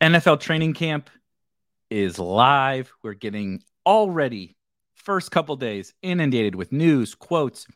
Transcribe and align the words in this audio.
NFL 0.00 0.40
training 0.40 0.72
camp 0.72 1.10
is 1.90 2.18
live. 2.18 2.90
We're 3.02 3.12
getting 3.12 3.62
already 3.84 4.56
first 4.94 5.30
couple 5.30 5.56
days 5.56 5.92
inundated 6.00 6.54
with 6.54 6.72
news, 6.72 7.14
quotes, 7.14 7.66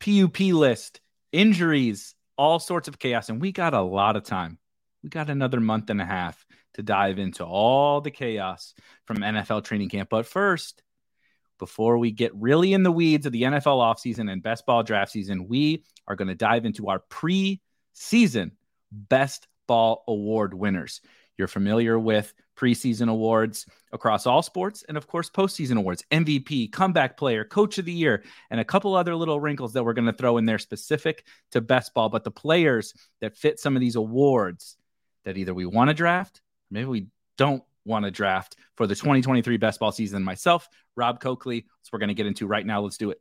PUP 0.00 0.40
list, 0.40 1.00
injuries, 1.32 2.14
all 2.38 2.58
sorts 2.58 2.88
of 2.88 2.98
chaos. 2.98 3.28
And 3.28 3.42
we 3.42 3.52
got 3.52 3.74
a 3.74 3.82
lot 3.82 4.16
of 4.16 4.24
time. 4.24 4.58
We 5.02 5.10
got 5.10 5.28
another 5.28 5.60
month 5.60 5.90
and 5.90 6.00
a 6.00 6.06
half 6.06 6.46
to 6.74 6.82
dive 6.82 7.18
into 7.18 7.44
all 7.44 8.00
the 8.00 8.10
chaos 8.10 8.72
from 9.04 9.18
NFL 9.18 9.64
training 9.64 9.90
camp. 9.90 10.08
But 10.08 10.26
first, 10.26 10.82
before 11.58 11.98
we 11.98 12.10
get 12.10 12.34
really 12.34 12.72
in 12.72 12.84
the 12.84 12.92
weeds 12.92 13.26
of 13.26 13.32
the 13.32 13.42
NFL 13.42 13.64
offseason 13.82 14.32
and 14.32 14.42
best 14.42 14.64
ball 14.64 14.82
draft 14.82 15.12
season, 15.12 15.46
we 15.46 15.84
are 16.08 16.16
going 16.16 16.28
to 16.28 16.34
dive 16.34 16.64
into 16.64 16.88
our 16.88 17.00
pre-season 17.10 18.52
best 18.90 19.46
ball 19.66 20.04
award 20.08 20.54
winners. 20.54 21.02
You're 21.38 21.48
familiar 21.48 21.98
with 21.98 22.32
preseason 22.56 23.08
awards 23.08 23.66
across 23.92 24.26
all 24.26 24.42
sports, 24.42 24.84
and 24.88 24.96
of 24.96 25.06
course, 25.06 25.28
postseason 25.28 25.76
awards 25.76 26.04
MVP, 26.10 26.72
comeback 26.72 27.16
player, 27.16 27.44
coach 27.44 27.78
of 27.78 27.84
the 27.84 27.92
year, 27.92 28.24
and 28.50 28.58
a 28.60 28.64
couple 28.64 28.94
other 28.94 29.14
little 29.14 29.38
wrinkles 29.38 29.74
that 29.74 29.84
we're 29.84 29.92
going 29.92 30.06
to 30.06 30.12
throw 30.12 30.38
in 30.38 30.46
there 30.46 30.58
specific 30.58 31.26
to 31.52 31.60
best 31.60 31.92
ball. 31.94 32.08
But 32.08 32.24
the 32.24 32.30
players 32.30 32.94
that 33.20 33.36
fit 33.36 33.60
some 33.60 33.76
of 33.76 33.80
these 33.80 33.96
awards 33.96 34.76
that 35.24 35.36
either 35.36 35.52
we 35.52 35.66
want 35.66 35.88
to 35.88 35.94
draft, 35.94 36.40
maybe 36.70 36.86
we 36.86 37.06
don't 37.36 37.62
want 37.84 38.04
to 38.04 38.10
draft 38.10 38.56
for 38.76 38.86
the 38.86 38.94
2023 38.94 39.56
best 39.58 39.80
ball 39.80 39.92
season. 39.92 40.22
Myself, 40.22 40.68
Rob 40.96 41.20
Coakley. 41.20 41.66
So 41.82 41.90
we're 41.92 42.00
going 42.00 42.08
to 42.08 42.14
get 42.14 42.26
into 42.26 42.46
right 42.46 42.66
now. 42.66 42.80
Let's 42.80 42.96
do 42.96 43.10
it. 43.10 43.20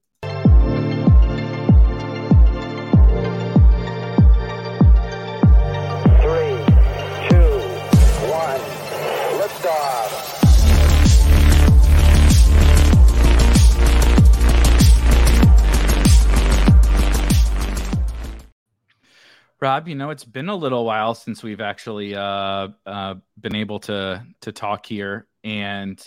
Rob, 19.62 19.88
you 19.88 19.96
know 19.96 20.10
it's 20.10 20.26
been 20.26 20.50
a 20.50 20.56
little 20.56 20.86
while 20.86 21.16
since 21.16 21.42
we've 21.42 21.62
actually 21.62 22.16
uh, 22.16 22.70
uh, 22.86 23.16
been 23.40 23.56
able 23.56 23.80
to 23.82 24.26
to 24.42 24.52
talk 24.52 24.86
here, 24.86 25.28
and 25.44 26.02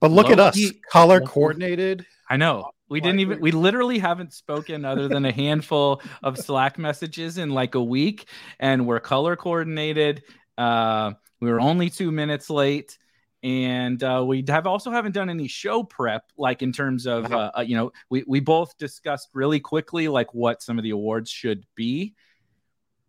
but 0.00 0.10
look 0.10 0.30
at 0.30 0.40
us, 0.40 0.60
color 0.90 1.20
coordinated. 1.20 2.04
I 2.28 2.36
know 2.36 2.70
we 2.88 3.00
didn't 3.00 3.20
even 3.20 3.40
we 3.40 3.52
literally 3.52 3.98
haven't 3.98 4.32
spoken 4.32 4.84
other 4.84 5.08
than 5.08 5.24
a 5.24 5.32
handful 5.32 6.02
of 6.22 6.38
Slack 6.38 6.78
messages 6.78 7.38
in 7.38 7.50
like 7.50 7.74
a 7.74 7.82
week, 7.82 8.26
and 8.58 8.86
we're 8.86 9.00
color 9.00 9.36
coordinated. 9.36 10.22
Uh, 10.58 11.12
we 11.40 11.50
were 11.50 11.60
only 11.60 11.90
two 11.90 12.10
minutes 12.10 12.50
late 12.50 12.98
and 13.42 14.02
uh, 14.02 14.22
we 14.26 14.44
have 14.48 14.66
also 14.66 14.90
haven't 14.90 15.12
done 15.12 15.30
any 15.30 15.48
show 15.48 15.82
prep 15.82 16.24
like 16.36 16.62
in 16.62 16.72
terms 16.72 17.06
of 17.06 17.32
uh, 17.32 17.50
uh, 17.56 17.60
you 17.62 17.74
know 17.74 17.90
we, 18.10 18.22
we 18.26 18.40
both 18.40 18.76
discussed 18.76 19.28
really 19.32 19.60
quickly 19.60 20.08
like 20.08 20.34
what 20.34 20.62
some 20.62 20.78
of 20.78 20.82
the 20.82 20.90
awards 20.90 21.30
should 21.30 21.64
be 21.74 22.14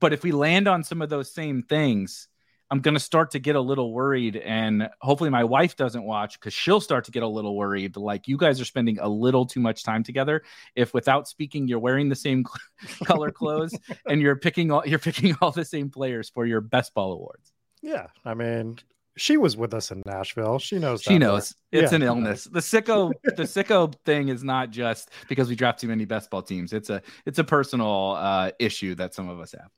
but 0.02 0.12
if 0.12 0.24
we 0.24 0.34
land 0.34 0.68
on 0.68 0.84
some 0.84 1.02
of 1.02 1.10
those 1.10 1.32
same 1.34 1.64
things, 1.64 2.28
I'm 2.72 2.80
going 2.80 2.94
to 2.94 3.02
start 3.02 3.32
to 3.32 3.40
get 3.40 3.56
a 3.56 3.62
little 3.62 3.94
worried. 3.94 4.38
And 4.38 4.90
hopefully, 5.02 5.30
my 5.30 5.44
wife 5.44 5.76
doesn't 5.76 6.04
watch 6.04 6.40
because 6.40 6.54
she'll 6.54 6.80
start 6.82 7.04
to 7.06 7.12
get 7.12 7.22
a 7.22 7.28
little 7.28 7.56
worried. 7.56 7.98
Like, 7.98 8.30
you 8.30 8.38
guys 8.38 8.60
are 8.62 8.66
spending 8.66 8.98
a 9.00 9.10
little 9.10 9.46
too 9.46 9.60
much 9.60 9.84
time 9.84 10.04
together. 10.04 10.42
If 10.76 10.94
without 10.94 11.28
speaking, 11.28 11.68
you're 11.68 11.80
wearing 11.80 12.10
the 12.10 12.16
same 12.16 12.46
color 13.04 13.30
clothes 13.30 13.78
and 14.08 14.22
you're 14.22 14.38
picking 14.38 14.72
all, 14.72 14.84
you're 14.86 15.00
picking 15.00 15.36
all 15.42 15.52
the 15.52 15.66
same 15.66 15.90
players 15.90 16.30
for 16.30 16.46
your 16.46 16.62
best 16.62 16.94
ball 16.94 17.12
awards. 17.12 17.52
Yeah. 17.82 18.08
I 18.24 18.34
mean, 18.36 18.80
she 19.18 19.36
was 19.36 19.58
with 19.58 19.74
us 19.74 19.92
in 19.92 20.02
Nashville. 20.06 20.58
She 20.58 20.80
knows. 20.80 21.02
She 21.02 21.18
knows 21.18 21.54
it's 21.74 21.92
yeah. 21.92 21.96
an 21.98 22.04
illness. 22.04 22.46
The 22.46 22.62
sicko, 22.62 23.12
the 23.24 23.44
sicko 23.44 23.94
thing 24.06 24.30
is 24.30 24.46
not 24.46 24.70
just 24.70 25.10
because 25.28 25.50
we 25.50 25.56
draft 25.56 25.82
too 25.82 25.90
many 25.90 26.06
best 26.06 26.30
ball 26.30 26.42
teams. 26.42 26.72
It's 26.72 26.90
a, 26.90 27.02
it's 27.26 27.38
a 27.38 27.44
personal 27.44 28.16
uh, 28.18 28.52
issue 28.60 28.96
that 28.96 29.14
some 29.14 29.28
of 29.28 29.40
us 29.42 29.52
have. 29.52 29.70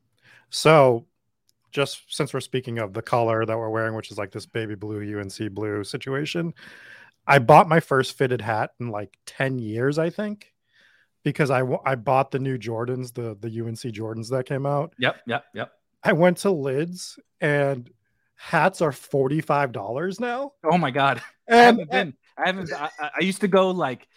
So, 0.53 1.07
just 1.71 2.15
since 2.15 2.31
we're 2.31 2.39
speaking 2.39 2.77
of 2.77 2.93
the 2.93 3.01
color 3.01 3.43
that 3.43 3.57
we're 3.57 3.71
wearing, 3.71 3.95
which 3.95 4.11
is 4.11 4.19
like 4.19 4.31
this 4.31 4.45
baby 4.45 4.75
blue 4.75 5.19
UNC 5.19 5.51
blue 5.51 5.83
situation, 5.83 6.53
I 7.25 7.39
bought 7.39 7.67
my 7.67 7.79
first 7.79 8.15
fitted 8.15 8.39
hat 8.39 8.69
in 8.79 8.89
like 8.89 9.17
10 9.25 9.57
years, 9.57 9.97
I 9.97 10.11
think, 10.11 10.53
because 11.23 11.49
I, 11.49 11.63
I 11.85 11.95
bought 11.95 12.29
the 12.29 12.37
new 12.37 12.59
Jordans, 12.59 13.11
the, 13.15 13.35
the 13.39 13.61
UNC 13.61 13.79
Jordans 13.95 14.29
that 14.29 14.45
came 14.45 14.67
out. 14.67 14.93
Yep, 14.99 15.21
yep, 15.25 15.45
yep. 15.55 15.71
I 16.03 16.13
went 16.13 16.37
to 16.39 16.51
Lids 16.51 17.17
and 17.41 17.89
hats 18.35 18.79
are 18.81 18.91
$45 18.91 20.19
now. 20.19 20.51
Oh 20.63 20.77
my 20.77 20.91
God. 20.91 21.19
And, 21.47 21.57
I 21.57 21.63
haven't 21.63 21.89
been, 21.89 22.13
I 22.37 22.45
haven't, 22.45 22.73
I, 22.73 22.89
I 23.19 23.23
used 23.23 23.41
to 23.41 23.47
go 23.47 23.71
like 23.71 24.07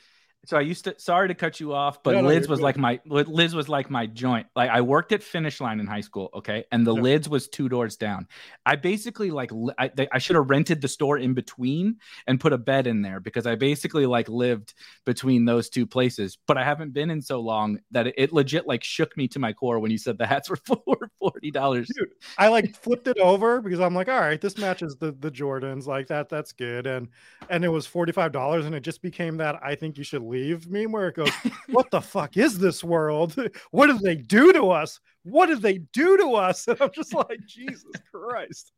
so 0.46 0.56
I 0.56 0.60
used 0.60 0.84
to 0.84 0.94
sorry 0.98 1.26
to 1.26 1.34
cut 1.34 1.58
you 1.58 1.74
off, 1.74 2.04
but 2.04 2.12
no, 2.12 2.20
no, 2.20 2.28
Lids 2.28 2.46
was 2.46 2.60
good. 2.60 2.64
like 2.64 2.76
my 2.76 3.00
Lids 3.04 3.52
was 3.52 3.68
like 3.68 3.90
my 3.90 4.06
joint. 4.06 4.46
Like 4.54 4.70
I 4.70 4.80
worked 4.80 5.10
at 5.10 5.20
Finish 5.20 5.60
Line 5.60 5.80
in 5.80 5.88
high 5.88 6.00
school, 6.02 6.30
okay, 6.34 6.64
and 6.70 6.86
the 6.86 6.94
yeah. 6.94 7.02
Lids 7.02 7.28
was 7.28 7.48
two 7.48 7.68
doors 7.68 7.96
down. 7.96 8.28
I 8.64 8.76
basically 8.76 9.32
like 9.32 9.50
I, 9.76 9.90
I 10.12 10.18
should 10.18 10.36
have 10.36 10.48
rented 10.48 10.80
the 10.80 10.86
store 10.86 11.18
in 11.18 11.34
between 11.34 11.96
and 12.28 12.38
put 12.38 12.52
a 12.52 12.58
bed 12.58 12.86
in 12.86 13.02
there 13.02 13.18
because 13.18 13.44
I 13.44 13.56
basically 13.56 14.06
like 14.06 14.28
lived 14.28 14.74
between 15.04 15.46
those 15.46 15.68
two 15.68 15.84
places. 15.84 16.38
But 16.46 16.58
I 16.58 16.62
haven't 16.62 16.92
been 16.92 17.10
in 17.10 17.22
so 17.22 17.40
long 17.40 17.80
that 17.90 18.06
it, 18.06 18.14
it 18.16 18.32
legit 18.32 18.68
like 18.68 18.84
shook 18.84 19.16
me 19.16 19.26
to 19.28 19.40
my 19.40 19.52
core 19.52 19.80
when 19.80 19.90
you 19.90 19.98
said 19.98 20.16
the 20.16 20.28
hats 20.28 20.48
were 20.50 20.60
for 20.64 20.78
forty 21.18 21.50
dollars. 21.50 21.90
I 22.38 22.48
like 22.48 22.76
flipped 22.76 23.08
it 23.08 23.18
over 23.18 23.60
because 23.60 23.80
I'm 23.80 23.96
like, 23.96 24.08
all 24.08 24.20
right, 24.20 24.40
this 24.40 24.58
matches 24.58 24.94
the 24.94 25.10
the 25.10 25.30
Jordans, 25.30 25.88
like 25.88 26.06
that, 26.06 26.28
that's 26.28 26.52
good, 26.52 26.86
and 26.86 27.08
and 27.50 27.64
it 27.64 27.68
was 27.68 27.84
forty 27.84 28.12
five 28.12 28.30
dollars, 28.30 28.64
and 28.64 28.76
it 28.76 28.84
just 28.84 29.02
became 29.02 29.38
that 29.38 29.58
I 29.60 29.74
think 29.74 29.98
you 29.98 30.04
should 30.04 30.22
leave 30.22 30.35
leave 30.36 30.68
meme 30.70 30.92
where 30.92 31.08
it 31.08 31.16
goes, 31.16 31.30
What 31.68 31.90
the 31.90 32.00
fuck 32.00 32.36
is 32.36 32.58
this 32.58 32.82
world? 32.84 33.34
What 33.70 33.86
did 33.88 34.00
they 34.00 34.16
do 34.16 34.52
to 34.52 34.70
us? 34.70 35.00
What 35.22 35.46
did 35.46 35.62
they 35.62 35.78
do 35.78 36.16
to 36.18 36.34
us? 36.34 36.66
And 36.68 36.80
I'm 36.80 36.90
just 36.92 37.14
like, 37.14 37.40
Jesus 37.46 37.84
Christ. 38.12 38.72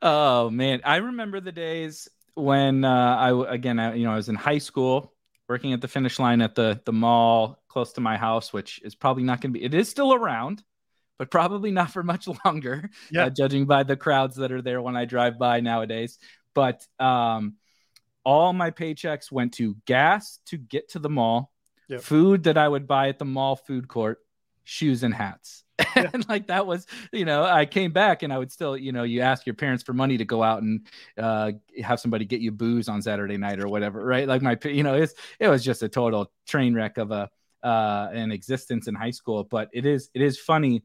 Oh 0.00 0.50
man. 0.50 0.80
I 0.84 0.96
remember 0.96 1.40
the 1.40 1.52
days 1.52 2.08
when 2.34 2.84
uh, 2.84 3.16
I 3.16 3.54
again 3.54 3.78
I, 3.78 3.94
you 3.94 4.04
know 4.04 4.12
I 4.12 4.16
was 4.16 4.28
in 4.28 4.34
high 4.34 4.58
school 4.58 5.12
working 5.48 5.72
at 5.72 5.80
the 5.80 5.88
finish 5.88 6.18
line 6.18 6.40
at 6.40 6.54
the 6.54 6.80
the 6.84 6.92
mall 6.92 7.62
close 7.68 7.92
to 7.94 8.00
my 8.00 8.16
house, 8.16 8.52
which 8.52 8.80
is 8.82 8.94
probably 8.94 9.22
not 9.22 9.40
gonna 9.40 9.52
be 9.52 9.62
it 9.62 9.74
is 9.74 9.88
still 9.88 10.14
around 10.14 10.62
but 11.18 11.30
probably 11.30 11.70
not 11.70 11.90
for 11.90 12.02
much 12.02 12.26
longer. 12.44 12.90
Yeah. 13.10 13.26
Uh, 13.26 13.30
judging 13.30 13.66
by 13.66 13.84
the 13.84 13.96
crowds 13.96 14.36
that 14.36 14.50
are 14.50 14.60
there 14.62 14.82
when 14.82 14.96
I 14.96 15.04
drive 15.04 15.38
by 15.38 15.60
nowadays. 15.60 16.18
But 16.52 16.84
um, 16.98 17.54
all 18.24 18.52
my 18.52 18.70
paychecks 18.70 19.32
went 19.32 19.54
to 19.54 19.76
gas 19.86 20.38
to 20.46 20.56
get 20.56 20.90
to 20.90 20.98
the 20.98 21.08
mall, 21.08 21.52
yep. 21.88 22.02
food 22.02 22.44
that 22.44 22.56
I 22.56 22.68
would 22.68 22.86
buy 22.86 23.08
at 23.08 23.18
the 23.18 23.24
mall 23.24 23.56
food 23.56 23.88
court, 23.88 24.18
shoes 24.64 25.02
and 25.02 25.14
hats. 25.14 25.64
Yeah. 25.96 26.08
and 26.14 26.26
like 26.28 26.46
that 26.46 26.66
was, 26.66 26.86
you 27.12 27.26
know, 27.26 27.44
I 27.44 27.66
came 27.66 27.92
back 27.92 28.22
and 28.22 28.32
I 28.32 28.38
would 28.38 28.50
still, 28.50 28.76
you 28.78 28.92
know, 28.92 29.02
you 29.02 29.20
ask 29.20 29.44
your 29.44 29.54
parents 29.54 29.82
for 29.82 29.92
money 29.92 30.16
to 30.16 30.24
go 30.24 30.42
out 30.42 30.62
and 30.62 30.86
uh, 31.18 31.52
have 31.82 32.00
somebody 32.00 32.24
get 32.24 32.40
you 32.40 32.50
booze 32.50 32.88
on 32.88 33.02
Saturday 33.02 33.36
night 33.36 33.60
or 33.60 33.68
whatever, 33.68 34.02
right? 34.02 34.26
Like 34.26 34.40
my, 34.40 34.56
you 34.64 34.84
know, 34.84 34.94
it's 34.94 35.12
it 35.38 35.48
was 35.48 35.62
just 35.62 35.82
a 35.82 35.88
total 35.90 36.32
train 36.46 36.74
wreck 36.74 36.96
of 36.96 37.10
a 37.10 37.28
uh, 37.62 38.08
an 38.12 38.32
existence 38.32 38.88
in 38.88 38.94
high 38.94 39.10
school. 39.10 39.44
But 39.44 39.68
it 39.72 39.84
is 39.84 40.08
it 40.14 40.22
is 40.22 40.38
funny, 40.38 40.82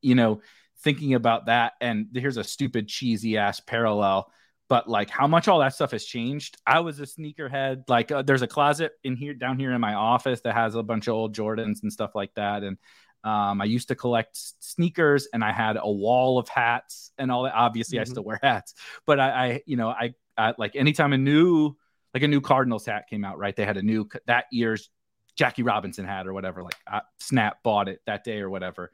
you 0.00 0.14
know, 0.14 0.40
thinking 0.82 1.14
about 1.14 1.46
that. 1.46 1.72
And 1.80 2.08
here's 2.14 2.36
a 2.36 2.44
stupid 2.44 2.88
cheesy 2.88 3.38
ass 3.38 3.60
parallel 3.60 4.30
but 4.72 4.88
like 4.88 5.10
how 5.10 5.26
much 5.26 5.48
all 5.48 5.58
that 5.58 5.74
stuff 5.74 5.90
has 5.90 6.02
changed. 6.02 6.56
I 6.66 6.80
was 6.80 6.98
a 6.98 7.02
sneakerhead. 7.02 7.82
Like 7.88 8.10
uh, 8.10 8.22
there's 8.22 8.40
a 8.40 8.46
closet 8.46 8.92
in 9.04 9.16
here 9.16 9.34
down 9.34 9.58
here 9.58 9.70
in 9.72 9.82
my 9.82 9.92
office 9.92 10.40
that 10.44 10.54
has 10.54 10.76
a 10.76 10.82
bunch 10.82 11.08
of 11.08 11.12
old 11.12 11.34
Jordans 11.34 11.82
and 11.82 11.92
stuff 11.92 12.12
like 12.14 12.32
that. 12.36 12.62
And 12.62 12.78
um, 13.22 13.60
I 13.60 13.66
used 13.66 13.88
to 13.88 13.94
collect 13.94 14.30
sneakers 14.60 15.28
and 15.34 15.44
I 15.44 15.52
had 15.52 15.76
a 15.78 15.92
wall 15.92 16.38
of 16.38 16.48
hats 16.48 17.12
and 17.18 17.30
all 17.30 17.42
that. 17.42 17.52
Obviously, 17.52 17.98
mm-hmm. 17.98 18.08
I 18.08 18.12
still 18.12 18.24
wear 18.24 18.40
hats, 18.42 18.72
but 19.04 19.20
I, 19.20 19.28
I 19.28 19.62
you 19.66 19.76
know, 19.76 19.90
I, 19.90 20.14
I 20.38 20.54
like 20.56 20.74
anytime 20.74 21.12
a 21.12 21.18
new 21.18 21.76
like 22.14 22.22
a 22.22 22.28
new 22.28 22.40
Cardinals 22.40 22.86
hat 22.86 23.04
came 23.10 23.26
out, 23.26 23.36
right? 23.36 23.54
They 23.54 23.66
had 23.66 23.76
a 23.76 23.82
new 23.82 24.08
that 24.26 24.46
year's 24.50 24.88
Jackie 25.36 25.64
Robinson 25.64 26.06
hat 26.06 26.26
or 26.26 26.32
whatever. 26.32 26.62
Like 26.62 26.76
uh, 26.90 27.00
Snap 27.20 27.62
bought 27.62 27.90
it 27.90 28.00
that 28.06 28.24
day 28.24 28.38
or 28.38 28.48
whatever 28.48 28.90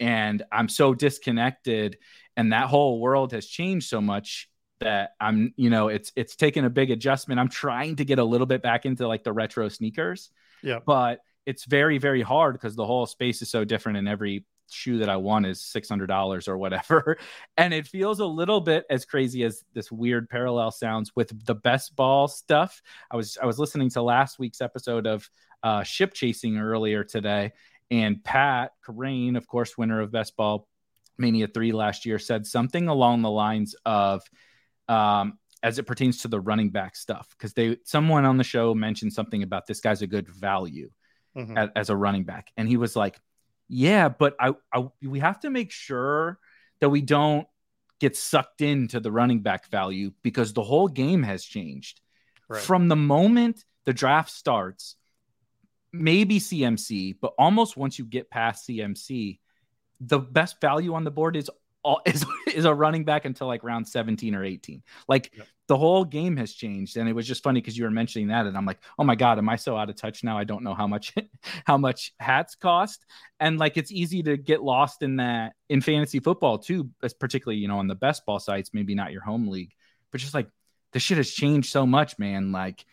and 0.00 0.42
I'm 0.50 0.68
so 0.68 0.94
disconnected 0.94 1.98
and 2.36 2.52
that 2.52 2.68
whole 2.68 3.00
world 3.00 3.32
has 3.32 3.46
changed 3.46 3.86
so 3.86 4.00
much 4.00 4.48
that 4.80 5.14
I'm, 5.20 5.54
you 5.56 5.70
know, 5.70 5.88
it's 5.88 6.12
it's 6.16 6.36
taken 6.36 6.64
a 6.64 6.70
big 6.70 6.90
adjustment. 6.90 7.40
I'm 7.40 7.48
trying 7.48 7.96
to 7.96 8.04
get 8.04 8.18
a 8.18 8.24
little 8.24 8.46
bit 8.46 8.62
back 8.62 8.86
into 8.86 9.06
like 9.06 9.24
the 9.24 9.32
retro 9.32 9.68
sneakers. 9.68 10.30
Yeah. 10.62 10.80
But 10.84 11.20
it's 11.46 11.64
very 11.64 11.98
very 11.98 12.22
hard 12.22 12.54
because 12.54 12.76
the 12.76 12.86
whole 12.86 13.06
space 13.06 13.42
is 13.42 13.50
so 13.50 13.64
different 13.64 13.98
and 13.98 14.08
every 14.08 14.44
shoe 14.72 14.98
that 14.98 15.08
I 15.08 15.16
want 15.16 15.46
is 15.46 15.58
$600 15.58 16.48
or 16.48 16.56
whatever. 16.56 17.18
And 17.56 17.74
it 17.74 17.86
feels 17.86 18.20
a 18.20 18.26
little 18.26 18.60
bit 18.60 18.86
as 18.88 19.04
crazy 19.04 19.44
as 19.44 19.64
this 19.74 19.92
weird 19.92 20.30
parallel 20.30 20.70
sounds 20.70 21.10
with 21.14 21.44
the 21.44 21.54
best 21.54 21.94
ball 21.94 22.26
stuff. 22.26 22.80
I 23.10 23.16
was 23.16 23.36
I 23.40 23.46
was 23.46 23.58
listening 23.58 23.90
to 23.90 24.02
last 24.02 24.38
week's 24.38 24.60
episode 24.60 25.06
of 25.06 25.28
uh, 25.62 25.82
ship 25.82 26.14
chasing 26.14 26.58
earlier 26.58 27.04
today 27.04 27.52
and 27.90 28.22
Pat 28.22 28.72
Kerrane, 28.86 29.36
of 29.36 29.46
course, 29.46 29.76
winner 29.76 30.00
of 30.00 30.12
best 30.12 30.36
ball 30.36 30.68
Mania 31.18 31.48
3 31.48 31.72
last 31.72 32.06
year, 32.06 32.18
said 32.18 32.46
something 32.46 32.88
along 32.88 33.22
the 33.22 33.30
lines 33.30 33.74
of, 33.84 34.22
um, 34.90 35.38
as 35.62 35.78
it 35.78 35.84
pertains 35.84 36.18
to 36.18 36.28
the 36.28 36.40
running 36.40 36.70
back 36.70 36.96
stuff, 36.96 37.28
because 37.36 37.54
they 37.54 37.76
someone 37.84 38.24
on 38.24 38.36
the 38.36 38.44
show 38.44 38.74
mentioned 38.74 39.12
something 39.12 39.42
about 39.42 39.66
this 39.66 39.80
guy's 39.80 40.02
a 40.02 40.06
good 40.06 40.28
value 40.28 40.90
mm-hmm. 41.36 41.56
as, 41.56 41.68
as, 41.76 41.90
a 41.90 41.96
running 41.96 42.24
back, 42.24 42.50
and 42.56 42.68
he 42.68 42.76
was 42.76 42.96
like, 42.96 43.20
"Yeah, 43.68 44.08
but 44.08 44.34
I, 44.40 44.54
I 44.74 44.88
we 45.02 45.20
have 45.20 45.40
to 45.40 45.50
make 45.50 45.70
sure 45.70 46.38
that 46.80 46.88
we 46.88 47.02
don't 47.02 47.46
get 48.00 48.16
sucked 48.16 48.62
into 48.62 48.98
the 48.98 49.12
running 49.12 49.40
back 49.40 49.68
value 49.68 50.12
because 50.22 50.52
the 50.52 50.62
whole 50.62 50.88
game 50.88 51.22
has 51.22 51.44
changed 51.44 52.00
right. 52.48 52.60
from 52.60 52.88
the 52.88 52.96
moment 52.96 53.64
the 53.84 53.92
draft 53.92 54.30
starts." 54.30 54.96
Maybe 55.92 56.38
CMC, 56.38 57.16
but 57.20 57.32
almost 57.36 57.76
once 57.76 57.98
you 57.98 58.04
get 58.04 58.30
past 58.30 58.68
CMC, 58.68 59.40
the 59.98 60.20
best 60.20 60.60
value 60.60 60.94
on 60.94 61.02
the 61.02 61.10
board 61.10 61.34
is 61.34 61.50
all 61.82 62.00
is, 62.06 62.24
is 62.54 62.64
a 62.64 62.74
running 62.74 63.04
back 63.04 63.24
until 63.24 63.46
like 63.46 63.64
round 63.64 63.88
17 63.88 64.34
or 64.34 64.44
18. 64.44 64.82
Like 65.08 65.32
yep. 65.36 65.46
the 65.68 65.76
whole 65.76 66.04
game 66.04 66.36
has 66.36 66.52
changed. 66.52 66.96
And 66.96 67.08
it 67.08 67.12
was 67.12 67.26
just 67.26 67.42
funny 67.42 67.60
because 67.60 67.76
you 67.76 67.84
were 67.84 67.90
mentioning 67.90 68.28
that. 68.28 68.46
And 68.46 68.56
I'm 68.56 68.66
like, 68.66 68.80
oh 68.98 69.04
my 69.04 69.14
God, 69.14 69.38
am 69.38 69.48
I 69.48 69.56
so 69.56 69.76
out 69.76 69.90
of 69.90 69.96
touch 69.96 70.24
now? 70.24 70.38
I 70.38 70.44
don't 70.44 70.62
know 70.62 70.74
how 70.74 70.86
much 70.86 71.14
how 71.66 71.76
much 71.76 72.12
hats 72.18 72.54
cost. 72.54 73.04
And 73.38 73.58
like 73.58 73.76
it's 73.76 73.92
easy 73.92 74.22
to 74.24 74.36
get 74.36 74.62
lost 74.62 75.02
in 75.02 75.16
that 75.16 75.54
in 75.68 75.80
fantasy 75.80 76.20
football 76.20 76.58
too, 76.58 76.90
particularly, 77.18 77.60
you 77.60 77.68
know, 77.68 77.78
on 77.78 77.88
the 77.88 77.94
best 77.94 78.24
ball 78.26 78.38
sites, 78.38 78.70
maybe 78.72 78.94
not 78.94 79.12
your 79.12 79.22
home 79.22 79.48
league, 79.48 79.72
but 80.10 80.20
just 80.20 80.34
like 80.34 80.48
the 80.92 81.00
shit 81.00 81.18
has 81.18 81.30
changed 81.30 81.70
so 81.70 81.86
much, 81.86 82.18
man. 82.18 82.52
Like 82.52 82.84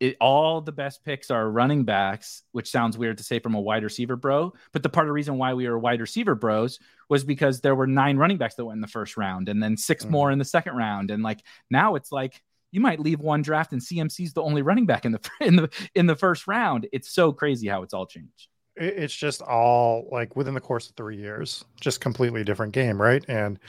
it, 0.00 0.16
all 0.20 0.60
the 0.60 0.72
best 0.72 1.04
picks 1.04 1.30
are 1.30 1.48
running 1.50 1.84
backs, 1.84 2.42
which 2.52 2.70
sounds 2.70 2.98
weird 2.98 3.18
to 3.18 3.24
say 3.24 3.38
from 3.38 3.54
a 3.54 3.60
wide 3.60 3.84
receiver 3.84 4.16
bro. 4.16 4.52
But 4.72 4.82
the 4.82 4.88
part 4.88 5.06
of 5.06 5.08
the 5.08 5.14
reason 5.14 5.38
why 5.38 5.54
we 5.54 5.68
were 5.68 5.78
wide 5.78 6.00
receiver 6.00 6.34
bros 6.34 6.78
was 7.08 7.24
because 7.24 7.60
there 7.60 7.74
were 7.74 7.86
nine 7.86 8.16
running 8.16 8.38
backs 8.38 8.56
that 8.56 8.64
went 8.64 8.76
in 8.76 8.80
the 8.80 8.88
first 8.88 9.16
round 9.16 9.48
and 9.48 9.62
then 9.62 9.76
6 9.76 10.02
mm-hmm. 10.02 10.12
more 10.12 10.30
in 10.30 10.38
the 10.38 10.44
second 10.44 10.76
round. 10.76 11.10
And 11.10 11.22
like 11.22 11.42
now 11.70 11.94
it's 11.94 12.10
like 12.10 12.42
you 12.72 12.80
might 12.80 12.98
leave 12.98 13.20
one 13.20 13.42
draft 13.42 13.72
and 13.72 13.80
CMC's 13.80 14.32
the 14.32 14.42
only 14.42 14.62
running 14.62 14.84
back 14.84 15.04
in 15.04 15.12
the 15.12 15.30
in 15.40 15.56
the 15.56 15.70
in 15.94 16.06
the 16.06 16.16
first 16.16 16.46
round. 16.46 16.88
It's 16.92 17.14
so 17.14 17.32
crazy 17.32 17.68
how 17.68 17.82
it's 17.82 17.94
all 17.94 18.06
changed. 18.06 18.48
It's 18.76 19.14
just 19.14 19.40
all 19.40 20.08
like 20.10 20.34
within 20.34 20.54
the 20.54 20.60
course 20.60 20.90
of 20.90 20.96
three 20.96 21.16
years, 21.16 21.64
just 21.80 22.00
completely 22.00 22.42
different 22.42 22.72
game, 22.72 23.00
right? 23.00 23.24
And 23.28 23.60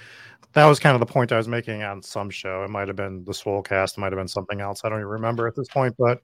that 0.55 0.65
was 0.65 0.79
kind 0.79 0.95
of 0.95 1.01
the 1.01 1.05
point 1.05 1.33
I 1.33 1.37
was 1.37 1.49
making 1.49 1.83
on 1.83 2.01
some 2.01 2.29
show. 2.29 2.63
It 2.63 2.69
might 2.69 2.87
have 2.87 2.95
been 2.95 3.25
the 3.25 3.33
Swolecast, 3.33 3.97
it 3.97 3.99
might 3.99 4.13
have 4.13 4.19
been 4.19 4.27
something 4.27 4.61
else. 4.61 4.81
I 4.83 4.89
don't 4.89 4.99
even 4.99 5.09
remember 5.09 5.47
at 5.47 5.55
this 5.55 5.67
point. 5.67 5.93
But 5.99 6.21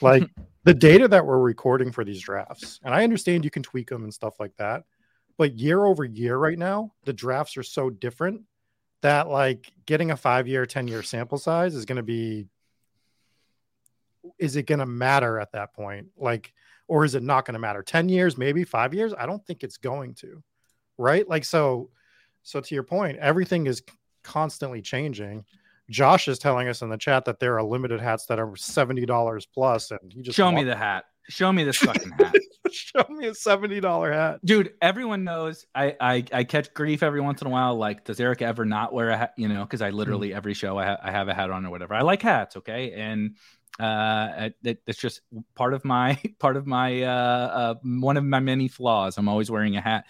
like 0.00 0.22
the 0.64 0.72
data 0.72 1.08
that 1.08 1.26
we're 1.26 1.40
recording 1.40 1.90
for 1.90 2.04
these 2.04 2.20
drafts, 2.20 2.78
and 2.84 2.94
I 2.94 3.02
understand 3.02 3.44
you 3.44 3.50
can 3.50 3.64
tweak 3.64 3.88
them 3.88 4.04
and 4.04 4.14
stuff 4.14 4.38
like 4.38 4.56
that. 4.58 4.84
But 5.36 5.58
year 5.58 5.84
over 5.84 6.04
year, 6.04 6.36
right 6.36 6.58
now, 6.58 6.92
the 7.04 7.12
drafts 7.12 7.56
are 7.56 7.64
so 7.64 7.90
different 7.90 8.42
that 9.00 9.28
like 9.28 9.72
getting 9.84 10.12
a 10.12 10.16
five 10.16 10.46
year, 10.46 10.64
10 10.64 10.86
year 10.86 11.02
sample 11.02 11.38
size 11.38 11.74
is 11.74 11.84
going 11.84 11.96
to 11.96 12.04
be, 12.04 12.46
is 14.38 14.54
it 14.54 14.66
going 14.66 14.78
to 14.78 14.86
matter 14.86 15.40
at 15.40 15.52
that 15.52 15.74
point? 15.74 16.06
Like, 16.16 16.52
or 16.86 17.04
is 17.04 17.16
it 17.16 17.24
not 17.24 17.46
going 17.46 17.54
to 17.54 17.58
matter? 17.58 17.82
10 17.82 18.08
years, 18.08 18.38
maybe 18.38 18.62
five 18.62 18.94
years? 18.94 19.12
I 19.18 19.26
don't 19.26 19.44
think 19.44 19.64
it's 19.64 19.78
going 19.78 20.14
to. 20.16 20.40
Right. 20.98 21.28
Like, 21.28 21.44
so, 21.44 21.90
so 22.42 22.60
to 22.60 22.74
your 22.74 22.84
point, 22.84 23.18
everything 23.18 23.66
is 23.66 23.82
constantly 24.22 24.82
changing. 24.82 25.44
Josh 25.90 26.28
is 26.28 26.38
telling 26.38 26.68
us 26.68 26.82
in 26.82 26.88
the 26.88 26.96
chat 26.96 27.24
that 27.26 27.38
there 27.38 27.56
are 27.58 27.62
limited 27.62 28.00
hats 28.00 28.26
that 28.26 28.38
are 28.38 28.54
seventy 28.56 29.04
dollars 29.04 29.46
plus, 29.46 29.90
and 29.90 30.12
he 30.12 30.22
just 30.22 30.36
show 30.36 30.50
me 30.50 30.64
the 30.64 30.76
hat. 30.76 31.04
Show 31.28 31.52
me 31.52 31.64
this 31.64 31.76
fucking 31.76 32.10
hat. 32.18 32.34
show 32.70 33.04
me 33.10 33.28
a 33.28 33.34
seventy 33.34 33.80
dollar 33.80 34.12
hat, 34.12 34.40
dude. 34.44 34.72
Everyone 34.80 35.24
knows 35.24 35.66
I, 35.74 35.96
I 36.00 36.24
I 36.32 36.44
catch 36.44 36.72
grief 36.72 37.02
every 37.02 37.20
once 37.20 37.42
in 37.42 37.46
a 37.46 37.50
while. 37.50 37.76
Like, 37.76 38.04
does 38.04 38.20
Erik 38.20 38.42
ever 38.42 38.64
not 38.64 38.92
wear 38.92 39.10
a 39.10 39.16
hat? 39.16 39.34
You 39.36 39.48
know, 39.48 39.64
because 39.64 39.82
I 39.82 39.90
literally 39.90 40.30
mm. 40.30 40.36
every 40.36 40.54
show 40.54 40.78
I, 40.78 40.86
ha- 40.86 41.00
I 41.02 41.10
have 41.10 41.28
a 41.28 41.34
hat 41.34 41.50
on 41.50 41.66
or 41.66 41.70
whatever. 41.70 41.94
I 41.94 42.02
like 42.02 42.22
hats, 42.22 42.56
okay, 42.56 42.92
and 42.92 43.36
uh 43.80 44.50
it, 44.62 44.82
it's 44.86 44.98
just 44.98 45.22
part 45.54 45.72
of 45.72 45.82
my 45.84 46.20
part 46.38 46.56
of 46.56 46.66
my 46.66 47.02
uh, 47.02 47.08
uh 47.08 47.74
one 47.82 48.18
of 48.18 48.24
my 48.24 48.38
many 48.38 48.68
flaws 48.68 49.16
i'm 49.16 49.30
always 49.30 49.50
wearing 49.50 49.76
a 49.76 49.80
hat 49.80 50.04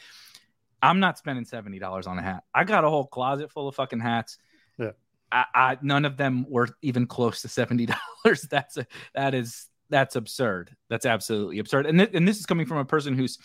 I'm 0.83 1.01
not 1.01 1.19
spending 1.19 1.45
seventy 1.45 1.79
dollars 1.79 2.07
on 2.07 2.19
a 2.19 2.23
hat. 2.23 2.45
I 2.55 2.65
got 2.65 2.85
a 2.85 2.91
whole 2.91 3.07
closet 3.07 3.51
full 3.51 3.69
of 3.69 3.75
fucking 3.77 4.01
hats. 4.01 4.39
Yeah. 4.79 4.93
I, 5.31 5.45
I 5.55 5.79
none 5.81 6.05
of 6.05 6.17
them 6.17 6.45
were 6.49 6.69
even 6.83 7.07
close 7.07 7.43
to 7.43 7.49
seventy 7.49 7.87
dollars. 7.87 8.43
That's 8.51 8.77
a, 8.77 8.87
that 9.15 9.35
is 9.35 9.69
that's 9.91 10.17
absurd. 10.17 10.75
That's 10.89 11.07
absolutely 11.07 11.59
absurd. 11.59 11.87
And 11.87 11.99
th- 11.99 12.11
and 12.15 12.27
this 12.27 12.39
is 12.39 12.47
coming 12.47 12.67
from 12.67 12.79
a 12.79 12.85
person 12.85 13.15
who's 13.15 13.39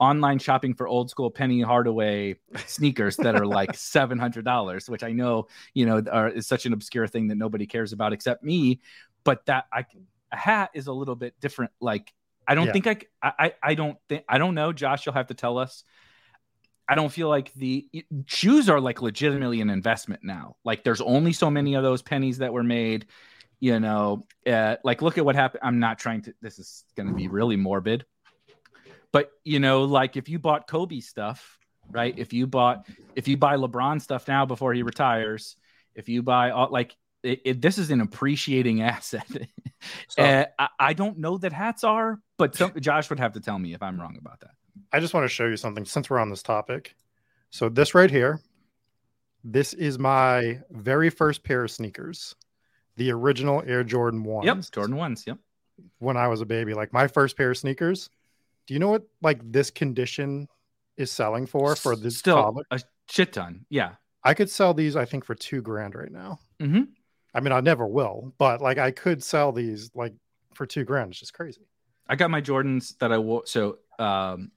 online 0.00 0.38
shopping 0.38 0.72
for 0.74 0.88
old 0.88 1.10
school 1.10 1.30
Penny 1.30 1.60
Hardaway 1.60 2.36
sneakers 2.66 3.16
that 3.18 3.36
are 3.36 3.46
like 3.46 3.74
seven 3.76 4.18
hundred 4.18 4.44
dollars, 4.44 4.88
which 4.88 5.04
I 5.04 5.12
know 5.12 5.46
you 5.74 5.86
know 5.86 6.02
are, 6.10 6.28
is 6.28 6.46
such 6.46 6.66
an 6.66 6.72
obscure 6.72 7.06
thing 7.06 7.28
that 7.28 7.36
nobody 7.36 7.66
cares 7.66 7.92
about 7.92 8.12
except 8.12 8.42
me. 8.42 8.80
But 9.22 9.46
that 9.46 9.66
I 9.72 9.84
a 10.32 10.36
hat 10.36 10.70
is 10.74 10.86
a 10.86 10.92
little 10.92 11.16
bit 11.16 11.38
different. 11.40 11.70
Like 11.80 12.12
I 12.48 12.54
don't 12.54 12.66
yeah. 12.66 12.72
think 12.72 12.86
I, 12.86 12.98
I 13.22 13.52
I 13.62 13.74
don't 13.74 13.98
think 14.08 14.24
I 14.28 14.38
don't 14.38 14.54
know. 14.54 14.72
Josh, 14.72 15.06
you'll 15.06 15.14
have 15.14 15.28
to 15.28 15.34
tell 15.34 15.58
us. 15.58 15.84
I 16.90 16.96
don't 16.96 17.08
feel 17.08 17.28
like 17.28 17.54
the 17.54 17.86
shoes 18.26 18.68
are 18.68 18.80
like 18.80 19.00
legitimately 19.00 19.60
an 19.60 19.70
investment 19.70 20.24
now. 20.24 20.56
Like 20.64 20.82
there's 20.82 21.00
only 21.00 21.32
so 21.32 21.48
many 21.48 21.74
of 21.74 21.84
those 21.84 22.02
pennies 22.02 22.38
that 22.38 22.52
were 22.52 22.64
made. 22.64 23.06
You 23.60 23.78
know, 23.78 24.26
uh, 24.44 24.76
like 24.82 25.00
look 25.00 25.16
at 25.16 25.24
what 25.24 25.36
happened. 25.36 25.60
I'm 25.62 25.78
not 25.78 26.00
trying 26.00 26.22
to. 26.22 26.34
This 26.42 26.58
is 26.58 26.82
going 26.96 27.08
to 27.08 27.14
be 27.14 27.28
really 27.28 27.54
morbid, 27.54 28.06
but 29.12 29.30
you 29.44 29.60
know, 29.60 29.84
like 29.84 30.16
if 30.16 30.28
you 30.28 30.40
bought 30.40 30.66
Kobe 30.66 30.98
stuff, 30.98 31.58
right? 31.92 32.12
If 32.18 32.32
you 32.32 32.48
bought, 32.48 32.88
if 33.14 33.28
you 33.28 33.36
buy 33.36 33.54
LeBron 33.54 34.02
stuff 34.02 34.26
now 34.26 34.44
before 34.44 34.74
he 34.74 34.82
retires, 34.82 35.54
if 35.94 36.08
you 36.08 36.24
buy 36.24 36.50
all 36.50 36.70
like 36.72 36.96
it, 37.22 37.40
it, 37.44 37.62
this 37.62 37.78
is 37.78 37.92
an 37.92 38.00
appreciating 38.00 38.82
asset. 38.82 39.30
so, 40.08 40.22
uh, 40.24 40.46
I, 40.58 40.68
I, 40.80 40.92
don't 40.94 41.18
know 41.18 41.38
that 41.38 41.52
hats 41.52 41.84
are, 41.84 42.18
but 42.36 42.56
some, 42.56 42.72
Josh 42.80 43.10
would 43.10 43.20
have 43.20 43.34
to 43.34 43.40
tell 43.40 43.58
me 43.58 43.74
if 43.74 43.82
I'm 43.82 44.00
wrong 44.00 44.16
about 44.18 44.40
that. 44.40 44.50
I 44.92 45.00
just 45.00 45.14
want 45.14 45.24
to 45.24 45.28
show 45.28 45.46
you 45.46 45.56
something 45.56 45.84
since 45.84 46.10
we're 46.10 46.18
on 46.18 46.30
this 46.30 46.42
topic. 46.42 46.94
So 47.50 47.68
this 47.68 47.94
right 47.94 48.10
here, 48.10 48.40
this 49.44 49.72
is 49.72 49.98
my 49.98 50.60
very 50.70 51.10
first 51.10 51.42
pair 51.42 51.64
of 51.64 51.70
sneakers, 51.70 52.34
the 52.96 53.10
original 53.10 53.62
Air 53.66 53.84
Jordan 53.84 54.24
ones. 54.24 54.46
Yep, 54.46 54.64
Jordan 54.72 54.96
ones. 54.96 55.24
Yep. 55.26 55.38
When 55.98 56.16
I 56.16 56.28
was 56.28 56.40
a 56.40 56.46
baby, 56.46 56.74
like 56.74 56.92
my 56.92 57.06
first 57.06 57.36
pair 57.36 57.50
of 57.50 57.58
sneakers. 57.58 58.10
Do 58.66 58.74
you 58.74 58.80
know 58.80 58.90
what 58.90 59.02
like 59.22 59.40
this 59.50 59.70
condition 59.70 60.46
is 60.96 61.10
selling 61.10 61.46
for 61.46 61.74
for 61.74 61.96
this 61.96 62.18
still 62.18 62.62
a 62.70 62.80
shit 63.08 63.32
ton? 63.32 63.64
Yeah, 63.70 63.92
I 64.22 64.34
could 64.34 64.50
sell 64.50 64.74
these. 64.74 64.94
I 64.94 65.06
think 65.06 65.24
for 65.24 65.34
two 65.34 65.62
grand 65.62 65.94
right 65.94 66.12
now. 66.12 66.38
Mm-hmm. 66.60 66.82
I 67.34 67.40
mean, 67.40 67.52
I 67.52 67.60
never 67.60 67.86
will, 67.86 68.34
but 68.38 68.60
like 68.60 68.78
I 68.78 68.90
could 68.90 69.24
sell 69.24 69.52
these 69.52 69.90
like 69.94 70.12
for 70.54 70.66
two 70.66 70.84
grand. 70.84 71.10
It's 71.10 71.20
just 71.20 71.34
crazy. 71.34 71.66
I 72.08 72.16
got 72.16 72.30
my 72.30 72.40
Jordans 72.40 72.98
that 72.98 73.12
I 73.12 73.18
wore. 73.18 73.46
So 73.46 73.78
um, 73.98 74.50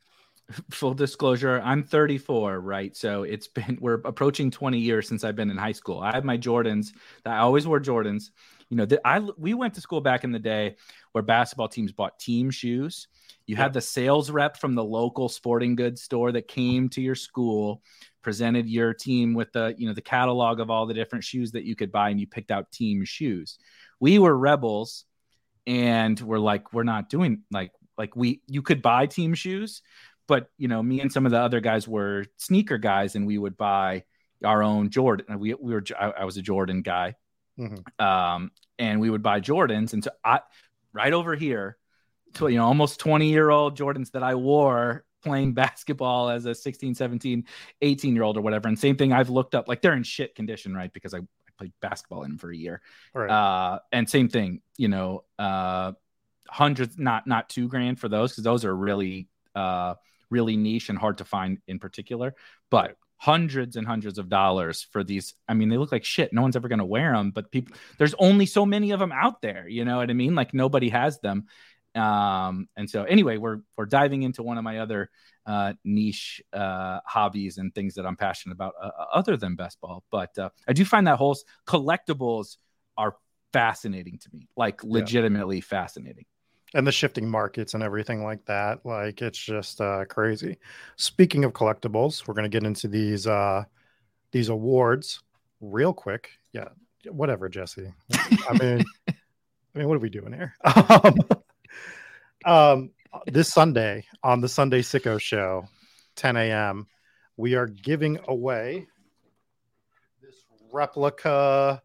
full 0.71 0.93
disclosure, 0.93 1.61
I'm 1.63 1.83
34, 1.83 2.59
right? 2.59 2.95
So 2.95 3.23
it's 3.23 3.47
been 3.47 3.77
we're 3.81 4.01
approaching 4.05 4.51
20 4.51 4.79
years 4.79 5.07
since 5.07 5.23
I've 5.23 5.35
been 5.35 5.49
in 5.49 5.57
high 5.57 5.71
school. 5.71 5.99
I 5.99 6.13
have 6.13 6.23
my 6.23 6.37
Jordans. 6.37 6.89
I 7.25 7.37
always 7.37 7.67
wore 7.67 7.79
Jordans. 7.79 8.29
You 8.69 8.77
know, 8.77 8.87
I 9.05 9.19
we 9.37 9.53
went 9.53 9.75
to 9.75 9.81
school 9.81 10.01
back 10.01 10.23
in 10.23 10.31
the 10.31 10.39
day 10.39 10.75
where 11.11 11.21
basketball 11.21 11.67
teams 11.67 11.91
bought 11.91 12.19
team 12.19 12.49
shoes. 12.49 13.07
You 13.45 13.55
had 13.55 13.73
the 13.73 13.81
sales 13.81 14.31
rep 14.31 14.57
from 14.57 14.73
the 14.73 14.83
local 14.83 15.27
sporting 15.27 15.75
goods 15.75 16.01
store 16.01 16.31
that 16.31 16.47
came 16.47 16.89
to 16.89 17.01
your 17.01 17.15
school, 17.15 17.81
presented 18.21 18.69
your 18.69 18.93
team 18.93 19.33
with 19.33 19.51
the, 19.51 19.75
you 19.77 19.85
know, 19.85 19.93
the 19.93 20.01
catalog 20.01 20.61
of 20.61 20.69
all 20.69 20.85
the 20.85 20.93
different 20.93 21.25
shoes 21.25 21.51
that 21.51 21.65
you 21.65 21.75
could 21.75 21.91
buy 21.91 22.09
and 22.09 22.19
you 22.19 22.25
picked 22.25 22.51
out 22.51 22.71
team 22.71 23.03
shoes. 23.03 23.59
We 23.99 24.17
were 24.17 24.35
rebels 24.35 25.05
and 25.67 26.19
we're 26.19 26.39
like 26.39 26.73
we're 26.73 26.83
not 26.83 27.09
doing 27.09 27.43
like 27.51 27.71
like 27.97 28.15
we 28.15 28.41
you 28.47 28.61
could 28.61 28.81
buy 28.81 29.05
team 29.05 29.33
shoes 29.33 29.81
but 30.27 30.49
you 30.57 30.67
know, 30.67 30.81
me 30.81 31.01
and 31.01 31.11
some 31.11 31.25
of 31.25 31.31
the 31.31 31.39
other 31.39 31.59
guys 31.59 31.87
were 31.87 32.25
sneaker 32.37 32.77
guys, 32.77 33.15
and 33.15 33.27
we 33.27 33.37
would 33.37 33.57
buy 33.57 34.03
our 34.43 34.63
own 34.63 34.89
Jordan. 34.89 35.39
We 35.39 35.53
we 35.53 35.73
were 35.73 35.83
I, 35.99 36.11
I 36.11 36.25
was 36.25 36.37
a 36.37 36.41
Jordan 36.41 36.81
guy, 36.81 37.15
mm-hmm. 37.59 38.05
um, 38.05 38.51
and 38.79 38.99
we 38.99 39.09
would 39.09 39.23
buy 39.23 39.39
Jordans. 39.39 39.93
And 39.93 40.03
so 40.03 40.11
I 40.23 40.41
right 40.93 41.13
over 41.13 41.35
here, 41.35 41.77
to, 42.35 42.47
you 42.47 42.57
know, 42.57 42.65
almost 42.65 42.99
twenty 42.99 43.29
year 43.29 43.49
old 43.49 43.77
Jordans 43.77 44.11
that 44.11 44.23
I 44.23 44.35
wore 44.35 45.05
playing 45.23 45.53
basketball 45.53 46.29
as 46.29 46.45
a 46.45 46.53
16, 46.53 46.95
17, 46.95 47.45
18 47.81 48.13
year 48.13 48.23
old 48.23 48.37
or 48.37 48.41
whatever. 48.41 48.67
And 48.67 48.77
same 48.77 48.97
thing, 48.97 49.13
I've 49.13 49.29
looked 49.29 49.55
up 49.55 49.67
like 49.67 49.81
they're 49.81 49.93
in 49.93 50.03
shit 50.03 50.35
condition, 50.35 50.75
right? 50.75 50.91
Because 50.91 51.13
I, 51.13 51.19
I 51.19 51.51
played 51.57 51.71
basketball 51.81 52.23
in 52.23 52.31
them 52.31 52.37
for 52.37 52.51
a 52.51 52.55
year. 52.55 52.81
Right. 53.13 53.29
Uh, 53.29 53.79
and 53.91 54.09
same 54.09 54.27
thing, 54.27 54.61
you 54.77 54.89
know, 54.89 55.23
uh, 55.39 55.93
hundreds, 56.49 56.97
not 56.97 57.25
not 57.25 57.49
two 57.49 57.67
grand 57.67 57.99
for 57.99 58.09
those 58.09 58.31
because 58.31 58.43
those 58.43 58.65
are 58.65 58.75
really 58.75 59.27
uh, 59.55 59.95
really 60.33 60.57
niche 60.57 60.89
and 60.89 60.97
hard 60.97 61.19
to 61.19 61.25
find 61.25 61.59
in 61.67 61.79
particular. 61.79 62.35
But 62.69 62.97
hundreds 63.17 63.77
and 63.77 63.87
hundreds 63.87 64.17
of 64.17 64.27
dollars 64.27 64.85
for 64.91 65.01
these. 65.01 65.33
I 65.47 65.53
mean, 65.53 65.69
they 65.69 65.77
look 65.77 65.93
like 65.93 66.03
shit. 66.03 66.33
No 66.33 66.41
one's 66.41 66.57
ever 66.57 66.67
going 66.67 66.79
to 66.79 66.85
wear 66.85 67.13
them, 67.13 67.31
but 67.31 67.51
people, 67.51 67.73
there's 67.97 68.13
only 68.15 68.45
so 68.45 68.65
many 68.65 68.91
of 68.91 68.99
them 68.99 69.13
out 69.13 69.41
there. 69.41 69.65
You 69.67 69.85
know 69.85 69.97
what 69.97 70.09
I 70.09 70.13
mean? 70.13 70.35
Like 70.35 70.53
nobody 70.53 70.89
has 70.89 71.19
them. 71.21 71.45
Um, 71.95 72.67
and 72.75 72.89
so 72.89 73.03
anyway, 73.03 73.37
we're 73.37 73.59
we're 73.77 73.85
diving 73.85 74.23
into 74.23 74.43
one 74.43 74.57
of 74.57 74.63
my 74.65 74.79
other 74.79 75.09
uh, 75.45 75.73
niche 75.85 76.41
uh, 76.51 76.99
hobbies 77.05 77.57
and 77.59 77.73
things 77.73 77.95
that 77.95 78.05
I'm 78.05 78.17
passionate 78.17 78.55
about 78.55 78.73
uh, 78.81 78.89
other 79.13 79.37
than 79.37 79.55
best 79.55 79.79
ball. 79.79 80.03
But 80.11 80.37
uh, 80.37 80.49
I 80.67 80.73
do 80.73 80.83
find 80.83 81.07
that 81.07 81.17
whole 81.17 81.37
collectibles 81.67 82.57
are 82.97 83.15
fascinating 83.53 84.17
to 84.19 84.29
me, 84.33 84.49
like 84.57 84.83
legitimately 84.83 85.61
fascinating. 85.61 86.25
And 86.75 86.87
the 86.87 86.91
shifting 86.91 87.29
markets 87.29 87.75
and 87.75 87.83
everything 87.83 88.23
like 88.23 88.45
that. 88.45 88.83
Like 88.83 89.21
it's 89.21 89.37
just 89.37 89.79
uh, 89.79 90.05
crazy. 90.05 90.57
Speaking 90.95 91.43
of 91.45 91.53
collectibles, 91.53 92.27
we're 92.27 92.33
gonna 92.33 92.49
get 92.49 92.63
into 92.63 92.87
these 92.87 93.27
uh, 93.27 93.63
these 94.31 94.49
awards 94.49 95.21
real 95.61 95.93
quick. 95.93 96.31
Yeah, 96.51 96.69
whatever, 97.09 97.47
Jesse. 97.49 97.93
I 98.49 98.57
mean, 98.59 98.83
I 99.07 99.13
mean, 99.79 99.87
what 99.87 99.95
are 99.95 99.99
we 99.99 100.09
doing 100.09 100.33
here? 100.33 100.53
Um, 100.75 101.15
um, 102.45 102.91
this 103.27 103.53
Sunday 103.53 104.05
on 104.21 104.41
the 104.41 104.49
Sunday 104.49 104.81
Sicko 104.81 105.17
Show, 105.17 105.65
10 106.17 106.35
a.m., 106.35 106.87
we 107.37 107.55
are 107.55 107.67
giving 107.67 108.19
away 108.27 108.85
this 110.21 110.35
replica 110.71 111.81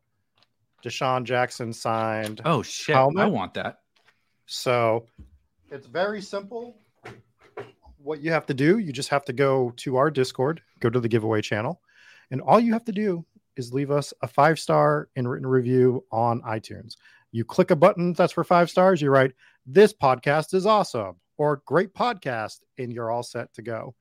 DeSean 0.85 1.25
Jackson 1.25 1.73
signed 1.73 2.41
Oh 2.45 2.63
shit! 2.63 2.95
Helmet? 2.95 3.25
I 3.25 3.27
want 3.27 3.55
that. 3.55 3.79
So 4.49 5.05
it's 5.71 5.87
very 5.87 6.23
simple. 6.23 6.79
What 7.99 8.21
you 8.21 8.33
have 8.33 8.47
to 8.47 8.55
do, 8.55 8.79
you 8.79 8.93
just 8.93 9.11
have 9.11 9.25
to 9.27 9.33
go 9.35 9.73
to 9.77 9.97
our 9.97 10.11
Discord, 10.11 10.63
go 10.81 10.89
to 10.89 10.99
the 10.99 11.09
giveaway 11.09 11.43
channel, 11.43 11.83
and 12.31 12.41
all 12.41 12.59
you 12.59 12.73
have 12.73 12.85
to 12.87 12.93
do 12.93 13.25
is 13.57 13.73
leave 13.75 13.91
us 13.91 14.15
a 14.23 14.27
five 14.29 14.59
star 14.59 15.09
and 15.17 15.29
written 15.29 15.47
review 15.47 16.05
on 16.11 16.41
iTunes. 16.43 16.97
You 17.33 17.45
click 17.45 17.71
a 17.71 17.77
button 17.77 18.15
that's 18.15 18.33
for 18.33 18.45
five 18.45 18.71
stars, 18.71 19.03
you 19.03 19.11
write, 19.11 19.33
This 19.67 19.93
podcast 19.93 20.55
is 20.55 20.65
awesome, 20.65 21.17
or 21.37 21.63
great 21.67 21.93
podcast, 21.93 22.61
and 22.79 22.93
you're 22.93 23.11
all 23.11 23.23
set 23.23 23.53
to 23.55 23.63
go. 23.63 23.95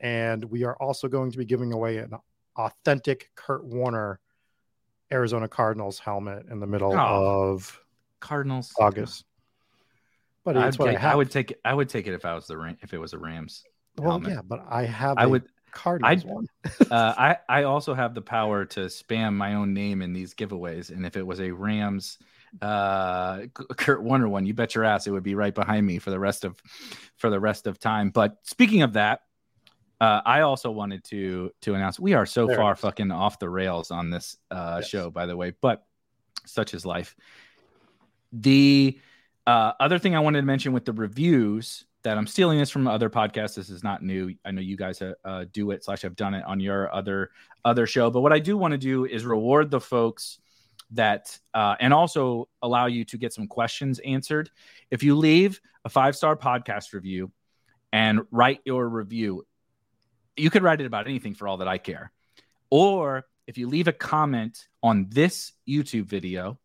And 0.00 0.44
we 0.44 0.64
are 0.64 0.76
also 0.76 1.08
going 1.08 1.30
to 1.32 1.38
be 1.38 1.46
giving 1.46 1.72
away 1.72 1.96
an 1.98 2.10
authentic 2.56 3.30
Kurt 3.34 3.64
Warner 3.64 4.20
Arizona 5.10 5.48
Cardinals 5.48 5.98
helmet 5.98 6.46
in 6.50 6.60
the 6.60 6.66
middle 6.66 6.92
Oh. 6.92 7.52
of 7.52 7.80
Cardinals. 8.20 8.74
August. 8.78 9.24
But 10.46 10.56
I'd 10.56 10.76
what 10.78 10.86
take- 10.86 10.96
I 10.96 11.00
have. 11.00 11.12
I 11.12 11.16
would 11.16 11.30
take 11.30 11.50
it. 11.50 11.60
I 11.64 11.74
would 11.74 11.88
take 11.90 12.06
it 12.06 12.14
if 12.14 12.24
I 12.24 12.34
was 12.34 12.46
the 12.46 12.56
Ram- 12.56 12.78
if 12.80 12.94
it 12.94 12.98
was 12.98 13.12
a 13.12 13.18
Rams. 13.18 13.64
well, 13.98 14.12
helmet. 14.12 14.30
yeah, 14.32 14.40
but 14.42 14.64
I 14.68 14.84
have. 14.84 15.18
I 15.18 15.24
a 15.24 15.28
would. 15.28 15.44
Cardinals 15.72 16.24
I'd- 16.24 16.28
one. 16.32 16.46
Uh, 16.90 17.14
I 17.18 17.36
I 17.48 17.62
also 17.64 17.92
have 17.94 18.14
the 18.14 18.22
power 18.22 18.64
to 18.64 18.80
spam 18.86 19.34
my 19.34 19.54
own 19.54 19.74
name 19.74 20.00
in 20.02 20.12
these 20.12 20.32
giveaways, 20.34 20.90
and 20.90 21.04
if 21.04 21.16
it 21.16 21.26
was 21.26 21.40
a 21.40 21.50
Rams, 21.50 22.18
uh, 22.62 23.40
Kurt 23.76 24.02
Warner 24.02 24.28
one, 24.28 24.46
you 24.46 24.54
bet 24.54 24.74
your 24.76 24.84
ass 24.84 25.06
it 25.06 25.10
would 25.10 25.24
be 25.24 25.34
right 25.34 25.54
behind 25.54 25.84
me 25.84 25.98
for 25.98 26.10
the 26.10 26.18
rest 26.20 26.44
of 26.44 26.62
for 27.16 27.28
the 27.28 27.40
rest 27.40 27.66
of 27.66 27.78
time. 27.80 28.10
But 28.10 28.36
speaking 28.44 28.82
of 28.82 28.92
that, 28.94 29.22
uh, 30.00 30.20
I 30.24 30.42
also 30.42 30.70
wanted 30.70 31.02
to 31.06 31.50
to 31.62 31.74
announce 31.74 31.98
we 31.98 32.14
are 32.14 32.24
so 32.24 32.46
There 32.46 32.56
far 32.56 32.76
fucking 32.76 33.10
off 33.10 33.40
the 33.40 33.50
rails 33.50 33.90
on 33.90 34.10
this 34.10 34.36
uh, 34.52 34.76
Yes. 34.80 34.88
show, 34.88 35.10
by 35.10 35.26
the 35.26 35.36
way. 35.36 35.54
But 35.60 35.84
such 36.46 36.72
is 36.72 36.86
life. 36.86 37.16
The 38.32 38.98
uh, 39.46 39.72
other 39.78 39.98
thing 39.98 40.14
I 40.14 40.20
wanted 40.20 40.40
to 40.40 40.46
mention 40.46 40.72
with 40.72 40.84
the 40.84 40.92
reviews 40.92 41.84
that 42.02 42.18
I'm 42.18 42.26
stealing 42.26 42.58
this 42.58 42.70
from 42.70 42.86
other 42.86 43.10
podcasts. 43.10 43.54
This 43.54 43.70
is 43.70 43.82
not 43.82 44.02
new. 44.02 44.34
I 44.44 44.50
know 44.50 44.60
you 44.60 44.76
guys 44.76 45.02
uh, 45.02 45.14
uh, 45.24 45.44
do 45.52 45.70
it 45.70 45.84
slash 45.84 46.02
have 46.02 46.16
done 46.16 46.34
it 46.34 46.44
on 46.44 46.60
your 46.60 46.92
other 46.94 47.30
other 47.64 47.86
show. 47.86 48.10
But 48.10 48.20
what 48.20 48.32
I 48.32 48.38
do 48.38 48.56
want 48.56 48.72
to 48.72 48.78
do 48.78 49.04
is 49.04 49.24
reward 49.24 49.70
the 49.70 49.80
folks 49.80 50.38
that 50.92 51.38
uh, 51.54 51.76
and 51.80 51.92
also 51.92 52.48
allow 52.62 52.86
you 52.86 53.04
to 53.06 53.18
get 53.18 53.32
some 53.32 53.46
questions 53.46 53.98
answered. 54.00 54.50
If 54.90 55.02
you 55.02 55.16
leave 55.16 55.60
a 55.84 55.88
five 55.88 56.16
star 56.16 56.36
podcast 56.36 56.92
review 56.92 57.32
and 57.92 58.20
write 58.30 58.60
your 58.64 58.88
review, 58.88 59.46
you 60.36 60.50
could 60.50 60.62
write 60.62 60.80
it 60.80 60.86
about 60.86 61.06
anything 61.06 61.34
for 61.34 61.48
all 61.48 61.56
that 61.58 61.68
I 61.68 61.78
care. 61.78 62.12
Or 62.70 63.26
if 63.46 63.58
you 63.58 63.68
leave 63.68 63.88
a 63.88 63.92
comment 63.92 64.66
on 64.82 65.06
this 65.10 65.52
YouTube 65.68 66.06
video, 66.06 66.58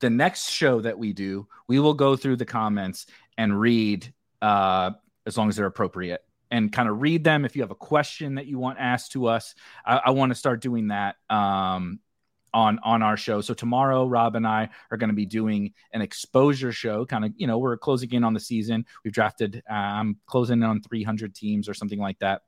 the 0.00 0.10
next 0.10 0.50
show 0.50 0.80
that 0.80 0.98
we 0.98 1.12
do, 1.12 1.46
we 1.68 1.80
will 1.80 1.94
go 1.94 2.16
through 2.16 2.36
the 2.36 2.44
comments 2.44 3.06
and 3.38 3.58
read 3.58 4.12
uh, 4.42 4.90
as 5.26 5.36
long 5.36 5.48
as 5.48 5.56
they're 5.56 5.66
appropriate 5.66 6.22
and 6.50 6.72
kind 6.72 6.88
of 6.88 7.00
read 7.00 7.24
them. 7.24 7.44
If 7.44 7.56
you 7.56 7.62
have 7.62 7.70
a 7.70 7.76
question 7.76 8.36
that 8.36 8.46
you 8.46 8.58
want 8.58 8.78
asked 8.78 9.12
to 9.12 9.26
us, 9.26 9.54
I, 9.84 10.00
I 10.06 10.10
want 10.10 10.30
to 10.30 10.34
start 10.34 10.60
doing 10.60 10.88
that 10.88 11.16
um, 11.30 12.00
on 12.54 12.78
on 12.82 13.02
our 13.02 13.16
show. 13.16 13.40
So 13.40 13.54
tomorrow, 13.54 14.06
Rob 14.06 14.36
and 14.36 14.46
I 14.46 14.68
are 14.90 14.96
going 14.96 15.10
to 15.10 15.16
be 15.16 15.26
doing 15.26 15.72
an 15.92 16.02
exposure 16.02 16.72
show. 16.72 17.04
Kind 17.04 17.24
of, 17.24 17.32
you 17.36 17.46
know, 17.46 17.58
we're 17.58 17.76
closing 17.76 18.12
in 18.12 18.24
on 18.24 18.34
the 18.34 18.40
season. 18.40 18.86
We've 19.04 19.12
drafted. 19.12 19.62
Uh, 19.68 19.74
I'm 19.74 20.18
closing 20.26 20.58
in 20.58 20.64
on 20.64 20.82
300 20.82 21.34
teams 21.34 21.68
or 21.68 21.74
something 21.74 21.98
like 21.98 22.18
that. 22.20 22.42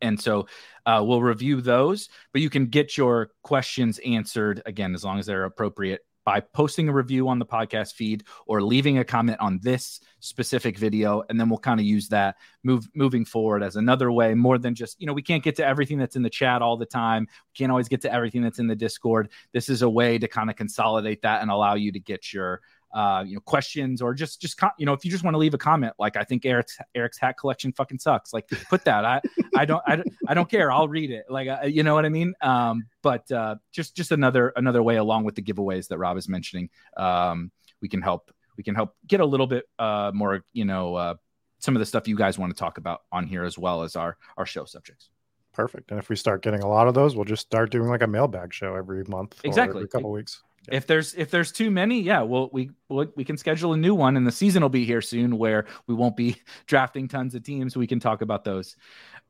And 0.00 0.20
so 0.20 0.46
uh, 0.86 1.02
we'll 1.04 1.22
review 1.22 1.60
those, 1.60 2.08
but 2.32 2.40
you 2.40 2.50
can 2.50 2.66
get 2.66 2.96
your 2.96 3.32
questions 3.42 3.98
answered 4.06 4.62
again 4.64 4.94
as 4.94 5.04
long 5.04 5.18
as 5.18 5.26
they're 5.26 5.44
appropriate 5.44 6.02
by 6.28 6.40
posting 6.40 6.90
a 6.90 6.92
review 6.92 7.26
on 7.26 7.38
the 7.38 7.46
podcast 7.46 7.94
feed 7.94 8.22
or 8.46 8.60
leaving 8.60 8.98
a 8.98 9.04
comment 9.04 9.38
on 9.40 9.58
this 9.62 9.98
specific 10.20 10.76
video 10.76 11.22
and 11.30 11.40
then 11.40 11.48
we'll 11.48 11.58
kind 11.58 11.80
of 11.80 11.86
use 11.86 12.06
that 12.06 12.36
move 12.62 12.86
moving 12.94 13.24
forward 13.24 13.62
as 13.62 13.76
another 13.76 14.12
way 14.12 14.34
more 14.34 14.58
than 14.58 14.74
just 14.74 15.00
you 15.00 15.06
know 15.06 15.14
we 15.14 15.22
can't 15.22 15.42
get 15.42 15.56
to 15.56 15.64
everything 15.64 15.96
that's 15.96 16.16
in 16.16 16.22
the 16.22 16.28
chat 16.28 16.60
all 16.60 16.76
the 16.76 16.84
time. 16.84 17.22
We 17.22 17.56
can't 17.56 17.70
always 17.70 17.88
get 17.88 18.02
to 18.02 18.12
everything 18.12 18.42
that's 18.42 18.58
in 18.58 18.66
the 18.66 18.76
discord. 18.76 19.30
This 19.54 19.70
is 19.70 19.80
a 19.80 19.88
way 19.88 20.18
to 20.18 20.28
kind 20.28 20.50
of 20.50 20.56
consolidate 20.56 21.22
that 21.22 21.40
and 21.40 21.50
allow 21.50 21.76
you 21.76 21.92
to 21.92 21.98
get 21.98 22.30
your 22.34 22.60
uh, 22.92 23.24
you 23.26 23.34
know, 23.34 23.40
questions 23.40 24.00
or 24.00 24.14
just, 24.14 24.40
just, 24.40 24.60
you 24.78 24.86
know, 24.86 24.92
if 24.92 25.04
you 25.04 25.10
just 25.10 25.24
want 25.24 25.34
to 25.34 25.38
leave 25.38 25.54
a 25.54 25.58
comment, 25.58 25.92
like 25.98 26.16
I 26.16 26.24
think 26.24 26.46
Erik's 26.46 26.78
Erik's 26.94 27.18
hat 27.18 27.36
collection 27.38 27.72
fucking 27.72 27.98
sucks. 27.98 28.32
Like, 28.32 28.48
put 28.70 28.84
that. 28.84 29.04
I, 29.04 29.20
I 29.56 29.64
don't, 29.64 29.82
I, 29.86 29.96
don't- 29.96 30.08
I 30.26 30.34
don't 30.34 30.48
care. 30.48 30.70
I'll 30.72 30.88
read 30.88 31.10
it. 31.10 31.26
Like, 31.28 31.48
uh, 31.48 31.66
you 31.66 31.82
know 31.82 31.94
what 31.94 32.04
I 32.04 32.08
mean? 32.08 32.34
Um, 32.40 32.86
but 33.02 33.30
uh, 33.30 33.56
just, 33.72 33.96
just 33.96 34.12
another, 34.12 34.52
another 34.56 34.82
way 34.82 34.96
along 34.96 35.24
with 35.24 35.34
the 35.34 35.42
giveaways 35.42 35.88
that 35.88 35.98
Rob 35.98 36.16
is 36.16 36.28
mentioning. 36.28 36.70
Um, 36.96 37.50
we 37.80 37.88
can 37.88 38.02
help, 38.02 38.30
we 38.56 38.64
can 38.64 38.74
help 38.74 38.94
get 39.06 39.20
a 39.20 39.26
little 39.26 39.46
bit 39.46 39.64
uh, 39.78 40.10
more, 40.14 40.44
you 40.52 40.64
know, 40.64 40.94
uh, 40.94 41.14
some 41.60 41.74
of 41.74 41.80
the 41.80 41.86
stuff 41.86 42.06
you 42.06 42.16
guys 42.16 42.38
want 42.38 42.54
to 42.54 42.58
talk 42.58 42.78
about 42.78 43.02
on 43.10 43.26
here 43.26 43.44
as 43.44 43.58
well 43.58 43.82
as 43.82 43.96
our, 43.96 44.16
our 44.36 44.46
show 44.46 44.64
subjects. 44.64 45.10
Perfect. 45.52 45.90
And 45.90 45.98
if 45.98 46.08
we 46.08 46.14
start 46.14 46.42
getting 46.42 46.62
a 46.62 46.68
lot 46.68 46.86
of 46.86 46.94
those, 46.94 47.16
we'll 47.16 47.24
just 47.24 47.42
start 47.42 47.70
doing 47.70 47.88
like 47.88 48.02
a 48.02 48.06
mailbag 48.06 48.54
show 48.54 48.76
every 48.76 49.02
month. 49.08 49.40
Exactly. 49.42 49.78
every 49.78 49.88
couple 49.88 50.12
weeks. 50.12 50.42
If 50.70 50.86
there's 50.86 51.14
if 51.14 51.30
there's 51.30 51.52
too 51.52 51.70
many 51.70 52.00
yeah 52.00 52.22
well 52.22 52.50
we 52.52 52.70
we 52.88 53.06
we 53.16 53.24
can 53.24 53.36
schedule 53.36 53.72
a 53.72 53.76
new 53.76 53.94
one 53.94 54.16
and 54.16 54.26
the 54.26 54.32
season 54.32 54.62
will 54.62 54.68
be 54.68 54.84
here 54.84 55.00
soon 55.00 55.38
where 55.38 55.66
we 55.86 55.94
won't 55.94 56.16
be 56.16 56.36
drafting 56.66 57.08
tons 57.08 57.34
of 57.34 57.42
teams. 57.42 57.76
We 57.76 57.86
can 57.86 58.00
talk 58.00 58.22
about 58.22 58.44
those 58.44 58.76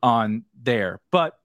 on 0.03 0.45
there. 0.63 1.01
But 1.11 1.39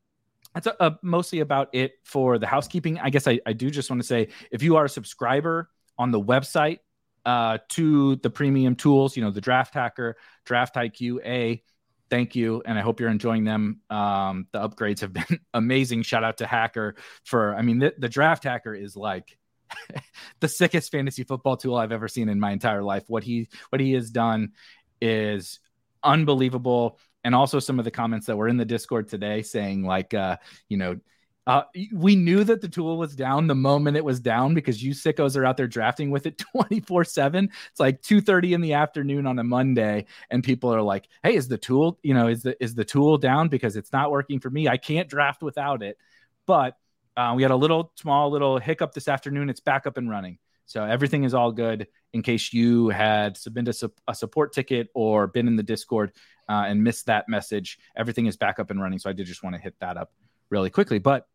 that's 0.53 0.67
uh 0.67 0.91
mostly 1.01 1.39
about 1.39 1.69
it 1.73 1.93
for 2.03 2.38
the 2.38 2.47
housekeeping. 2.47 3.00
I 3.00 3.09
guess 3.09 3.27
I, 3.27 3.39
I 3.45 3.53
do 3.53 3.69
just 3.71 3.89
want 3.89 4.01
to 4.01 4.07
say 4.07 4.29
if 4.51 4.62
you 4.63 4.75
are 4.75 4.85
a 4.85 4.89
subscriber 4.89 5.69
on 5.97 6.12
the 6.12 6.21
website 6.21 6.79
uh, 7.25 7.57
to 7.69 8.17
the 8.17 8.29
premium 8.29 8.75
tools 8.75 9.15
you 9.15 9.23
know 9.23 9.31
the 9.31 9.39
draft 9.39 9.73
hacker 9.73 10.17
draft 10.45 10.75
iq 10.75 11.19
a 11.25 11.63
thank 12.09 12.35
you. 12.35 12.62
And 12.65 12.77
i 12.77 12.81
hope 12.81 13.00
you're 13.00 13.09
enjoying 13.09 13.43
them. 13.43 13.79
Um, 13.89 14.47
the 14.51 14.59
upgrades 14.67 15.00
have 15.00 15.13
been 15.13 15.39
amazing. 15.53 16.03
Shout 16.03 16.23
out 16.23 16.38
to 16.38 16.45
hacker 16.45 16.95
for 17.23 17.55
i 17.55 17.62
mean 17.62 17.79
the, 17.79 17.93
the 17.97 18.09
draft 18.09 18.43
hacker 18.43 18.75
is 18.75 18.95
like 18.95 19.38
the 20.39 20.48
sickest 20.48 20.92
fantasy 20.92 21.24
football 21.24 21.58
tool 21.58 21.75
I've 21.75 21.92
ever 21.92 22.08
seen 22.08 22.30
in 22.30 22.39
my 22.39 22.51
entire 22.51 22.84
life. 22.84 23.03
What 23.08 23.24
he 23.24 23.50
what 23.70 23.82
he 23.82 23.94
has 23.94 24.10
done 24.10 24.53
is 25.01 25.60
unbelievable. 26.03 27.00
And 27.24 27.34
also 27.34 27.60
some 27.60 27.80
of 27.80 27.86
the 27.86 27.92
comments 27.92 28.27
that 28.27 28.36
were 28.36 28.50
in 28.50 28.58
the 28.58 28.65
Discord 28.65 29.08
today 29.08 29.42
saying 29.42 29.84
like 29.84 30.13
uh, 30.13 30.38
you 30.68 30.77
know, 30.77 31.00
uh, 31.46 31.63
we 31.94 32.15
knew 32.15 32.44
that 32.44 32.62
the 32.62 32.70
tool 32.70 32.98
was 32.98 33.15
down 33.15 33.48
the 33.48 33.56
moment 33.56 33.98
it 33.98 34.06
was 34.06 34.22
down 34.22 34.53
because 34.53 34.82
you 34.82 34.94
sickos 34.94 35.36
are 35.36 35.46
out 35.46 35.58
there 35.58 35.68
drafting 35.68 36.10
with 36.10 36.25
it 36.25 36.38
24 36.56 37.03
7. 37.03 37.50
It's 37.72 37.80
like 37.80 38.01
2 38.01 38.22
30 38.22 38.53
in 38.53 38.62
the 38.62 38.74
afternoon 38.74 39.27
on 39.27 39.39
a 39.39 39.44
Monday, 39.44 40.06
and 40.30 40.44
people 40.44 40.74
are 40.74 40.82
like, 40.82 41.08
Hey, 41.22 41.36
is 41.36 41.48
the 41.48 41.58
tool, 41.58 42.00
you 42.01 42.13
know, 42.13 42.27
is 42.27 42.44
the 42.44 42.62
is 42.63 42.75
the 42.75 42.86
tool 42.86 43.18
down 43.18 43.50
because 43.50 43.75
it's 43.75 43.92
not 43.92 44.12
working 44.12 44.39
for 44.39 44.50
me? 44.50 44.68
I 44.68 44.77
can't 44.77 45.10
draft 45.10 45.42
without 45.42 45.84
it. 45.84 45.98
But 46.46 46.77
uh, 47.15 47.34
we 47.36 47.41
had 47.41 47.51
a 47.51 47.55
little 47.55 47.91
small 47.96 48.29
little 48.29 48.58
hiccup 48.58 48.93
this 48.93 49.08
afternoon. 49.08 49.50
It's 49.50 49.60
back 49.60 49.86
up 49.88 49.98
and 49.98 50.10
running. 50.10 50.38
So 50.65 50.84
everything 50.84 51.24
is 51.24 51.34
all 51.34 51.51
good 51.51 51.88
in 52.13 52.22
case 52.22 52.53
you 52.53 52.89
had 52.89 53.38
submitted 53.38 53.75
a, 53.84 53.91
a 54.12 54.15
support 54.15 54.53
ticket 54.53 54.89
or 54.93 55.27
been 55.27 55.48
in 55.48 55.55
the 55.55 55.63
Discord 55.63 56.13
uh, 56.50 56.63
and 56.67 56.84
missed 56.84 57.08
that 57.08 57.27
message. 57.27 57.77
Everything 57.96 58.25
is 58.27 58.38
back 58.38 58.60
up 58.60 58.72
and 58.72 58.82
running. 58.82 59.00
So 59.00 59.10
I 59.10 59.13
did 59.13 59.27
just 59.27 59.43
want 59.43 59.55
to 59.55 59.62
hit 59.62 59.75
that 59.82 59.98
up 59.98 60.12
really 60.50 60.70
quickly. 60.70 61.00
But 61.00 61.27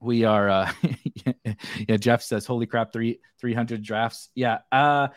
we 0.00 0.24
are, 0.24 0.48
uh, 0.48 0.72
yeah, 1.88 1.96
Jeff 1.96 2.22
says, 2.22 2.46
holy 2.46 2.66
crap, 2.66 2.92
three, 2.92 3.20
300 3.40 3.82
drafts. 3.82 4.28
Yeah. 4.34 4.58
Uh, 4.70 5.08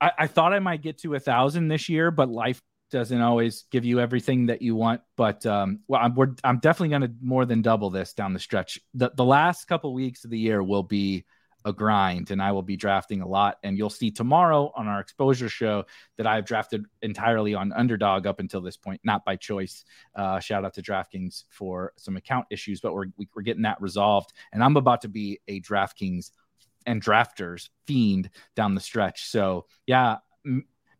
I, 0.00 0.12
I 0.18 0.26
thought 0.26 0.52
I 0.52 0.58
might 0.58 0.82
get 0.82 0.98
to 0.98 1.14
a 1.14 1.20
thousand 1.20 1.68
this 1.68 1.88
year, 1.88 2.10
but 2.10 2.30
life 2.30 2.62
doesn't 2.90 3.20
always 3.20 3.64
give 3.70 3.84
you 3.84 4.00
everything 4.00 4.46
that 4.46 4.62
you 4.62 4.74
want. 4.76 5.00
But 5.16 5.44
um, 5.46 5.80
well, 5.88 6.00
I'm, 6.02 6.14
we're, 6.14 6.34
I'm 6.44 6.58
definitely 6.58 6.90
going 6.90 7.02
to 7.02 7.12
more 7.22 7.46
than 7.46 7.62
double 7.62 7.90
this 7.90 8.12
down 8.12 8.32
the 8.32 8.40
stretch. 8.40 8.78
The, 8.94 9.10
the 9.14 9.24
last 9.24 9.66
couple 9.66 9.94
weeks 9.94 10.24
of 10.24 10.30
the 10.30 10.38
year 10.38 10.62
will 10.62 10.82
be 10.82 11.24
a 11.64 11.72
grind, 11.72 12.30
and 12.30 12.42
I 12.42 12.52
will 12.52 12.62
be 12.62 12.76
drafting 12.76 13.20
a 13.20 13.28
lot. 13.28 13.58
And 13.62 13.76
you'll 13.76 13.90
see 13.90 14.10
tomorrow 14.10 14.72
on 14.74 14.88
our 14.88 15.00
exposure 15.00 15.48
show 15.48 15.84
that 16.16 16.26
I've 16.26 16.46
drafted 16.46 16.86
entirely 17.02 17.54
on 17.54 17.72
underdog 17.72 18.26
up 18.26 18.40
until 18.40 18.62
this 18.62 18.76
point, 18.76 19.00
not 19.04 19.24
by 19.24 19.36
choice. 19.36 19.84
Uh, 20.14 20.40
shout 20.40 20.64
out 20.64 20.74
to 20.74 20.82
DraftKings 20.82 21.44
for 21.50 21.92
some 21.96 22.16
account 22.16 22.46
issues, 22.50 22.80
but 22.80 22.94
we're 22.94 23.06
we're 23.34 23.42
getting 23.42 23.62
that 23.62 23.80
resolved. 23.80 24.32
And 24.52 24.64
I'm 24.64 24.76
about 24.76 25.02
to 25.02 25.08
be 25.08 25.40
a 25.48 25.60
DraftKings 25.60 26.30
and 26.86 27.02
drafters 27.02 27.68
fiend 27.86 28.30
down 28.56 28.74
the 28.74 28.80
stretch. 28.80 29.28
So 29.28 29.66
yeah, 29.86 30.16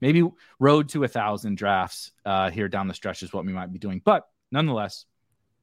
maybe 0.00 0.28
road 0.59 0.88
to 0.90 1.04
a 1.04 1.09
thousand 1.09 1.57
drafts 1.57 2.12
uh, 2.25 2.50
here 2.50 2.69
down 2.69 2.88
the 2.88 2.95
stretch 2.95 3.23
is 3.23 3.33
what 3.33 3.45
we 3.45 3.52
might 3.52 3.73
be 3.73 3.78
doing. 3.78 4.00
But 4.04 4.26
nonetheless, 4.50 5.07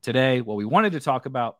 today 0.01 0.41
what 0.41 0.57
we 0.57 0.65
wanted 0.65 0.93
to 0.93 0.99
talk 0.99 1.25
about 1.25 1.57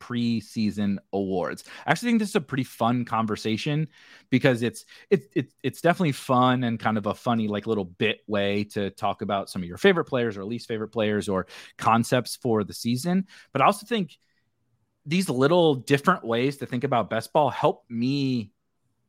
preseason 0.00 0.98
awards. 1.12 1.64
I 1.86 1.90
actually 1.92 2.10
think 2.10 2.18
this 2.18 2.30
is 2.30 2.36
a 2.36 2.40
pretty 2.40 2.64
fun 2.64 3.04
conversation 3.04 3.88
because 4.28 4.62
it's 4.62 4.84
it's 5.08 5.26
it's 5.34 5.54
it's 5.62 5.80
definitely 5.80 6.12
fun 6.12 6.64
and 6.64 6.78
kind 6.78 6.98
of 6.98 7.06
a 7.06 7.14
funny 7.14 7.48
like 7.48 7.66
little 7.66 7.84
bit 7.86 8.20
way 8.26 8.64
to 8.64 8.90
talk 8.90 9.22
about 9.22 9.48
some 9.48 9.62
of 9.62 9.68
your 9.68 9.78
favorite 9.78 10.04
players 10.04 10.36
or 10.36 10.44
least 10.44 10.68
favorite 10.68 10.88
players 10.88 11.28
or 11.28 11.46
concepts 11.78 12.36
for 12.36 12.64
the 12.64 12.74
season. 12.74 13.26
But 13.52 13.62
I 13.62 13.66
also 13.66 13.86
think 13.86 14.18
these 15.06 15.28
little 15.28 15.74
different 15.74 16.24
ways 16.24 16.58
to 16.58 16.66
think 16.66 16.84
about 16.84 17.10
best 17.10 17.32
ball 17.32 17.50
help 17.50 17.84
me 17.88 18.50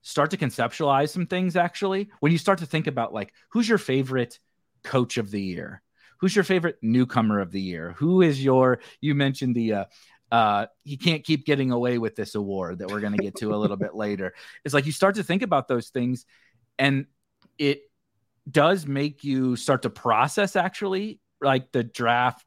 start 0.06 0.30
to 0.30 0.38
conceptualize 0.38 1.10
some 1.10 1.26
things 1.26 1.56
actually 1.56 2.10
when 2.20 2.32
you 2.32 2.38
start 2.38 2.60
to 2.60 2.66
think 2.68 2.86
about 2.86 3.12
like 3.12 3.34
who's 3.50 3.68
your 3.68 3.80
favorite 3.80 4.40
coach 4.84 5.18
of 5.18 5.32
the 5.32 5.42
year? 5.42 5.82
Who's 6.20 6.36
your 6.36 6.44
favorite 6.44 6.78
newcomer 6.84 7.40
of 7.40 7.52
the 7.52 7.60
year? 7.60 7.96
Who 7.98 8.22
is 8.22 8.42
your 8.42 8.80
you 9.02 9.16
mentioned 9.16 9.56
the 9.56 9.74
uh 9.74 9.86
uh 10.32 10.68
he 10.84 10.96
can't 10.96 11.24
keep 11.24 11.44
getting 11.44 11.72
away 11.72 11.98
with 11.98 12.16
this 12.16 12.36
award 12.36 12.80
that 12.80 12.92
we're 12.92 13.00
going 13.00 13.18
to 13.18 13.24
get 13.24 13.36
to 13.38 13.56
a 13.56 13.58
little 13.58 13.78
bit 13.78 13.96
later. 14.06 14.36
It's 14.64 14.76
like 14.76 14.86
you 14.86 14.92
start 14.92 15.16
to 15.16 15.24
think 15.24 15.42
about 15.42 15.68
those 15.68 15.90
things 15.90 16.26
and 16.78 17.08
it 17.58 17.82
does 18.50 18.86
make 18.86 19.24
you 19.24 19.56
start 19.56 19.82
to 19.82 19.90
process 19.90 20.56
actually 20.56 21.20
like 21.42 21.72
the 21.72 21.84
draft 21.84 22.46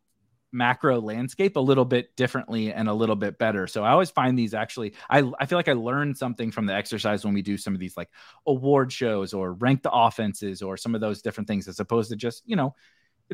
macro 0.53 1.01
landscape 1.01 1.57
a 1.57 1.61
little 1.61 1.85
bit 1.85 2.15
differently 2.17 2.73
and 2.73 2.89
a 2.89 2.95
little 2.95 3.17
bit 3.17 3.39
better. 3.39 3.67
So 3.67 3.85
I 3.85 3.91
always 3.91 4.11
find 4.11 4.39
these 4.39 4.55
actually 4.55 4.95
I 5.11 5.31
I 5.39 5.47
feel 5.47 5.59
like 5.59 5.69
I 5.69 5.75
learned 5.75 6.17
something 6.17 6.51
from 6.51 6.67
the 6.67 6.75
exercise 6.75 7.25
when 7.25 7.35
we 7.35 7.43
do 7.43 7.57
some 7.57 7.75
of 7.75 7.81
these 7.81 7.97
like 7.97 8.09
award 8.47 8.93
shows 8.93 9.35
or 9.35 9.53
rank 9.53 9.83
the 9.83 9.93
offenses 9.93 10.63
or 10.63 10.77
some 10.77 10.95
of 10.95 11.01
those 11.01 11.23
different 11.23 11.49
things 11.49 11.69
as 11.69 11.81
opposed 11.81 12.11
to 12.11 12.17
just, 12.17 12.43
you 12.47 12.57
know, 12.57 12.75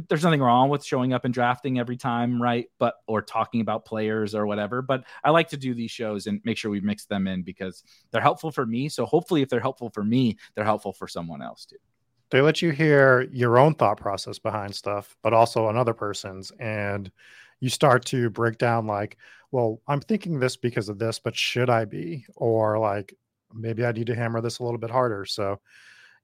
there's 0.08 0.24
nothing 0.24 0.40
wrong 0.40 0.70
with 0.70 0.84
showing 0.84 1.12
up 1.12 1.24
and 1.24 1.32
drafting 1.32 1.78
every 1.78 1.96
time, 1.96 2.42
right? 2.42 2.66
But 2.78 2.94
or 3.06 3.22
talking 3.22 3.60
about 3.60 3.84
players 3.84 4.34
or 4.34 4.46
whatever. 4.46 4.82
But 4.82 5.04
I 5.22 5.30
like 5.30 5.50
to 5.50 5.56
do 5.56 5.72
these 5.72 5.92
shows 5.92 6.26
and 6.26 6.40
make 6.44 6.58
sure 6.58 6.70
we 6.70 6.80
mix 6.80 7.06
them 7.06 7.28
in 7.28 7.42
because 7.42 7.84
they're 8.10 8.20
helpful 8.20 8.50
for 8.50 8.66
me. 8.66 8.88
So 8.88 9.06
hopefully 9.06 9.42
if 9.42 9.48
they're 9.48 9.60
helpful 9.60 9.90
for 9.90 10.02
me, 10.02 10.36
they're 10.54 10.64
helpful 10.64 10.92
for 10.92 11.06
someone 11.06 11.42
else 11.42 11.64
too 11.64 11.76
they 12.34 12.40
let 12.40 12.60
you 12.60 12.72
hear 12.72 13.28
your 13.30 13.58
own 13.58 13.76
thought 13.76 13.96
process 13.96 14.40
behind 14.40 14.74
stuff, 14.74 15.16
but 15.22 15.32
also 15.32 15.68
another 15.68 15.94
person's. 15.94 16.50
And 16.58 17.08
you 17.60 17.68
start 17.68 18.04
to 18.06 18.28
break 18.28 18.58
down, 18.58 18.88
like, 18.88 19.18
well, 19.52 19.80
I'm 19.86 20.00
thinking 20.00 20.40
this 20.40 20.56
because 20.56 20.88
of 20.88 20.98
this, 20.98 21.20
but 21.20 21.36
should 21.36 21.70
I 21.70 21.84
be? 21.84 22.26
Or 22.34 22.76
like, 22.76 23.14
maybe 23.52 23.86
I 23.86 23.92
need 23.92 24.08
to 24.08 24.16
hammer 24.16 24.40
this 24.40 24.58
a 24.58 24.64
little 24.64 24.80
bit 24.80 24.90
harder. 24.90 25.24
So, 25.24 25.60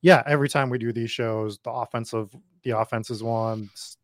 yeah, 0.03 0.25
every 0.27 0.49
time 0.49 0.69
we 0.69 0.79
do 0.79 0.93
these 0.93 1.13
shows, 1.13 1.61
the 1.63 1.71
offensive, 1.71 2.35
the 2.65 2.77
offenses 2.77 3.23
ones, 3.23 3.97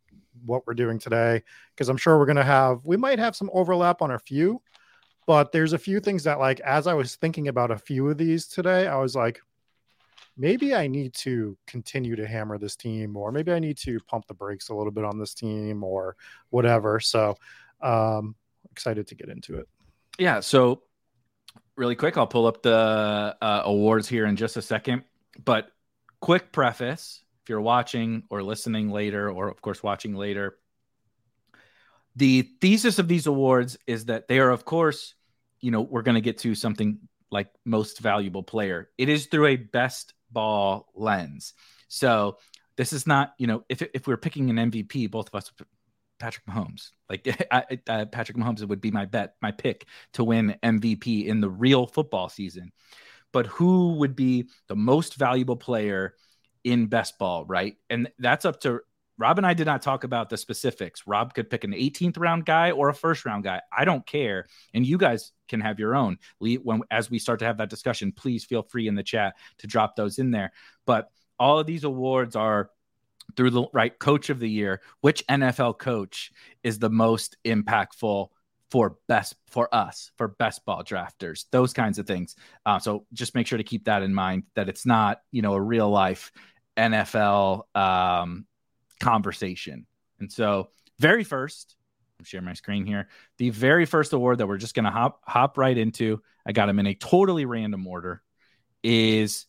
what 0.44 0.64
we're 0.64 0.74
doing 0.74 1.00
today, 1.00 1.42
because 1.74 1.88
I'm 1.88 1.96
sure 1.96 2.20
we're 2.20 2.26
going 2.26 2.36
to 2.36 2.44
have, 2.44 2.84
we 2.84 2.96
might 2.96 3.18
have 3.18 3.34
some 3.34 3.50
overlap 3.52 4.00
on 4.00 4.12
a 4.12 4.18
few, 4.20 4.62
but 5.26 5.50
there's 5.50 5.72
a 5.72 5.78
few 5.78 5.98
things 5.98 6.22
that, 6.22 6.38
like, 6.38 6.60
as 6.60 6.86
I 6.86 6.94
was 6.94 7.16
thinking 7.16 7.48
about 7.48 7.72
a 7.72 7.78
few 7.78 8.08
of 8.08 8.16
these 8.16 8.46
today, 8.46 8.86
I 8.86 8.94
was 8.94 9.16
like, 9.16 9.40
maybe 10.36 10.74
I 10.74 10.86
need 10.86 11.14
to 11.14 11.56
continue 11.66 12.16
to 12.16 12.26
hammer 12.26 12.58
this 12.58 12.76
team, 12.76 13.16
or 13.16 13.32
maybe 13.32 13.52
I 13.52 13.58
need 13.58 13.78
to 13.78 13.98
pump 14.00 14.26
the 14.26 14.34
brakes 14.34 14.68
a 14.68 14.74
little 14.74 14.92
bit 14.92 15.04
on 15.04 15.18
this 15.18 15.34
team, 15.34 15.82
or 15.82 16.16
whatever. 16.50 17.00
So, 17.00 17.36
um, 17.80 18.34
excited 18.70 19.06
to 19.08 19.14
get 19.14 19.28
into 19.28 19.56
it. 19.56 19.68
Yeah. 20.18 20.40
So, 20.40 20.82
really 21.76 21.94
quick, 21.94 22.16
I'll 22.16 22.26
pull 22.26 22.46
up 22.46 22.62
the 22.62 23.36
uh, 23.40 23.62
awards 23.64 24.08
here 24.08 24.26
in 24.26 24.36
just 24.36 24.56
a 24.56 24.62
second. 24.62 25.04
But, 25.44 25.70
quick 26.20 26.50
preface 26.50 27.22
if 27.46 27.50
you're 27.50 27.60
watching 27.60 28.24
or 28.28 28.42
listening 28.42 28.90
later, 28.90 29.30
or 29.30 29.48
of 29.48 29.62
course, 29.62 29.80
watching 29.80 30.16
later, 30.16 30.58
the 32.16 32.42
thesis 32.60 32.98
of 32.98 33.06
these 33.06 33.28
awards 33.28 33.78
is 33.86 34.06
that 34.06 34.26
they 34.26 34.40
are, 34.40 34.50
of 34.50 34.64
course, 34.64 35.14
you 35.60 35.70
know, 35.70 35.82
we're 35.82 36.02
going 36.02 36.16
to 36.16 36.20
get 36.20 36.38
to 36.38 36.56
something 36.56 36.98
like 37.30 37.48
most 37.64 38.00
valuable 38.00 38.42
player. 38.42 38.90
It 38.98 39.08
is 39.08 39.26
through 39.26 39.46
a 39.46 39.56
best 39.56 40.14
ball 40.30 40.88
lens. 40.94 41.54
So 41.88 42.38
this 42.76 42.92
is 42.92 43.06
not, 43.06 43.34
you 43.38 43.46
know, 43.46 43.64
if 43.68 43.82
if 43.94 44.06
we're 44.06 44.16
picking 44.16 44.50
an 44.50 44.70
MVP, 44.70 45.10
both 45.10 45.28
of 45.28 45.34
us, 45.34 45.52
Patrick 46.18 46.46
Mahomes, 46.46 46.90
like 47.08 47.26
I, 47.50 47.78
uh, 47.88 48.04
Patrick 48.06 48.36
Mahomes 48.36 48.66
would 48.66 48.80
be 48.80 48.90
my 48.90 49.06
bet, 49.06 49.34
my 49.42 49.52
pick 49.52 49.86
to 50.14 50.24
win 50.24 50.56
MVP 50.62 51.26
in 51.26 51.40
the 51.40 51.50
real 51.50 51.86
football 51.86 52.28
season. 52.28 52.72
But 53.32 53.46
who 53.46 53.94
would 53.94 54.16
be 54.16 54.48
the 54.68 54.76
most 54.76 55.16
valuable 55.16 55.56
player 55.56 56.14
in 56.64 56.86
best 56.86 57.18
ball, 57.18 57.44
right? 57.44 57.76
And 57.90 58.08
that's 58.18 58.44
up 58.44 58.60
to 58.60 58.80
Rob 59.18 59.38
and 59.38 59.46
I 59.46 59.54
did 59.54 59.66
not 59.66 59.82
talk 59.82 60.04
about 60.04 60.28
the 60.28 60.36
specifics. 60.36 61.06
Rob 61.06 61.34
could 61.34 61.48
pick 61.48 61.64
an 61.64 61.72
18th 61.72 62.18
round 62.18 62.44
guy 62.44 62.70
or 62.70 62.88
a 62.88 62.94
first 62.94 63.24
round 63.24 63.44
guy. 63.44 63.60
I 63.76 63.84
don't 63.84 64.06
care. 64.06 64.46
And 64.74 64.86
you 64.86 64.98
guys 64.98 65.32
can 65.48 65.60
have 65.60 65.78
your 65.78 65.94
own. 65.94 66.18
When 66.38 66.82
as 66.90 67.10
we 67.10 67.18
start 67.18 67.38
to 67.40 67.46
have 67.46 67.58
that 67.58 67.70
discussion, 67.70 68.12
please 68.12 68.44
feel 68.44 68.62
free 68.62 68.88
in 68.88 68.94
the 68.94 69.02
chat 69.02 69.36
to 69.58 69.66
drop 69.66 69.96
those 69.96 70.18
in 70.18 70.30
there. 70.30 70.52
But 70.86 71.10
all 71.38 71.58
of 71.58 71.66
these 71.66 71.84
awards 71.84 72.36
are 72.36 72.70
through 73.36 73.50
the 73.50 73.66
right 73.72 73.98
coach 73.98 74.30
of 74.30 74.38
the 74.38 74.50
year. 74.50 74.80
Which 75.00 75.26
NFL 75.26 75.78
coach 75.78 76.32
is 76.62 76.78
the 76.78 76.90
most 76.90 77.36
impactful 77.44 78.28
for 78.70 78.96
best 79.06 79.36
for 79.46 79.72
us 79.74 80.10
for 80.16 80.28
best 80.28 80.64
ball 80.66 80.84
drafters? 80.84 81.46
Those 81.52 81.72
kinds 81.72 81.98
of 81.98 82.06
things. 82.06 82.36
Uh, 82.66 82.78
so 82.78 83.06
just 83.12 83.34
make 83.34 83.46
sure 83.46 83.58
to 83.58 83.64
keep 83.64 83.84
that 83.86 84.02
in 84.02 84.12
mind 84.12 84.44
that 84.54 84.68
it's 84.68 84.84
not 84.84 85.20
you 85.32 85.42
know 85.42 85.54
a 85.54 85.60
real 85.60 85.88
life 85.88 86.32
NFL 86.76 87.62
um, 87.74 88.46
conversation. 89.00 89.86
And 90.18 90.32
so, 90.32 90.70
very 90.98 91.24
first, 91.24 91.76
I'm 92.18 92.24
sharing 92.24 92.46
my 92.46 92.54
screen 92.54 92.86
here. 92.86 93.08
The 93.38 93.50
very 93.50 93.84
first 93.84 94.12
award 94.12 94.38
that 94.38 94.46
we're 94.46 94.56
just 94.56 94.74
going 94.74 94.84
to 94.84 94.90
hop 94.90 95.20
hop 95.24 95.58
right 95.58 95.76
into, 95.76 96.22
I 96.46 96.52
got 96.52 96.66
them 96.66 96.78
in 96.78 96.86
a 96.86 96.94
totally 96.94 97.44
random 97.44 97.86
order, 97.86 98.22
is 98.82 99.46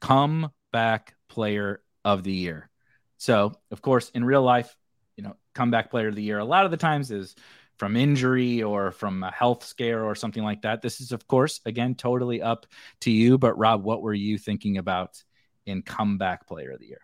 comeback 0.00 1.14
player 1.28 1.82
of 2.04 2.22
the 2.22 2.32
year. 2.32 2.70
So, 3.18 3.54
of 3.70 3.82
course, 3.82 4.10
in 4.10 4.24
real 4.24 4.42
life, 4.42 4.74
you 5.16 5.24
know, 5.24 5.36
comeback 5.54 5.90
player 5.90 6.08
of 6.08 6.14
the 6.14 6.22
year 6.22 6.38
a 6.38 6.44
lot 6.44 6.64
of 6.64 6.70
the 6.70 6.76
times 6.76 7.10
is 7.10 7.34
from 7.78 7.96
injury 7.96 8.62
or 8.62 8.90
from 8.90 9.22
a 9.22 9.30
health 9.30 9.64
scare 9.64 10.04
or 10.04 10.14
something 10.14 10.42
like 10.42 10.62
that. 10.62 10.82
This 10.82 11.00
is, 11.00 11.12
of 11.12 11.26
course, 11.26 11.60
again, 11.64 11.94
totally 11.94 12.42
up 12.42 12.66
to 13.02 13.10
you. 13.10 13.38
But 13.38 13.58
Rob, 13.58 13.84
what 13.84 14.02
were 14.02 14.14
you 14.14 14.38
thinking 14.38 14.78
about 14.78 15.22
in 15.66 15.82
comeback 15.82 16.46
player 16.46 16.72
of 16.72 16.80
the 16.80 16.86
year? 16.86 17.00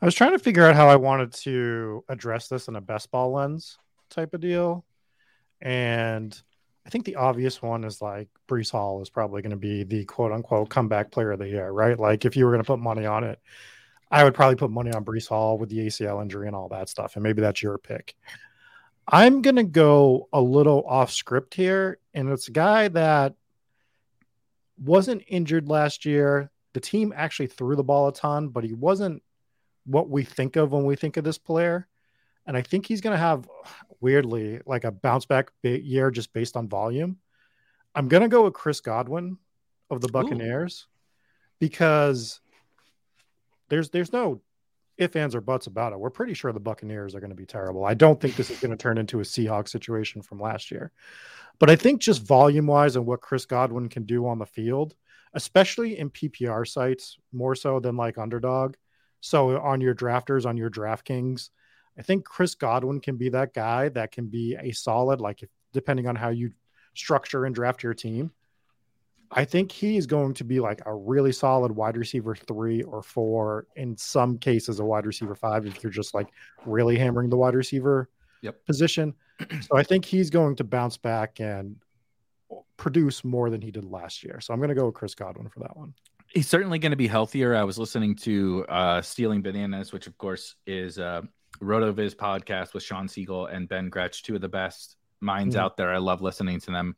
I 0.00 0.04
was 0.04 0.14
trying 0.14 0.32
to 0.32 0.38
figure 0.38 0.64
out 0.66 0.76
how 0.76 0.88
I 0.88 0.96
wanted 0.96 1.32
to 1.32 2.04
address 2.08 2.48
this 2.48 2.68
in 2.68 2.76
a 2.76 2.80
best 2.80 3.10
ball 3.10 3.32
lens 3.32 3.78
type 4.10 4.34
of 4.34 4.40
deal. 4.40 4.84
And 5.60 6.38
I 6.86 6.90
think 6.90 7.04
the 7.04 7.16
obvious 7.16 7.62
one 7.62 7.82
is 7.84 8.02
like 8.02 8.28
Breece 8.46 8.70
Hall 8.70 9.00
is 9.00 9.10
probably 9.10 9.42
going 9.42 9.50
to 9.50 9.56
be 9.56 9.84
the 9.84 10.04
quote 10.04 10.32
unquote 10.32 10.68
comeback 10.68 11.10
player 11.10 11.32
of 11.32 11.38
the 11.38 11.48
year, 11.48 11.70
right? 11.70 11.98
Like 11.98 12.24
if 12.24 12.36
you 12.36 12.44
were 12.44 12.52
going 12.52 12.62
to 12.62 12.66
put 12.66 12.78
money 12.78 13.06
on 13.06 13.24
it, 13.24 13.40
I 14.10 14.22
would 14.22 14.34
probably 14.34 14.56
put 14.56 14.70
money 14.70 14.92
on 14.92 15.04
Breece 15.04 15.28
Hall 15.28 15.58
with 15.58 15.70
the 15.70 15.86
ACL 15.86 16.22
injury 16.22 16.46
and 16.46 16.54
all 16.54 16.68
that 16.68 16.88
stuff. 16.88 17.16
And 17.16 17.22
maybe 17.22 17.40
that's 17.40 17.62
your 17.62 17.78
pick. 17.78 18.14
I'm 19.08 19.42
going 19.42 19.56
to 19.56 19.64
go 19.64 20.28
a 20.32 20.40
little 20.40 20.84
off 20.86 21.10
script 21.10 21.54
here. 21.54 21.98
And 22.12 22.28
it's 22.28 22.48
a 22.48 22.52
guy 22.52 22.88
that 22.88 23.34
wasn't 24.78 25.24
injured 25.26 25.68
last 25.68 26.04
year. 26.04 26.50
The 26.74 26.80
team 26.80 27.12
actually 27.16 27.46
threw 27.46 27.74
the 27.76 27.82
ball 27.82 28.08
a 28.08 28.12
ton, 28.12 28.48
but 28.48 28.62
he 28.62 28.74
wasn't 28.74 29.22
what 29.86 30.10
we 30.10 30.24
think 30.24 30.56
of 30.56 30.72
when 30.72 30.84
we 30.84 30.96
think 30.96 31.16
of 31.16 31.24
this 31.24 31.38
player. 31.38 31.88
And 32.46 32.56
I 32.56 32.62
think 32.62 32.86
he's 32.86 33.00
going 33.00 33.14
to 33.14 33.18
have, 33.18 33.48
weirdly, 34.00 34.60
like 34.66 34.84
a 34.84 34.92
bounce 34.92 35.26
back 35.26 35.50
year 35.62 36.10
just 36.10 36.32
based 36.32 36.56
on 36.56 36.68
volume. 36.68 37.18
I'm 37.94 38.08
going 38.08 38.22
to 38.22 38.28
go 38.28 38.44
with 38.44 38.54
Chris 38.54 38.80
Godwin. 38.80 39.38
of 39.90 40.00
the 40.00 40.08
Buccaneers 40.08 40.86
Ooh. 40.86 40.92
because 41.60 42.40
there's 43.68 43.90
there's 43.90 44.12
no 44.12 44.42
if 44.96 45.14
ands 45.14 45.34
or 45.34 45.40
buts 45.40 45.66
about 45.66 45.92
it. 45.92 46.00
We're 46.00 46.10
pretty 46.10 46.34
sure 46.34 46.52
the 46.52 46.60
Buccaneers 46.60 47.14
are 47.14 47.20
going 47.20 47.30
to 47.30 47.36
be 47.36 47.46
terrible. 47.46 47.84
I 47.84 47.94
don't 47.94 48.20
think 48.20 48.34
this 48.34 48.50
is 48.50 48.60
going 48.60 48.70
to 48.70 48.76
turn 48.76 48.98
into 48.98 49.20
a 49.20 49.24
Seahawks 49.24 49.68
situation 49.68 50.22
from 50.22 50.40
last 50.40 50.70
year. 50.70 50.90
But 51.58 51.70
I 51.70 51.76
think 51.76 52.00
just 52.00 52.26
volume 52.26 52.66
wise 52.66 52.96
and 52.96 53.06
what 53.06 53.20
Chris 53.20 53.44
Godwin 53.44 53.88
can 53.88 54.04
do 54.04 54.26
on 54.26 54.38
the 54.38 54.46
field, 54.46 54.94
especially 55.34 55.98
in 55.98 56.10
PPR 56.10 56.66
sites, 56.66 57.18
more 57.32 57.54
so 57.54 57.78
than 57.78 57.96
like 57.96 58.16
underdog. 58.18 58.74
So 59.20 59.58
on 59.60 59.80
your 59.80 59.94
drafters, 59.94 60.46
on 60.46 60.56
your 60.56 60.70
DraftKings, 60.70 61.50
I 61.98 62.02
think 62.02 62.24
Chris 62.24 62.54
Godwin 62.54 63.00
can 63.00 63.16
be 63.16 63.30
that 63.30 63.54
guy 63.54 63.88
that 63.90 64.12
can 64.12 64.26
be 64.26 64.56
a 64.60 64.72
solid, 64.72 65.20
like 65.20 65.42
if, 65.42 65.48
depending 65.72 66.06
on 66.06 66.16
how 66.16 66.28
you 66.28 66.52
structure 66.94 67.44
and 67.44 67.54
draft 67.54 67.82
your 67.82 67.94
team. 67.94 68.30
I 69.30 69.44
think 69.44 69.72
he's 69.72 70.06
going 70.06 70.34
to 70.34 70.44
be 70.44 70.60
like 70.60 70.82
a 70.86 70.94
really 70.94 71.32
solid 71.32 71.72
wide 71.72 71.96
receiver 71.96 72.36
three 72.36 72.82
or 72.82 73.02
four, 73.02 73.66
in 73.74 73.96
some 73.96 74.38
cases, 74.38 74.78
a 74.78 74.84
wide 74.84 75.04
receiver 75.04 75.34
five, 75.34 75.66
if 75.66 75.82
you're 75.82 75.90
just 75.90 76.14
like 76.14 76.28
really 76.64 76.96
hammering 76.96 77.28
the 77.28 77.36
wide 77.36 77.54
receiver 77.54 78.08
yep. 78.42 78.64
position. 78.66 79.14
So 79.62 79.76
I 79.76 79.82
think 79.82 80.04
he's 80.04 80.30
going 80.30 80.54
to 80.56 80.64
bounce 80.64 80.96
back 80.96 81.40
and 81.40 81.76
produce 82.76 83.24
more 83.24 83.50
than 83.50 83.60
he 83.60 83.70
did 83.72 83.84
last 83.84 84.22
year. 84.22 84.40
So 84.40 84.54
I'm 84.54 84.60
going 84.60 84.68
to 84.68 84.74
go 84.74 84.86
with 84.86 84.94
Chris 84.94 85.14
Godwin 85.14 85.48
for 85.48 85.60
that 85.60 85.76
one. 85.76 85.92
He's 86.28 86.48
certainly 86.48 86.78
going 86.78 86.90
to 86.90 86.96
be 86.96 87.06
healthier. 87.06 87.54
I 87.54 87.64
was 87.64 87.78
listening 87.78 88.16
to 88.16 88.66
uh, 88.68 89.02
Stealing 89.02 89.42
Bananas, 89.42 89.92
which 89.92 90.06
of 90.06 90.18
course 90.18 90.54
is 90.66 90.98
uh, 90.98 91.22
RotoViz 91.60 92.14
podcast 92.14 92.74
with 92.74 92.82
Shawn 92.82 93.08
Siegele 93.08 93.52
and 93.52 93.68
Ben 93.68 93.88
Gretch, 93.88 94.22
two 94.22 94.34
of 94.34 94.40
the 94.40 94.48
best 94.48 94.96
minds 95.20 95.54
mm-hmm. 95.54 95.64
out 95.64 95.76
there. 95.76 95.94
I 95.94 95.98
love 95.98 96.20
listening 96.20 96.60
to 96.60 96.70
them 96.70 96.96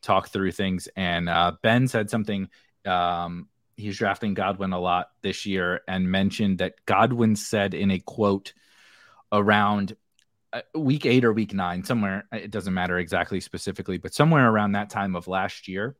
talk 0.00 0.28
through 0.28 0.52
things. 0.52 0.88
And 0.96 1.28
uh, 1.28 1.52
Ben 1.62 1.88
said 1.88 2.08
something. 2.08 2.48
Um, 2.86 3.48
he's 3.76 3.98
drafting 3.98 4.34
Godwin 4.34 4.72
a 4.72 4.80
lot 4.80 5.08
this 5.22 5.46
year 5.46 5.82
and 5.86 6.10
mentioned 6.10 6.58
that 6.58 6.74
Godwin 6.86 7.36
said 7.36 7.74
in 7.74 7.90
a 7.90 7.98
quote 7.98 8.52
around 9.32 9.96
uh, 10.52 10.62
week 10.74 11.04
eight 11.04 11.24
or 11.24 11.32
week 11.32 11.52
nine, 11.52 11.84
somewhere, 11.84 12.26
it 12.32 12.50
doesn't 12.50 12.74
matter 12.74 12.98
exactly 12.98 13.40
specifically, 13.40 13.98
but 13.98 14.14
somewhere 14.14 14.48
around 14.48 14.72
that 14.72 14.90
time 14.90 15.14
of 15.14 15.28
last 15.28 15.68
year, 15.68 15.96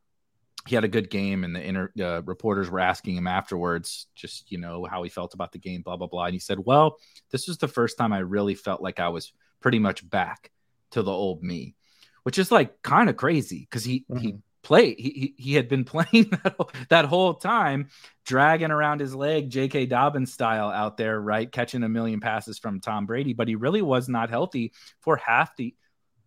he 0.69 0.75
had 0.75 0.83
a 0.83 0.89
good 0.89 1.09
game 1.09 1.43
and 1.43 1.55
the 1.55 1.67
inter, 1.67 1.91
uh, 1.99 2.21
reporters 2.23 2.69
were 2.69 2.79
asking 2.79 3.17
him 3.17 3.25
afterwards 3.25 4.05
just 4.15 4.51
you 4.51 4.59
know 4.59 4.85
how 4.85 5.01
he 5.01 5.09
felt 5.09 5.33
about 5.33 5.51
the 5.51 5.57
game 5.57 5.81
blah 5.81 5.97
blah 5.97 6.07
blah 6.07 6.25
and 6.25 6.33
he 6.33 6.39
said 6.39 6.59
well 6.59 6.97
this 7.31 7.47
was 7.47 7.57
the 7.57 7.67
first 7.67 7.97
time 7.97 8.13
i 8.13 8.19
really 8.19 8.53
felt 8.53 8.81
like 8.81 8.99
i 8.99 9.09
was 9.09 9.33
pretty 9.61 9.79
much 9.79 10.07
back 10.07 10.51
to 10.91 11.01
the 11.01 11.11
old 11.11 11.41
me 11.41 11.75
which 12.21 12.37
is 12.37 12.51
like 12.51 12.81
kind 12.83 13.09
of 13.09 13.17
crazy 13.17 13.61
because 13.61 13.83
he 13.83 14.05
mm-hmm. 14.09 14.17
he 14.19 14.35
played 14.61 14.95
he, 14.99 15.33
he 15.37 15.55
had 15.55 15.67
been 15.67 15.85
playing 15.85 16.29
that, 16.43 16.55
that 16.89 17.05
whole 17.05 17.33
time 17.33 17.89
dragging 18.25 18.71
around 18.71 18.99
his 18.99 19.15
leg 19.15 19.49
j.k 19.49 19.87
dobbins 19.87 20.31
style 20.31 20.69
out 20.69 20.97
there 20.97 21.19
right 21.19 21.51
catching 21.51 21.81
a 21.81 21.89
million 21.89 22.19
passes 22.19 22.59
from 22.59 22.79
tom 22.79 23.07
brady 23.07 23.33
but 23.33 23.47
he 23.47 23.55
really 23.55 23.81
was 23.81 24.07
not 24.07 24.29
healthy 24.29 24.71
for 24.99 25.17
half 25.17 25.55
the 25.55 25.73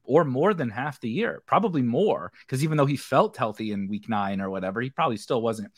or 0.05 0.25
more 0.25 0.53
than 0.53 0.69
half 0.69 1.01
the 1.01 1.09
year 1.09 1.43
probably 1.47 1.83
more 1.83 2.33
because 2.41 2.65
even 2.65 2.77
though 2.77 2.87
he 2.87 2.97
felt 2.97 3.37
healthy 3.37 3.73
in 3.73 3.88
week 3.88 4.09
nine 4.09 4.41
or 4.41 4.51
whatever 4.51 4.81
he 4.81 4.91
probably 4.91 5.17
still 5.17 5.41
wasn't 5.41 5.71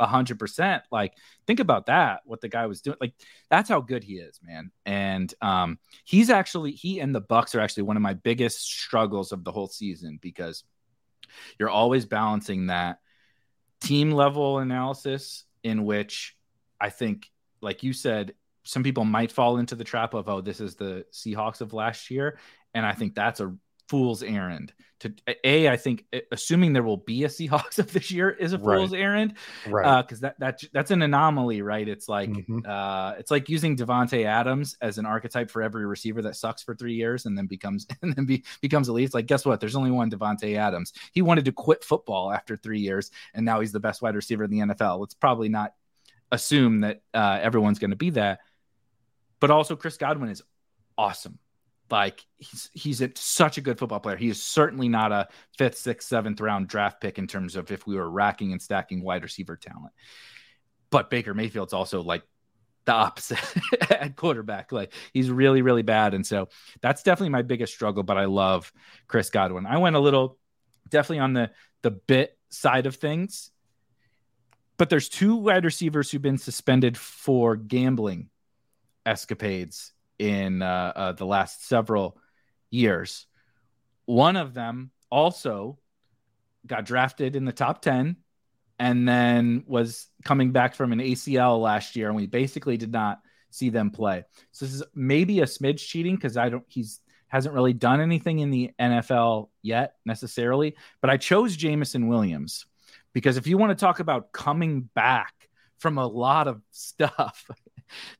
a 0.00 0.06
hundred 0.06 0.38
percent. 0.38 0.82
Like, 0.90 1.12
think 1.46 1.60
about 1.60 1.86
that. 1.86 2.22
What 2.24 2.40
the 2.40 2.48
guy 2.48 2.66
was 2.66 2.80
doing. 2.80 2.96
Like, 3.00 3.12
that's 3.50 3.68
how 3.68 3.80
good 3.82 4.02
he 4.02 4.14
is, 4.14 4.40
man. 4.42 4.72
And 4.86 5.32
um, 5.42 5.78
he's 6.04 6.30
actually 6.30 6.72
he 6.72 7.00
and 7.00 7.14
the 7.14 7.20
Bucs 7.20 7.54
are 7.54 7.60
actually 7.60 7.84
one 7.84 7.96
of 7.96 8.02
my 8.02 8.14
biggest 8.14 8.62
struggles 8.62 9.30
of 9.30 9.44
the 9.44 9.52
whole 9.52 9.68
season 9.68 10.18
because 10.20 10.64
you're 11.58 11.70
always 11.70 12.06
balancing 12.06 12.66
that 12.66 12.98
team 13.80 14.10
level 14.10 14.58
analysis 14.58 15.44
in 15.62 15.84
which 15.84 16.34
I 16.80 16.88
think, 16.88 17.30
like 17.60 17.82
you 17.82 17.92
said, 17.92 18.34
some 18.64 18.82
people 18.82 19.04
might 19.04 19.30
fall 19.30 19.58
into 19.58 19.74
the 19.74 19.84
trap 19.84 20.14
of, 20.14 20.28
oh, 20.28 20.40
this 20.40 20.60
is 20.60 20.76
the 20.76 21.04
Seahawks 21.12 21.60
of 21.60 21.74
last 21.74 22.10
year. 22.10 22.38
And 22.72 22.86
I 22.86 22.92
think 22.92 23.14
that's 23.14 23.40
a 23.40 23.54
fool's 23.90 24.22
errand. 24.22 24.72
To 25.00 25.12
a 25.44 25.66
i 25.66 25.78
think 25.78 26.04
assuming 26.30 26.74
there 26.74 26.82
will 26.82 26.98
be 26.98 27.24
a 27.24 27.28
seahawks 27.28 27.78
of 27.78 27.90
this 27.90 28.10
year 28.10 28.28
is 28.28 28.52
a 28.52 28.58
fool's 28.58 28.92
right. 28.92 29.00
errand 29.00 29.34
right. 29.66 30.02
because 30.02 30.22
uh, 30.22 30.28
that 30.28 30.40
that 30.40 30.60
that's 30.74 30.90
an 30.90 31.00
anomaly 31.00 31.62
right? 31.62 31.88
It's 31.88 32.06
like 32.06 32.28
mm-hmm. 32.28 32.60
uh 32.68 33.12
it's 33.18 33.30
like 33.30 33.48
using 33.48 33.78
Davante 33.78 34.26
Adams 34.26 34.76
as 34.82 34.98
an 34.98 35.06
archetype 35.06 35.50
for 35.50 35.62
every 35.62 35.86
receiver 35.86 36.20
that 36.22 36.36
sucks 36.36 36.62
for 36.62 36.74
three 36.74 36.92
years 36.92 37.24
and 37.24 37.36
then 37.36 37.46
becomes 37.46 37.86
and 38.02 38.14
then 38.14 38.26
be, 38.26 38.44
becomes 38.60 38.90
elite 38.90 39.06
it's 39.06 39.14
like 39.14 39.26
guess 39.26 39.46
what? 39.46 39.58
There's 39.58 39.74
only 39.74 39.90
one 39.90 40.10
Davante 40.10 40.54
Adams. 40.56 40.92
He 41.12 41.22
wanted 41.22 41.46
to 41.46 41.52
quit 41.52 41.82
football 41.82 42.30
after 42.30 42.54
three 42.54 42.80
years 42.80 43.10
and 43.32 43.44
now 43.44 43.60
he's 43.60 43.72
the 43.72 43.80
best 43.80 44.02
wide 44.02 44.14
receiver 44.14 44.44
in 44.44 44.50
the 44.50 44.58
nfl 44.58 45.00
let's 45.00 45.14
probably 45.14 45.48
not 45.48 45.72
assume 46.30 46.82
that 46.82 47.00
uh, 47.14 47.38
everyone's 47.42 47.78
going 47.78 47.90
to 47.90 47.96
be 47.96 48.10
that. 48.10 48.40
But 49.40 49.50
also 49.50 49.76
chris 49.76 49.96
godwin 49.96 50.28
is 50.28 50.42
awesome 50.98 51.38
like 51.90 52.24
he's 52.38 52.70
he's 52.72 53.00
a, 53.02 53.10
such 53.14 53.58
a 53.58 53.60
good 53.60 53.78
football 53.78 54.00
player. 54.00 54.16
He 54.16 54.28
is 54.28 54.42
certainly 54.42 54.88
not 54.88 55.12
a 55.12 55.28
fifth, 55.56 55.78
sixth, 55.78 56.08
seventh 56.08 56.40
round 56.40 56.68
draft 56.68 57.00
pick 57.00 57.18
in 57.18 57.26
terms 57.26 57.56
of 57.56 57.70
if 57.70 57.86
we 57.86 57.96
were 57.96 58.08
racking 58.08 58.52
and 58.52 58.60
stacking 58.60 59.02
wide 59.02 59.22
receiver 59.22 59.56
talent. 59.56 59.92
But 60.90 61.10
Baker 61.10 61.34
Mayfield's 61.34 61.72
also 61.72 62.02
like 62.02 62.22
the 62.84 62.92
opposite 62.92 63.38
at 63.90 64.16
quarterback. 64.16 64.72
Like 64.72 64.92
he's 65.12 65.30
really, 65.30 65.62
really 65.62 65.82
bad. 65.82 66.14
And 66.14 66.26
so 66.26 66.48
that's 66.80 67.02
definitely 67.02 67.30
my 67.30 67.42
biggest 67.42 67.74
struggle. 67.74 68.02
But 68.02 68.18
I 68.18 68.24
love 68.24 68.72
Chris 69.06 69.30
Godwin. 69.30 69.66
I 69.66 69.78
went 69.78 69.96
a 69.96 70.00
little 70.00 70.38
definitely 70.88 71.20
on 71.20 71.32
the 71.32 71.50
the 71.82 71.90
bit 71.90 72.36
side 72.50 72.86
of 72.86 72.96
things. 72.96 73.50
But 74.76 74.88
there's 74.88 75.08
two 75.08 75.36
wide 75.36 75.64
receivers 75.64 76.10
who've 76.10 76.22
been 76.22 76.38
suspended 76.38 76.96
for 76.96 77.54
gambling 77.54 78.30
escapades 79.04 79.92
in 80.20 80.60
uh, 80.60 80.92
uh, 80.94 81.12
the 81.12 81.24
last 81.24 81.66
several 81.66 82.18
years. 82.70 83.26
One 84.04 84.36
of 84.36 84.52
them 84.52 84.90
also 85.10 85.78
got 86.66 86.84
drafted 86.84 87.36
in 87.36 87.46
the 87.46 87.52
top 87.52 87.80
10 87.80 88.16
and 88.78 89.08
then 89.08 89.64
was 89.66 90.08
coming 90.24 90.52
back 90.52 90.74
from 90.74 90.92
an 90.92 90.98
ACL 90.98 91.60
last 91.60 91.96
year, 91.96 92.08
and 92.08 92.16
we 92.16 92.26
basically 92.26 92.76
did 92.76 92.92
not 92.92 93.20
see 93.50 93.70
them 93.70 93.90
play. 93.90 94.24
So 94.52 94.66
this 94.66 94.74
is 94.74 94.82
maybe 94.94 95.40
a 95.40 95.46
smidge 95.46 95.78
cheating 95.78 96.16
because 96.16 96.36
I 96.36 96.50
don't 96.50 96.64
he's 96.68 97.00
hasn't 97.28 97.54
really 97.54 97.72
done 97.72 98.00
anything 98.00 98.40
in 98.40 98.50
the 98.50 98.72
NFL 98.78 99.48
yet 99.62 99.94
necessarily. 100.04 100.74
But 101.00 101.10
I 101.10 101.16
chose 101.16 101.56
Jameson 101.56 102.08
Williams 102.08 102.66
because 103.12 103.36
if 103.36 103.46
you 103.46 103.56
want 103.56 103.70
to 103.70 103.80
talk 103.80 104.00
about 104.00 104.32
coming 104.32 104.88
back 104.94 105.32
from 105.78 105.96
a 105.96 106.06
lot 106.06 106.48
of 106.48 106.60
stuff, 106.70 107.48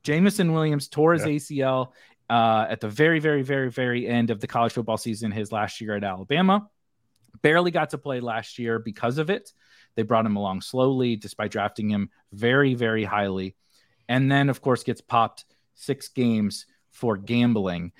Jameson 0.02 0.52
Williams 0.52 0.88
tore 0.88 1.12
his 1.12 1.22
yeah. 1.22 1.64
ACL 1.64 1.92
uh, 2.28 2.66
at 2.68 2.80
the 2.80 2.88
very, 2.88 3.18
very, 3.18 3.42
very, 3.42 3.70
very 3.70 4.06
end 4.06 4.30
of 4.30 4.40
the 4.40 4.46
college 4.46 4.72
football 4.72 4.96
season, 4.96 5.30
his 5.30 5.52
last 5.52 5.80
year 5.80 5.96
at 5.96 6.04
Alabama. 6.04 6.68
Barely 7.42 7.70
got 7.70 7.90
to 7.90 7.98
play 7.98 8.20
last 8.20 8.58
year 8.58 8.78
because 8.78 9.18
of 9.18 9.30
it. 9.30 9.52
They 9.96 10.02
brought 10.02 10.26
him 10.26 10.36
along 10.36 10.62
slowly, 10.62 11.16
despite 11.16 11.50
drafting 11.50 11.88
him 11.88 12.10
very, 12.32 12.74
very 12.74 13.04
highly. 13.04 13.56
And 14.08 14.30
then, 14.30 14.48
of 14.48 14.60
course, 14.60 14.82
gets 14.82 15.00
popped 15.00 15.44
six 15.74 16.08
games 16.08 16.66
for 16.90 17.16
gambling. 17.16 17.92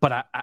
But 0.00 0.12
I, 0.12 0.24
I 0.34 0.42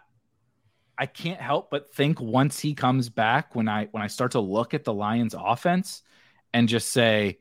I 0.97 1.05
can't 1.07 1.41
help 1.41 1.71
but 1.71 1.93
think 1.93 2.21
once 2.21 2.59
he 2.59 2.75
comes 2.75 3.09
back, 3.09 3.55
when 3.55 3.67
I 3.67 3.87
when 3.91 4.03
I 4.03 4.07
start 4.07 4.31
to 4.31 4.39
look 4.39 4.73
at 4.73 4.83
the 4.83 4.93
Lions 4.93 5.35
offense 5.37 6.03
and 6.53 6.69
just 6.69 6.91
say, 6.91 7.39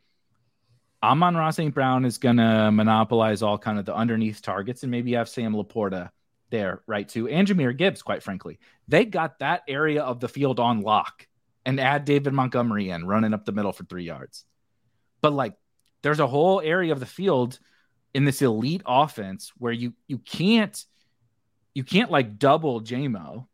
Amon-Ra 1.03 1.51
St. 1.51 1.75
Brown 1.75 2.05
is 2.05 2.19
going 2.19 2.37
to 2.37 2.71
monopolize 2.71 3.43
all 3.43 3.59
kind 3.59 3.79
of 3.79 3.85
the 3.85 3.95
underneath 3.95 4.41
targets 4.41 4.83
and 4.83 4.91
maybe 4.91 5.15
have 5.15 5.29
Sam 5.29 5.53
LaPorta 5.55 6.11
there, 6.51 6.83
right? 6.87 7.09
Too. 7.09 7.29
And 7.29 7.49
Jahmyr 7.49 7.77
Gibbs, 7.77 8.03
quite 8.03 8.23
frankly. 8.23 8.59
They 8.87 9.05
got 9.05 9.41
that 9.41 9.63
area 9.67 10.03
of 10.03 10.21
the 10.21 10.29
field 10.29 10.61
on 10.61 10.83
lock 10.83 11.27
and 11.67 11.81
add 11.81 12.05
David 12.05 12.33
Montgomery 12.33 12.91
in 12.91 13.07
running 13.07 13.35
up 13.35 13.45
the 13.45 13.53
middle 13.53 13.73
for 13.73 13.85
three 13.85 14.05
yards. 14.05 14.45
But 15.21 15.33
like, 15.33 15.55
there's 16.03 16.21
a 16.21 16.27
whole 16.27 16.61
area 16.61 16.93
of 16.93 17.01
the 17.01 17.07
field 17.07 17.59
in 18.15 18.25
this 18.25 18.43
elite 18.43 18.83
offense 18.87 19.53
where 19.57 19.73
you 19.73 19.95
you 20.07 20.19
can't 20.19 20.85
you 21.75 21.85
can't 21.85 22.11
like 22.11 22.39
double 22.39 22.83
JMO. 22.83 23.47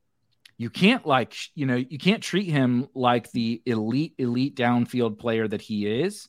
You 0.57 0.71
can't 0.71 1.07
like 1.07 1.35
you 1.55 1.67
know 1.67 1.77
you 1.77 1.99
can't 1.99 2.23
treat 2.23 2.49
him 2.49 2.89
like 2.95 3.31
the 3.31 3.63
elite 3.67 4.15
elite 4.19 4.57
downfield 4.57 5.19
player 5.19 5.47
that 5.47 5.61
he 5.61 5.87
is 5.87 6.29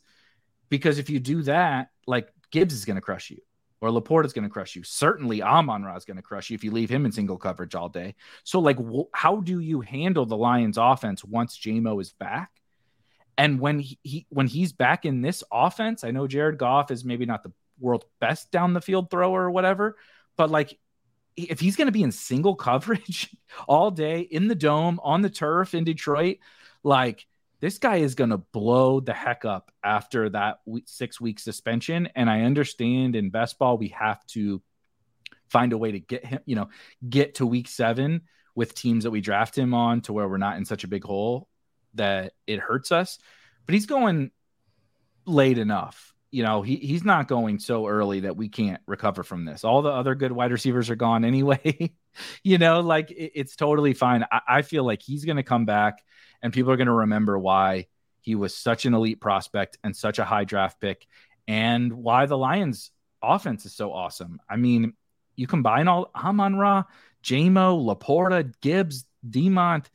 because 0.69 0.99
if 0.99 1.09
you 1.09 1.19
do 1.19 1.43
that, 1.43 1.89
like 2.07 2.29
Gibbs 2.51 2.73
is 2.73 2.85
going 2.85 2.95
to 2.95 3.01
crush 3.01 3.29
you 3.29 3.39
or 3.81 3.89
LaPorta 3.89 4.25
is 4.25 4.33
going 4.33 4.43
to 4.43 4.49
crush 4.49 4.75
you. 4.75 4.83
Certainly, 4.83 5.41
Amon 5.41 5.83
Ra 5.83 5.95
is 5.95 6.05
going 6.05 6.17
to 6.17 6.23
crush 6.23 6.49
you 6.49 6.55
if 6.55 6.63
you 6.63 6.71
leave 6.71 6.89
him 6.89 7.05
in 7.05 7.11
single 7.11 7.37
coverage 7.37 7.75
all 7.75 7.89
day. 7.89 8.15
So, 8.43 8.59
like, 8.59 8.77
wh- 8.77 9.09
how 9.13 9.37
do 9.37 9.59
you 9.59 9.81
handle 9.81 10.25
the 10.25 10.37
Lions' 10.37 10.77
offense 10.77 11.23
once 11.23 11.57
JMO 11.57 12.01
is 12.01 12.11
back? 12.11 12.51
And 13.37 13.59
when 13.61 13.79
he, 13.79 13.97
he, 14.03 14.25
when 14.29 14.47
he's 14.47 14.73
back 14.73 15.05
in 15.05 15.21
this 15.21 15.43
offense, 15.51 16.03
I 16.03 16.11
know 16.11 16.27
Jared 16.27 16.57
Goff 16.57 16.91
is 16.91 17.05
maybe 17.05 17.25
not 17.25 17.43
the 17.43 17.53
world's 17.79 18.05
best 18.19 18.51
down 18.51 18.73
the 18.73 18.81
field 18.81 19.09
thrower 19.09 19.43
or 19.43 19.51
whatever, 19.51 19.95
but 20.35 20.49
like 20.49 20.77
if 21.37 21.61
he's 21.61 21.77
going 21.77 21.85
to 21.85 21.93
be 21.93 22.03
in 22.03 22.11
single 22.11 22.55
coverage 22.55 23.33
all 23.67 23.91
day 23.91 24.19
in 24.19 24.49
the 24.49 24.55
dome 24.55 24.99
on 25.01 25.21
the 25.21 25.29
turf 25.29 25.73
in 25.73 25.85
Detroit, 25.85 26.39
like 26.83 27.25
this 27.59 27.77
guy 27.77 27.97
is 27.97 28.15
going 28.15 28.29
to 28.29 28.37
blow 28.37 28.99
the 28.99 29.13
heck 29.13 29.43
up 29.45 29.71
after 29.83 30.29
that 30.29 30.59
six 30.85 31.19
week 31.19 31.39
suspension. 31.39 32.07
And 32.15 32.29
I 32.29 32.41
understand 32.41 33.15
in 33.15 33.29
best 33.29 33.59
ball, 33.59 33.77
we 33.77 33.89
have 33.89 34.25
to 34.27 34.61
find 35.49 35.73
a 35.73 35.77
way 35.77 35.91
to 35.91 35.99
get 35.99 36.25
him, 36.25 36.39
you 36.45 36.55
know, 36.55 36.69
get 37.07 37.35
to 37.35 37.45
week 37.45 37.67
seven 37.67 38.21
with 38.55 38.75
teams 38.75 39.03
that 39.03 39.11
we 39.11 39.21
draft 39.21 39.57
him 39.57 39.73
on 39.73 40.01
to 40.01 40.13
where 40.13 40.27
we're 40.27 40.37
not 40.37 40.57
in 40.57 40.65
such 40.65 40.83
a 40.83 40.87
big 40.87 41.03
hole 41.03 41.49
that 41.95 42.33
it 42.47 42.59
hurts 42.59 42.91
us. 42.91 43.19
But 43.65 43.73
he's 43.73 43.85
going 43.85 44.31
late 45.25 45.57
enough. 45.57 46.13
You 46.31 46.43
know, 46.43 46.61
he, 46.61 46.75
he's 46.75 47.03
not 47.03 47.27
going 47.27 47.59
so 47.59 47.87
early 47.87 48.21
that 48.21 48.37
we 48.37 48.49
can't 48.49 48.81
recover 48.85 49.23
from 49.23 49.45
this. 49.45 49.63
All 49.63 49.81
the 49.81 49.89
other 49.89 50.13
good 50.13 50.31
wide 50.31 50.51
receivers 50.51 50.89
are 50.89 50.95
gone 50.95 51.25
anyway. 51.25 51.91
you 52.43 52.57
know, 52.57 52.79
like 52.81 53.11
it, 53.11 53.31
it's 53.35 53.55
totally 53.55 53.93
fine. 53.93 54.23
I, 54.31 54.41
I 54.47 54.61
feel 54.61 54.83
like 54.83 55.01
he's 55.01 55.25
going 55.25 55.37
to 55.37 55.43
come 55.43 55.65
back 55.65 56.03
and 56.41 56.53
people 56.53 56.71
are 56.71 56.77
going 56.77 56.87
to 56.87 56.93
remember 56.93 57.37
why 57.37 57.87
he 58.21 58.35
was 58.35 58.55
such 58.55 58.85
an 58.85 58.93
elite 58.93 59.21
prospect 59.21 59.77
and 59.83 59.95
such 59.95 60.19
a 60.19 60.25
high 60.25 60.43
draft 60.43 60.79
pick 60.79 61.07
and 61.47 61.91
why 61.93 62.25
the 62.25 62.37
Lions 62.37 62.91
offense 63.21 63.65
is 63.65 63.73
so 63.73 63.91
awesome. 63.91 64.39
I 64.49 64.55
mean, 64.55 64.93
you 65.35 65.47
combine 65.47 65.87
all 65.87 66.11
Amon 66.15 66.55
Ra, 66.55 66.83
Jamo, 67.23 67.83
Laporta, 67.83 68.53
Gibbs, 68.61 69.05
Demont, 69.27 69.85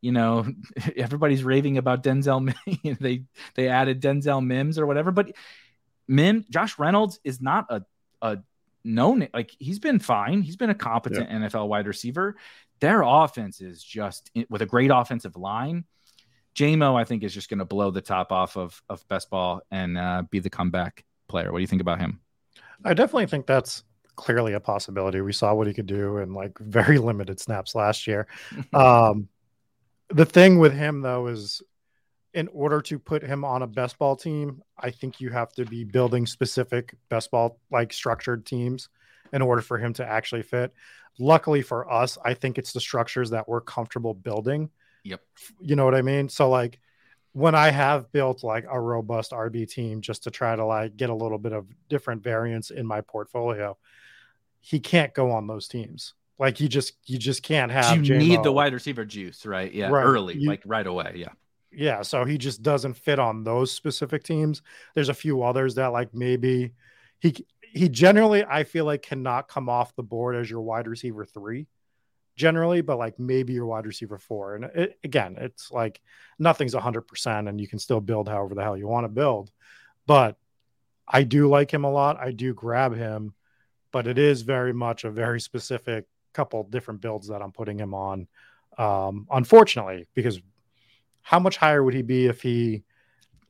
you 0.00 0.12
know, 0.12 0.46
everybody's 0.96 1.44
raving 1.44 1.78
about 1.78 2.02
Denzel. 2.02 2.54
they 3.00 3.24
they 3.54 3.68
added 3.68 4.00
Denzel 4.00 4.44
Mims 4.44 4.78
or 4.78 4.86
whatever, 4.86 5.10
but 5.10 5.32
Mim 6.08 6.44
Josh 6.50 6.78
Reynolds 6.78 7.20
is 7.24 7.40
not 7.40 7.66
a 7.70 7.82
a 8.20 8.38
known 8.84 9.28
like 9.32 9.52
he's 9.58 9.78
been 9.78 9.98
fine. 9.98 10.42
He's 10.42 10.56
been 10.56 10.70
a 10.70 10.74
competent 10.74 11.30
yeah. 11.30 11.38
NFL 11.38 11.68
wide 11.68 11.86
receiver. 11.86 12.36
Their 12.82 13.02
offense 13.02 13.60
is 13.60 13.80
just 13.80 14.32
with 14.50 14.60
a 14.60 14.66
great 14.66 14.90
offensive 14.92 15.36
line. 15.36 15.84
Jamo, 16.56 17.00
I 17.00 17.04
think, 17.04 17.22
is 17.22 17.32
just 17.32 17.48
going 17.48 17.60
to 17.60 17.64
blow 17.64 17.92
the 17.92 18.00
top 18.00 18.32
off 18.32 18.56
of 18.56 18.82
of 18.88 19.06
best 19.06 19.30
ball 19.30 19.62
and 19.70 19.96
uh, 19.96 20.24
be 20.28 20.40
the 20.40 20.50
comeback 20.50 21.04
player. 21.28 21.52
What 21.52 21.58
do 21.58 21.62
you 21.62 21.68
think 21.68 21.80
about 21.80 22.00
him? 22.00 22.20
I 22.84 22.92
definitely 22.92 23.26
think 23.26 23.46
that's 23.46 23.84
clearly 24.16 24.54
a 24.54 24.60
possibility. 24.60 25.20
We 25.20 25.32
saw 25.32 25.54
what 25.54 25.68
he 25.68 25.72
could 25.72 25.86
do 25.86 26.18
in 26.18 26.34
like 26.34 26.58
very 26.58 26.98
limited 26.98 27.38
snaps 27.38 27.76
last 27.76 28.08
year. 28.08 28.26
um, 28.72 29.28
the 30.08 30.26
thing 30.26 30.58
with 30.58 30.74
him 30.74 31.02
though 31.02 31.28
is 31.28 31.62
in 32.34 32.48
order 32.48 32.80
to 32.80 32.98
put 32.98 33.22
him 33.22 33.44
on 33.44 33.62
a 33.62 33.66
best 33.68 33.96
ball 33.96 34.16
team, 34.16 34.60
I 34.76 34.90
think 34.90 35.20
you 35.20 35.30
have 35.30 35.52
to 35.52 35.64
be 35.64 35.84
building 35.84 36.26
specific 36.26 36.96
best 37.08 37.30
ball 37.30 37.60
like 37.70 37.92
structured 37.92 38.44
teams 38.44 38.88
in 39.32 39.42
order 39.42 39.62
for 39.62 39.78
him 39.78 39.92
to 39.94 40.06
actually 40.06 40.42
fit. 40.42 40.72
Luckily 41.18 41.62
for 41.62 41.90
us, 41.90 42.18
I 42.24 42.34
think 42.34 42.58
it's 42.58 42.72
the 42.72 42.80
structures 42.80 43.30
that 43.30 43.48
we're 43.48 43.60
comfortable 43.60 44.14
building. 44.14 44.70
Yep. 45.04 45.20
You 45.60 45.76
know 45.76 45.84
what 45.84 45.94
I 45.94 46.02
mean? 46.02 46.28
So 46.28 46.48
like 46.48 46.78
when 47.32 47.54
I 47.54 47.70
have 47.70 48.12
built 48.12 48.44
like 48.44 48.66
a 48.70 48.78
robust 48.78 49.32
RB 49.32 49.68
team 49.68 50.00
just 50.00 50.24
to 50.24 50.30
try 50.30 50.54
to 50.54 50.64
like 50.64 50.96
get 50.96 51.10
a 51.10 51.14
little 51.14 51.38
bit 51.38 51.52
of 51.52 51.66
different 51.88 52.22
variance 52.22 52.70
in 52.70 52.86
my 52.86 53.00
portfolio, 53.00 53.76
he 54.60 54.80
can't 54.80 55.12
go 55.14 55.32
on 55.32 55.46
those 55.46 55.66
teams. 55.66 56.14
Like 56.38 56.60
you 56.60 56.68
just 56.68 56.94
you 57.06 57.18
just 57.18 57.42
can't 57.42 57.70
have. 57.70 57.96
You 57.96 58.02
J-Mo. 58.02 58.18
need 58.18 58.42
the 58.42 58.52
wide 58.52 58.72
receiver 58.72 59.04
juice, 59.04 59.46
right? 59.46 59.72
Yeah, 59.72 59.88
right. 59.88 60.04
early, 60.04 60.38
you, 60.38 60.48
like 60.48 60.62
right 60.66 60.86
away. 60.86 61.14
Yeah, 61.16 61.28
yeah. 61.70 62.02
So 62.02 62.24
he 62.24 62.38
just 62.38 62.62
doesn't 62.62 62.94
fit 62.94 63.18
on 63.18 63.44
those 63.44 63.70
specific 63.70 64.24
teams. 64.24 64.62
There's 64.94 65.08
a 65.08 65.14
few 65.14 65.42
others 65.42 65.76
that 65.76 65.92
like 65.92 66.14
maybe 66.14 66.72
he 67.20 67.46
he 67.72 67.88
generally 67.88 68.44
I 68.44 68.64
feel 68.64 68.84
like 68.84 69.02
cannot 69.02 69.48
come 69.48 69.68
off 69.68 69.96
the 69.96 70.02
board 70.02 70.36
as 70.36 70.50
your 70.50 70.60
wide 70.60 70.86
receiver 70.86 71.24
three 71.24 71.66
generally, 72.36 72.80
but 72.80 72.98
like 72.98 73.18
maybe 73.18 73.52
your 73.52 73.66
wide 73.66 73.86
receiver 73.86 74.18
four. 74.18 74.54
And 74.54 74.64
it, 74.64 74.98
again, 75.04 75.36
it's 75.38 75.70
like 75.70 76.00
nothing's 76.38 76.74
100% 76.74 77.48
and 77.48 77.60
you 77.60 77.68
can 77.68 77.78
still 77.78 78.00
build 78.00 78.28
however 78.28 78.54
the 78.54 78.62
hell 78.62 78.76
you 78.76 78.88
want 78.88 79.04
to 79.04 79.08
build. 79.08 79.50
But 80.06 80.36
I 81.06 81.24
do 81.24 81.48
like 81.48 81.72
him 81.72 81.84
a 81.84 81.90
lot. 81.90 82.18
I 82.18 82.32
do 82.32 82.54
grab 82.54 82.96
him, 82.96 83.34
but 83.90 84.06
it 84.06 84.18
is 84.18 84.42
very 84.42 84.72
much 84.72 85.04
a 85.04 85.10
very 85.10 85.40
specific 85.40 86.06
couple 86.32 86.62
different 86.64 87.00
builds 87.00 87.28
that 87.28 87.42
I'm 87.42 87.52
putting 87.52 87.78
him 87.78 87.94
on. 87.94 88.26
Um, 88.78 89.26
unfortunately, 89.30 90.06
because 90.14 90.40
how 91.20 91.38
much 91.38 91.56
higher 91.56 91.82
would 91.82 91.94
he 91.94 92.02
be 92.02 92.26
if 92.26 92.42
he, 92.42 92.84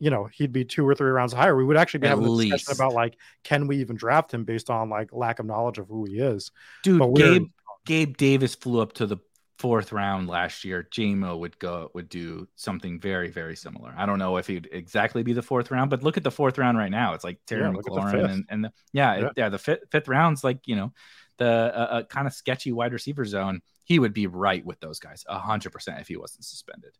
you 0.03 0.11
know, 0.11 0.25
he'd 0.25 0.51
be 0.51 0.65
two 0.65 0.85
or 0.87 0.97
three 0.97 1.13
rounds 1.13 1.33
higher? 1.33 1.55
We 1.55 1.65
would 1.65 1.77
actually 1.77 2.01
be 2.01 2.09
At 2.09 2.19
having 2.19 2.27
least. 2.27 2.55
a 2.55 2.57
discussion 2.57 2.83
about 2.83 2.93
like, 2.93 3.17
can 3.45 3.69
we 3.69 3.77
even 3.77 3.95
draft 3.95 4.35
him 4.35 4.43
based 4.43 4.69
on 4.69 4.91
like 4.91 5.13
lack 5.13 5.39
of 5.39 5.47
knowledge 5.47 5.79
of 5.79 5.87
who 5.87 6.05
he 6.07 6.19
is? 6.19 6.51
Dude, 6.83 7.15
Gabe 7.15 7.47
Gabe 7.87 8.17
Davis 8.17 8.57
flew 8.57 8.81
up 8.81 8.95
to 8.95 9.07
the 9.07 9.19
fourth 9.61 9.93
round 9.93 10.27
last 10.27 10.65
year. 10.65 10.89
Jamo 10.91 11.39
would 11.39 11.57
go 11.61 11.93
would 11.95 12.09
do 12.09 12.49
something 12.57 12.99
very 12.99 13.31
very 13.31 13.55
similar. 13.55 13.95
I 13.97 14.05
don't 14.05 14.19
know 14.19 14.39
if 14.39 14.49
he'd 14.49 14.69
exactly 14.73 15.23
be 15.23 15.35
the 15.35 15.43
fourth 15.43 15.71
round, 15.71 15.89
but 15.89 16.03
look 16.03 16.17
at 16.17 16.25
the 16.25 16.33
fourth 16.33 16.59
round 16.59 16.77
right 16.77 16.91
now. 16.91 17.15
It's 17.15 17.23
like 17.23 17.39
Terry 17.47 17.63
yeah, 17.63 17.71
McLaurin 17.71 18.29
and, 18.29 18.45
and 18.49 18.65
the, 18.65 18.73
yeah, 18.93 19.17
yeah, 19.19 19.29
yeah, 19.37 19.49
the 19.51 19.59
fifth, 19.59 19.83
fifth 19.93 20.09
round's 20.09 20.43
like 20.43 20.59
you 20.67 20.75
know 20.75 20.93
the 21.39 21.47
uh, 21.47 21.79
uh, 21.79 22.03
kind 22.07 22.27
of 22.27 22.35
sketchy 22.35 22.73
wide 22.73 22.93
receiver 22.93 23.25
zone, 23.25 23.61
he 23.85 24.01
would 24.01 24.13
be 24.13 24.27
right 24.27 24.67
with 24.67 24.81
those 24.81 24.99
guys 24.99 25.25
hundred 25.29 25.71
percent 25.71 26.01
if 26.01 26.09
he 26.09 26.17
wasn't 26.17 26.45
suspended. 26.45 26.91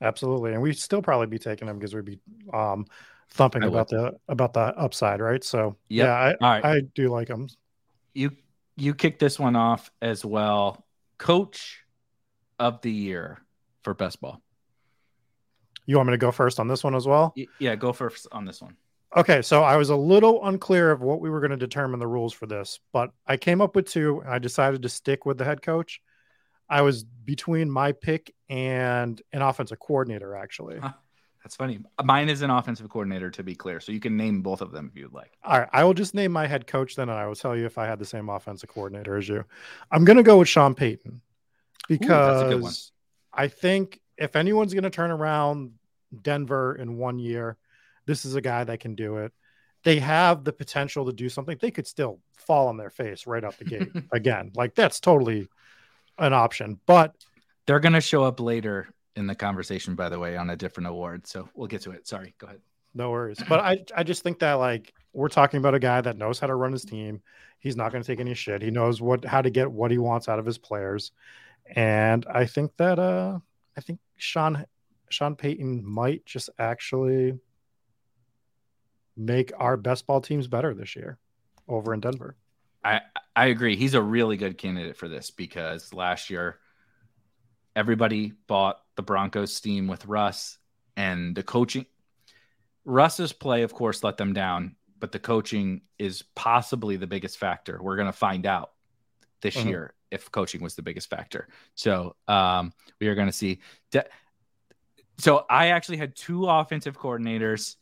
Absolutely, 0.00 0.52
and 0.52 0.62
we'd 0.62 0.78
still 0.78 1.02
probably 1.02 1.26
be 1.26 1.38
taking 1.38 1.68
him 1.68 1.78
because 1.78 1.94
we'd 1.94 2.04
be 2.04 2.18
um, 2.52 2.86
thumping 3.30 3.62
I 3.62 3.66
about 3.66 3.90
would. 3.92 3.98
the 3.98 4.18
about 4.28 4.52
the 4.54 4.60
upside, 4.60 5.20
right? 5.20 5.42
So 5.44 5.76
yep. 5.88 6.06
yeah, 6.06 6.14
I, 6.14 6.34
right. 6.40 6.64
I 6.64 6.80
do 6.94 7.08
like 7.08 7.28
him. 7.28 7.48
You 8.14 8.30
you 8.76 8.94
kick 8.94 9.18
this 9.18 9.38
one 9.38 9.56
off 9.56 9.90
as 10.00 10.24
well. 10.24 10.84
Coach 11.18 11.84
of 12.58 12.80
the 12.80 12.90
year 12.90 13.38
for 13.82 13.94
best 13.94 14.20
ball. 14.20 14.40
You 15.86 15.96
want 15.96 16.08
me 16.08 16.12
to 16.12 16.18
go 16.18 16.30
first 16.30 16.60
on 16.60 16.68
this 16.68 16.84
one 16.84 16.94
as 16.94 17.06
well? 17.06 17.34
Yeah, 17.58 17.74
go 17.74 17.92
first 17.92 18.26
on 18.32 18.44
this 18.44 18.62
one. 18.62 18.76
Okay, 19.16 19.42
so 19.42 19.64
I 19.64 19.76
was 19.76 19.90
a 19.90 19.96
little 19.96 20.46
unclear 20.46 20.92
of 20.92 21.00
what 21.00 21.20
we 21.20 21.30
were 21.30 21.40
going 21.40 21.50
to 21.50 21.56
determine 21.56 21.98
the 21.98 22.06
rules 22.06 22.32
for 22.32 22.46
this, 22.46 22.78
but 22.92 23.10
I 23.26 23.36
came 23.36 23.60
up 23.60 23.74
with 23.74 23.86
two. 23.86 24.22
I 24.26 24.38
decided 24.38 24.82
to 24.82 24.88
stick 24.88 25.26
with 25.26 25.36
the 25.36 25.44
head 25.44 25.62
coach. 25.62 26.00
I 26.70 26.82
was 26.82 27.02
between 27.02 27.70
my 27.70 27.92
pick 27.92 28.32
and 28.48 29.20
an 29.32 29.42
offensive 29.42 29.80
coordinator, 29.80 30.36
actually. 30.36 30.78
Huh, 30.78 30.92
that's 31.42 31.56
funny. 31.56 31.80
Mine 32.02 32.28
is 32.28 32.42
an 32.42 32.50
offensive 32.50 32.88
coordinator, 32.88 33.30
to 33.32 33.42
be 33.42 33.56
clear. 33.56 33.80
So 33.80 33.90
you 33.90 33.98
can 33.98 34.16
name 34.16 34.40
both 34.40 34.60
of 34.60 34.70
them 34.70 34.88
if 34.92 34.98
you'd 34.98 35.12
like. 35.12 35.32
All 35.42 35.58
right. 35.58 35.68
I 35.72 35.82
will 35.82 35.94
just 35.94 36.14
name 36.14 36.30
my 36.30 36.46
head 36.46 36.68
coach 36.68 36.94
then, 36.94 37.08
and 37.08 37.18
I 37.18 37.26
will 37.26 37.34
tell 37.34 37.56
you 37.56 37.66
if 37.66 37.76
I 37.76 37.86
had 37.86 37.98
the 37.98 38.04
same 38.04 38.28
offensive 38.28 38.68
coordinator 38.68 39.16
as 39.16 39.28
you. 39.28 39.44
I'm 39.90 40.04
going 40.04 40.16
to 40.16 40.22
go 40.22 40.38
with 40.38 40.48
Sean 40.48 40.74
Payton 40.74 41.20
because 41.88 42.52
Ooh, 42.52 42.70
I 43.32 43.48
think 43.48 44.00
if 44.16 44.36
anyone's 44.36 44.72
going 44.72 44.84
to 44.84 44.90
turn 44.90 45.10
around 45.10 45.72
Denver 46.22 46.76
in 46.76 46.98
one 46.98 47.18
year, 47.18 47.56
this 48.06 48.24
is 48.24 48.36
a 48.36 48.40
guy 48.40 48.62
that 48.62 48.78
can 48.78 48.94
do 48.94 49.16
it. 49.16 49.32
They 49.82 49.98
have 49.98 50.44
the 50.44 50.52
potential 50.52 51.06
to 51.06 51.12
do 51.12 51.28
something. 51.28 51.58
They 51.60 51.70
could 51.70 51.86
still 51.86 52.20
fall 52.36 52.68
on 52.68 52.76
their 52.76 52.90
face 52.90 53.26
right 53.26 53.42
out 53.42 53.58
the 53.58 53.64
gate 53.64 53.90
again. 54.12 54.52
Like 54.54 54.74
that's 54.74 55.00
totally 55.00 55.48
an 56.20 56.32
option, 56.32 56.78
but 56.86 57.16
they're 57.66 57.80
going 57.80 57.94
to 57.94 58.00
show 58.00 58.22
up 58.22 58.38
later 58.38 58.88
in 59.16 59.26
the 59.26 59.34
conversation, 59.34 59.94
by 59.94 60.08
the 60.08 60.18
way, 60.18 60.36
on 60.36 60.50
a 60.50 60.56
different 60.56 60.88
award. 60.88 61.26
So 61.26 61.48
we'll 61.54 61.66
get 61.66 61.82
to 61.82 61.90
it. 61.90 62.06
Sorry, 62.06 62.34
go 62.38 62.46
ahead. 62.46 62.60
No 62.94 63.10
worries. 63.10 63.38
But 63.48 63.60
I, 63.60 63.84
I 63.96 64.02
just 64.04 64.22
think 64.22 64.38
that 64.40 64.54
like 64.54 64.92
we're 65.12 65.28
talking 65.28 65.58
about 65.58 65.74
a 65.74 65.80
guy 65.80 66.00
that 66.00 66.16
knows 66.16 66.38
how 66.38 66.46
to 66.46 66.54
run 66.54 66.72
his 66.72 66.84
team. 66.84 67.22
He's 67.58 67.76
not 67.76 67.92
going 67.92 68.02
to 68.02 68.06
take 68.06 68.20
any 68.20 68.34
shit. 68.34 68.62
He 68.62 68.70
knows 68.70 69.00
what 69.00 69.24
how 69.24 69.42
to 69.42 69.50
get 69.50 69.70
what 69.70 69.90
he 69.90 69.98
wants 69.98 70.28
out 70.28 70.38
of 70.38 70.46
his 70.46 70.56
players, 70.56 71.12
and 71.74 72.24
I 72.26 72.46
think 72.46 72.74
that 72.78 72.98
uh 72.98 73.38
I 73.76 73.80
think 73.82 74.00
Sean 74.16 74.64
Sean 75.10 75.36
Payton 75.36 75.84
might 75.84 76.24
just 76.24 76.48
actually 76.58 77.38
make 79.16 79.52
our 79.58 79.76
best 79.76 80.06
ball 80.06 80.20
teams 80.20 80.46
better 80.46 80.72
this 80.72 80.96
year 80.96 81.18
over 81.68 81.92
in 81.92 82.00
Denver. 82.00 82.36
I 82.84 83.00
I 83.36 83.46
agree. 83.46 83.76
He's 83.76 83.94
a 83.94 84.02
really 84.02 84.36
good 84.36 84.58
candidate 84.58 84.96
for 84.96 85.08
this 85.08 85.30
because 85.30 85.92
last 85.92 86.30
year 86.30 86.58
everybody 87.76 88.32
bought 88.46 88.80
the 88.96 89.02
Broncos 89.02 89.54
steam 89.54 89.86
with 89.86 90.06
Russ 90.06 90.58
and 90.96 91.34
the 91.34 91.42
coaching 91.42 91.86
Russ's 92.84 93.32
play 93.32 93.62
of 93.62 93.74
course 93.74 94.02
let 94.02 94.16
them 94.16 94.32
down, 94.32 94.76
but 94.98 95.12
the 95.12 95.18
coaching 95.18 95.82
is 95.98 96.22
possibly 96.34 96.96
the 96.96 97.06
biggest 97.06 97.38
factor. 97.38 97.78
We're 97.80 97.96
going 97.96 98.06
to 98.06 98.12
find 98.12 98.46
out 98.46 98.72
this 99.42 99.56
mm-hmm. 99.56 99.68
year 99.68 99.94
if 100.10 100.30
coaching 100.30 100.62
was 100.62 100.74
the 100.74 100.82
biggest 100.82 101.08
factor. 101.08 101.48
So, 101.74 102.16
um, 102.26 102.72
we 103.00 103.06
are 103.06 103.14
going 103.14 103.28
to 103.28 103.32
see 103.32 103.60
de- 103.90 104.06
so 105.18 105.44
I 105.50 105.68
actually 105.68 105.98
had 105.98 106.16
two 106.16 106.48
offensive 106.48 106.98
coordinators 106.98 107.76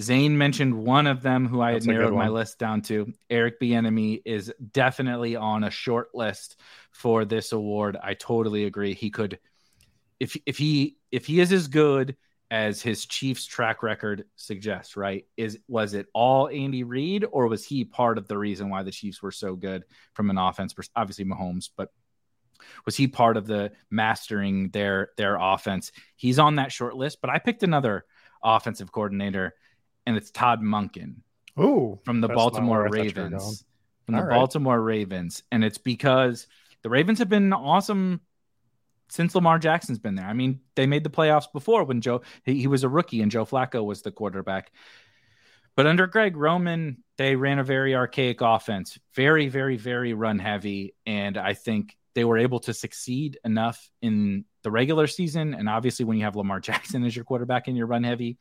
Zane 0.00 0.36
mentioned 0.36 0.74
one 0.74 1.06
of 1.06 1.22
them 1.22 1.46
who 1.46 1.60
I 1.60 1.72
That's 1.72 1.86
had 1.86 1.94
narrowed 1.94 2.14
my 2.14 2.28
list 2.28 2.58
down 2.58 2.82
to. 2.82 3.12
Eric 3.30 3.60
Bieniemy 3.60 4.22
is 4.24 4.52
definitely 4.72 5.36
on 5.36 5.64
a 5.64 5.70
short 5.70 6.08
list 6.14 6.58
for 6.90 7.24
this 7.24 7.52
award. 7.52 7.96
I 8.02 8.14
totally 8.14 8.64
agree. 8.64 8.94
He 8.94 9.10
could, 9.10 9.38
if 10.18 10.36
if 10.46 10.58
he 10.58 10.96
if 11.12 11.26
he 11.26 11.40
is 11.40 11.52
as 11.52 11.68
good 11.68 12.16
as 12.50 12.82
his 12.82 13.06
Chiefs 13.06 13.46
track 13.46 13.82
record 13.82 14.24
suggests, 14.36 14.96
right? 14.96 15.26
Is 15.36 15.58
was 15.68 15.94
it 15.94 16.06
all 16.12 16.48
Andy 16.48 16.84
Reid 16.84 17.24
or 17.30 17.48
was 17.48 17.64
he 17.64 17.84
part 17.84 18.18
of 18.18 18.28
the 18.28 18.38
reason 18.38 18.70
why 18.70 18.82
the 18.82 18.90
Chiefs 18.90 19.22
were 19.22 19.32
so 19.32 19.54
good 19.54 19.84
from 20.12 20.30
an 20.30 20.38
offense? 20.38 20.74
Obviously 20.94 21.24
Mahomes, 21.24 21.70
but 21.76 21.90
was 22.86 22.96
he 22.96 23.08
part 23.08 23.36
of 23.36 23.46
the 23.46 23.72
mastering 23.90 24.70
their 24.70 25.10
their 25.16 25.36
offense? 25.40 25.92
He's 26.16 26.38
on 26.38 26.56
that 26.56 26.72
short 26.72 26.96
list, 26.96 27.18
but 27.20 27.30
I 27.30 27.38
picked 27.38 27.62
another 27.62 28.04
offensive 28.42 28.92
coordinator, 28.92 29.54
and 30.06 30.16
it's 30.16 30.30
Todd 30.30 30.60
Monken. 30.60 31.16
Ooh, 31.58 31.98
from 32.04 32.20
the 32.20 32.28
Baltimore 32.28 32.88
Ravens. 32.88 33.64
From 34.06 34.16
the 34.16 34.22
right. 34.22 34.34
Baltimore 34.34 34.80
Ravens, 34.80 35.42
and 35.50 35.64
it's 35.64 35.78
because 35.78 36.46
the 36.82 36.90
Ravens 36.90 37.18
have 37.20 37.28
been 37.28 37.52
awesome 37.52 38.20
since 39.08 39.34
Lamar 39.34 39.58
Jackson's 39.58 39.98
been 39.98 40.14
there. 40.14 40.26
I 40.26 40.32
mean, 40.32 40.60
they 40.74 40.86
made 40.86 41.04
the 41.04 41.10
playoffs 41.10 41.50
before 41.52 41.84
when 41.84 42.00
Joe 42.00 42.22
he, 42.44 42.60
he 42.60 42.66
was 42.66 42.84
a 42.84 42.88
rookie 42.88 43.22
and 43.22 43.30
Joe 43.30 43.44
Flacco 43.44 43.84
was 43.84 44.02
the 44.02 44.10
quarterback. 44.10 44.72
But 45.76 45.86
under 45.86 46.06
Greg 46.06 46.36
Roman, 46.36 47.02
they 47.16 47.36
ran 47.36 47.58
a 47.58 47.64
very 47.64 47.94
archaic 47.94 48.40
offense, 48.40 48.98
very, 49.14 49.48
very, 49.48 49.76
very 49.76 50.14
run 50.14 50.38
heavy. 50.38 50.94
And 51.04 51.36
I 51.36 51.54
think 51.54 51.96
they 52.14 52.24
were 52.24 52.38
able 52.38 52.60
to 52.60 52.74
succeed 52.74 53.38
enough 53.44 53.90
in 54.00 54.44
the 54.62 54.70
regular 54.70 55.06
season. 55.06 55.54
And 55.54 55.68
obviously, 55.68 56.04
when 56.04 56.16
you 56.16 56.24
have 56.24 56.36
Lamar 56.36 56.60
Jackson 56.60 57.04
as 57.04 57.16
your 57.16 57.24
quarterback 57.24 57.66
and 57.66 57.76
you're 57.76 57.86
run 57.86 58.04
heavy, 58.04 58.38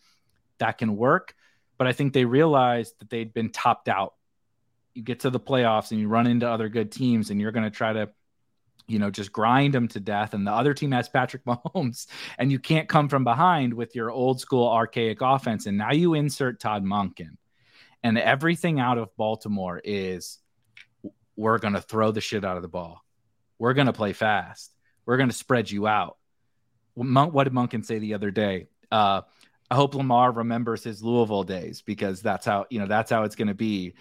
that 0.59 0.77
can 0.77 0.95
work. 0.95 1.33
But 1.77 1.87
I 1.87 1.93
think 1.93 2.13
they 2.13 2.25
realized 2.25 2.93
that 2.99 3.09
they'd 3.09 3.33
been 3.33 3.51
topped 3.51 3.89
out. 3.89 4.13
You 4.93 5.01
get 5.01 5.21
to 5.21 5.29
the 5.29 5.39
playoffs 5.39 5.91
and 5.91 5.99
you 5.99 6.07
run 6.07 6.27
into 6.27 6.49
other 6.49 6.69
good 6.69 6.91
teams, 6.91 7.29
and 7.29 7.41
you're 7.41 7.51
going 7.51 7.63
to 7.63 7.71
try 7.71 7.93
to, 7.93 8.09
you 8.87 8.99
know, 8.99 9.09
just 9.09 9.31
grind 9.31 9.73
them 9.73 9.87
to 9.89 9.99
death. 9.99 10.33
And 10.33 10.45
the 10.45 10.51
other 10.51 10.73
team 10.73 10.91
has 10.91 11.09
Patrick 11.09 11.43
Mahomes, 11.45 12.07
and 12.37 12.51
you 12.51 12.59
can't 12.59 12.87
come 12.87 13.09
from 13.09 13.23
behind 13.23 13.73
with 13.73 13.95
your 13.95 14.11
old 14.11 14.39
school 14.39 14.67
archaic 14.67 15.19
offense. 15.21 15.65
And 15.65 15.77
now 15.77 15.91
you 15.91 16.13
insert 16.13 16.59
Todd 16.59 16.83
Monken, 16.83 17.37
and 18.03 18.17
everything 18.17 18.79
out 18.79 18.97
of 18.97 19.15
Baltimore 19.17 19.81
is 19.83 20.39
we're 21.35 21.57
going 21.57 21.73
to 21.73 21.81
throw 21.81 22.11
the 22.11 22.21
shit 22.21 22.45
out 22.45 22.57
of 22.57 22.61
the 22.61 22.69
ball 22.69 23.03
we're 23.63 23.73
going 23.73 23.87
to 23.87 23.93
play 23.93 24.11
fast. 24.11 24.73
We're 25.05 25.15
going 25.15 25.29
to 25.29 25.35
spread 25.35 25.71
you 25.71 25.87
out. 25.87 26.17
What 26.95 27.45
did 27.45 27.53
Monken 27.53 27.85
say 27.85 27.97
the 27.99 28.13
other 28.13 28.29
day? 28.29 28.67
Uh, 28.91 29.21
I 29.71 29.75
hope 29.75 29.95
Lamar 29.95 30.31
remembers 30.31 30.83
his 30.83 31.03
Louisville 31.03 31.43
days 31.43 31.81
because 31.81 32.21
that's 32.21 32.45
how 32.45 32.65
you 32.69 32.79
know 32.79 32.87
that's 32.87 33.11
how 33.11 33.23
it's 33.23 33.35
going 33.35 33.47
to 33.47 33.53
be 33.53 33.93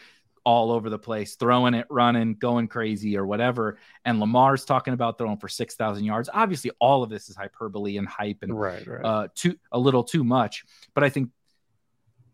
all 0.45 0.73
over 0.73 0.91
the 0.91 0.99
place, 0.99 1.37
throwing 1.37 1.75
it, 1.75 1.87
running, 1.89 2.35
going 2.35 2.67
crazy, 2.67 3.17
or 3.17 3.25
whatever. 3.25 3.79
And 4.05 4.19
Lamar's 4.19 4.65
talking 4.65 4.93
about 4.93 5.19
throwing 5.19 5.37
for 5.37 5.49
six 5.49 5.75
thousand 5.75 6.05
yards. 6.05 6.29
Obviously, 6.33 6.73
all 6.79 7.03
of 7.03 7.11
this 7.11 7.29
is 7.29 7.37
hyperbole 7.37 7.97
and 7.97 8.09
hype 8.09 8.39
and 8.43 8.59
right, 8.59 8.87
right. 8.87 9.05
Uh, 9.05 9.29
too 9.35 9.57
a 9.71 9.79
little 9.79 10.05
too 10.05 10.25
much. 10.25 10.65
But 10.95 11.05
I 11.05 11.09
think 11.09 11.31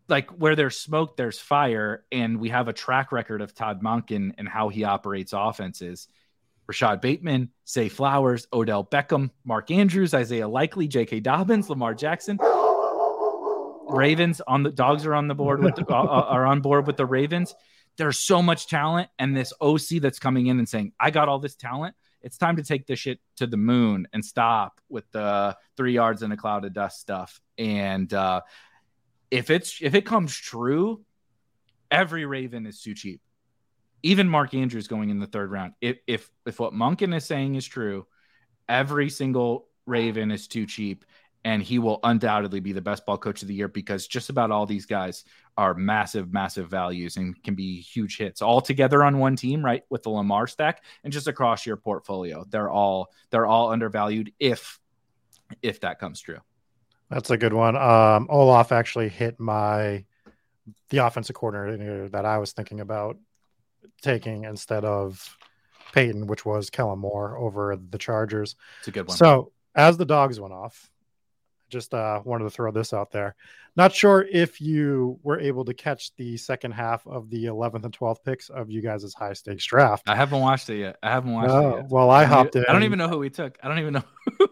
like 0.07 0.29
where 0.31 0.55
there's 0.55 0.77
smoke, 0.77 1.17
there's 1.17 1.39
fire, 1.39 2.03
and 2.11 2.39
we 2.39 2.49
have 2.49 2.67
a 2.67 2.73
track 2.73 3.11
record 3.11 3.41
of 3.41 3.53
Todd 3.53 3.81
Monken 3.81 4.33
and 4.37 4.47
how 4.47 4.69
he 4.69 4.83
operates 4.83 5.33
offenses. 5.33 6.07
Rashod 6.67 7.01
Bateman, 7.01 7.49
Zay 7.67 7.89
Flowers, 7.89 8.47
Odell 8.53 8.85
Beckham, 8.85 9.31
Mark 9.43 9.71
Andrews, 9.71 10.13
Isaiah 10.13 10.47
Likely, 10.47 10.87
J.K. 10.87 11.19
Dobbins, 11.21 11.67
Lamar 11.67 11.95
Jackson. 11.95 12.37
Ravens 13.89 14.41
on 14.45 14.63
the 14.63 14.71
dogs 14.71 15.05
are 15.05 15.13
on 15.13 15.27
the 15.27 15.35
board 15.35 15.63
with 15.63 15.75
the, 15.75 15.85
uh, 15.87 16.03
uh, 16.03 16.25
are 16.29 16.45
on 16.45 16.61
board 16.61 16.87
with 16.87 16.97
the 16.97 17.05
Ravens. 17.05 17.55
There's 17.97 18.19
so 18.19 18.41
much 18.41 18.67
talent, 18.67 19.09
and 19.17 19.35
this 19.35 19.51
OC 19.59 19.99
that's 19.99 20.19
coming 20.19 20.47
in 20.47 20.59
and 20.59 20.69
saying, 20.69 20.93
"I 20.99 21.11
got 21.11 21.27
all 21.27 21.39
this 21.39 21.55
talent." 21.55 21.95
It's 22.21 22.37
time 22.37 22.57
to 22.57 22.63
take 22.63 22.85
this 22.85 22.99
shit 22.99 23.19
to 23.37 23.47
the 23.47 23.57
moon 23.57 24.07
and 24.11 24.23
stop 24.23 24.81
with 24.89 25.09
the 25.11 25.57
three 25.77 25.93
yards 25.93 26.21
in 26.21 26.31
a 26.31 26.37
cloud 26.37 26.65
of 26.65 26.73
dust 26.73 26.99
stuff. 26.99 27.39
And 27.57 28.13
uh, 28.13 28.41
if 29.31 29.49
it's 29.49 29.79
if 29.81 29.95
it 29.95 30.05
comes 30.05 30.35
true, 30.35 31.03
every 31.89 32.25
Raven 32.25 32.65
is 32.65 32.81
too 32.81 32.93
cheap 32.93 33.21
even 34.03 34.29
Mark 34.29 34.53
Andrews 34.53 34.87
going 34.87 35.09
in 35.09 35.19
the 35.19 35.27
third 35.27 35.51
round. 35.51 35.73
If 35.81 35.97
if 36.07 36.29
if 36.45 36.59
what 36.59 36.73
Monken 36.73 37.15
is 37.15 37.25
saying 37.25 37.55
is 37.55 37.65
true, 37.65 38.07
every 38.67 39.09
single 39.09 39.67
Raven 39.85 40.31
is 40.31 40.47
too 40.47 40.65
cheap, 40.65 41.05
and 41.45 41.63
he 41.63 41.79
will 41.79 41.99
undoubtedly 42.03 42.59
be 42.59 42.73
the 42.73 42.81
best 42.81 43.05
ball 43.05 43.17
coach 43.17 43.41
of 43.41 43.47
the 43.47 43.53
year 43.53 43.67
because 43.67 44.07
just 44.07 44.29
about 44.29 44.51
all 44.51 44.65
these 44.65 44.85
guys 44.85 45.23
are 45.57 45.73
massive, 45.73 46.33
massive 46.33 46.67
values 46.67 47.17
and 47.17 47.41
can 47.43 47.55
be 47.55 47.79
huge 47.79 48.17
hits 48.17 48.41
all 48.41 48.61
together 48.61 49.03
on 49.03 49.19
one 49.19 49.35
team, 49.35 49.63
right? 49.63 49.83
With 49.89 50.03
the 50.03 50.09
Lamar 50.09 50.47
stack 50.47 50.83
and 51.03 51.13
just 51.13 51.27
across 51.27 51.65
your 51.65 51.77
portfolio. 51.77 52.45
They're 52.49 52.69
all 52.69 53.11
they're 53.29 53.45
all 53.45 53.71
undervalued 53.71 54.33
if 54.39 54.79
if 55.61 55.79
that 55.81 55.99
comes 55.99 56.19
true. 56.19 56.39
That's 57.09 57.29
a 57.29 57.37
good 57.37 57.53
one. 57.53 57.75
Um 57.75 58.27
Olaf 58.29 58.71
actually 58.71 59.09
hit 59.09 59.39
my 59.39 60.05
the 60.89 60.97
offensive 60.99 61.35
coordinator 61.35 62.09
that 62.09 62.25
I 62.25 62.37
was 62.37 62.51
thinking 62.51 62.81
about 62.81 63.17
taking 64.01 64.43
instead 64.43 64.83
of 64.85 65.37
Payton, 65.93 66.27
which 66.27 66.45
was 66.45 66.69
Kellen 66.69 66.99
Moore 66.99 67.37
over 67.37 67.75
the 67.77 67.97
Chargers. 67.97 68.55
It's 68.79 68.89
a 68.89 68.91
good 68.91 69.07
one. 69.07 69.17
So 69.17 69.51
as 69.73 69.97
the 69.97 70.05
dogs 70.05 70.39
went 70.39 70.53
off, 70.53 70.91
just 71.69 71.93
uh, 71.93 72.21
wanted 72.23 72.45
to 72.45 72.49
throw 72.49 72.71
this 72.71 72.93
out 72.93 73.11
there. 73.11 73.35
Not 73.75 73.93
sure 73.93 74.25
if 74.29 74.59
you 74.59 75.19
were 75.23 75.39
able 75.39 75.63
to 75.65 75.73
catch 75.73 76.15
the 76.15 76.37
second 76.37 76.71
half 76.71 77.05
of 77.07 77.29
the 77.29 77.45
11th 77.45 77.85
and 77.85 77.97
12th 77.97 78.23
picks 78.23 78.49
of 78.49 78.69
you 78.69 78.81
guys' 78.81 79.13
high 79.13 79.33
stakes 79.33 79.65
draft. 79.65 80.09
I 80.09 80.15
haven't 80.15 80.41
watched 80.41 80.69
it 80.69 80.79
yet. 80.79 80.97
I 81.01 81.11
haven't 81.11 81.33
watched 81.33 81.51
it 81.51 81.77
yet. 81.77 81.89
Well, 81.89 82.09
I, 82.09 82.23
I 82.23 82.25
hopped 82.25 82.55
in. 82.55 82.65
I 82.67 82.73
don't 82.73 82.83
even 82.83 82.99
know 82.99 83.07
who 83.07 83.19
we 83.19 83.29
took. 83.29 83.57
I 83.63 83.67
don't 83.67 83.79
even 83.79 83.93
know. 83.93 84.03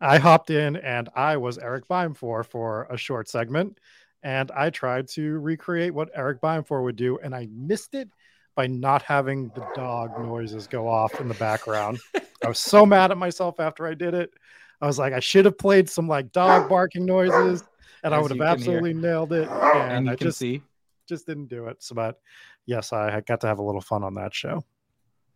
I 0.00 0.18
hopped 0.18 0.50
in 0.50 0.76
and 0.76 1.08
I 1.14 1.38
was 1.38 1.56
Erik 1.56 1.88
Beimfohr 1.88 2.44
for 2.44 2.86
a 2.90 2.98
short 2.98 3.28
segment 3.28 3.78
and 4.26 4.50
I 4.50 4.70
tried 4.70 5.06
to 5.10 5.38
recreate 5.38 5.94
what 5.94 6.10
Erik 6.12 6.40
Beimfohr 6.40 6.82
would 6.82 6.96
do, 6.96 7.16
and 7.22 7.32
I 7.32 7.48
missed 7.52 7.94
it 7.94 8.10
by 8.56 8.66
not 8.66 9.02
having 9.02 9.52
the 9.54 9.64
dog 9.76 10.18
noises 10.18 10.66
go 10.66 10.88
off 10.88 11.20
in 11.20 11.28
the 11.28 11.34
background. 11.34 12.00
I 12.44 12.48
was 12.48 12.58
so 12.58 12.84
mad 12.84 13.12
at 13.12 13.18
myself 13.18 13.60
after 13.60 13.86
I 13.86 13.94
did 13.94 14.14
it. 14.14 14.32
I 14.80 14.86
was 14.86 14.98
like, 14.98 15.12
I 15.12 15.20
should 15.20 15.44
have 15.44 15.58
played 15.58 15.88
some 15.88 16.08
like 16.08 16.32
dog 16.32 16.68
barking 16.68 17.06
noises, 17.06 17.62
and 18.02 18.12
As 18.12 18.18
I 18.18 18.20
would 18.20 18.30
have 18.30 18.40
absolutely 18.40 18.92
hear. 18.92 19.00
nailed 19.00 19.32
it. 19.32 19.48
And, 19.76 19.92
and 19.92 20.10
I 20.10 20.14
just 20.16 20.38
see. 20.38 20.62
just 21.08 21.26
didn't 21.26 21.46
do 21.46 21.66
it. 21.66 21.82
So, 21.82 21.94
but 21.94 22.18
yes, 22.64 22.92
I 22.92 23.20
got 23.20 23.40
to 23.42 23.46
have 23.46 23.58
a 23.58 23.62
little 23.62 23.80
fun 23.80 24.02
on 24.04 24.14
that 24.14 24.34
show. 24.34 24.64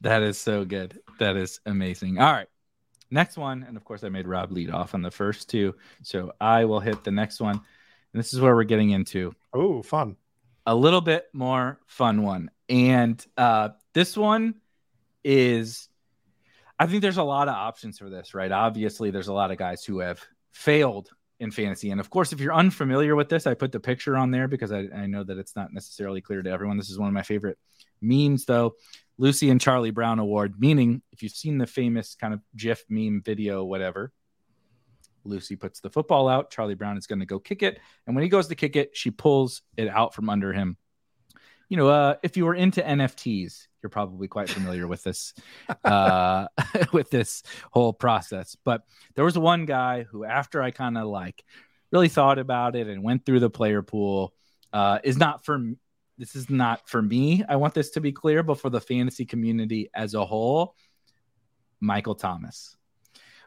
That 0.01 0.23
is 0.23 0.39
so 0.39 0.65
good. 0.65 0.99
That 1.19 1.37
is 1.37 1.61
amazing. 1.67 2.19
All 2.19 2.33
right. 2.33 2.49
Next 3.11 3.37
one. 3.37 3.65
And 3.69 3.77
of 3.77 3.85
course, 3.85 4.03
I 4.03 4.09
made 4.09 4.27
Rob 4.27 4.51
lead 4.51 4.71
off 4.71 4.95
on 4.95 5.03
the 5.03 5.11
first 5.11 5.51
two. 5.51 5.75
So 6.03 6.33
I 6.41 6.65
will 6.65 6.81
hit 6.81 7.05
the 7.05 7.11
next 7.11 7.39
one. 7.41 7.57
And 7.57 8.19
this 8.19 8.33
is 8.33 8.41
where 8.41 8.55
we're 8.57 8.65
getting 8.65 8.91
into. 8.91 9.35
Oh, 9.53 9.83
fun. 9.83 10.17
A 10.67 10.75
little 10.75 11.03
bit 11.03 11.27
more 11.35 11.81
fun 11.87 12.23
one. 12.23 12.51
And 12.71 13.23
uh, 13.37 13.71
this 13.93 14.17
one 14.17 14.55
is, 15.23 15.90
I 16.81 16.87
think 16.87 17.03
there's 17.03 17.19
a 17.19 17.23
lot 17.23 17.49
of 17.49 17.55
options 17.55 17.99
for 17.99 18.09
this, 18.09 18.33
right? 18.33 18.51
Obviously, 18.51 19.11
there's 19.11 19.29
a 19.29 19.35
lot 19.35 19.51
of 19.51 19.59
guys 19.59 19.85
who 19.85 19.99
have 19.99 20.19
failed 20.53 21.11
in 21.39 21.51
fantasy. 21.51 21.91
And 21.91 22.01
of 22.01 22.09
course, 22.09 22.33
if 22.33 22.41
you're 22.41 22.55
unfamiliar 22.55 23.15
with 23.15 23.29
this, 23.29 23.47
I 23.47 23.53
put 23.53 23.71
the 23.71 23.79
picture 23.79 24.17
on 24.17 24.31
there 24.31 24.49
because 24.49 24.73
I, 24.73 24.89
I 24.97 25.07
know 25.07 25.23
that 25.23 25.37
it's 25.37 25.55
not 25.55 25.75
necessarily 25.75 26.23
clear 26.23 26.41
to 26.41 26.51
everyone. 26.51 26.79
This 26.79 26.89
is 26.89 26.99
one 26.99 27.09
of 27.09 27.13
my 27.13 27.23
favorite 27.23 27.59
memes, 28.01 28.47
though. 28.47 28.77
Lucy 29.19 29.51
and 29.51 29.61
Charlie 29.61 29.91
Brown 29.91 30.21
Award, 30.21 30.55
meaning 30.59 31.03
if 31.13 31.23
you've 31.23 31.33
seen 31.33 31.59
the 31.59 31.67
famous 31.67 32.15
kind 32.15 32.33
of 32.33 32.41
GIF 32.57 32.83
meme 32.89 33.21
video, 33.23 33.63
whatever, 33.63 34.11
Lucy 35.25 35.57
puts 35.57 35.81
the 35.81 35.91
football 35.91 36.31
out. 36.31 36.51
Charlie 36.51 36.75
Brown 36.75 36.97
is 36.97 37.07
going 37.07 37.21
to 37.21 37.27
go 37.27 37.39
kick 37.39 37.63
it. 37.63 37.79
And 38.07 38.17
when 38.17 38.23
he 38.23 38.31
goes 38.31 38.49
to 38.49 38.55
kick 38.55 38.75
it, 38.77 38.97
she 38.97 39.11
pulls 39.11 39.61
it 39.77 39.89
out 39.89 40.15
from 40.15 40.31
under 40.31 40.55
him. 40.55 40.79
You 41.69 41.77
know, 41.77 41.89
uh, 41.89 42.15
if 42.23 42.39
you 42.39 42.47
were 42.47 42.55
into 42.55 42.81
NFTs, 42.81 43.67
you're 43.83 43.91
probably 43.91 44.29
quite 44.29 44.49
familiar 44.49 44.87
with 44.87 45.03
this, 45.03 45.35
uh, 45.85 46.47
with 46.93 47.11
this 47.11 47.43
whole 47.71 47.93
process. 47.93 48.57
But 48.65 48.83
there 49.15 49.25
was 49.25 49.39
one 49.39 49.67
guy 49.67 50.05
who, 50.05 50.25
after 50.25 50.63
I 50.63 50.71
kind 50.71 50.99
of 50.99 51.09
like 51.09 51.45
really 51.91 52.09
thought 52.09 52.39
about 52.39 52.77
it 52.77 52.87
and 52.87 53.03
went 53.03 53.25
through 53.25 53.41
the 53.41 53.51
player 53.51 53.83
pool, 53.83 54.35
uh, 54.73 54.99
is 55.03 55.17
not 55.17 55.45
for 55.45 55.61
this 56.19 56.37
is 56.37 56.51
not 56.51 56.89
for 56.89 57.01
me. 57.01 57.43
I 57.49 57.57
want 57.57 57.73
this 57.73 57.91
to 57.93 58.01
be 58.01 58.13
clear, 58.13 58.43
but 58.43 58.61
for 58.61 58.69
the 58.69 58.81
fantasy 58.81 59.25
community 59.25 59.91
as 59.95 60.15
a 60.15 60.25
whole, 60.25 60.77
Michael 61.81 62.15
Thomas. 62.15 62.77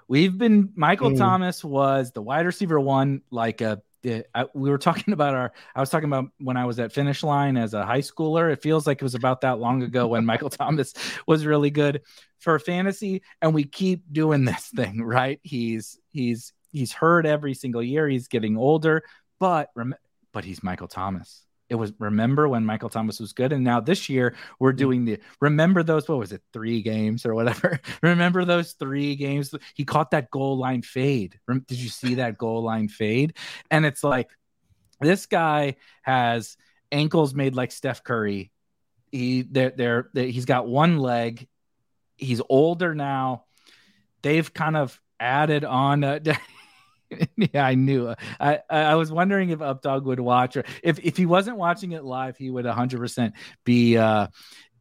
We've 0.08 0.38
been 0.38 0.74
Michael 0.76 1.12
mm. 1.12 1.18
Thomas 1.18 1.64
was 1.64 2.12
the 2.12 2.22
wide 2.22 2.46
receiver 2.46 2.80
one, 2.80 3.22
like 3.30 3.62
a 3.62 3.82
I, 4.06 4.46
we 4.54 4.70
were 4.70 4.78
talking 4.78 5.14
about 5.14 5.34
our 5.34 5.52
i 5.76 5.80
was 5.80 5.90
talking 5.90 6.10
about 6.10 6.26
when 6.40 6.58
i 6.58 6.66
was 6.66 6.80
at 6.80 6.92
finish 6.92 7.24
line 7.24 7.58
as 7.58 7.74
a 7.74 7.86
high 7.86 8.02
schooler. 8.02 8.52
It 8.52 8.62
feels 8.62 8.86
like 8.86 8.98
it 9.02 9.04
was 9.04 9.16
about 9.16 9.42
that 9.42 9.60
long 9.60 9.84
ago 9.84 10.08
when 10.08 10.26
michael 10.26 10.50
thomas 10.52 10.94
was 11.28 11.46
really 11.46 11.70
good 11.70 12.02
for 12.40 12.58
fantasy 12.60 13.22
and 13.42 13.54
we 13.54 13.64
keep 13.64 14.04
doing 14.12 14.46
this 14.46 14.68
thing 14.68 15.02
right? 15.02 15.40
He's 15.44 16.00
he's 16.10 16.54
he's 16.72 16.92
hurt 16.92 17.26
every 17.26 17.54
single 17.54 17.84
year. 17.84 18.08
He's 18.08 18.28
getting 18.28 18.58
older 18.58 19.04
but 19.40 19.70
but 20.32 20.46
he's 20.46 20.64
michael 20.64 20.88
thomas 20.88 21.46
it 21.74 21.78
was 21.78 21.92
remember 22.00 22.48
when 22.48 22.66
Michael 22.66 22.90
Thomas 22.90 23.20
was 23.20 23.34
good, 23.34 23.52
and 23.52 23.64
now 23.64 23.80
this 23.80 24.08
year 24.10 24.36
we're 24.60 24.72
mm-hmm. 24.72 24.78
doing 24.78 25.06
the 25.06 25.20
remember 25.42 25.84
those 25.84 26.08
what 26.08 26.20
was 26.20 26.32
it 26.32 26.42
three 26.54 26.82
games 26.82 27.26
or 27.26 27.36
whatever. 27.36 27.80
remember 28.02 28.46
those 28.46 28.74
three 28.74 29.16
games? 29.16 29.54
He 29.74 29.84
caught 29.84 30.12
that 30.12 30.32
goal 30.32 30.58
line 30.58 30.82
fade. 30.82 31.40
Did 31.48 31.78
you 31.78 31.90
see 31.90 32.16
that 32.16 32.38
goal 32.38 32.64
line 32.64 32.88
fade? 32.88 33.36
And 33.70 33.86
it's 33.86 34.04
like 34.04 34.30
this 35.02 35.26
guy 35.26 35.76
has 36.04 36.56
ankles 36.92 37.34
made 37.34 37.56
like 37.56 37.72
Steph 37.72 38.04
Curry. 38.04 38.52
He 39.12 39.42
they're, 39.42 39.72
they're, 39.72 40.10
they're 40.14 40.28
he's 40.28 40.46
got 40.46 40.68
one 40.68 40.98
leg 40.98 41.48
he's 42.18 42.42
older 42.50 42.96
now. 42.96 43.46
They've 44.22 44.54
kind 44.54 44.78
of 44.78 45.00
added 45.20 45.64
on. 45.66 46.04
Uh, 46.04 46.20
yeah, 47.54 47.66
I 47.66 47.76
knew. 47.76 48.14
I 48.40 48.60
I 48.70 48.96
was 48.96 49.12
wondering 49.12 49.50
if 49.50 49.60
Updog 49.60 50.04
would 50.04 50.20
watch, 50.20 50.58
or 50.58 50.64
if 50.84 51.00
if 51.00 51.18
he 51.18 51.26
wasn't 51.26 51.58
watching 51.58 51.92
it 51.92 52.04
live, 52.04 52.38
he 52.38 52.50
would 52.50 52.66
100 52.66 53.00
percent 53.00 53.34
be 53.64 53.98
uh, 53.98 54.28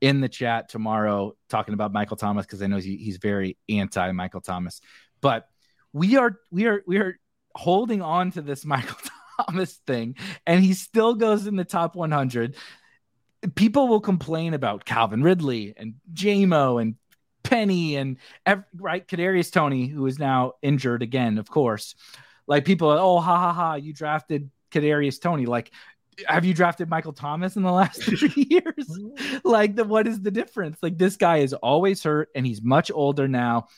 in 0.01 0.20
the 0.20 0.28
chat 0.28 0.68
tomorrow 0.68 1.35
talking 1.49 1.74
about 1.74 1.93
Michael 1.93 2.16
Thomas 2.16 2.45
because 2.45 2.61
I 2.61 2.66
know 2.66 2.78
he, 2.78 2.97
he's 2.97 3.18
very 3.18 3.57
anti 3.68 4.11
Michael 4.12 4.41
Thomas. 4.41 4.80
But 5.20 5.47
we 5.93 6.16
are 6.16 6.37
we 6.51 6.66
are 6.66 6.83
we 6.87 6.99
are 6.99 7.18
holding 7.55 8.03
on 8.03 8.33
to 8.33 8.43
this 8.43 8.64
Michael 8.66 8.99
Thomas 9.41 9.74
thing, 9.87 10.16
and 10.47 10.62
he 10.62 10.74
still 10.74 11.14
goes 11.14 11.47
in 11.47 11.57
the 11.57 11.64
top 11.64 11.95
100. 11.95 12.57
People 13.55 13.89
will 13.89 14.01
complain 14.01 14.55
about 14.55 14.85
Calvin 14.85 15.22
Ridley 15.22 15.74
and 15.76 15.95
JMO 16.12 16.80
and 16.80 16.95
Penny 17.53 17.97
and 17.97 18.17
every, 18.47 18.65
right 18.75 19.07
Kadarius 19.07 19.53
Toney, 19.53 19.87
who 19.87 20.07
is 20.07 20.19
now 20.19 20.55
injured 20.63 21.03
again, 21.03 21.37
of 21.37 21.51
course. 21.51 21.95
Like 22.47 22.65
people, 22.65 22.89
are, 22.89 22.99
oh 22.99 23.21
ha 23.21 23.39
ha 23.39 23.53
ha, 23.53 23.75
you 23.75 23.93
drafted 23.93 24.51
Kadarius 24.71 25.21
Toney. 25.21 25.45
Like, 25.45 25.71
have 26.27 26.47
you 26.47 26.55
drafted 26.55 26.89
Michael 26.89 27.13
Thomas 27.13 27.57
in 27.57 27.63
the 27.63 27.71
last 27.71 28.03
three 28.05 28.47
years? 28.49 28.89
Mm-hmm. 28.89 29.47
like, 29.47 29.77
the 29.77 29.85
what 29.85 30.07
is 30.07 30.23
the 30.23 30.31
difference? 30.31 30.79
Like, 30.83 30.97
this 30.97 31.17
guy 31.17 31.39
is 31.39 31.53
always 31.53 32.03
hurt, 32.03 32.31
and 32.35 32.47
he's 32.47 32.63
much 32.63 32.91
older 32.91 33.29
now. 33.29 33.69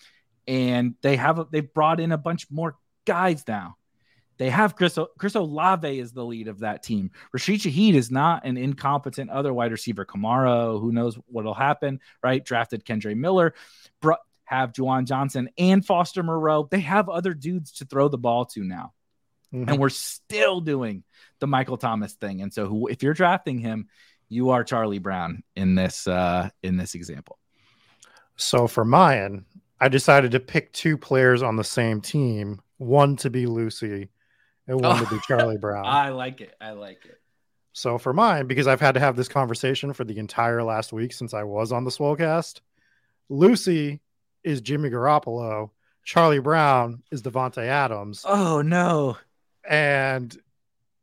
And 0.46 0.94
they 1.02 1.16
have 1.16 1.40
a, 1.40 1.46
they've 1.50 1.74
brought 1.74 1.98
in 1.98 2.12
a 2.12 2.18
bunch 2.18 2.46
more 2.52 2.76
guys 3.06 3.42
now. 3.48 3.76
They 4.36 4.50
have 4.50 4.74
Chris, 4.74 4.98
Chris 5.18 5.34
Olave 5.34 5.98
is 5.98 6.12
the 6.12 6.24
lead 6.24 6.48
of 6.48 6.60
that 6.60 6.82
team. 6.82 7.10
Rashid 7.32 7.60
Shaheed 7.60 7.94
is 7.94 8.10
not 8.10 8.44
an 8.44 8.56
incompetent 8.56 9.30
other 9.30 9.52
wide 9.54 9.72
receiver. 9.72 10.04
Kamara, 10.04 10.80
who 10.80 10.92
knows 10.92 11.16
what'll 11.26 11.54
happen, 11.54 12.00
right? 12.22 12.44
Drafted 12.44 12.84
Kendre 12.84 13.16
Miller, 13.16 13.54
br- 14.00 14.12
have 14.44 14.72
Juwan 14.72 15.06
Johnson 15.06 15.48
and 15.56 15.84
Foster 15.84 16.22
Moreau. 16.22 16.68
They 16.70 16.80
have 16.80 17.08
other 17.08 17.34
dudes 17.34 17.72
to 17.72 17.84
throw 17.84 18.08
the 18.08 18.18
ball 18.18 18.44
to 18.46 18.64
now. 18.64 18.92
Mm-hmm. 19.52 19.68
And 19.68 19.78
we're 19.78 19.88
still 19.88 20.60
doing 20.60 21.04
the 21.38 21.46
Michael 21.46 21.76
Thomas 21.76 22.14
thing. 22.14 22.42
And 22.42 22.52
so 22.52 22.66
who, 22.66 22.88
if 22.88 23.02
you're 23.02 23.14
drafting 23.14 23.58
him, 23.58 23.88
you 24.28 24.50
are 24.50 24.64
Charlie 24.64 24.98
Brown 24.98 25.44
in 25.54 25.74
this 25.74 26.08
uh 26.08 26.48
in 26.62 26.76
this 26.76 26.94
example. 26.94 27.38
So 28.36 28.66
for 28.66 28.84
mine, 28.84 29.44
I 29.80 29.88
decided 29.88 30.32
to 30.32 30.40
pick 30.40 30.72
two 30.72 30.98
players 30.98 31.42
on 31.42 31.56
the 31.56 31.62
same 31.62 32.00
team, 32.00 32.60
one 32.78 33.16
to 33.16 33.30
be 33.30 33.46
Lucy 33.46 34.08
and 34.66 34.80
one 34.80 34.96
oh, 35.00 35.04
to 35.04 35.10
be 35.10 35.20
Charlie 35.26 35.58
Brown. 35.58 35.84
I 35.86 36.10
like 36.10 36.40
it. 36.40 36.54
I 36.60 36.72
like 36.72 37.04
it. 37.04 37.20
So 37.72 37.98
for 37.98 38.12
mine, 38.12 38.46
because 38.46 38.68
I've 38.68 38.80
had 38.80 38.94
to 38.94 39.00
have 39.00 39.16
this 39.16 39.28
conversation 39.28 39.92
for 39.92 40.04
the 40.04 40.18
entire 40.18 40.62
last 40.62 40.92
week 40.92 41.12
since 41.12 41.34
I 41.34 41.42
was 41.42 41.72
on 41.72 41.84
the 41.84 41.90
Swolecast, 41.90 42.60
Lucy 43.28 44.00
is 44.44 44.60
Jimmy 44.60 44.90
Garoppolo. 44.90 45.70
Charlie 46.04 46.38
Brown 46.38 47.02
is 47.10 47.22
Davante 47.22 47.66
Adams. 47.66 48.24
Oh 48.26 48.62
no. 48.62 49.16
And 49.68 50.36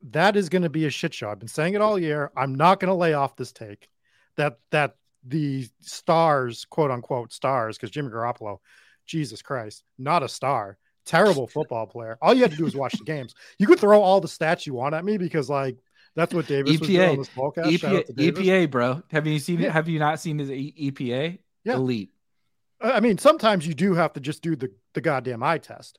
that 0.03 0.35
is 0.35 0.49
going 0.49 0.61
to 0.61 0.69
be 0.69 0.85
a 0.85 0.89
shit 0.89 1.13
show. 1.13 1.29
I've 1.29 1.39
been 1.39 1.47
saying 1.47 1.73
it 1.73 1.81
all 1.81 1.99
year. 1.99 2.31
I'm 2.37 2.55
not 2.55 2.79
going 2.79 2.89
to 2.89 2.95
lay 2.95 3.13
off 3.13 3.35
this 3.35 3.51
take. 3.51 3.89
That 4.37 4.59
that 4.69 4.95
the 5.25 5.67
stars, 5.81 6.65
quote 6.65 6.91
unquote 6.91 7.33
stars, 7.33 7.77
because 7.77 7.91
Jimmy 7.91 8.09
Garoppolo, 8.09 8.59
Jesus 9.05 9.41
Christ, 9.41 9.83
not 9.97 10.23
a 10.23 10.29
star 10.29 10.77
terrible 11.05 11.47
football 11.47 11.87
player. 11.87 12.17
All 12.21 12.33
you 12.33 12.41
had 12.41 12.51
to 12.51 12.57
do 12.57 12.65
was 12.65 12.75
watch 12.75 12.97
the 12.97 13.03
games. 13.03 13.33
You 13.57 13.67
could 13.67 13.79
throw 13.79 14.01
all 14.01 14.21
the 14.21 14.27
stats 14.27 14.65
you 14.65 14.73
want 14.73 14.95
at 14.95 15.05
me 15.05 15.17
because 15.17 15.49
like 15.49 15.77
that's 16.15 16.33
what 16.33 16.47
Davis 16.47 16.73
EPA. 16.73 16.79
was 16.79 16.89
doing 16.89 17.09
on 17.09 17.17
this 17.17 17.29
EPA, 17.81 18.15
EPA, 18.15 18.71
bro. 18.71 19.01
Have 19.11 19.27
you 19.27 19.39
seen 19.39 19.61
it? 19.61 19.71
Have 19.71 19.87
you 19.87 19.99
not 19.99 20.19
seen 20.19 20.39
his 20.39 20.49
EPA? 20.49 21.39
Yeah. 21.63 21.75
Elite. 21.75 22.11
I 22.81 22.99
mean, 22.99 23.17
sometimes 23.17 23.65
you 23.65 23.73
do 23.73 23.93
have 23.93 24.13
to 24.13 24.19
just 24.19 24.41
do 24.41 24.55
the, 24.55 24.71
the 24.93 25.01
goddamn 25.01 25.43
eye 25.43 25.59
test. 25.59 25.97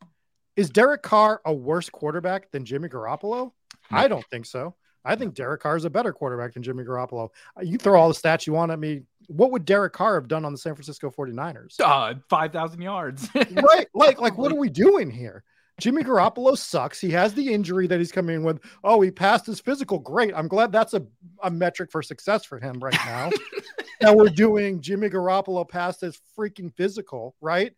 Is 0.57 0.69
Derek 0.69 1.03
Carr 1.03 1.41
a 1.45 1.53
worse 1.53 1.89
quarterback 1.89 2.51
than 2.51 2.65
Jimmy 2.65 2.89
Garoppolo? 2.89 3.53
No. 3.91 3.99
I 3.99 4.09
don't 4.09 4.27
think 4.27 4.47
so. 4.47 4.75
I 5.05 5.17
think 5.17 5.35
Derek 5.35 5.63
Carr 5.63 5.77
is 5.77 5.85
a 5.85 5.91
better 5.91 6.13
quarterback 6.13 6.55
than 6.55 6.63
Jimmy 6.63 6.85
Garoppolo. 6.85 7.31
You 7.61 7.79
throw 7.79 8.01
all 8.01 8.09
the 8.09 8.15
stats 8.15 8.47
you 8.47 8.53
want 8.53 8.73
at 8.73 8.79
me. 8.79 9.03
What 9.29 9.53
would 9.53 9.65
Derek 9.65 9.93
Carr 9.93 10.15
have 10.15 10.29
done 10.29 10.45
on 10.45 10.53
the 10.53 10.59
San 10.59 10.75
Francisco 10.75 11.11
49ers? 11.11 11.81
Uh, 11.81 12.15
5,000 12.29 12.81
yards. 12.81 13.29
right. 13.35 13.87
Like, 13.95 14.21
like, 14.21 14.39
what 14.39 14.53
are 14.53 14.59
we 14.59 14.69
doing 14.69 15.11
here? 15.11 15.45
Jimmy 15.81 16.05
Garoppolo 16.05 16.57
sucks. 16.57 17.01
He 17.01 17.11
has 17.11 17.35
the 17.35 17.53
injury 17.53 17.87
that 17.87 17.99
he's 17.99 18.13
coming 18.13 18.37
in 18.37 18.45
with. 18.45 18.61
Oh, 18.85 19.01
he 19.01 19.11
passed 19.11 19.47
his 19.47 19.61
physical. 19.61 19.99
Great. 19.99 20.33
I'm 20.35 20.49
glad 20.49 20.71
that's 20.71 20.95
a, 20.95 21.05
a 21.43 21.51
metric 21.51 21.91
for 21.91 22.03
success 22.03 22.45
for 22.45 22.61
him 22.61 22.79
right 22.79 22.97
now. 23.07 23.31
now 24.03 24.15
we're 24.15 24.29
doing 24.29 24.81
Jimmy 24.81 25.09
Garoppolo 25.09 25.69
passed 25.69 26.03
his 26.03 26.21
freaking 26.39 26.73
physical, 26.77 27.35
right? 27.41 27.73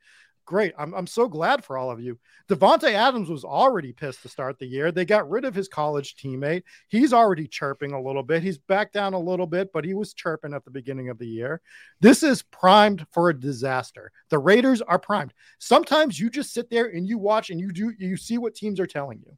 Great. 0.46 0.74
I'm, 0.78 0.92
I'm 0.94 1.06
so 1.06 1.26
glad 1.26 1.64
for 1.64 1.78
all 1.78 1.90
of 1.90 2.00
you. 2.00 2.18
Davante 2.50 2.90
Adams 2.92 3.30
was 3.30 3.44
already 3.44 3.92
pissed 3.92 4.20
to 4.22 4.28
start 4.28 4.58
the 4.58 4.66
year. 4.66 4.92
They 4.92 5.06
got 5.06 5.30
rid 5.30 5.46
of 5.46 5.54
his 5.54 5.68
college 5.68 6.16
teammate. 6.16 6.64
He's 6.88 7.14
already 7.14 7.48
chirping 7.48 7.92
a 7.92 8.00
little 8.00 8.22
bit. 8.22 8.42
He's 8.42 8.58
back 8.58 8.92
down 8.92 9.14
a 9.14 9.18
little 9.18 9.46
bit, 9.46 9.72
but 9.72 9.86
he 9.86 9.94
was 9.94 10.12
chirping 10.12 10.52
at 10.52 10.62
the 10.64 10.70
beginning 10.70 11.08
of 11.08 11.18
the 11.18 11.26
year. 11.26 11.62
This 12.00 12.22
is 12.22 12.42
primed 12.42 13.06
for 13.10 13.30
a 13.30 13.38
disaster. 13.38 14.12
The 14.28 14.38
Raiders 14.38 14.82
are 14.82 14.98
primed. 14.98 15.32
Sometimes 15.60 16.20
you 16.20 16.28
just 16.28 16.52
sit 16.52 16.68
there 16.68 16.88
and 16.88 17.08
you 17.08 17.16
watch 17.16 17.48
and 17.48 17.58
you 17.58 17.72
do 17.72 17.94
you 17.98 18.18
see 18.18 18.36
what 18.36 18.54
teams 18.54 18.78
are 18.80 18.86
telling 18.86 19.20
you. 19.24 19.34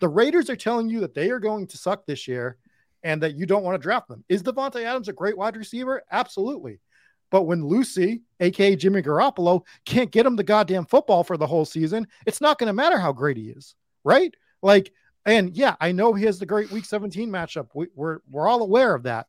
The 0.00 0.08
Raiders 0.08 0.48
are 0.48 0.56
telling 0.56 0.88
you 0.88 1.00
that 1.00 1.14
they 1.14 1.30
are 1.30 1.40
going 1.40 1.66
to 1.66 1.76
suck 1.76 2.06
this 2.06 2.26
year 2.26 2.56
and 3.02 3.22
that 3.22 3.36
you 3.36 3.44
don't 3.44 3.64
want 3.64 3.74
to 3.74 3.82
draft 3.82 4.08
them. 4.08 4.24
Is 4.30 4.42
Davante 4.42 4.82
Adams 4.82 5.08
a 5.08 5.12
great 5.12 5.36
wide 5.36 5.56
receiver? 5.56 6.02
Absolutely. 6.10 6.80
But 7.30 7.42
when 7.42 7.64
Lucy, 7.64 8.22
aka 8.40 8.76
Jimmy 8.76 9.02
Garoppolo, 9.02 9.62
can't 9.84 10.10
get 10.10 10.26
him 10.26 10.36
the 10.36 10.44
goddamn 10.44 10.86
football 10.86 11.24
for 11.24 11.36
the 11.36 11.46
whole 11.46 11.64
season, 11.64 12.06
it's 12.26 12.40
not 12.40 12.58
going 12.58 12.68
to 12.68 12.72
matter 12.72 12.98
how 12.98 13.12
great 13.12 13.36
he 13.36 13.50
is, 13.50 13.74
right? 14.04 14.34
Like, 14.62 14.92
and 15.26 15.54
yeah, 15.54 15.76
I 15.80 15.92
know 15.92 16.14
he 16.14 16.24
has 16.24 16.38
the 16.38 16.46
great 16.46 16.70
Week 16.70 16.84
17 16.84 17.28
matchup. 17.30 17.68
We, 17.74 17.88
we're 17.94 18.20
we're 18.30 18.48
all 18.48 18.62
aware 18.62 18.94
of 18.94 19.02
that 19.02 19.26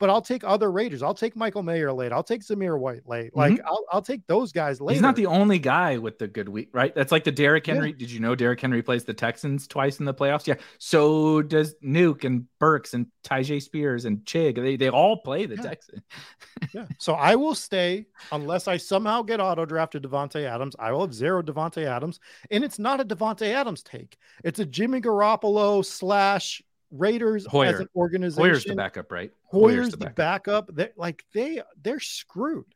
but 0.00 0.08
I'll 0.08 0.22
take 0.22 0.42
other 0.42 0.72
Raiders. 0.72 1.02
I'll 1.02 1.14
take 1.14 1.36
Michael 1.36 1.62
Mayer 1.62 1.92
late. 1.92 2.10
I'll 2.10 2.24
take 2.24 2.40
Zamir 2.40 2.78
White 2.78 3.06
late. 3.06 3.36
Like 3.36 3.52
mm-hmm. 3.52 3.66
I'll, 3.66 3.84
I'll 3.92 4.02
take 4.02 4.26
those 4.26 4.50
guys 4.50 4.80
late. 4.80 4.94
He's 4.94 5.02
not 5.02 5.14
the 5.14 5.26
only 5.26 5.58
guy 5.58 5.98
with 5.98 6.18
the 6.18 6.26
good 6.26 6.48
week, 6.48 6.70
right? 6.72 6.94
That's 6.94 7.12
like 7.12 7.22
the 7.22 7.30
Derrick 7.30 7.66
Henry. 7.66 7.90
Yeah. 7.90 7.96
Did 7.98 8.10
you 8.10 8.18
know 8.18 8.34
Derrick 8.34 8.60
Henry 8.60 8.82
plays 8.82 9.04
the 9.04 9.12
Texans 9.12 9.66
twice 9.66 10.00
in 10.00 10.06
the 10.06 10.14
playoffs? 10.14 10.46
Yeah. 10.46 10.54
So 10.78 11.42
does 11.42 11.74
Nuke 11.84 12.24
and 12.24 12.46
Burks 12.58 12.94
and 12.94 13.06
Tyjae 13.24 13.62
Spears 13.62 14.06
and 14.06 14.18
Chig. 14.20 14.56
They 14.56 14.76
they 14.76 14.88
all 14.88 15.18
play 15.18 15.44
the 15.44 15.56
yeah. 15.56 15.62
Texans. 15.62 16.02
yeah. 16.74 16.86
So 16.98 17.12
I 17.12 17.36
will 17.36 17.54
stay 17.54 18.06
unless 18.32 18.68
I 18.68 18.78
somehow 18.78 19.20
get 19.20 19.38
auto 19.38 19.66
drafted 19.66 20.04
Davante 20.04 20.44
Adams. 20.44 20.74
I 20.78 20.92
will 20.92 21.02
have 21.02 21.14
zero 21.14 21.42
Davante 21.42 21.84
Adams, 21.84 22.20
and 22.50 22.64
it's 22.64 22.78
not 22.78 23.00
a 23.00 23.04
Davante 23.04 23.48
Adams 23.48 23.82
take. 23.82 24.16
It's 24.44 24.60
a 24.60 24.64
Jimmy 24.64 25.02
Garoppolo 25.02 25.84
slash 25.84 26.62
Raiders 26.90 27.46
Hoyer. 27.46 27.66
as 27.66 27.80
an 27.80 27.88
organization. 27.94 28.42
Hoyer's 28.42 28.64
the 28.64 28.74
backup, 28.74 29.12
right? 29.12 29.30
Hoyer's, 29.44 29.74
Hoyer's 29.74 29.90
the, 29.90 29.96
the 29.96 30.10
backup. 30.10 30.66
backup. 30.66 30.76
They 30.76 30.88
like 30.96 31.24
they 31.32 31.62
they're 31.82 32.00
screwed, 32.00 32.74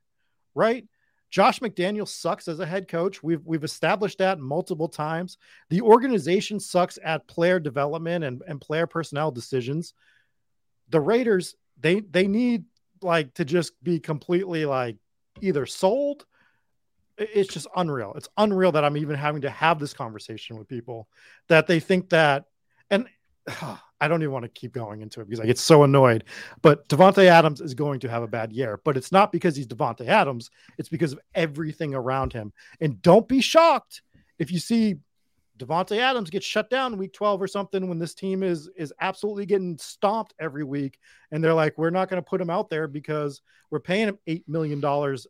right? 0.54 0.86
Josh 1.30 1.58
McDaniel 1.58 2.06
sucks 2.06 2.46
as 2.46 2.60
a 2.60 2.66
head 2.66 2.86
coach. 2.86 3.22
We've 3.22 3.44
we've 3.44 3.64
established 3.64 4.18
that 4.18 4.38
multiple 4.38 4.88
times. 4.88 5.36
The 5.68 5.80
organization 5.80 6.60
sucks 6.60 6.96
at 7.02 7.26
player 7.26 7.58
development 7.58 8.24
and, 8.24 8.40
and 8.46 8.60
player 8.60 8.86
personnel 8.86 9.32
decisions. 9.32 9.94
The 10.90 11.00
Raiders, 11.00 11.56
they 11.80 11.98
they 11.98 12.28
need 12.28 12.66
like 13.02 13.34
to 13.34 13.44
just 13.44 13.72
be 13.82 13.98
completely 13.98 14.64
like 14.64 14.96
either 15.40 15.66
sold. 15.66 16.24
It's 17.18 17.52
just 17.52 17.66
unreal. 17.74 18.12
It's 18.16 18.28
unreal 18.36 18.70
that 18.72 18.84
I'm 18.84 18.96
even 18.96 19.16
having 19.16 19.42
to 19.42 19.50
have 19.50 19.80
this 19.80 19.92
conversation 19.92 20.56
with 20.56 20.68
people 20.68 21.08
that 21.48 21.66
they 21.66 21.80
think 21.80 22.10
that 22.10 22.44
and 22.90 23.08
I 24.04 24.08
don't 24.08 24.22
even 24.22 24.32
want 24.32 24.44
to 24.44 24.50
keep 24.50 24.72
going 24.72 25.00
into 25.00 25.22
it 25.22 25.28
because 25.28 25.40
I 25.40 25.46
get 25.46 25.58
so 25.58 25.82
annoyed. 25.82 26.24
But 26.60 26.86
Davante 26.88 27.24
Adams 27.24 27.62
is 27.62 27.72
going 27.72 28.00
to 28.00 28.08
have 28.10 28.22
a 28.22 28.28
bad 28.28 28.52
year, 28.52 28.80
but 28.84 28.98
it's 28.98 29.10
not 29.10 29.32
because 29.32 29.56
he's 29.56 29.66
Davante 29.66 30.06
Adams. 30.06 30.50
It's 30.76 30.90
because 30.90 31.14
of 31.14 31.20
everything 31.34 31.94
around 31.94 32.34
him. 32.34 32.52
And 32.80 33.00
don't 33.00 33.26
be 33.26 33.40
shocked 33.40 34.02
if 34.38 34.52
you 34.52 34.58
see 34.58 34.96
Davante 35.58 35.98
Adams 35.98 36.28
get 36.28 36.42
shut 36.42 36.68
down 36.68 36.98
week 36.98 37.14
12 37.14 37.40
or 37.40 37.46
something 37.46 37.88
when 37.88 37.98
this 37.98 38.12
team 38.12 38.42
is 38.42 38.68
is 38.76 38.92
absolutely 39.00 39.46
getting 39.46 39.78
stomped 39.78 40.34
every 40.38 40.64
week. 40.64 40.98
And 41.30 41.42
they're 41.42 41.54
like, 41.54 41.78
we're 41.78 41.90
not 41.90 42.10
going 42.10 42.22
to 42.22 42.28
put 42.28 42.40
him 42.40 42.50
out 42.50 42.68
there 42.68 42.88
because 42.88 43.40
we're 43.70 43.80
paying 43.80 44.08
him 44.08 44.18
$8 44.28 44.44
million 44.48 44.84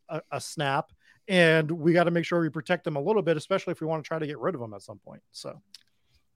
a, 0.09 0.21
a 0.33 0.41
snap. 0.41 0.91
And 1.29 1.71
we 1.71 1.93
got 1.93 2.05
to 2.05 2.11
make 2.11 2.25
sure 2.25 2.41
we 2.41 2.49
protect 2.51 2.87
him 2.87 2.97
a 2.97 3.01
little 3.01 3.23
bit, 3.23 3.37
especially 3.37 3.73
if 3.73 3.81
we 3.81 3.87
want 3.87 4.03
to 4.03 4.09
try 4.09 4.19
to 4.19 4.27
get 4.27 4.39
rid 4.39 4.55
of 4.55 4.61
him 4.61 4.75
at 4.75 4.83
some 4.83 4.99
point. 4.99 5.23
So 5.33 5.61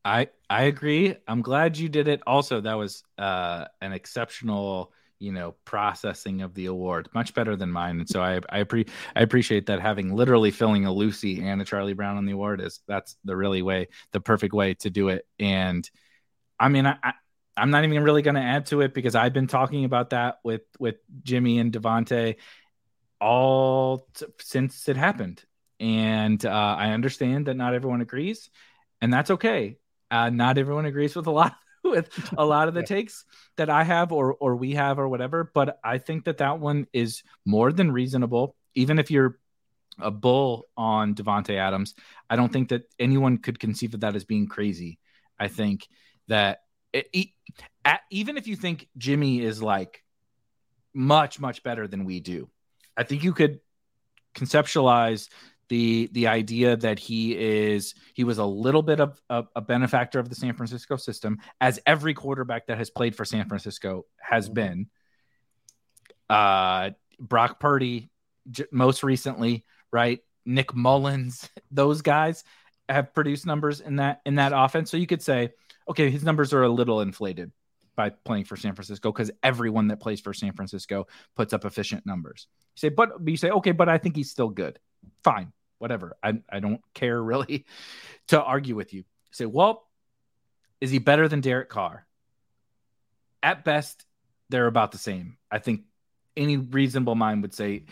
I 0.05 0.29
I 0.49 0.65
agree. 0.65 1.17
I'm 1.27 1.43
glad 1.43 1.77
you 1.79 1.89
did 1.89 2.09
it. 2.09 2.23
Also, 2.27 2.61
that 2.61 2.75
was 2.75 3.03
uh, 3.19 3.67
an 3.81 3.93
exceptional, 3.93 4.93
you 5.19 5.33
know, 5.33 5.57
processing 5.65 6.43
of 6.43 6.55
the 6.55 6.67
award, 6.67 7.09
much 7.15 7.35
better 7.35 7.57
than 7.57 7.71
mine. 7.71 7.99
And 8.01 8.09
so 8.09 8.23
I 8.23 8.41
I, 8.49 8.63
pre- 8.65 8.87
I 9.15 9.23
appreciate 9.23 9.67
that 9.67 9.81
having 9.81 10.15
literally 10.15 10.51
filling 10.51 10.87
a 10.87 10.93
Lucy 10.93 11.43
and 11.43 11.61
a 11.61 11.65
Charlie 11.65 11.93
Brown 11.95 12.17
on 12.17 12.27
the 12.27 12.33
award 12.33 12.61
is 12.61 12.81
that's 12.89 13.17
the 13.25 13.37
really 13.37 13.63
way, 13.63 13.89
the 14.13 14.21
perfect 14.21 14.55
way 14.55 14.75
to 14.75 14.91
do 14.91 15.09
it. 15.09 15.27
And 15.39 15.89
I 16.61 16.69
mean, 16.69 16.87
I, 16.87 16.97
I 17.03 17.13
I'm 17.57 17.71
not 17.71 17.85
even 17.85 18.03
really 18.05 18.23
going 18.23 18.37
to 18.37 18.43
add 18.43 18.67
to 18.67 18.83
it 18.83 18.95
because 18.95 19.15
I've 19.17 19.33
been 19.35 19.49
talking 19.49 19.85
about 19.85 20.11
that 20.11 20.39
with 20.45 20.63
with 20.81 20.97
Jimmy 21.25 21.59
and 21.61 21.73
Davante. 21.73 22.37
all 23.21 24.07
t- 24.15 24.27
since 24.41 24.89
it 24.89 24.97
happened. 24.97 25.43
And 25.81 26.45
uh, 26.45 26.51
I 26.79 26.91
understand 26.93 27.47
that 27.47 27.55
not 27.57 27.75
everyone 27.75 28.01
agrees, 28.01 28.51
and 29.01 29.13
that's 29.13 29.31
okay. 29.33 29.79
Uh, 30.11 30.31
not 30.31 30.59
everyone 30.59 30.87
agrees 30.87 31.15
with 31.15 31.27
a 31.27 31.31
lot 31.31 31.57
with 31.85 32.09
a 32.37 32.45
lot 32.45 32.69
of 32.69 32.75
the 32.75 32.83
takes 32.83 33.25
that 33.57 33.71
I 33.71 33.85
have 33.85 34.13
or 34.13 34.35
or 34.35 34.57
we 34.57 34.75
have 34.75 34.99
or 34.99 35.09
whatever. 35.09 35.51
But 35.53 35.79
I 35.85 35.99
think 35.99 36.25
that 36.25 36.39
that 36.39 36.59
one 36.59 36.87
is 36.93 37.23
more 37.45 37.73
than 37.73 37.93
reasonable, 37.93 38.57
even 38.75 38.99
if 38.99 39.11
you're 39.11 39.39
a 40.01 40.11
bull 40.11 40.69
on 40.77 41.15
Davante 41.15 41.57
Adams. 41.57 41.95
I 42.31 42.37
don't 42.37 42.53
think 42.53 42.69
that 42.69 42.85
anyone 42.99 43.39
could 43.39 43.59
conceive 43.59 43.95
of 43.95 44.01
that 44.01 44.15
as 44.15 44.25
being 44.25 44.47
crazy. 44.47 44.99
I 45.39 45.49
think 45.49 45.89
that 46.29 46.61
it, 46.93 47.29
at, 47.85 48.01
even 48.11 48.37
if 48.37 48.47
you 48.47 48.57
think 48.57 48.89
Jimmy 48.97 49.41
is 49.41 49.63
like 49.63 50.03
much 50.95 51.41
much 51.41 51.63
better 51.63 51.87
than 51.87 52.05
we 52.05 52.21
do, 52.21 52.49
I 52.97 53.03
think 53.03 53.25
you 53.25 53.33
could 53.33 53.61
conceptualize 54.35 55.29
the 55.69 56.09
the 56.13 56.29
idea 56.29 56.77
that 56.77 56.99
he 56.99 57.37
is 57.37 57.95
he 58.15 58.25
was 58.25 58.39
a 58.39 58.45
little 58.45 58.83
bit 58.83 59.01
of 59.01 59.21
a, 59.29 59.45
a, 59.57 59.61
benefactor 59.61 60.19
of 60.19 60.29
the 60.29 60.35
San 60.35 60.55
Francisco 60.55 60.97
system, 60.97 61.39
as 61.61 61.79
every 61.87 62.15
quarterback 62.15 62.67
that 62.67 62.79
has 62.79 62.91
played 62.91 63.15
for 63.15 63.25
San 63.25 63.49
Francisco 63.49 64.07
has 64.21 64.47
mm-hmm. 64.47 64.55
been. 64.55 64.87
Uh, 66.31 66.91
Brock 67.19 67.59
Purdy, 67.59 68.11
j- 68.51 68.67
most 68.71 69.03
recently, 69.03 69.65
right? 69.93 70.21
Nick 70.45 70.75
Mullens, 70.75 71.49
those 71.71 72.03
guys 72.03 72.45
have 72.89 73.15
produced 73.15 73.47
numbers 73.47 73.81
in 73.81 73.97
that 73.97 74.21
in 74.25 74.37
that 74.37 74.53
offense. 74.55 74.91
So 74.91 74.97
you 74.97 75.07
could 75.07 75.23
say, 75.23 75.51
okay, 75.89 76.11
his 76.11 76.25
numbers 76.25 76.53
are 76.53 76.63
a 76.63 76.69
little 76.69 77.01
inflated 77.01 77.53
by 77.97 78.11
playing 78.11 78.45
for 78.45 78.57
San 78.57 78.75
Francisco 78.75 79.13
because 79.13 79.31
everyone 79.43 79.89
that 79.89 80.01
plays 80.01 80.21
for 80.21 80.33
San 80.33 80.53
Francisco 80.53 81.07
puts 81.37 81.53
up 81.53 81.65
efficient 81.65 82.07
numbers. 82.07 82.47
You 82.77 82.81
say, 82.81 82.89
but 82.91 83.11
you 83.27 83.37
say, 83.37 83.51
okay, 83.51 83.73
but 83.73 83.89
I 83.89 83.99
think 83.99 84.17
he's 84.17 84.31
still 84.31 84.49
good. 84.49 84.79
Fine, 85.25 85.53
whatever. 85.79 86.17
I, 86.23 86.41
I 86.51 86.61
don't 86.61 86.81
care 86.95 87.23
really 87.23 87.67
to 88.29 88.43
argue 88.43 88.75
with 88.75 88.93
you. 88.95 89.05
Say, 89.31 89.47
well, 89.47 89.87
is 90.81 90.91
he 90.91 90.99
better 90.99 91.29
than 91.29 91.41
Derek 91.41 91.69
Carr? 91.69 92.07
At 93.43 93.65
best, 93.65 94.05
they're 94.49 94.67
about 94.67 94.93
the 94.93 94.99
same. 94.99 95.37
I 95.51 95.59
think 95.59 95.83
any 96.37 96.57
reasonable 96.57 97.15
mind 97.15 97.43
would 97.43 97.55
say 97.55 97.85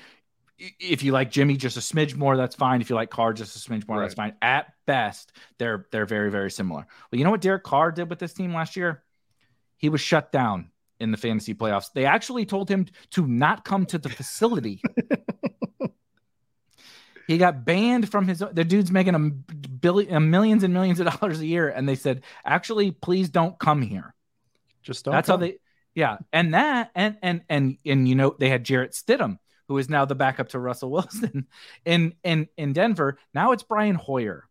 if 0.58 1.02
you 1.02 1.12
like 1.12 1.30
Jimmy 1.30 1.56
just 1.56 1.76
a 1.76 1.80
smidge 1.80 2.16
more, 2.16 2.36
that's 2.36 2.54
fine. 2.54 2.80
If 2.80 2.88
you 2.88 2.96
like 2.96 3.10
Carr 3.10 3.32
just 3.32 3.56
a 3.56 3.70
smidge 3.70 3.86
more, 3.86 3.98
right. 3.98 4.04
that's 4.04 4.14
fine. 4.14 4.34
At 4.40 4.72
best, 4.86 5.32
they're 5.58 5.86
they're 5.90 6.06
very 6.06 6.30
very 6.30 6.50
similar. 6.50 6.86
But 7.10 7.18
you 7.18 7.24
know 7.24 7.30
what 7.30 7.42
Derek 7.42 7.64
Carr 7.64 7.92
did 7.92 8.08
with 8.08 8.18
this 8.18 8.32
team 8.32 8.54
last 8.54 8.76
year? 8.76 9.02
He 9.76 9.88
was 9.88 10.00
shut 10.00 10.32
down 10.32 10.70
in 10.98 11.10
the 11.10 11.18
fantasy 11.18 11.54
playoffs. 11.54 11.92
They 11.92 12.06
actually 12.06 12.46
told 12.46 12.70
him 12.70 12.86
to 13.10 13.26
not 13.26 13.64
come 13.64 13.84
to 13.86 13.98
the 13.98 14.08
facility. 14.08 14.80
he 17.26 17.38
got 17.38 17.64
banned 17.64 18.10
from 18.10 18.28
his. 18.28 18.42
The 18.52 18.64
dude's 18.64 18.90
making 18.90 19.14
a 19.14 19.18
billion, 19.18 20.30
millions 20.30 20.62
and 20.62 20.72
millions 20.72 21.00
of 21.00 21.06
dollars 21.20 21.40
a 21.40 21.46
year, 21.46 21.68
and 21.68 21.88
they 21.88 21.96
said, 21.96 22.22
actually, 22.44 22.90
please 22.90 23.28
don't 23.28 23.58
come 23.58 23.82
here. 23.82 24.14
Just 24.82 25.04
don't. 25.04 25.14
That's 25.14 25.26
come. 25.26 25.40
how 25.40 25.46
they. 25.46 25.58
Yeah, 25.94 26.18
and 26.32 26.54
that 26.54 26.90
and 26.94 27.16
and 27.22 27.42
and 27.48 27.78
and 27.84 28.08
you 28.08 28.14
know 28.14 28.36
they 28.38 28.48
had 28.48 28.64
Jarrett 28.64 28.92
Stidham 28.92 29.38
who 29.68 29.78
is 29.78 29.88
now 29.88 30.04
the 30.04 30.14
backup 30.14 30.48
to 30.50 30.58
Russell 30.58 30.90
Wilson 30.92 31.46
in 31.84 32.14
in 32.22 32.48
in 32.56 32.72
Denver. 32.72 33.18
Now 33.34 33.52
it's 33.52 33.62
Brian 33.62 33.96
Hoyer. 33.96 34.44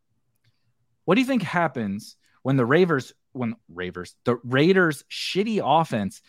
What 1.05 1.15
do 1.15 1.21
you 1.21 1.27
think 1.27 1.43
happens 1.43 2.15
when 2.43 2.57
the 2.57 2.65
Ravers 2.65 3.13
when 3.33 3.55
Ravers 3.73 4.15
the 4.23 4.37
Raiders 4.43 5.03
shitty 5.09 5.61
offense 5.63 6.21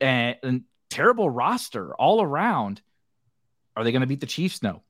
and, 0.00 0.36
and 0.42 0.64
terrible 0.90 1.28
roster 1.28 1.94
all 1.94 2.22
around? 2.22 2.80
Are 3.76 3.84
they 3.84 3.92
going 3.92 4.00
to 4.00 4.08
beat 4.08 4.20
the 4.20 4.26
Chiefs? 4.26 4.62
No. 4.62 4.82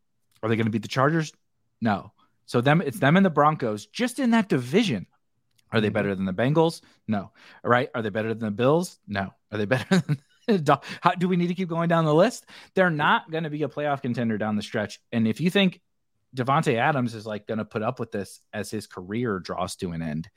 Are 0.43 0.49
they 0.49 0.57
going 0.57 0.66
to 0.66 0.70
beat 0.70 0.82
the 0.82 0.89
Chargers? 0.89 1.32
No. 1.80 2.12
So 2.47 2.61
them 2.61 2.80
it's 2.80 2.99
them 2.99 3.16
and 3.16 3.26
the 3.26 3.30
Broncos 3.30 3.86
just 3.86 4.18
in 4.18 4.30
that 4.30 4.49
division. 4.49 5.07
Are 5.70 5.80
they 5.80 5.89
mm-hmm. 5.89 5.95
better 5.95 6.14
than 6.14 6.24
the 6.24 6.32
Bengals? 6.32 6.80
No. 7.07 7.30
All 7.64 7.70
right. 7.70 7.91
Are 7.95 8.03
they 8.03 8.09
better 8.09 8.32
than 8.32 8.47
the 8.47 8.51
Bills? 8.51 8.99
No. 9.07 9.30
Are 9.53 9.59
they 9.59 9.66
better 9.66 10.03
than 10.47 10.64
How, 11.03 11.12
do 11.12 11.28
we 11.28 11.36
need 11.36 11.49
to 11.49 11.55
keep 11.55 11.68
going 11.68 11.89
down 11.89 12.07
the 12.07 12.14
list? 12.14 12.47
They're 12.74 12.91
not 12.91 13.30
going 13.30 13.45
to 13.45 13.51
be 13.51 13.62
a 13.64 13.68
playoff 13.68 14.01
contender 14.01 14.39
down 14.39 14.57
the 14.57 14.62
stretch. 14.62 14.99
And 15.12 15.28
if 15.28 15.41
you 15.41 15.51
think 15.51 15.80
Davante 16.34 16.74
Adams 16.74 17.14
is 17.14 17.26
like 17.26 17.47
going 17.47 17.59
to 17.59 17.64
put 17.64 17.82
up 17.82 18.01
with 18.01 18.12
this 18.12 18.41
as 18.53 18.70
his 18.70 18.86
career 18.86 19.41
draws 19.41 19.76
to 19.76 19.93
an 19.93 20.01
end, 20.01 20.28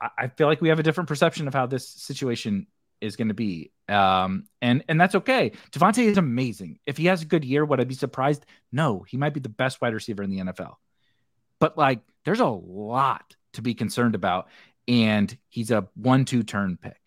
I, 0.00 0.08
I 0.18 0.28
feel 0.28 0.46
like 0.46 0.62
we 0.62 0.70
have 0.70 0.78
a 0.78 0.82
different 0.82 1.08
perception 1.08 1.48
of 1.48 1.54
how 1.54 1.66
this 1.66 1.86
situation 1.86 2.66
is 3.02 3.16
going 3.16 3.28
to 3.28 3.34
be. 3.34 3.72
Um, 3.88 4.44
and 4.62 4.84
and 4.88 5.00
that's 5.00 5.14
okay. 5.16 5.52
Davante 5.70 6.04
is 6.04 6.18
amazing. 6.18 6.78
If 6.86 6.96
he 6.96 7.06
has 7.06 7.22
a 7.22 7.26
good 7.26 7.44
year, 7.44 7.64
would 7.64 7.80
I 7.80 7.84
be 7.84 7.94
surprised? 7.94 8.46
No, 8.70 9.04
he 9.06 9.16
might 9.16 9.34
be 9.34 9.40
the 9.40 9.48
best 9.48 9.80
wide 9.80 9.94
receiver 9.94 10.22
in 10.22 10.30
the 10.30 10.38
NFL. 10.38 10.76
But 11.58 11.76
like, 11.76 12.00
there's 12.24 12.40
a 12.40 12.46
lot 12.46 13.36
to 13.54 13.62
be 13.62 13.74
concerned 13.74 14.14
about, 14.14 14.48
and 14.88 15.36
he's 15.48 15.70
a 15.70 15.88
one-two 15.94 16.42
turn 16.42 16.78
pick 16.80 17.02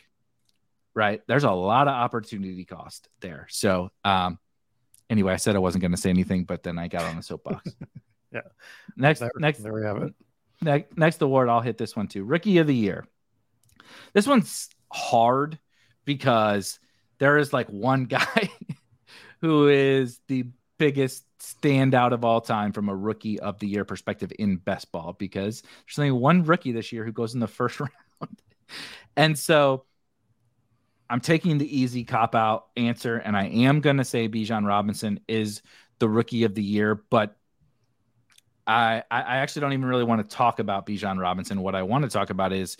right? 0.95 1.21
There's 1.27 1.43
a 1.43 1.51
lot 1.51 1.87
of 1.87 1.93
opportunity 1.93 2.65
cost 2.65 3.09
there. 3.19 3.45
So, 3.49 3.91
um, 4.03 4.39
anyway, 5.09 5.33
I 5.33 5.35
said 5.35 5.55
I 5.55 5.59
wasn't 5.59 5.81
going 5.81 5.91
to 5.91 5.97
say 5.97 6.09
anything, 6.09 6.45
but 6.45 6.63
then 6.63 6.79
I 6.79 6.87
got 6.87 7.03
on 7.03 7.17
the 7.17 7.21
soapbox. 7.21 7.75
yeah. 8.33 8.41
Next, 8.95 9.19
there, 9.19 9.31
next, 9.37 9.59
there 9.59 9.73
we 9.73 9.83
have 9.83 10.01
it. 10.01 10.13
Next, 10.61 10.97
next 10.97 11.21
award, 11.21 11.49
I'll 11.49 11.61
hit 11.61 11.77
this 11.77 11.95
one 11.95 12.07
too. 12.07 12.23
Rookie 12.23 12.57
of 12.57 12.67
the 12.67 12.75
year. 12.75 13.05
This 14.13 14.25
one's 14.25 14.69
hard 14.91 15.59
because 16.05 16.79
there 17.19 17.37
is 17.37 17.53
like 17.53 17.67
one 17.69 18.05
guy 18.05 18.49
who 19.41 19.67
is 19.67 20.19
the 20.27 20.45
biggest 20.77 21.25
standout 21.39 22.11
of 22.11 22.25
all 22.25 22.41
time 22.41 22.71
from 22.71 22.89
a 22.89 22.95
rookie 22.95 23.39
of 23.39 23.59
the 23.59 23.67
year 23.67 23.85
perspective 23.85 24.31
in 24.39 24.57
best 24.57 24.91
ball 24.91 25.15
because 25.17 25.61
there's 25.61 25.99
only 25.99 26.11
one 26.11 26.43
rookie 26.43 26.71
this 26.71 26.91
year 26.91 27.05
who 27.05 27.11
goes 27.11 27.33
in 27.33 27.39
the 27.39 27.47
first 27.47 27.79
round. 27.79 28.41
and 29.15 29.37
so 29.37 29.85
I'm 31.09 31.21
taking 31.21 31.57
the 31.57 31.79
easy 31.79 32.03
cop 32.03 32.33
out 32.33 32.67
answer, 32.75 33.17
and 33.17 33.37
I 33.37 33.45
am 33.45 33.81
going 33.81 33.97
to 33.97 34.03
say 34.03 34.27
Bijan 34.27 34.65
Robinson 34.65 35.19
is 35.27 35.61
the 35.99 36.09
rookie 36.09 36.43
of 36.43 36.55
the 36.55 36.63
year, 36.63 36.95
but 36.95 37.35
I 38.65 39.03
I 39.11 39.37
actually 39.37 39.61
don't 39.61 39.73
even 39.73 39.85
really 39.85 40.03
want 40.03 40.27
to 40.27 40.35
talk 40.35 40.59
about 40.59 40.87
Bijan 40.87 41.19
Robinson. 41.19 41.61
What 41.61 41.75
I 41.75 41.83
want 41.83 42.03
to 42.05 42.09
talk 42.09 42.31
about 42.31 42.53
is 42.53 42.77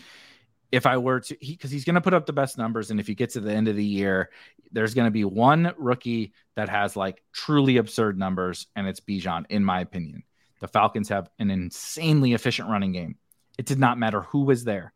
if 0.72 0.86
I 0.86 0.96
were 0.98 1.20
to, 1.20 1.36
because 1.40 1.70
he, 1.70 1.76
he's 1.76 1.84
going 1.84 1.94
to 1.94 2.00
put 2.00 2.14
up 2.14 2.26
the 2.26 2.32
best 2.32 2.58
numbers, 2.58 2.90
and 2.90 2.98
if 2.98 3.06
he 3.06 3.14
gets 3.14 3.34
to 3.34 3.40
the 3.40 3.52
end 3.52 3.68
of 3.68 3.76
the 3.76 3.84
year, 3.84 4.30
there's 4.72 4.94
going 4.94 5.06
to 5.06 5.12
be 5.12 5.24
one 5.24 5.72
rookie 5.78 6.32
that 6.54 6.68
has 6.68 6.96
like 6.96 7.22
truly 7.32 7.76
absurd 7.76 8.18
numbers, 8.18 8.66
and 8.74 8.86
it's 8.86 9.00
Bijan, 9.00 9.44
in 9.48 9.64
my 9.64 9.80
opinion. 9.80 10.24
The 10.60 10.68
Falcons 10.68 11.08
have 11.10 11.28
an 11.38 11.50
insanely 11.50 12.32
efficient 12.32 12.68
running 12.68 12.92
game. 12.92 13.16
It 13.58 13.66
did 13.66 13.78
not 13.78 13.98
matter 13.98 14.22
who 14.22 14.44
was 14.44 14.64
there. 14.64 14.92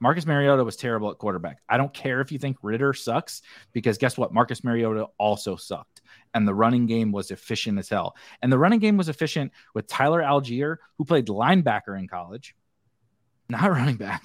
Marcus 0.00 0.26
Mariota 0.26 0.62
was 0.64 0.76
terrible 0.76 1.10
at 1.10 1.18
quarterback. 1.18 1.62
I 1.68 1.76
don't 1.76 1.94
care 1.94 2.20
if 2.20 2.30
you 2.30 2.38
think 2.38 2.58
Ridder 2.62 2.92
sucks 2.92 3.42
because 3.72 3.96
guess 3.96 4.18
what? 4.18 4.34
Marcus 4.34 4.62
Mariota 4.62 5.06
also 5.18 5.56
sucked. 5.56 6.02
And 6.34 6.46
the 6.46 6.54
running 6.54 6.86
game 6.86 7.10
was 7.12 7.30
efficient 7.30 7.78
as 7.78 7.88
hell. 7.88 8.16
And 8.42 8.52
the 8.52 8.58
running 8.58 8.80
game 8.80 8.96
was 8.96 9.08
efficient 9.08 9.52
with 9.72 9.86
Tyler 9.86 10.20
Allgeier, 10.20 10.76
who 10.98 11.04
played 11.04 11.28
linebacker 11.28 11.98
in 11.98 12.08
college, 12.08 12.54
not 13.48 13.70
running 13.70 13.96
back. 13.96 14.24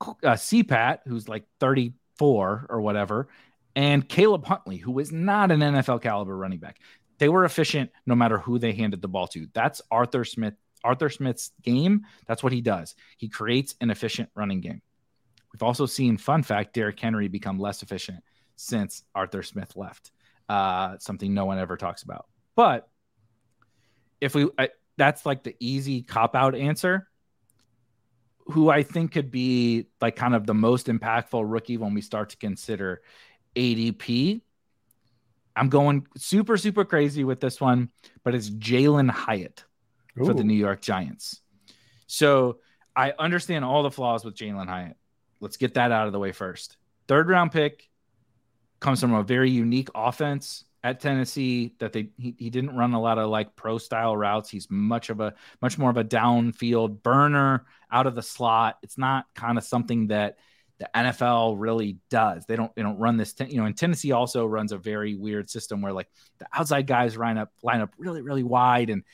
Uh, 0.00 0.34
CPAT, 0.34 0.98
who's 1.06 1.28
like 1.28 1.44
34 1.60 2.66
or 2.68 2.80
whatever, 2.80 3.28
and 3.76 4.08
Caleb 4.08 4.44
Huntley, 4.44 4.76
who 4.76 4.98
is 4.98 5.12
not 5.12 5.50
an 5.50 5.60
NFL 5.60 6.02
caliber 6.02 6.36
running 6.36 6.58
back. 6.58 6.78
They 7.18 7.28
were 7.28 7.44
efficient 7.44 7.90
no 8.06 8.14
matter 8.14 8.38
who 8.38 8.58
they 8.58 8.72
handed 8.72 9.00
the 9.00 9.08
ball 9.08 9.28
to. 9.28 9.46
That's 9.52 9.80
Arthur 9.90 10.24
Smith 10.24 10.54
Arthur 10.84 11.08
Smith's 11.08 11.50
game, 11.62 12.06
that's 12.26 12.42
what 12.42 12.52
he 12.52 12.60
does. 12.60 12.94
He 13.16 13.28
creates 13.28 13.74
an 13.80 13.90
efficient 13.90 14.28
running 14.34 14.60
game. 14.60 14.82
We've 15.52 15.62
also 15.62 15.86
seen, 15.86 16.18
fun 16.18 16.42
fact, 16.42 16.74
Derrick 16.74 17.00
Henry 17.00 17.28
become 17.28 17.58
less 17.58 17.82
efficient 17.82 18.22
since 18.56 19.02
Arthur 19.14 19.42
Smith 19.42 19.76
left. 19.76 20.12
Uh, 20.48 20.98
something 20.98 21.32
no 21.32 21.46
one 21.46 21.58
ever 21.58 21.76
talks 21.76 22.02
about. 22.02 22.26
But 22.54 22.88
if 24.20 24.34
we, 24.34 24.48
I, 24.58 24.68
that's 24.96 25.24
like 25.24 25.42
the 25.42 25.56
easy 25.58 26.02
cop 26.02 26.36
out 26.36 26.54
answer. 26.54 27.08
Who 28.46 28.68
I 28.68 28.82
think 28.82 29.12
could 29.12 29.30
be 29.30 29.86
like 30.00 30.16
kind 30.16 30.34
of 30.34 30.46
the 30.46 30.54
most 30.54 30.86
impactful 30.86 31.42
rookie 31.46 31.78
when 31.78 31.94
we 31.94 32.02
start 32.02 32.30
to 32.30 32.36
consider 32.36 33.02
ADP. 33.56 34.42
I'm 35.56 35.68
going 35.68 36.06
super, 36.16 36.56
super 36.56 36.84
crazy 36.84 37.24
with 37.24 37.40
this 37.40 37.60
one, 37.60 37.90
but 38.22 38.34
it's 38.34 38.50
Jalin 38.50 39.10
Hyatt. 39.10 39.64
Ooh. 40.20 40.26
for 40.26 40.34
the 40.34 40.44
New 40.44 40.54
York 40.54 40.80
Giants. 40.80 41.40
So 42.06 42.58
I 42.94 43.12
understand 43.18 43.64
all 43.64 43.82
the 43.82 43.90
flaws 43.90 44.24
with 44.24 44.36
Jalin 44.36 44.68
Hyatt. 44.68 44.96
Let's 45.40 45.56
get 45.56 45.74
that 45.74 45.92
out 45.92 46.06
of 46.06 46.12
the 46.12 46.18
way 46.18 46.32
first. 46.32 46.76
Third 47.08 47.28
round 47.28 47.52
pick 47.52 47.88
comes 48.80 49.00
from 49.00 49.12
a 49.12 49.22
very 49.22 49.50
unique 49.50 49.88
offense 49.94 50.64
at 50.84 51.00
Tennessee 51.00 51.74
that 51.78 51.94
they 51.94 52.10
he, 52.18 52.36
he 52.38 52.50
didn't 52.50 52.76
run 52.76 52.92
a 52.92 53.00
lot 53.00 53.18
of 53.18 53.30
like 53.30 53.56
pro 53.56 53.78
style 53.78 54.14
routes. 54.14 54.50
He's 54.50 54.70
much 54.70 55.08
of 55.08 55.18
a 55.18 55.34
much 55.62 55.78
more 55.78 55.88
of 55.88 55.96
a 55.96 56.04
downfield 56.04 57.02
burner 57.02 57.64
out 57.90 58.06
of 58.06 58.14
the 58.14 58.22
slot. 58.22 58.78
It's 58.82 58.98
not 58.98 59.24
kind 59.34 59.56
of 59.56 59.64
something 59.64 60.08
that 60.08 60.36
the 60.78 60.90
NFL 60.94 61.54
really 61.56 61.96
does. 62.10 62.44
They 62.44 62.54
don't 62.54 62.72
they 62.76 62.82
don't 62.82 62.98
run 62.98 63.16
this. 63.16 63.32
ten, 63.32 63.48
You 63.48 63.56
know, 63.56 63.64
and 63.64 63.76
Tennessee 63.76 64.12
also 64.12 64.44
runs 64.44 64.72
a 64.72 64.78
very 64.78 65.14
weird 65.14 65.48
system 65.48 65.80
where 65.80 65.92
like 65.92 66.08
the 66.38 66.46
outside 66.52 66.86
guys 66.86 67.16
line 67.16 67.38
up 67.38 67.50
line 67.62 67.80
up 67.80 67.90
really 67.96 68.20
really 68.20 68.42
wide, 68.42 68.90
and 68.90 69.04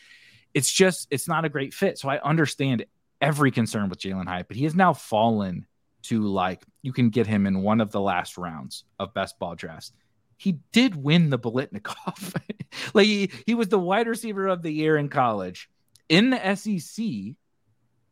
it's 0.53 0.73
just 0.73 1.07
it's 1.13 1.29
not 1.29 1.45
a 1.45 1.49
great 1.49 1.73
fit. 1.73 1.99
So 1.99 2.09
I 2.09 2.21
understand 2.21 2.85
every 3.21 3.53
concern 3.53 3.89
with 3.89 4.01
Jalin 4.01 4.27
Hyatt, 4.27 4.49
but 4.49 4.57
he 4.57 4.65
has 4.65 4.75
now 4.75 4.93
fallen 4.93 5.67
to 6.03 6.27
like 6.27 6.65
you 6.83 6.93
can 6.93 7.11
get 7.11 7.29
him 7.29 7.47
in 7.47 7.63
one 7.63 7.81
of 7.81 7.93
the 7.93 8.01
last 8.01 8.39
rounds 8.39 8.83
of 8.99 9.15
best 9.15 9.39
ball 9.39 9.55
drafts. 9.55 9.93
He 10.41 10.53
did 10.73 10.97
win 10.97 11.29
the 11.29 11.39
Biletnikoff. 11.39 12.35
like 12.95 13.05
he, 13.05 13.31
he 13.45 13.55
was 13.55 13.69
the 13.69 13.79
wide 13.79 14.07
receiver 14.07 14.47
of 14.47 14.63
the 14.63 14.73
year 14.73 14.97
in 14.97 15.11
college 15.11 15.69
in 16.09 16.31
the 16.31 16.55
SEC, 16.55 17.37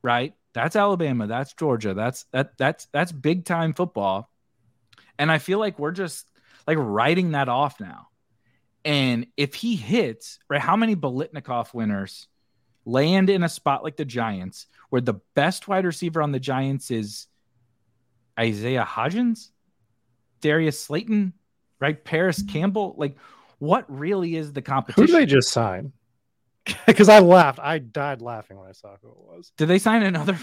right? 0.02 0.34
That's 0.52 0.76
Alabama, 0.76 1.26
that's 1.26 1.54
Georgia, 1.54 1.94
that's 1.94 2.24
that 2.32 2.58
that's 2.58 2.86
that's 2.92 3.12
big 3.12 3.46
time 3.46 3.72
football. 3.72 4.30
And 5.18 5.32
I 5.32 5.38
feel 5.38 5.58
like 5.58 5.78
we're 5.78 5.92
just 5.92 6.30
like 6.66 6.76
writing 6.78 7.30
that 7.30 7.48
off 7.48 7.80
now. 7.80 8.08
And 8.84 9.28
if 9.38 9.54
he 9.54 9.74
hits, 9.74 10.38
right, 10.50 10.60
how 10.60 10.76
many 10.76 10.96
Biletnikoff 10.96 11.72
winners 11.72 12.28
land 12.84 13.30
in 13.30 13.42
a 13.42 13.48
spot 13.48 13.82
like 13.82 13.96
the 13.96 14.04
Giants, 14.04 14.66
where 14.90 15.00
the 15.00 15.20
best 15.34 15.66
wide 15.66 15.86
receiver 15.86 16.20
on 16.20 16.32
the 16.32 16.40
Giants 16.40 16.90
is 16.90 17.26
Isaiah 18.38 18.86
Hodgins, 18.86 19.48
Darius 20.42 20.78
Slayton, 20.78 21.32
right? 21.80 22.02
Parris 22.02 22.42
Campbell. 22.42 22.94
Like, 22.96 23.16
what 23.58 23.84
really 23.88 24.36
is 24.36 24.52
the 24.52 24.62
competition? 24.62 25.02
Who 25.02 25.06
did 25.06 25.16
they 25.16 25.26
just 25.26 25.50
sign? 25.50 25.92
Because 26.86 27.08
I 27.08 27.20
laughed. 27.20 27.58
I 27.62 27.78
died 27.78 28.20
laughing 28.20 28.58
when 28.58 28.68
I 28.68 28.72
saw 28.72 28.96
who 29.00 29.08
it 29.08 29.16
was. 29.16 29.52
Did 29.56 29.68
they 29.68 29.78
sign 29.78 30.02
another? 30.02 30.38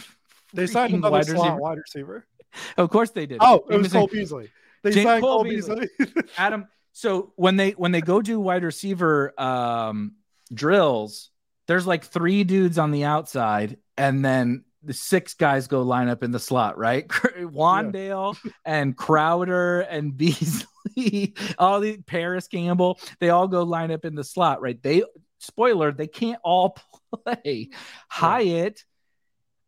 They 0.55 0.65
signed 0.65 0.93
another 0.93 1.11
wide 1.11 1.25
slot 1.25 1.37
receiver? 1.37 1.61
wide 1.61 1.77
receiver. 1.77 2.27
Of 2.77 2.89
course 2.89 3.11
they 3.11 3.25
did. 3.25 3.39
Oh, 3.41 3.65
it 3.69 3.77
was 3.77 3.91
Cole 3.91 4.07
Beasley. 4.07 4.49
They 4.81 5.03
signed 5.03 5.21
Cole 5.21 5.37
Cole 5.37 5.43
Beasley. 5.43 5.89
Beasley. 5.99 6.23
Adam. 6.37 6.67
So 6.93 7.33
when 7.35 7.57
they 7.57 7.71
when 7.71 7.91
they 7.91 8.01
go 8.01 8.21
do 8.21 8.39
wide 8.39 8.63
receiver 8.63 9.39
um, 9.39 10.13
drills, 10.53 11.31
there's 11.67 11.85
like 11.85 12.05
three 12.05 12.43
dudes 12.43 12.77
on 12.77 12.91
the 12.91 13.03
outside, 13.03 13.77
and 13.97 14.23
then 14.23 14.63
the 14.85 14.93
six 14.93 15.33
guys 15.33 15.67
go 15.67 15.81
line 15.81 16.09
up 16.09 16.23
in 16.23 16.31
the 16.31 16.39
slot, 16.39 16.77
right? 16.77 17.07
Wan'Dale 17.07 18.37
yeah. 18.43 18.51
and 18.65 18.95
Crowder 18.95 19.81
and 19.81 20.15
Beasley, 20.17 21.35
all 21.57 21.79
the 21.79 21.97
Parris 21.97 22.47
Campbell, 22.47 22.99
they 23.19 23.29
all 23.29 23.47
go 23.47 23.63
line 23.63 23.91
up 23.91 24.05
in 24.05 24.15
the 24.15 24.23
slot, 24.23 24.61
right? 24.61 24.81
They 24.81 25.03
spoiler, 25.39 25.91
they 25.91 26.07
can't 26.07 26.39
all 26.43 26.77
play. 27.23 27.69
Yeah. 27.71 27.77
Hyatt 28.09 28.83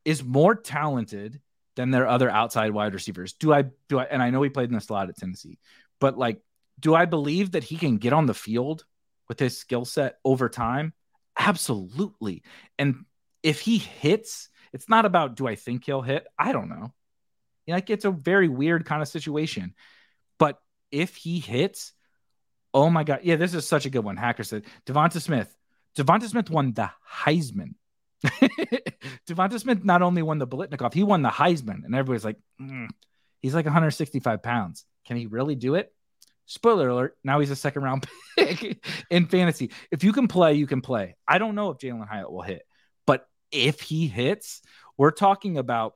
is 0.05 0.23
more 0.23 0.55
talented 0.55 1.41
than 1.75 1.91
their 1.91 2.07
other 2.07 2.29
outside 2.29 2.71
wide 2.71 2.93
receivers. 2.93 3.33
Do 3.33 3.53
I 3.53 3.65
do 3.89 3.99
I 3.99 4.03
and 4.05 4.21
I 4.21 4.29
know 4.29 4.41
he 4.41 4.49
played 4.49 4.69
in 4.69 4.75
the 4.75 4.81
slot 4.81 5.09
at 5.09 5.17
Tennessee, 5.17 5.59
but 5.99 6.17
like, 6.17 6.41
do 6.79 6.95
I 6.95 7.05
believe 7.05 7.51
that 7.51 7.63
he 7.63 7.77
can 7.77 7.97
get 7.97 8.13
on 8.13 8.25
the 8.25 8.33
field 8.33 8.85
with 9.27 9.39
his 9.39 9.57
skill 9.57 9.85
set 9.85 10.17
over 10.23 10.49
time? 10.49 10.93
Absolutely. 11.37 12.43
And 12.79 13.05
if 13.43 13.59
he 13.59 13.77
hits, 13.77 14.49
it's 14.77 14.87
not 14.87 15.05
about 15.05 15.35
do 15.35 15.47
I 15.47 15.55
think 15.55 15.85
he'll 15.85 16.03
hit? 16.03 16.27
I 16.37 16.51
don't 16.51 16.69
know. 16.69 16.93
Like 17.67 17.89
it's 17.89 18.05
a 18.05 18.11
very 18.11 18.47
weird 18.47 18.85
kind 18.85 19.01
of 19.01 19.07
situation. 19.07 19.73
But 20.37 20.59
if 20.91 21.15
he 21.15 21.39
hits, 21.39 21.93
oh 22.75 22.91
my 22.91 23.03
God. 23.03 23.21
Yeah, 23.23 23.37
this 23.37 23.55
is 23.55 23.67
such 23.67 23.87
a 23.87 23.89
good 23.89 24.03
one. 24.03 24.17
Hacker 24.17 24.43
said 24.43 24.65
Devonta 24.85 25.19
Smith. 25.19 25.51
Devonta 25.97 26.29
Smith 26.29 26.51
won 26.51 26.73
the 26.73 26.91
Heisman. 27.11 27.73
Devonta 29.27 29.59
Smith 29.59 29.83
not 29.83 30.03
only 30.03 30.21
won 30.21 30.37
the 30.37 30.45
Biletnikoff, 30.45 30.93
he 30.93 31.01
won 31.01 31.23
the 31.23 31.29
Heisman. 31.29 31.83
And 31.83 31.95
everybody's 31.95 32.23
like, 32.23 32.37
mm, 32.61 32.87
he's 33.41 33.55
like 33.55 33.65
165 33.65 34.43
pounds. 34.43 34.85
Can 35.05 35.17
he 35.17 35.25
really 35.25 35.55
do 35.55 35.73
it? 35.73 35.91
Spoiler 36.45 36.87
alert, 36.87 37.17
now 37.23 37.39
he's 37.39 37.49
a 37.49 37.55
second 37.55 37.81
round 37.81 38.07
pick 38.37 38.85
in 39.09 39.25
fantasy. 39.25 39.71
If 39.89 40.03
you 40.03 40.13
can 40.13 40.27
play, 40.27 40.53
you 40.53 40.67
can 40.67 40.81
play. 40.81 41.15
I 41.27 41.39
don't 41.39 41.55
know 41.55 41.71
if 41.71 41.79
Jalin 41.79 42.07
Hyatt 42.07 42.31
will 42.31 42.43
hit, 42.43 42.61
if 43.51 43.81
he 43.81 44.07
hits, 44.07 44.61
we're 44.97 45.11
talking 45.11 45.57
about 45.57 45.93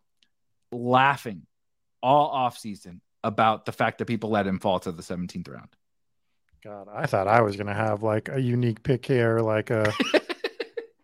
laughing 0.72 1.44
all 2.02 2.34
offseason 2.34 3.00
about 3.24 3.66
the 3.66 3.72
fact 3.72 4.00
that 4.00 4.06
people 4.06 4.30
let 4.30 4.48
him 4.48 4.60
fall 4.60 4.80
to 4.80 4.92
the 4.92 5.04
17th 5.04 5.50
round. 5.50 5.70
God, 6.64 6.88
I 6.94 7.08
thought 7.08 7.28
I 7.28 7.42
was 7.42 7.56
going 7.56 7.68
to 7.68 7.74
have 7.74 8.04
like 8.04 8.30
a 8.30 8.40
unique 8.40 8.84
pick 8.84 9.06
here, 9.06 9.40
like 9.40 9.72
a 9.72 9.92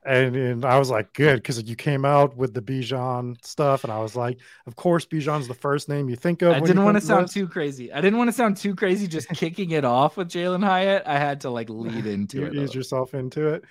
and, 0.08 0.36
and 0.38 0.66
I 0.66 0.80
was 0.80 0.90
like, 0.90 1.14
good, 1.14 1.36
because 1.36 1.62
you 1.64 1.76
came 1.76 2.06
out 2.06 2.38
with 2.38 2.54
the 2.54 2.62
Bijan 2.62 3.44
stuff, 3.46 3.84
and 3.84 3.92
I 3.92 4.00
was 4.00 4.16
like, 4.16 4.40
of 4.66 4.78
course, 4.78 5.06
Bijan's 5.06 5.50
the 5.50 5.54
first 5.54 5.90
name 5.90 6.10
you 6.10 6.16
think 6.16 6.42
of. 6.42 6.54
I 6.54 6.62
didn't 6.62 6.86
want 6.86 6.96
to 6.96 7.02
sound 7.02 7.24
list. 7.24 7.34
too 7.34 7.48
crazy. 7.48 7.92
I 7.92 8.00
didn't 8.00 8.18
want 8.18 8.30
to 8.30 8.34
sound 8.34 8.56
too 8.56 8.74
crazy, 8.74 9.08
just 9.08 9.28
kicking 9.34 9.72
it 9.72 9.84
off 9.84 10.16
with 10.16 10.30
Jalin 10.30 10.64
Hyatt. 10.64 11.04
I 11.06 11.20
had 11.20 11.42
to 11.42 11.50
like 11.50 11.70
lead 11.70 12.06
into 12.06 12.38
you 12.38 12.46
it. 12.46 12.56
Ease 12.56 12.74
yourself 12.74 13.14
into 13.14 13.48
it. 13.48 13.66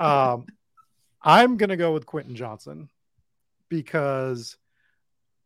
Um, 0.00 0.46
I'm 1.22 1.56
gonna 1.56 1.76
go 1.76 1.92
with 1.92 2.06
Quentin 2.06 2.36
Johnston 2.36 2.88
because 3.68 4.56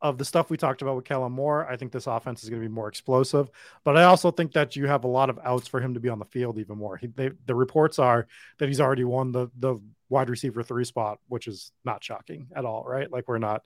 of 0.01 0.19
the 0.19 0.25
stuff 0.25 0.51
we 0.51 0.57
talked 0.57 0.83
about 0.83 0.97
with 0.97 1.05
Kellen 1.05 1.33
Moore, 1.33 1.67
I 1.69 1.77
think 1.77 1.91
this 1.91 2.07
offense 2.07 2.43
is 2.43 2.51
going 2.51 2.61
to 2.61 2.69
be 2.69 2.73
more 2.73 2.89
explosive. 2.89 3.51
But 3.83 3.97
I 3.97 4.05
also 4.05 4.31
think 4.31 4.53
that 4.53 4.77
you 4.77 4.87
have 4.87 5.05
a 5.05 5.09
lot 5.09 5.31
of 5.31 5.39
outs 5.43 5.69
for 5.69 5.81
him 5.81 5.95
to 5.95 6.01
be 6.01 6.09
on 6.09 6.19
the 6.19 6.27
field 6.27 6.59
even 6.59 6.77
more. 6.77 6.97
He, 6.97 7.07
they, 7.07 7.31
the 7.47 7.55
reports 7.55 7.99
are 7.99 8.27
that 8.59 8.69
he's 8.69 8.81
already 8.81 9.05
won 9.05 9.33
the 9.33 9.49
the 9.59 9.81
wide 10.09 10.31
receiver 10.31 10.63
three 10.63 10.85
spot, 10.85 11.19
which 11.29 11.47
is 11.49 11.73
not 11.85 12.05
shocking 12.05 12.49
at 12.55 12.65
all, 12.65 12.85
right? 12.85 13.11
Like 13.11 13.27
we're 13.27 13.39
not 13.39 13.63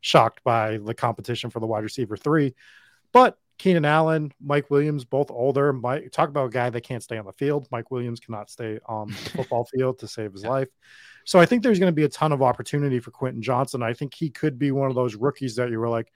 shocked 0.00 0.44
by 0.44 0.78
the 0.78 0.94
competition 0.94 1.50
for 1.50 1.60
the 1.60 1.66
wide 1.66 1.82
receiver 1.82 2.16
three. 2.16 2.54
But 3.12 3.38
Keenan 3.58 3.84
Allen, 3.84 4.32
Mike 4.40 4.70
Williams, 4.70 5.04
both 5.04 5.30
older. 5.30 5.72
Mike, 5.72 6.12
talk 6.12 6.28
about 6.28 6.46
a 6.46 6.50
guy 6.50 6.70
that 6.70 6.82
can't 6.82 7.02
stay 7.02 7.18
on 7.18 7.26
the 7.26 7.32
field. 7.32 7.68
Mike 7.70 7.90
Williams 7.90 8.20
cannot 8.20 8.50
stay 8.50 8.78
on 8.86 9.08
the 9.08 9.14
football 9.36 9.64
field 9.64 9.98
to 9.98 10.08
save 10.08 10.32
his 10.32 10.44
yeah. 10.44 10.50
life. 10.50 10.68
So 11.24 11.38
I 11.38 11.46
think 11.46 11.62
there's 11.62 11.78
going 11.78 11.92
to 11.92 11.96
be 11.96 12.04
a 12.04 12.08
ton 12.08 12.32
of 12.32 12.42
opportunity 12.42 13.00
for 13.00 13.10
Quentin 13.10 13.42
Johnston. 13.42 13.82
I 13.82 13.92
think 13.92 14.14
he 14.14 14.30
could 14.30 14.58
be 14.58 14.70
one 14.70 14.88
of 14.88 14.94
those 14.94 15.14
rookies 15.14 15.56
that 15.56 15.70
you 15.70 15.78
were 15.78 15.88
like, 15.88 16.10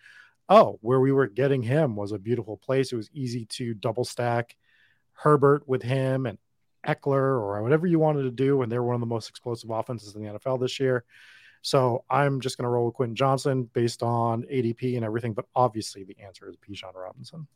oh, 0.49 0.79
where 0.83 1.01
we 1.01 1.13
were 1.13 1.27
getting 1.27 1.63
him 1.63 1.97
was 1.97 2.13
a 2.13 2.19
beautiful 2.19 2.57
place. 2.57 2.93
It 2.93 2.97
was 2.97 3.11
easy 3.13 3.47
to 3.47 3.75
double 3.75 4.05
stack 4.05 4.57
Herbert 5.13 5.69
with 5.69 5.83
him 5.83 6.27
and 6.27 6.39
Ekeler 6.87 7.13
or 7.13 7.63
whatever 7.63 7.87
you 7.87 7.99
wanted 7.99 8.25
to 8.25 8.31
do. 8.31 8.63
And 8.63 8.71
they're 8.71 8.83
one 8.83 8.95
of 8.95 9.01
the 9.01 9.07
most 9.07 9.29
explosive 9.29 9.71
offenses 9.71 10.15
in 10.15 10.23
the 10.23 10.39
NFL 10.39 10.61
this 10.61 10.79
year. 10.81 11.05
So 11.63 12.05
I'm 12.11 12.41
just 12.41 12.59
going 12.59 12.65
to 12.65 12.69
roll 12.69 12.87
with 12.87 12.95
Quentin 12.95 13.17
Johnston 13.17 13.65
based 13.73 14.03
on 14.03 14.43
ADP 14.43 14.97
and 14.97 15.05
everything. 15.05 15.33
But 15.33 15.47
obviously, 15.57 16.05
the 16.05 16.17
answer 16.21 16.49
is 16.49 16.57
Bijan 16.57 16.95
Robinson. 16.95 17.47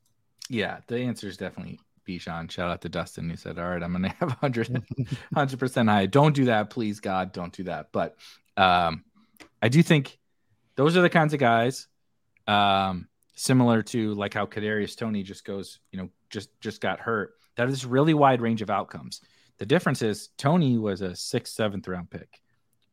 Yeah, 0.49 0.79
the 0.87 1.01
answer 1.01 1.29
is 1.29 1.37
definitely 1.37 1.79
Bijan. 2.09 2.51
Shout 2.51 2.71
out 2.71 2.81
to 2.83 2.89
Dustin 2.89 3.29
who 3.29 3.37
said, 3.37 3.59
All 3.59 3.69
right, 3.69 3.83
I'm 3.83 3.93
going 3.93 4.03
to 4.05 4.09
have 4.09 4.31
100, 4.31 4.69
100% 5.35 5.89
high. 5.91 6.07
Don't 6.07 6.35
do 6.35 6.47
that. 6.47 6.71
Please, 6.71 7.01
God, 7.01 7.33
don't 7.33 7.53
do 7.53 7.65
that. 7.65 7.89
But 7.93 8.17
um, 8.57 9.05
I 9.63 9.69
do 9.69 9.83
think 9.83 10.19
those 10.77 10.97
are 10.97 11.03
the 11.03 11.11
kinds 11.11 11.35
of 11.35 11.41
guys 11.41 11.89
um, 12.47 13.09
similar 13.37 13.83
to 13.83 14.15
like 14.15 14.35
how 14.35 14.47
Kadarius 14.47 14.97
Toney 14.97 15.23
just 15.23 15.45
goes, 15.45 15.79
you 15.93 15.99
know, 15.99 16.09
just 16.31 16.49
just 16.61 16.81
got 16.81 16.99
hurt. 16.99 17.35
That 17.57 17.69
is 17.69 17.85
really 17.85 18.15
wide 18.15 18.41
range 18.41 18.63
of 18.63 18.71
outcomes. 18.71 19.21
The 19.59 19.67
difference 19.67 20.03
is 20.03 20.29
Toney 20.39 20.79
was 20.79 21.01
a 21.03 21.15
sixth, 21.15 21.55
seventh 21.55 21.87
round 21.87 22.11
pick. 22.11 22.41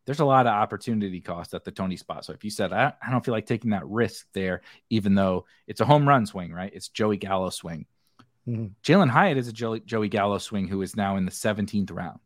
There's 0.06 0.20
a 0.20 0.26
lot 0.26 0.46
of 0.46 0.54
opportunity 0.54 1.20
cost 1.20 1.54
at 1.54 1.64
the 1.64 1.72
Toney 1.72 1.98
spot. 1.98 2.26
So 2.26 2.34
if 2.34 2.44
you 2.44 2.52
said 2.52 2.74
I, 2.74 2.94
I 3.06 3.12
don't 3.12 3.24
feel 3.24 3.34
like 3.34 3.48
taking 3.48 3.72
that 3.72 3.88
risk 3.88 4.28
there, 4.34 4.62
even 4.90 5.16
though 5.16 5.46
it's 5.68 5.82
a 5.82 5.86
home 5.86 6.08
run 6.08 6.26
swing, 6.26 6.52
right? 6.52 6.72
It's 6.74 6.90
Joey 6.90 7.18
Gallo 7.18 7.50
swing. 7.50 7.86
Mm-hmm. 8.48 8.68
Jalin 8.84 9.10
Hyatt 9.10 9.38
is 9.38 9.48
a 9.48 9.54
Joey, 9.54 9.80
Joey 9.82 10.10
Gallo 10.10 10.38
swing 10.38 10.68
who 10.68 10.82
is 10.82 10.96
now 10.96 11.18
in 11.18 11.26
the 11.26 11.32
17th 11.32 11.92
round. 11.92 12.20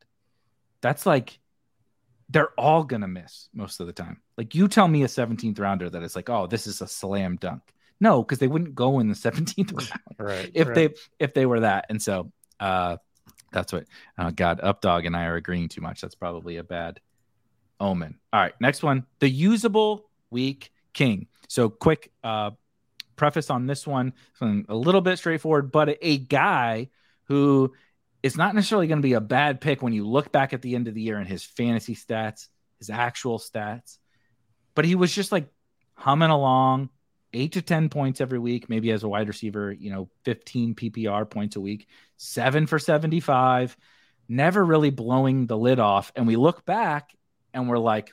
That's 0.81 1.05
like 1.05 1.39
they're 2.29 2.51
all 2.57 2.83
gonna 2.83 3.07
miss 3.07 3.49
most 3.53 3.79
of 3.79 3.87
the 3.87 3.93
time. 3.93 4.21
Like 4.37 4.53
you 4.55 4.67
tell 4.67 4.87
me 4.87 5.03
a 5.03 5.07
17th 5.07 5.59
rounder 5.59 5.89
that 5.89 6.03
it's 6.03 6.15
like, 6.15 6.29
oh, 6.29 6.47
this 6.47 6.67
is 6.67 6.81
a 6.81 6.87
slam 6.87 7.37
dunk. 7.37 7.61
No, 7.99 8.23
because 8.23 8.39
they 8.39 8.47
wouldn't 8.47 8.75
go 8.75 8.99
in 8.99 9.07
the 9.07 9.15
17th 9.15 9.73
round, 9.89 10.01
right? 10.19 10.51
If 10.53 10.67
right. 10.67 10.75
they 10.75 10.89
if 11.19 11.33
they 11.33 11.45
were 11.45 11.61
that, 11.61 11.87
and 11.89 12.01
so 12.01 12.31
uh, 12.59 12.97
that's 13.51 13.73
what. 13.73 13.85
Oh 14.17 14.31
God, 14.31 14.61
Updog 14.61 15.05
and 15.05 15.15
I 15.15 15.25
are 15.25 15.35
agreeing 15.35 15.67
too 15.69 15.81
much. 15.81 16.01
That's 16.01 16.15
probably 16.15 16.57
a 16.57 16.63
bad 16.63 16.99
omen. 17.79 18.19
All 18.31 18.39
right, 18.39 18.53
next 18.61 18.83
one, 18.83 19.05
the 19.19 19.29
usable 19.29 20.09
weak 20.29 20.71
king. 20.93 21.27
So 21.47 21.69
quick 21.69 22.11
uh, 22.23 22.51
preface 23.19 23.49
on 23.49 23.67
this 23.67 23.85
one, 23.85 24.13
a 24.41 24.75
little 24.75 25.01
bit 25.01 25.17
straightforward, 25.17 25.71
but 25.71 25.97
a, 26.01 26.17
guy 26.17 26.89
who 27.25 27.73
is 28.23 28.37
not 28.37 28.55
necessarily 28.55 28.87
going 28.87 28.97
to 28.97 29.07
be 29.07 29.13
a 29.13 29.21
bad 29.21 29.61
pick 29.61 29.83
when 29.83 29.93
you 29.93 30.07
look 30.07 30.31
back 30.31 30.53
at 30.53 30.61
the 30.61 30.73
end 30.73 30.87
of 30.87 30.93
the 30.95 31.01
year 31.01 31.17
and 31.17 31.27
his 31.27 31.43
fantasy 31.43 31.95
stats, 31.95 32.47
his 32.79 32.89
actual 32.89 33.37
stats. 33.37 33.97
But 34.73 34.85
he 34.85 34.95
was 34.95 35.13
just 35.13 35.31
like 35.31 35.47
humming 35.93 36.29
along, 36.29 36.89
eight 37.33 37.51
to 37.53 37.61
10 37.61 37.89
points 37.89 38.21
every 38.21 38.39
week, 38.39 38.69
maybe 38.69 38.91
as 38.91 39.03
a 39.03 39.09
wide 39.09 39.27
receiver, 39.27 39.71
you 39.71 39.91
know, 39.91 40.09
15 40.23 40.75
PPR 40.75 41.29
points 41.29 41.55
a 41.57 41.61
week, 41.61 41.87
seven 42.17 42.65
for 42.65 42.79
75, 42.79 43.77
never 44.27 44.65
really 44.65 44.89
blowing 44.89 45.45
the 45.45 45.57
lid 45.57 45.79
off. 45.79 46.11
And 46.15 46.25
we 46.25 46.37
look 46.37 46.65
back 46.65 47.13
and 47.53 47.67
we're 47.67 47.77
like, 47.77 48.11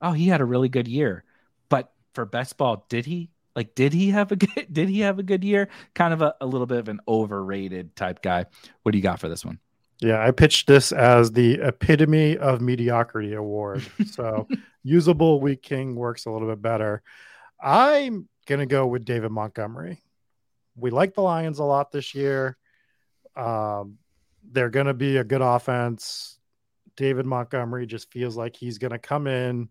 oh, 0.00 0.12
he 0.12 0.28
had 0.28 0.40
a 0.40 0.46
really 0.46 0.68
good 0.68 0.88
year. 0.88 1.24
But 1.68 1.92
for 2.14 2.24
best 2.24 2.56
ball, 2.56 2.86
did 2.88 3.06
he? 3.06 3.30
Like, 3.56 3.74
did 3.74 3.92
he 3.92 4.10
have 4.10 4.32
a 4.32 4.36
good 4.36 4.68
did 4.72 4.88
he 4.88 5.00
have 5.00 5.18
a 5.18 5.22
good 5.22 5.44
year? 5.44 5.68
Kind 5.94 6.12
of 6.12 6.22
a, 6.22 6.34
a 6.40 6.46
little 6.46 6.66
bit 6.66 6.78
of 6.78 6.88
an 6.88 7.00
overrated 7.08 7.96
type 7.96 8.22
guy. 8.22 8.46
What 8.82 8.92
do 8.92 8.98
you 8.98 9.02
got 9.02 9.20
for 9.20 9.28
this 9.28 9.44
one? 9.44 9.58
Yeah, 10.00 10.24
I 10.24 10.30
pitched 10.30 10.66
this 10.66 10.92
as 10.92 11.32
the 11.32 11.60
epitome 11.60 12.38
of 12.38 12.60
mediocrity 12.60 13.34
award. 13.34 13.84
So 14.06 14.48
usable 14.82 15.40
weak 15.40 15.62
king 15.62 15.94
works 15.94 16.26
a 16.26 16.30
little 16.30 16.48
bit 16.48 16.62
better. 16.62 17.02
I'm 17.62 18.28
gonna 18.46 18.66
go 18.66 18.86
with 18.86 19.04
David 19.04 19.30
Montgomery. 19.30 20.00
We 20.74 20.90
like 20.90 21.14
the 21.14 21.20
Lions 21.20 21.58
a 21.58 21.64
lot 21.64 21.92
this 21.92 22.14
year. 22.14 22.56
Um, 23.36 23.98
they're 24.50 24.70
gonna 24.70 24.94
be 24.94 25.18
a 25.18 25.24
good 25.24 25.42
offense. 25.42 26.38
David 26.96 27.26
Montgomery 27.26 27.86
just 27.86 28.10
feels 28.10 28.36
like 28.36 28.56
he's 28.56 28.78
gonna 28.78 28.98
come 28.98 29.26
in 29.26 29.68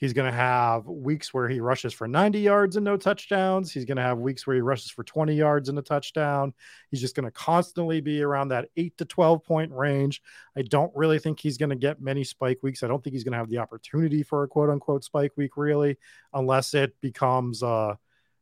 He's 0.00 0.14
going 0.14 0.30
to 0.30 0.36
have 0.36 0.86
weeks 0.86 1.34
where 1.34 1.46
he 1.46 1.60
rushes 1.60 1.92
for 1.92 2.08
90 2.08 2.40
yards 2.40 2.76
and 2.76 2.84
no 2.84 2.96
touchdowns. 2.96 3.70
He's 3.70 3.84
going 3.84 3.98
to 3.98 4.02
have 4.02 4.18
weeks 4.18 4.46
where 4.46 4.56
he 4.56 4.62
rushes 4.62 4.90
for 4.90 5.04
20 5.04 5.34
yards 5.34 5.68
and 5.68 5.78
a 5.78 5.82
touchdown. 5.82 6.54
He's 6.90 7.02
just 7.02 7.14
going 7.14 7.26
to 7.26 7.30
constantly 7.30 8.00
be 8.00 8.22
around 8.22 8.48
that 8.48 8.70
8 8.78 8.96
to 8.96 9.04
12 9.04 9.44
point 9.44 9.70
range. 9.72 10.22
I 10.56 10.62
don't 10.62 10.90
really 10.96 11.18
think 11.18 11.38
he's 11.38 11.58
going 11.58 11.68
to 11.68 11.76
get 11.76 12.00
many 12.00 12.24
spike 12.24 12.62
weeks. 12.62 12.82
I 12.82 12.88
don't 12.88 13.04
think 13.04 13.12
he's 13.12 13.24
going 13.24 13.32
to 13.32 13.38
have 13.38 13.50
the 13.50 13.58
opportunity 13.58 14.22
for 14.22 14.42
a 14.42 14.48
quote 14.48 14.70
unquote 14.70 15.04
spike 15.04 15.32
week, 15.36 15.58
really, 15.58 15.98
unless 16.32 16.72
it 16.72 16.98
becomes, 17.02 17.62
uh, 17.62 17.94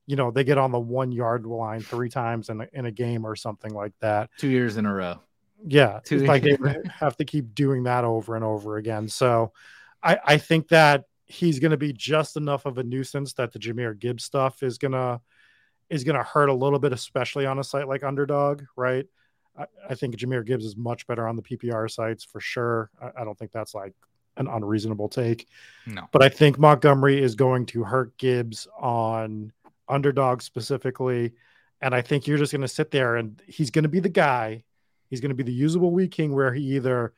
you 0.07 0.15
know, 0.15 0.31
they 0.31 0.45
get 0.45 0.59
on 0.59 0.71
the 0.71 0.79
one 0.79 1.11
yard 1.11 1.45
line 1.45 1.81
three 1.81 2.09
times 2.09 2.51
in 2.51 2.61
a, 2.61 2.69
in 2.73 2.87
a 2.87 2.93
game 2.93 3.27
or 3.27 3.35
something 3.35 3.75
like 3.75 3.95
that. 3.99 4.31
Two 4.39 4.49
years 4.49 4.77
in 4.77 4.87
a 4.87 4.95
row. 4.95 5.17
Yeah. 5.67 5.99
Two 6.05 6.21
like 6.21 6.45
they 6.45 6.57
have 6.89 7.17
to 7.17 7.25
keep 7.25 7.53
doing 7.53 7.83
that 7.83 8.05
over 8.05 8.37
and 8.37 8.45
over 8.45 8.77
again. 8.77 9.09
So 9.09 9.53
I, 10.05 10.19
I 10.25 10.39
think 10.39 10.69
that 10.69 11.07
he's 11.29 11.59
going 11.61 11.71
to 11.71 11.77
be 11.77 11.93
just 11.93 12.37
enough 12.37 12.65
of 12.67 12.79
a 12.79 12.83
nuisance 12.83 13.35
that 13.35 13.53
the 13.53 13.59
Jahmyr 13.59 13.99
Gibbs 13.99 14.25
stuff 14.25 14.63
is 14.63 14.79
gonna 14.79 15.21
is 15.91 16.05
gonna 16.05 16.23
hurt 16.23 16.49
a 16.49 16.55
little 16.55 16.79
bit, 16.79 16.93
especially 16.93 17.47
on 17.47 17.59
a 17.59 17.65
site 17.65 17.87
like 17.87 18.03
Underdog, 18.03 18.63
right? 18.77 19.07
I, 19.57 19.67
I 19.91 19.95
think 19.95 20.17
Jahmyr 20.17 20.45
Gibbs 20.45 20.65
is 20.65 20.77
much 20.77 21.07
better 21.07 21.29
on 21.29 21.37
the 21.37 21.43
PPR 21.43 21.91
sites 21.91 22.25
for 22.25 22.41
sure. 22.41 22.91
I, 23.01 23.21
I, 23.21 23.25
don't 23.25 23.39
think 23.39 23.53
that's 23.53 23.75
like 23.75 23.95
an 24.37 24.49
unreasonable 24.49 25.09
take. 25.09 25.47
No, 25.87 26.09
but 26.13 26.23
I 26.23 26.31
think 26.31 26.59
Montgomery 26.59 27.23
is 27.23 27.35
going 27.35 27.67
to 27.67 27.85
hurt 27.85 28.17
Gibbs 28.17 28.67
on 28.79 29.53
Underdog 29.87 30.41
specifically, 30.41 31.35
and 31.83 31.95
I 31.95 32.01
think 32.01 32.27
you're 32.27 32.39
just 32.39 32.53
going 32.53 32.63
to 32.63 32.69
sit 32.69 32.91
there 32.91 33.17
and 33.17 33.41
he's 33.47 33.71
going 33.71 33.85
to 33.85 33.89
be 33.89 34.01
the 34.01 34.09
guy. 34.09 34.65
He's 35.11 35.21
going 35.21 35.31
to 35.31 35.35
be 35.35 35.43
the 35.43 35.53
usable 35.53 35.91
weak 35.91 36.13
king 36.13 36.35
where 36.35 36.53
he 36.53 36.77
either 36.77 37.13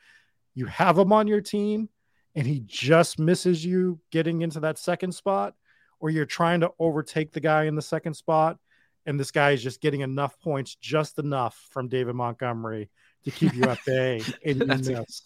you 0.55 0.67
have 0.67 0.99
him 0.99 1.13
on 1.13 1.27
your 1.27 1.41
team 1.41 1.89
and 2.35 2.47
he 2.47 2.63
just 2.67 3.19
misses 3.19 3.65
you 3.65 4.01
getting 4.11 4.43
into 4.43 4.61
that 4.61 4.79
second 4.79 5.13
spot, 5.13 5.55
or 5.99 6.11
you're 6.11 6.27
trying 6.27 6.61
to 6.61 6.71
overtake 6.79 7.33
the 7.33 7.41
guy 7.41 7.65
in 7.65 7.75
the 7.75 7.83
second 7.83 8.15
spot, 8.15 8.59
and 9.07 9.19
this 9.19 9.31
guy 9.31 9.51
is 9.51 9.63
just 9.63 9.81
getting 9.81 10.01
enough 10.01 10.39
points, 10.41 10.75
just 10.75 11.19
enough 11.19 11.69
from 11.71 11.89
David 11.89 12.15
Montgomery 12.15 12.91
to 13.25 13.31
keep 13.31 13.55
you 13.55 13.65
at 13.65 13.79
bay, 13.85 14.23
and 14.45 14.61
you 14.61 14.67
miss 14.67 15.23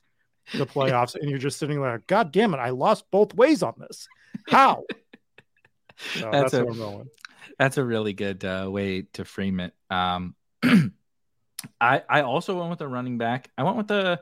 the 0.52 0.66
playoffs, 0.66 1.14
and 1.14 1.30
you're 1.30 1.38
just 1.38 1.58
sitting 1.58 1.80
there, 1.80 2.02
God 2.06 2.32
damn 2.32 2.54
it, 2.54 2.58
I 2.58 2.70
lost 2.70 3.04
both 3.10 3.34
ways 3.34 3.62
on 3.62 3.74
this. 3.78 4.08
How? 4.48 4.84
So 5.96 6.28
that's, 6.32 6.50
that's 6.50 6.54
a, 6.54 7.04
That's 7.56 7.78
a 7.78 7.84
really 7.84 8.14
good 8.14 8.44
uh, 8.44 8.68
way 8.68 9.02
to 9.12 9.24
frame 9.24 9.60
it. 9.60 9.74
Um, 9.90 10.34
I 11.80 12.02
I 12.08 12.22
also 12.22 12.58
went 12.58 12.70
with 12.70 12.80
a 12.80 12.88
running 12.88 13.18
back. 13.18 13.50
I 13.56 13.62
went 13.62 13.76
with 13.76 13.88
the 13.88 14.20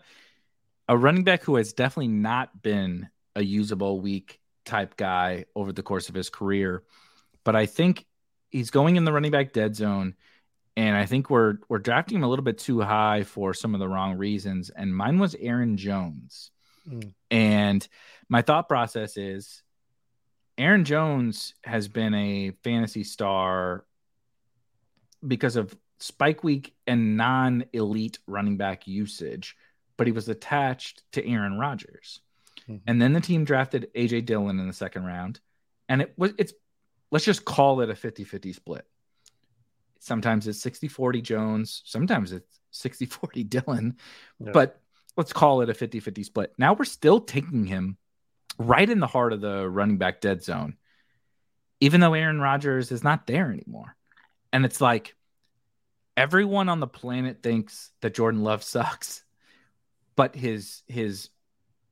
a 0.89 0.97
running 0.97 1.25
back 1.25 1.43
who 1.43 1.57
has 1.57 1.73
definitely 1.73 2.09
not 2.09 2.63
been 2.63 3.09
a 3.35 3.43
usable 3.43 4.01
week 4.01 4.41
type 4.65 4.97
guy 4.97 5.47
over 5.55 5.73
the 5.73 5.83
course 5.83 6.09
of 6.09 6.15
his 6.15 6.31
career, 6.31 6.83
but 7.45 7.57
I 7.57 7.67
think 7.67 8.07
he's 8.51 8.71
going 8.71 8.97
in 8.97 9.05
the 9.05 9.13
running 9.13 9.31
back 9.31 9.53
dead 9.53 9.75
zone. 9.75 10.15
And 10.77 10.97
I 10.97 11.05
think 11.05 11.29
we're 11.29 11.59
we're 11.69 11.79
drafting 11.79 12.17
him 12.17 12.25
a 12.25 12.29
little 12.29 12.45
bit 12.45 12.59
too 12.59 12.81
high 12.81 13.25
for 13.25 13.53
some 13.53 13.75
of 13.75 13.81
the 13.81 13.89
wrong 13.89 14.17
reasons. 14.17 14.71
And 14.71 14.97
mine 14.97 15.19
was 15.19 15.35
Aaron 15.35 15.77
Jones. 15.77 16.51
Mm. 16.89 17.13
And 17.31 17.87
my 18.29 18.41
thought 18.41 18.69
process 18.69 19.19
is 19.19 19.63
Aaron 20.57 20.85
Jones 20.85 21.55
has 21.65 21.89
been 21.89 22.15
a 22.15 22.53
fantasy 22.65 23.05
star 23.05 23.85
because 25.27 25.57
of 25.57 25.77
spike 25.99 26.43
week 26.43 26.75
and 26.87 27.17
non 27.17 27.65
elite 27.73 28.19
running 28.27 28.57
back 28.57 28.87
usage 28.87 29.57
but 29.97 30.07
he 30.07 30.13
was 30.13 30.29
attached 30.29 31.03
to 31.13 31.27
Aaron 31.27 31.59
Rodgers. 31.59 32.21
Mm-hmm. 32.69 32.77
And 32.87 33.01
then 33.03 33.13
the 33.13 33.21
team 33.21 33.45
drafted 33.45 33.89
AJ 33.95 34.27
Dillon 34.27 34.59
in 34.59 34.67
the 34.67 34.73
second 34.73 35.05
round. 35.05 35.41
And 35.89 36.03
it 36.03 36.15
was 36.17 36.33
it's 36.39 36.53
let's 37.11 37.25
just 37.25 37.45
call 37.45 37.81
it 37.81 37.91
a 37.91 37.95
50-50 37.95 38.55
split. 38.55 38.87
Sometimes 40.01 40.49
it's 40.49 40.65
60-40 40.65 41.23
Jones, 41.23 41.83
sometimes 41.85 42.33
it's 42.33 42.61
60-40 42.73 43.49
Dillon, 43.49 43.97
yeah. 44.41 44.51
but 44.53 44.81
let's 45.17 45.33
call 45.33 45.61
it 45.61 45.71
a 45.71 45.75
50-50 45.75 46.25
split. 46.25 46.53
Now 46.59 46.73
we're 46.73 46.85
still 46.85 47.21
taking 47.21 47.67
him 47.67 47.97
right 48.59 48.89
in 48.89 49.01
the 49.01 49.07
heart 49.07 49.33
of 49.33 49.41
the 49.41 49.69
running 49.69 49.99
back 49.99 50.21
dead 50.21 50.43
zone. 50.43 50.77
Even 51.81 52.01
though 52.01 52.15
Aaron 52.15 52.41
Rodgers 52.41 52.93
is 52.93 53.03
not 53.03 53.27
there 53.27 53.51
anymore. 53.51 53.97
And 54.53 54.65
it's 54.65 54.81
like 54.81 55.17
everyone 56.17 56.69
on 56.69 56.81
the 56.81 56.87
planet 56.87 57.43
thinks 57.43 57.91
that 58.01 58.15
Jordan 58.15 58.43
Love 58.43 58.63
sucks 58.63 59.22
but 60.17 60.35
his 60.35 60.83
his 60.87 61.29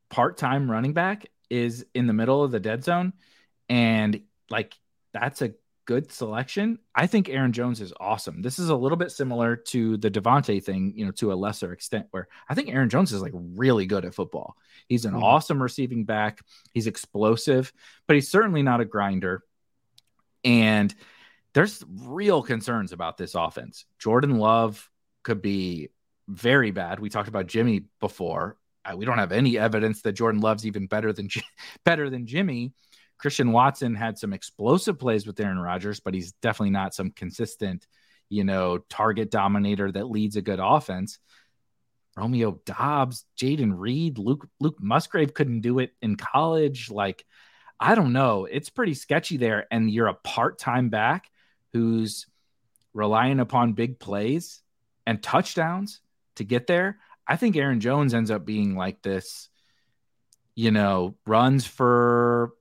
part-time 0.08 0.70
running 0.70 0.92
back 0.92 1.26
is 1.48 1.86
in 1.94 2.06
the 2.06 2.12
middle 2.12 2.42
of 2.42 2.50
the 2.50 2.60
dead 2.60 2.84
zone 2.84 3.12
and 3.68 4.20
like 4.50 4.74
that's 5.12 5.42
a 5.42 5.52
good 5.90 6.12
selection. 6.12 6.78
I 6.94 7.08
think 7.08 7.28
Aaron 7.28 7.52
Jones 7.52 7.80
is 7.80 7.92
awesome. 7.98 8.42
This 8.42 8.60
is 8.60 8.68
a 8.68 8.76
little 8.76 8.96
bit 8.96 9.10
similar 9.10 9.56
to 9.56 9.96
the 9.96 10.08
Davante 10.08 10.62
thing, 10.62 10.92
you 10.94 11.04
know, 11.04 11.10
to 11.12 11.32
a 11.32 11.34
lesser 11.34 11.72
extent, 11.72 12.06
where 12.12 12.28
I 12.48 12.54
think 12.54 12.68
Aaron 12.68 12.88
Jones 12.88 13.12
is 13.12 13.20
like 13.20 13.32
really 13.34 13.86
good 13.86 14.04
at 14.04 14.14
football. 14.14 14.56
He's 14.86 15.04
an 15.04 15.14
mm-hmm. 15.14 15.24
awesome 15.24 15.60
receiving 15.60 16.04
back. 16.04 16.42
He's 16.72 16.86
explosive, 16.86 17.72
but 18.06 18.14
he's 18.14 18.30
certainly 18.30 18.62
not 18.62 18.80
a 18.80 18.84
grinder. 18.84 19.42
And 20.44 20.94
there's 21.54 21.84
real 21.88 22.42
concerns 22.44 22.92
about 22.92 23.16
this 23.16 23.34
offense. 23.34 23.84
Jordan 23.98 24.38
Love 24.38 24.88
could 25.24 25.42
be 25.42 25.88
very 26.30 26.70
bad. 26.70 27.00
We 27.00 27.10
talked 27.10 27.28
about 27.28 27.46
Jimmy 27.46 27.84
before. 28.00 28.56
We 28.96 29.04
don't 29.04 29.18
have 29.18 29.32
any 29.32 29.58
evidence 29.58 30.02
that 30.02 30.12
Jordan 30.12 30.40
Love's 30.40 30.66
even 30.66 30.86
better 30.86 31.12
than 31.12 31.28
better 31.84 32.10
than 32.10 32.26
Jimmy. 32.26 32.72
Christian 33.18 33.52
Watson 33.52 33.94
had 33.94 34.18
some 34.18 34.32
explosive 34.32 34.98
plays 34.98 35.26
with 35.26 35.38
Aaron 35.38 35.58
Rodgers, 35.58 36.00
but 36.00 36.14
he's 36.14 36.32
definitely 36.32 36.70
not 36.70 36.94
some 36.94 37.10
consistent, 37.10 37.86
you 38.30 38.44
know, 38.44 38.78
target 38.88 39.30
dominator 39.30 39.92
that 39.92 40.10
leads 40.10 40.36
a 40.36 40.42
good 40.42 40.60
offense. 40.60 41.18
Romeo 42.16 42.60
Doubs, 42.64 43.24
Jayden 43.36 43.74
Reed, 43.76 44.18
Luke 44.18 44.48
Luke 44.58 44.78
Musgrave 44.80 45.34
couldn't 45.34 45.60
do 45.60 45.78
it 45.78 45.92
in 46.00 46.16
college. 46.16 46.90
Like, 46.90 47.24
I 47.78 47.94
don't 47.94 48.12
know. 48.12 48.46
It's 48.46 48.70
pretty 48.70 48.94
sketchy 48.94 49.36
there. 49.36 49.66
And 49.70 49.90
you're 49.90 50.08
a 50.08 50.14
part-time 50.14 50.88
back 50.88 51.30
who's 51.72 52.26
relying 52.92 53.38
upon 53.38 53.74
big 53.74 54.00
plays 54.00 54.62
and 55.06 55.22
touchdowns 55.22 56.00
to 56.40 56.44
get 56.44 56.66
there. 56.66 56.98
I 57.26 57.36
think 57.36 57.56
Aaron 57.56 57.80
Jones 57.80 58.12
ends 58.12 58.30
up 58.30 58.44
being 58.44 58.74
like 58.74 59.02
this, 59.02 59.48
you 60.56 60.70
know, 60.70 61.14
runs 61.26 61.66
for 61.66 62.52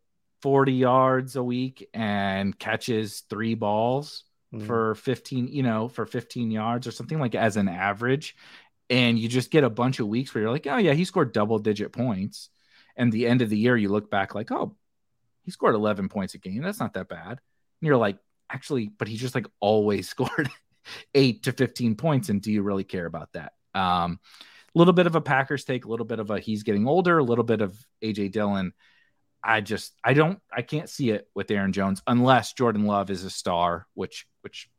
40 0.41 0.73
yards 0.73 1.36
a 1.36 1.43
week 1.43 1.89
and 1.93 2.57
catches 2.57 3.21
three 3.30 3.55
balls 3.55 4.25
mm. 4.53 4.65
for 4.65 4.95
15, 4.95 5.47
you 5.47 5.63
know, 5.63 5.88
for 5.88 6.05
15 6.05 6.51
yards 6.51 6.88
or 6.88 6.91
something 6.91 7.19
like 7.19 7.36
as 7.36 7.57
an 7.57 7.67
average. 7.67 8.36
And 8.89 9.17
you 9.17 9.27
just 9.27 9.51
get 9.51 9.63
a 9.63 9.69
bunch 9.69 9.99
of 9.99 10.07
weeks 10.07 10.34
where 10.34 10.43
you're 10.43 10.51
like, 10.51 10.67
oh, 10.67 10.77
yeah, 10.77 10.93
he 10.93 11.05
scored 11.05 11.32
double 11.32 11.59
digit 11.59 11.91
points. 11.91 12.49
And 12.95 13.11
the 13.11 13.27
end 13.27 13.41
of 13.41 13.49
the 13.49 13.57
year, 13.57 13.77
you 13.77 13.89
look 13.89 14.11
back 14.11 14.36
like, 14.36 14.51
oh, 14.51 14.75
he 15.43 15.51
scored 15.51 15.75
11 15.75 16.09
points 16.09 16.34
a 16.34 16.38
game. 16.38 16.61
That's 16.61 16.80
not 16.80 16.93
that 16.93 17.07
bad. 17.07 17.30
And 17.30 17.88
you're 17.88 17.97
like, 17.97 18.17
actually, 18.51 18.89
but 18.89 19.07
he 19.07 19.15
just 19.15 19.36
like 19.36 19.47
always 19.59 20.09
scored 20.15 20.49
eight 21.15 21.43
to 21.43 21.53
15 21.53 21.95
points. 21.95 22.30
And 22.30 22.41
do 22.41 22.51
you 22.51 22.61
really 22.61 22.84
care 22.84 23.05
about 23.05 23.34
that? 23.34 23.53
Um, 23.74 24.20
a 24.76 24.78
little 24.78 24.93
bit 24.93 25.07
of 25.07 25.15
a 25.15 25.22
Packers 25.22 25.63
take, 25.63 25.86
a 25.86 25.88
little 25.88 26.05
bit 26.05 26.20
of 26.20 26.30
a 26.30 26.39
he's 26.39 26.63
getting 26.63 26.88
older, 26.88 27.17
a 27.17 27.24
little 27.24 27.43
bit 27.43 27.61
of 27.61 27.76
AJ 28.03 28.32
Dillon. 28.32 28.74
I 29.43 29.61
just 29.61 29.93
I 30.03 30.13
don't 30.13 30.39
I 30.55 30.61
can't 30.61 30.89
see 30.89 31.11
it 31.11 31.28
with 31.34 31.49
Aaron 31.49 31.72
Jones 31.72 32.01
unless 32.05 32.53
Jordan 32.53 32.86
Love 32.86 33.09
is 33.09 33.24
a 33.24 33.30
star, 33.30 33.88
which 33.93 34.28
which 34.41 34.70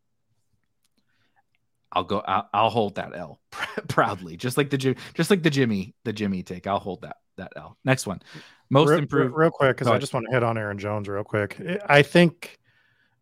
I'll 1.92 2.04
go 2.04 2.20
I'll, 2.20 2.48
I'll 2.52 2.70
hold 2.70 2.96
that 2.96 3.16
L 3.16 3.40
proudly, 3.88 4.36
just 4.36 4.56
like 4.56 4.70
the 4.70 4.96
just 5.14 5.30
like 5.30 5.42
the 5.42 5.50
Jimmy 5.50 5.94
the 6.04 6.12
Jimmy 6.12 6.42
take. 6.42 6.66
I'll 6.66 6.78
hold 6.78 7.02
that 7.02 7.16
that 7.36 7.52
L. 7.56 7.78
Next 7.84 8.06
one, 8.06 8.20
most 8.68 8.90
real, 8.90 8.98
improved. 9.00 9.34
Real 9.34 9.50
quick, 9.50 9.76
because 9.76 9.88
I 9.88 9.98
just 9.98 10.14
want 10.14 10.26
to 10.28 10.32
hit 10.32 10.42
on 10.42 10.58
Aaron 10.58 10.78
Jones 10.78 11.08
real 11.08 11.24
quick. 11.24 11.60
I 11.86 12.02
think 12.02 12.58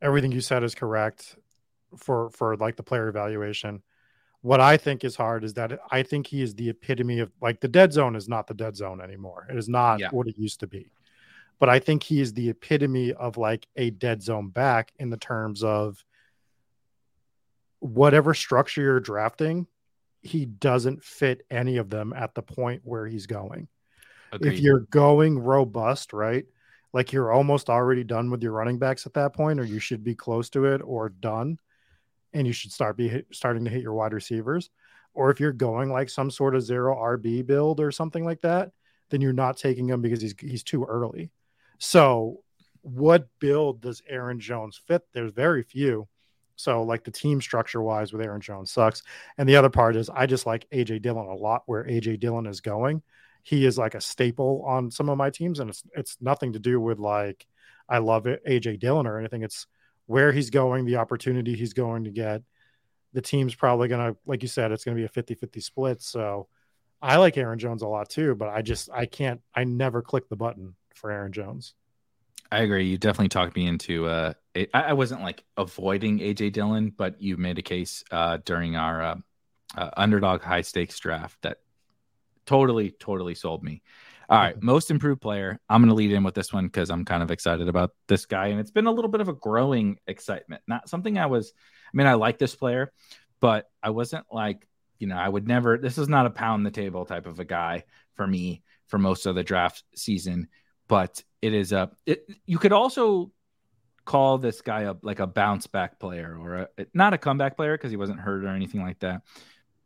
everything 0.03 0.33
you 0.33 0.41
said 0.41 0.64
is 0.64 0.75
correct 0.75 1.37
for 1.97 2.31
for 2.31 2.57
like 2.57 2.77
the 2.77 2.83
player 2.83 3.09
evaluation 3.09 3.83
what 4.43 4.61
I 4.61 4.76
think 4.76 5.05
is 5.05 5.16
hard 5.16 5.45
is 5.45 5.55
that 5.55 5.80
I 5.91 6.03
think 6.03 6.26
he 6.26 6.43
is 6.43 6.55
the 6.55 6.70
epitome 6.70 7.18
of 7.20 7.32
like 7.41 7.61
the 7.61 7.68
dead 7.68 7.93
zone 7.93 8.14
is 8.16 8.28
not 8.28 8.47
the 8.47 8.55
dead 8.55 8.76
zone 8.76 9.01
anymore. 9.01 9.47
It 9.51 9.57
is 9.57 9.68
not 9.68 10.01
yeah. 10.01 10.09
what 10.11 10.28
it 10.28 10.39
used 10.39 10.61
to 10.61 10.66
be. 10.66 10.91
but 11.59 11.68
I 11.68 11.80
think 11.80 12.03
he 12.03 12.20
is 12.20 12.32
the 12.32 12.51
epitome 12.51 13.12
of 13.12 13.36
like 13.36 13.66
a 13.76 13.91
dead 13.91 14.22
zone 14.22 14.49
back 14.49 14.93
in 14.99 15.11
the 15.11 15.16
terms 15.16 15.64
of 15.64 16.05
whatever 17.80 18.34
structure 18.34 18.82
you're 18.82 19.01
drafting, 19.01 19.66
he 20.22 20.47
doesn't 20.47 21.03
fit 21.03 21.43
any 21.51 21.76
of 21.76 21.91
them 21.91 22.12
at 22.12 22.34
the 22.34 22.43
point 22.43 22.82
where 22.84 23.07
he's 23.07 23.26
going. 23.26 23.68
Agreed. 24.32 24.55
If 24.55 24.61
you're 24.61 24.80
going 24.91 25.39
robust, 25.39 26.12
right? 26.12 26.45
Like 26.93 27.12
you're 27.12 27.32
almost 27.32 27.70
already 27.70 28.05
done 28.05 28.30
with 28.30 28.43
your 28.43 28.53
running 28.53 28.78
backs 28.78 29.07
at 29.07 29.14
that 29.14 29.34
point, 29.34 29.61
or 29.61 29.64
you 29.64 29.78
should 29.78 30.05
be 30.05 30.14
close 30.14 30.51
to 30.51 30.66
it 30.66 30.80
or 30.84 31.09
done, 31.09 31.59
and 32.33 32.47
you 32.47 32.53
should 32.53 32.72
start 32.72 32.97
be 32.97 33.22
starting 33.33 33.64
to 33.64 33.70
hit 33.70 33.83
your 33.83 33.95
wide 33.95 34.12
receivers. 34.12 34.70
Or 35.14 35.31
if 35.31 35.41
you're 35.41 35.53
going 35.53 35.91
like 35.91 36.11
some 36.11 36.31
sort 36.31 36.55
of 36.55 36.62
zero 36.62 36.95
RB 36.97 37.45
build 37.45 37.81
or 37.81 37.91
something 37.91 38.24
like 38.24 38.41
that, 38.43 38.72
then 39.11 39.20
you're 39.20 39.33
not 39.33 39.57
taking 39.57 39.89
him 39.89 40.01
because 40.03 40.20
he's 40.20 40.35
he's 40.39 40.62
too 40.62 40.85
early. 40.85 41.31
So, 41.79 42.43
what 42.83 43.29
build 43.39 43.81
does 43.81 44.03
Aaron 44.09 44.41
Jones 44.41 44.81
fit? 44.87 45.03
There's 45.12 45.33
very 45.33 45.62
few. 45.62 46.09
So, 46.57 46.83
like 46.83 47.05
the 47.05 47.11
team 47.11 47.41
structure 47.41 47.83
wise 47.83 48.12
with 48.12 48.22
Aaron 48.22 48.41
Jones 48.41 48.70
sucks. 48.70 49.03
And 49.39 49.49
the 49.49 49.57
other 49.57 49.70
part 49.70 49.97
is 49.97 50.11
I 50.11 50.26
just 50.26 50.47
like 50.47 50.68
AJ 50.70 51.03
Dillon 51.03 51.26
a 51.26 51.35
lot 51.35 51.62
where 51.66 51.85
AJ 51.85 52.20
Dillon 52.20 52.47
is 52.47 52.61
going. 52.61 53.03
He 53.43 53.64
is 53.64 53.79
like 53.79 53.95
a 53.95 54.01
staple 54.01 54.62
on 54.66 54.91
some 54.91 55.09
of 55.09 55.16
my 55.16 55.31
teams, 55.31 55.61
and 55.61 55.70
it's 55.70 55.83
it's 55.95 56.16
nothing 56.20 56.53
to 56.53 56.59
do 56.59 56.81
with 56.81 56.99
like 56.99 57.47
I 57.89 57.99
love 57.99 58.24
AJ 58.24 58.81
Dillon 58.81 59.07
or 59.07 59.18
anything. 59.18 59.43
It's 59.43 59.66
where 60.09 60.33
he's 60.33 60.49
going, 60.49 60.87
the 60.87 60.97
opportunity 60.97 61.55
he's 61.55 61.75
going 61.75 62.05
to 62.05 62.11
get. 62.11 62.43
The 63.13 63.21
team's 63.21 63.55
probably 63.55 63.89
gonna, 63.89 64.17
like 64.27 64.43
you 64.43 64.49
said, 64.49 64.73
it's 64.73 64.85
gonna 64.85 64.97
be 64.97 65.05
a 65.05 65.09
50-50 65.09 65.63
split. 65.63 66.03
So 66.03 66.49
I 67.01 67.17
like 67.19 67.37
Aaron 67.37 67.59
Jones 67.59 67.83
a 67.83 67.89
lot 67.89 68.09
too, 68.09 68.35
but 68.35 68.49
I 68.49 68.63
just 68.63 68.91
I 68.93 69.07
can't 69.07 69.41
I 69.55 69.65
never 69.65 70.03
click 70.03 70.29
the 70.29 70.37
button 70.37 70.75
for 70.95 71.11
Aaron 71.11 71.33
Jones. 71.33 71.75
I 72.51 72.61
agree. 72.61 72.87
You 72.87 72.97
definitely 72.97 73.29
talked 73.29 73.55
me 73.55 73.67
into. 73.67 74.07
Uh, 74.07 74.33
it, 74.55 74.71
I 74.73 74.95
wasn't 74.95 75.21
like 75.21 75.45
avoiding 75.59 76.21
AJ 76.21 76.55
Dillon, 76.55 76.91
but 76.97 77.21
you 77.21 77.37
made 77.37 77.59
a 77.59 77.63
case 77.63 78.03
uh, 78.11 78.39
during 78.45 78.75
our 78.75 79.03
uh, 79.03 79.15
uh, 79.77 79.91
underdog 79.97 80.41
high 80.41 80.63
stakes 80.63 80.99
draft 80.99 81.37
that 81.43 81.59
totally, 82.47 82.93
totally 82.93 83.35
sold 83.35 83.63
me. 83.63 83.83
All 84.31 84.39
right, 84.39 84.62
most 84.62 84.91
improved 84.91 85.22
player. 85.22 85.59
I'm 85.70 85.81
going 85.81 85.89
to 85.89 85.95
lead 85.95 86.12
in 86.12 86.22
with 86.22 86.35
this 86.35 86.53
one 86.53 86.66
because 86.66 86.91
I'm 86.91 87.05
kind 87.05 87.22
of 87.22 87.31
excited 87.31 87.66
about 87.68 87.93
this 88.09 88.26
guy, 88.26 88.49
and 88.49 88.61
it's 88.61 88.70
been 88.70 88.87
a 88.87 88.93
little 88.93 89.11
bit 89.11 89.22
of 89.22 89.29
a 89.29 89.33
growing 89.33 89.99
excitement. 90.07 90.62
Not 90.66 90.89
something 90.89 91.18
I 91.18 91.26
was. 91.26 91.53
I 91.87 91.97
mean, 91.97 92.07
I 92.07 92.14
like 92.14 92.39
this 92.39 92.55
player, 92.55 92.93
but 93.41 93.70
I 93.83 93.91
wasn't 93.91 94.26
like 94.31 94.68
you 94.99 95.07
know 95.07 95.16
I 95.16 95.29
would 95.29 95.49
never. 95.49 95.79
This 95.79 95.97
is 95.97 96.09
not 96.09 96.26
a 96.26 96.31
pound 96.31 96.66
the 96.66 96.70
table 96.70 97.07
type 97.07 97.26
of 97.26 97.41
a 97.41 97.45
guy 97.45 97.85
for 98.14 98.26
me 98.26 98.62
for 98.89 98.99
most 98.99 99.26
of 99.26 99.35
the 99.35 99.43
draft 99.43 99.85
season 99.95 100.49
but 100.89 101.22
it 101.41 101.55
is 101.55 101.72
a 101.72 101.91
it, 102.07 102.26
you 102.47 102.59
could 102.59 102.72
also 102.72 103.31
call 104.05 104.39
this 104.39 104.62
guy 104.62 104.83
a 104.83 104.95
like 105.03 105.20
a 105.20 105.26
bounce 105.26 105.66
back 105.66 106.01
player 106.01 106.37
or 106.41 106.57
a, 106.57 106.87
not 106.95 107.12
a 107.12 107.18
comeback 107.18 107.57
player 107.57 107.76
because 107.76 107.91
he 107.91 107.97
wasn't 107.97 108.18
hurt 108.18 108.43
or 108.43 108.49
anything 108.49 108.83
like 108.83 108.99
that 109.01 109.22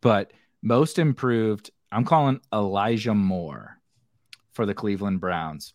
but 0.00 0.32
most 0.62 0.98
improved 0.98 1.70
i'm 1.90 2.04
calling 2.04 2.40
elijah 2.52 3.14
moore 3.14 3.78
for 4.52 4.66
the 4.66 4.74
cleveland 4.74 5.20
browns 5.20 5.74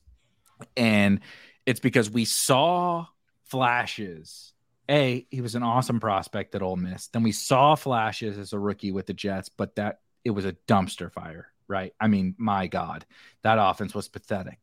and 0.75 1.19
it's 1.65 1.79
because 1.79 2.09
we 2.09 2.25
saw 2.25 3.05
flashes 3.43 4.53
a 4.89 5.27
he 5.29 5.41
was 5.41 5.55
an 5.55 5.63
awesome 5.63 5.99
prospect 5.99 6.55
at 6.55 6.61
Ole 6.61 6.77
Miss. 6.77 7.07
Then 7.07 7.23
we 7.23 7.31
saw 7.31 7.75
flashes 7.75 8.37
as 8.37 8.53
a 8.53 8.59
rookie 8.59 8.91
with 8.91 9.05
the 9.05 9.13
Jets, 9.13 9.49
but 9.49 9.75
that 9.75 9.99
it 10.23 10.31
was 10.31 10.45
a 10.45 10.53
dumpster 10.67 11.11
fire, 11.11 11.47
right? 11.67 11.93
I 11.99 12.07
mean, 12.07 12.35
my 12.37 12.67
God, 12.67 13.05
that 13.43 13.57
offense 13.59 13.93
was 13.93 14.07
pathetic. 14.07 14.59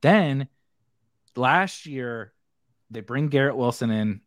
Then 0.00 0.48
last 1.36 1.86
year, 1.86 2.32
they 2.90 3.00
bring 3.00 3.28
Garrett 3.28 3.56
Wilson 3.56 3.90
in. 3.90 4.20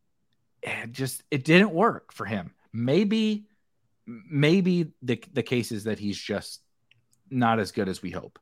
And 0.63 0.91
just 0.91 1.23
it 1.30 1.45
didn't 1.45 1.71
work 1.71 2.11
for 2.11 2.25
him. 2.25 2.51
Maybe, 2.73 3.45
maybe 4.05 4.91
the 5.01 5.23
the 5.32 5.43
case 5.43 5.71
is 5.71 5.84
that 5.84 5.99
he's 5.99 6.17
just 6.17 6.61
not 7.30 7.59
as 7.59 7.71
good 7.71 7.88
as 7.88 8.01
we 8.01 8.09
hope. 8.09 8.39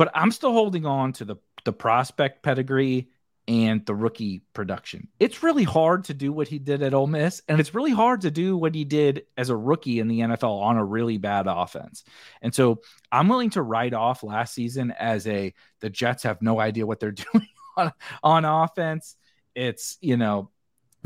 But 0.00 0.12
I'm 0.14 0.30
still 0.30 0.52
holding 0.52 0.86
on 0.86 1.12
to 1.12 1.26
the 1.26 1.36
the 1.66 1.74
prospect 1.74 2.42
pedigree 2.42 3.10
and 3.46 3.84
the 3.84 3.94
rookie 3.94 4.40
production. 4.54 5.08
It's 5.18 5.42
really 5.42 5.64
hard 5.64 6.04
to 6.04 6.14
do 6.14 6.32
what 6.32 6.48
he 6.48 6.58
did 6.58 6.82
at 6.82 6.94
Ole 6.94 7.06
Miss, 7.06 7.42
and 7.46 7.60
it's 7.60 7.74
really 7.74 7.90
hard 7.90 8.22
to 8.22 8.30
do 8.30 8.56
what 8.56 8.74
he 8.74 8.84
did 8.84 9.24
as 9.36 9.50
a 9.50 9.56
rookie 9.56 10.00
in 10.00 10.08
the 10.08 10.20
NFL 10.20 10.62
on 10.62 10.78
a 10.78 10.84
really 10.86 11.18
bad 11.18 11.46
offense. 11.46 12.02
And 12.40 12.54
so 12.54 12.80
I'm 13.12 13.28
willing 13.28 13.50
to 13.50 13.60
write 13.60 13.92
off 13.92 14.22
last 14.22 14.54
season 14.54 14.90
as 14.90 15.26
a 15.26 15.52
the 15.80 15.90
Jets 15.90 16.22
have 16.22 16.40
no 16.40 16.58
idea 16.58 16.86
what 16.86 16.98
they're 16.98 17.12
doing 17.32 17.48
on, 17.76 17.92
on 18.22 18.44
offense. 18.46 19.16
It's, 19.54 19.98
you 20.00 20.16
know, 20.16 20.48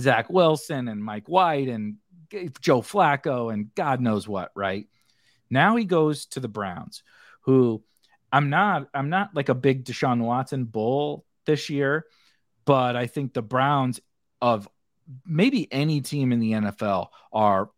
Zach 0.01 0.30
Wilson 0.30 0.86
and 0.86 1.03
Mike 1.03 1.28
White 1.28 1.66
and 1.66 1.97
Joe 2.61 2.80
Flacco 2.80 3.53
and 3.53 3.74
God 3.74 4.01
knows 4.01 4.28
what, 4.28 4.53
right? 4.55 4.86
Now 5.51 5.74
he 5.74 5.84
goes 5.84 6.26
to 6.26 6.38
the 6.38 6.47
Browns, 6.47 7.03
who 7.40 7.82
I'm 8.35 8.51
not, 8.51 8.89
I'm 8.93 9.09
not 9.09 9.30
like 9.35 9.49
a 9.49 9.55
big 9.55 9.85
Deshaun 9.85 10.20
Watson 10.20 10.64
bull 10.64 11.24
this 11.47 11.70
year 11.70 12.05
but 12.64 12.97
I 12.97 13.07
think 13.07 13.32
the 13.32 13.43
Browns 13.43 14.01
of 14.41 14.68
maybe 15.26 15.70
any 15.72 16.01
team 16.01 16.32
in 16.32 16.41
the 16.41 16.53
NFL 16.53 17.09
are 17.32 17.70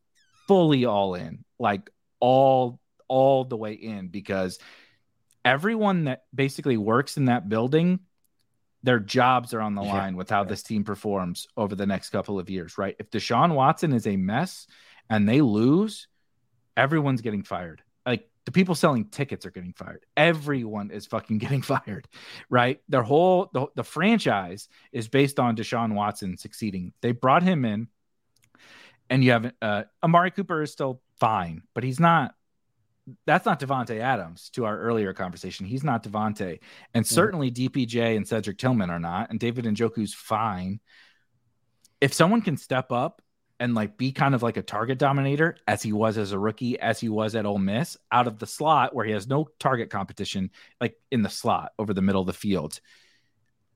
fully 0.47 0.85
all 0.85 1.15
in, 1.15 1.45
like 1.59 1.91
all 2.21 2.81
all 3.09 3.45
the 3.45 3.57
way 3.57 3.75
in 3.75 4.09
because 4.09 4.59
everyone 5.45 6.05
that 6.05 6.25
basically 6.35 6.77
works 6.77 7.17
in 7.17 7.27
that 7.27 7.49
building 7.49 8.01
their 8.83 8.99
jobs 8.99 9.55
are 9.55 9.61
on 9.61 9.75
the 9.75 9.83
line 9.83 10.13
yeah. 10.13 10.19
with 10.19 10.31
how 10.31 10.45
this 10.45 10.63
team 10.63 10.85
performs 10.85 11.49
over 11.57 11.75
the 11.75 11.87
next 11.87 12.11
couple 12.11 12.39
of 12.39 12.49
years, 12.49 12.79
right? 12.79 12.95
If 13.01 13.11
Deshaun 13.11 13.55
Watson 13.55 13.93
is 13.93 14.07
a 14.07 14.17
mess 14.17 14.69
and 15.11 15.29
they 15.29 15.41
lose, 15.41 16.07
everyone's 16.77 17.21
getting 17.21 17.43
fired. 17.43 17.83
Like 18.05 18.29
the 18.47 18.53
people 18.53 18.77
selling 18.77 19.07
tickets 19.07 19.45
are 19.45 19.51
getting 19.51 19.73
fired. 19.73 20.07
Everyone 20.17 20.91
is 20.91 21.05
fucking 21.07 21.39
getting 21.47 21.63
fired, 21.63 22.09
right? 22.49 22.81
Their 22.89 23.03
whole 23.03 23.51
the, 23.53 23.67
the 23.75 23.85
franchise 23.85 24.69
is 24.93 25.09
based 25.09 25.39
on 25.39 25.57
Deshaun 25.57 25.95
Watson 25.95 26.39
succeeding. 26.39 26.95
They 27.03 27.13
brought 27.13 27.43
him 27.43 27.65
in, 27.65 27.89
and 29.11 29.23
you 29.23 29.33
have 29.33 29.53
uh, 29.61 29.83
Amari 30.03 30.31
Cooper 30.31 30.63
is 30.63 30.73
still 30.73 31.03
fine, 31.21 31.63
but 31.75 31.85
he's 31.85 32.01
not. 32.01 32.33
That's 33.25 33.47
not 33.47 33.61
Davante 33.61 34.01
Adams. 34.01 34.51
To 34.55 34.65
our 34.65 34.77
earlier 34.81 35.13
conversation, 35.13 35.67
he's 35.67 35.85
not 35.85 36.03
Davante, 36.03 36.61
and 36.95 37.07
certainly 37.07 37.53
DPJ 37.53 38.17
and 38.17 38.27
Cedric 38.27 38.59
Tillman 38.59 38.91
are 38.91 38.99
not, 38.99 39.31
and 39.31 39.39
David 39.39 39.67
and 39.67 39.77
Njoku's 39.77 40.15
fine. 40.15 40.81
If 42.01 42.13
someone 42.13 42.43
can 42.43 42.57
step 42.57 42.93
up 42.93 43.23
and 43.59 43.75
like 43.75 43.97
be 43.97 44.13
kind 44.13 44.35
of 44.35 44.43
like 44.43 44.57
a 44.57 44.63
target 44.63 44.99
dominator 44.99 45.57
as 45.67 45.83
he 45.83 45.93
was 45.93 46.19
as 46.19 46.33
a 46.33 46.39
rookie, 46.39 46.79
as 46.79 47.01
he 47.01 47.09
was 47.09 47.35
at 47.35 47.47
Ole 47.47 47.59
Miss, 47.59 47.97
out 48.13 48.27
of 48.27 48.39
the 48.39 48.47
slot 48.47 48.95
where 48.95 49.05
he 49.05 49.13
has 49.13 49.27
no 49.27 49.49
target 49.59 49.91
competition, 49.91 50.51
like 50.81 50.97
in 51.11 51.23
the 51.23 51.31
slot 51.31 51.73
over 51.79 51.95
the 51.95 52.03
middle 52.03 52.21
of 52.21 52.27
the 52.27 52.33
field. 52.33 52.81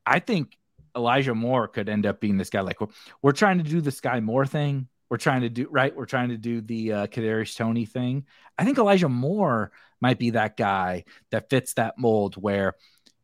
I 0.07 0.19
think 0.19 0.57
Elijah 0.97 1.35
Moore 1.35 1.69
could 1.69 1.89
end 1.89 2.07
up 2.07 2.21
being 2.21 2.37
this 2.37 2.51
guy. 2.51 2.61
Like 2.61 2.79
we're, 3.23 3.33
trying 3.33 3.59
to 3.59 3.65
do 3.65 3.81
the 3.81 3.93
Sky 3.93 4.21
Moore 4.21 4.47
thing. 4.47 4.89
We're 5.09 5.17
trying 5.17 5.43
to 5.43 5.49
do 5.49 5.69
right. 5.71 5.95
We're 5.95 6.07
trying 6.07 6.29
to 6.29 6.37
do 6.37 6.61
the 6.61 6.93
uh, 6.93 7.07
Kadarius 7.07 7.57
Toney 7.57 7.87
thing. 7.87 8.27
I 8.59 8.65
think 8.65 8.79
Elijah 8.79 9.09
Moore 9.09 9.73
might 10.01 10.19
be 10.19 10.31
that 10.31 10.57
guy 10.57 11.05
that 11.31 11.51
fits 11.51 11.75
that 11.75 11.99
mold 11.99 12.37
where, 12.37 12.75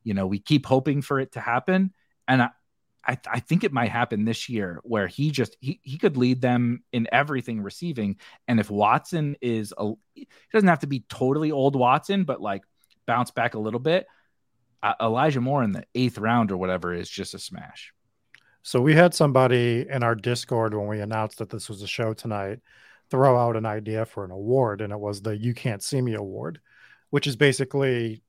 you 0.05 0.15
know, 0.15 0.27
we 0.27 0.39
keep 0.39 0.67
hoping 0.67 1.03
for 1.03 1.21
it 1.21 1.33
to 1.33 1.41
happen. 1.41 1.93
And 2.29 2.43
I, 2.43 2.51
I, 3.07 3.19
I 3.31 3.41
think 3.41 3.63
it 3.63 3.73
might 3.73 3.91
happen 3.91 4.25
this 4.25 4.49
year 4.49 4.81
where 4.83 5.07
he 5.07 5.31
just 5.31 5.57
he, 5.61 5.81
he 5.83 5.99
could 5.99 6.17
lead 6.17 6.41
them 6.41 6.83
in 6.93 7.07
everything 7.13 7.63
receiving. 7.63 8.17
And 8.49 8.59
if 8.59 8.71
Watson 8.71 9.37
is 9.41 9.73
a 9.79 9.93
he 10.15 10.27
doesn't 10.53 10.69
have 10.69 10.81
to 10.81 10.87
be 10.87 11.05
totally 11.09 11.53
old 11.53 11.77
Watson, 11.77 12.25
but 12.25 12.41
like 12.41 12.63
bounce 13.07 13.31
back 13.31 13.55
a 13.55 13.59
little 13.59 13.81
bit. 13.81 14.07
Uh, 14.83 14.95
Elijah 15.01 15.41
Moore 15.41 15.63
in 15.63 15.73
the 15.73 15.85
eighth 15.95 16.19
round 16.19 16.51
or 16.51 16.57
whatever 16.57 16.93
is 16.93 17.09
just 17.09 17.35
a 17.35 17.39
smash. 17.39 17.93
So 18.63 18.81
we 18.81 18.95
had 18.95 19.15
somebody 19.15 19.87
in 19.89 20.03
our 20.03 20.15
Discord 20.15 20.75
when 20.75 20.89
we 20.89 21.01
announced 21.01 21.39
that 21.39 21.51
this 21.51 21.69
was 21.69 21.83
a 21.83 21.87
show 21.87 22.13
tonight 22.15 22.59
throw 23.11 23.39
out 23.39 23.57
an 23.57 23.67
idea 23.67 24.05
for 24.05 24.25
an 24.25 24.31
award, 24.31 24.81
and 24.81 24.93
it 24.93 24.99
was 24.99 25.23
the 25.23 25.37
"You 25.37 25.55
Can't 25.55 25.83
See 25.83 26.01
Me" 26.01 26.15
award, 26.15 26.61
which 27.11 27.27
is 27.27 27.37
basically 27.37 28.23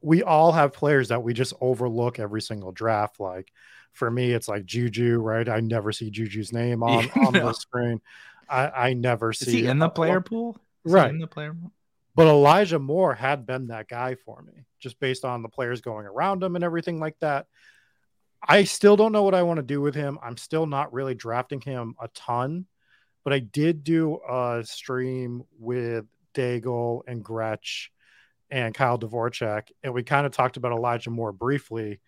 we 0.00 0.22
all 0.22 0.52
have 0.52 0.74
players 0.74 1.08
that 1.08 1.22
we 1.22 1.32
just 1.32 1.54
overlook 1.60 2.18
every 2.18 2.42
single 2.42 2.72
draft. 2.72 3.18
Like 3.18 3.50
for 3.94 4.10
me, 4.10 4.32
it's 4.32 4.48
like 4.48 4.66
Juju, 4.66 5.18
right? 5.18 5.48
I 5.48 5.60
never 5.60 5.92
see 5.92 6.10
Juju's 6.10 6.52
name 6.52 6.82
on, 6.82 7.04
yeah, 7.16 7.26
on 7.26 7.32
no. 7.32 7.46
the 7.46 7.52
screen. 7.54 8.00
I, 8.48 8.68
I 8.68 8.92
never 8.92 9.30
Is 9.30 9.38
see 9.38 9.66
in 9.66 9.78
the 9.78 9.88
player 9.88 10.20
pool. 10.20 10.58
Is 10.84 10.92
right. 10.92 11.10
in 11.10 11.18
the 11.18 11.26
player 11.26 11.54
pool. 11.54 11.72
But 12.14 12.26
Elijah 12.26 12.78
Moore 12.78 13.14
had 13.14 13.46
been 13.46 13.68
that 13.68 13.88
guy 13.88 14.14
for 14.14 14.42
me, 14.42 14.52
just 14.78 15.00
based 15.00 15.24
on 15.24 15.42
the 15.42 15.48
players 15.48 15.80
going 15.80 16.06
around 16.06 16.42
him 16.42 16.54
and 16.54 16.64
everything 16.64 17.00
like 17.00 17.18
that. 17.20 17.46
I 18.46 18.64
still 18.64 18.96
don't 18.96 19.12
know 19.12 19.22
what 19.22 19.34
I 19.34 19.42
want 19.42 19.56
to 19.56 19.62
do 19.62 19.80
with 19.80 19.94
him. 19.94 20.18
I'm 20.22 20.36
still 20.36 20.66
not 20.66 20.92
really 20.92 21.14
drafting 21.14 21.60
him 21.60 21.94
a 22.00 22.08
ton, 22.08 22.66
but 23.24 23.32
I 23.32 23.38
did 23.38 23.82
do 23.82 24.20
a 24.28 24.62
stream 24.64 25.44
with 25.58 26.04
Daigle 26.34 27.02
and 27.06 27.24
Gretch 27.24 27.90
and 28.50 28.74
Kyle 28.74 28.98
Dvorchak, 28.98 29.70
and 29.82 29.94
we 29.94 30.02
kind 30.02 30.26
of 30.26 30.32
talked 30.32 30.56
about 30.56 30.72
Elijah 30.72 31.10
Moore 31.10 31.32
briefly. 31.32 32.00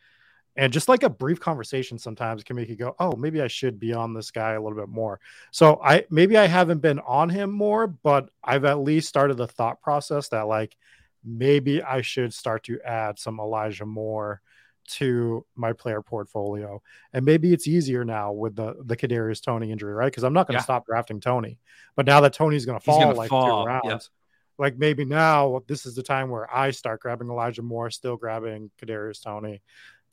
And 0.56 0.72
just 0.72 0.88
like 0.88 1.02
a 1.02 1.10
brief 1.10 1.38
conversation 1.38 1.98
sometimes 1.98 2.42
can 2.42 2.56
make 2.56 2.68
you 2.68 2.76
go, 2.76 2.96
oh, 2.98 3.14
maybe 3.16 3.42
I 3.42 3.46
should 3.46 3.78
be 3.78 3.92
on 3.92 4.14
this 4.14 4.30
guy 4.30 4.52
a 4.52 4.62
little 4.62 4.78
bit 4.78 4.88
more. 4.88 5.20
So 5.50 5.80
I 5.82 6.06
maybe 6.10 6.36
I 6.36 6.46
haven't 6.46 6.80
been 6.80 6.98
on 7.00 7.28
him 7.28 7.50
more, 7.50 7.86
but 7.86 8.30
I've 8.42 8.64
at 8.64 8.80
least 8.80 9.08
started 9.08 9.36
the 9.36 9.46
thought 9.46 9.82
process 9.82 10.28
that 10.30 10.46
like 10.46 10.76
maybe 11.24 11.82
I 11.82 12.00
should 12.00 12.32
start 12.32 12.64
to 12.64 12.80
add 12.82 13.18
some 13.18 13.38
Elijah 13.38 13.84
Moore 13.84 14.40
to 14.86 15.44
my 15.56 15.72
player 15.72 16.00
portfolio. 16.00 16.80
And 17.12 17.24
maybe 17.24 17.52
it's 17.52 17.66
easier 17.66 18.04
now 18.04 18.32
with 18.32 18.56
the 18.56 18.76
the 18.84 18.96
Kadarius 18.96 19.42
Toney 19.42 19.70
injury, 19.70 19.92
right? 19.92 20.06
Because 20.06 20.24
I'm 20.24 20.32
not 20.32 20.46
going 20.46 20.54
to 20.54 20.60
yeah. 20.60 20.64
stop 20.64 20.86
drafting 20.86 21.20
Toney, 21.20 21.58
but 21.96 22.06
now 22.06 22.20
that 22.20 22.32
Toney's 22.32 22.64
going 22.64 22.78
to 22.78 22.84
fall 22.84 23.14
like 23.14 23.28
fall. 23.28 23.64
two 23.64 23.68
rounds, 23.68 24.10
like 24.58 24.78
maybe 24.78 25.04
now 25.04 25.62
this 25.66 25.86
is 25.86 25.94
the 25.94 26.02
time 26.02 26.30
where 26.30 26.52
I 26.54 26.70
start 26.70 27.00
grabbing 27.00 27.28
Elijah 27.28 27.62
Moore, 27.62 27.90
still 27.90 28.16
grabbing 28.16 28.70
Kadarius 28.80 29.22
Toney, 29.22 29.62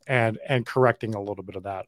and 0.06 0.38
and 0.46 0.66
correcting 0.66 1.14
a 1.14 1.20
little 1.20 1.44
bit 1.44 1.56
of 1.56 1.64
that. 1.64 1.86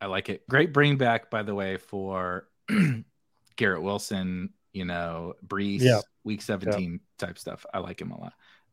I 0.00 0.06
like 0.06 0.28
it. 0.28 0.46
Great 0.48 0.72
bring 0.72 0.96
back, 0.96 1.30
by 1.30 1.42
the 1.42 1.54
way, 1.54 1.76
for 1.76 2.48
Garrett 3.56 3.82
Wilson. 3.82 4.50
You 4.72 4.84
know, 4.84 5.34
Breece, 5.44 5.80
yeah. 5.80 6.02
Week 6.24 6.42
17 6.42 6.92
yeah. 6.92 7.26
type 7.26 7.38
stuff. 7.38 7.64
I 7.72 7.78
like 7.78 8.00
him 8.00 8.12
a 8.12 8.20
lot. 8.20 8.32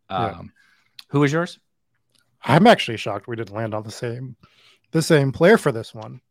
Um, 0.09 0.21
yeah. 0.21 0.41
Who 1.09 1.19
was 1.21 1.31
yours? 1.31 1.57
I'm 2.43 2.67
actually 2.67 2.97
shocked 2.97 3.27
we 3.27 3.35
didn't 3.35 3.55
land 3.55 3.73
on 3.73 3.83
the 3.83 3.91
same 3.91 4.35
the 4.91 5.01
same 5.01 5.31
player 5.31 5.57
for 5.57 5.71
this 5.71 5.93
one. 5.93 6.21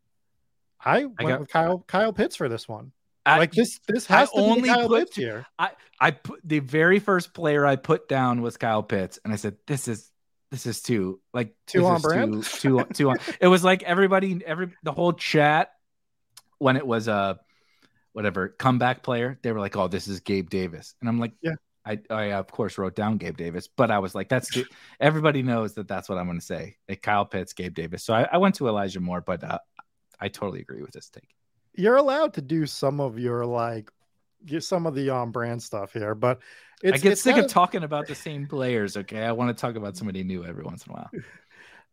I 0.83 1.05
went 1.05 1.17
got, 1.19 1.39
with 1.41 1.49
Kyle 1.49 1.83
Kyle 1.87 2.13
Pitts 2.13 2.35
for 2.35 2.47
this 2.47 2.67
one. 2.69 2.91
I, 3.25 3.39
like 3.39 3.51
this 3.51 3.79
this 3.87 4.05
has 4.05 4.29
I 4.33 4.37
to 4.37 4.41
only 4.41 4.61
be 4.61 4.67
Kyle 4.69 4.87
put, 4.87 4.99
Pitts 4.99 5.15
here. 5.15 5.45
I 5.57 5.71
I 5.99 6.11
put 6.11 6.39
the 6.43 6.59
very 6.59 6.99
first 6.99 7.33
player 7.33 7.65
I 7.65 7.75
put 7.75 8.07
down 8.07 8.41
was 8.41 8.55
Kyle 8.55 8.83
Pitts, 8.83 9.19
and 9.23 9.33
I 9.33 9.35
said 9.35 9.57
this 9.65 9.87
is 9.87 10.11
this 10.51 10.65
is 10.65 10.81
too 10.81 11.19
like 11.33 11.55
too 11.67 11.85
on 11.85 12.01
brand. 12.01 12.43
Too, 12.43 12.79
too, 12.79 12.85
too 12.93 13.09
on. 13.09 13.17
It 13.39 13.47
was 13.47 13.63
like 13.63 13.83
everybody, 13.83 14.41
every 14.45 14.71
the 14.83 14.91
whole 14.91 15.13
chat 15.13 15.71
when 16.57 16.77
it 16.77 16.85
was 16.85 17.07
a 17.07 17.39
whatever 18.13 18.49
comeback 18.49 19.03
player, 19.03 19.37
they 19.41 19.51
were 19.51 19.59
like, 19.59 19.75
"Oh, 19.75 19.87
this 19.87 20.07
is 20.07 20.19
Gabe 20.21 20.49
Davis," 20.49 20.95
and 21.01 21.09
I'm 21.09 21.19
like, 21.19 21.33
"Yeah." 21.41 21.55
I, 21.87 21.99
I 22.09 22.23
of 22.31 22.47
course 22.47 22.79
wrote 22.79 22.95
down 22.95 23.17
Gabe 23.17 23.37
Davis, 23.37 23.67
but 23.67 23.91
I 23.91 23.99
was 23.99 24.15
like, 24.15 24.29
"That's 24.29 24.49
everybody 24.99 25.43
knows 25.43 25.73
that 25.75 25.87
that's 25.87 26.09
what 26.09 26.17
I'm 26.17 26.25
going 26.25 26.39
to 26.39 26.45
say." 26.45 26.77
Like 26.89 27.01
Kyle 27.01 27.25
Pitts, 27.25 27.53
Gabe 27.53 27.75
Davis. 27.75 28.03
So 28.03 28.13
I, 28.13 28.27
I 28.31 28.37
went 28.37 28.55
to 28.55 28.67
Elijah 28.67 28.99
Moore, 28.99 29.21
but 29.21 29.43
uh, 29.43 29.59
I 30.19 30.29
totally 30.29 30.61
agree 30.61 30.81
with 30.81 30.91
this 30.91 31.09
take. 31.09 31.35
You're 31.75 31.97
allowed 31.97 32.33
to 32.35 32.41
do 32.41 32.65
some 32.65 32.99
of 32.99 33.19
your 33.19 33.45
like 33.45 33.91
get 34.45 34.63
some 34.63 34.85
of 34.85 34.95
the 34.95 35.09
on 35.09 35.31
brand 35.31 35.61
stuff 35.61 35.93
here, 35.93 36.15
but 36.15 36.39
I 36.93 36.97
get 36.97 37.17
sick 37.17 37.37
of, 37.37 37.45
of 37.45 37.51
talking 37.51 37.83
about 37.83 38.07
the 38.07 38.15
same 38.15 38.47
players. 38.47 38.97
Okay, 38.97 39.23
I 39.23 39.31
want 39.31 39.55
to 39.55 39.59
talk 39.59 39.75
about 39.75 39.97
somebody 39.97 40.23
new 40.23 40.45
every 40.45 40.63
once 40.63 40.85
in 40.85 40.91
a 40.91 40.95
while. 40.95 41.09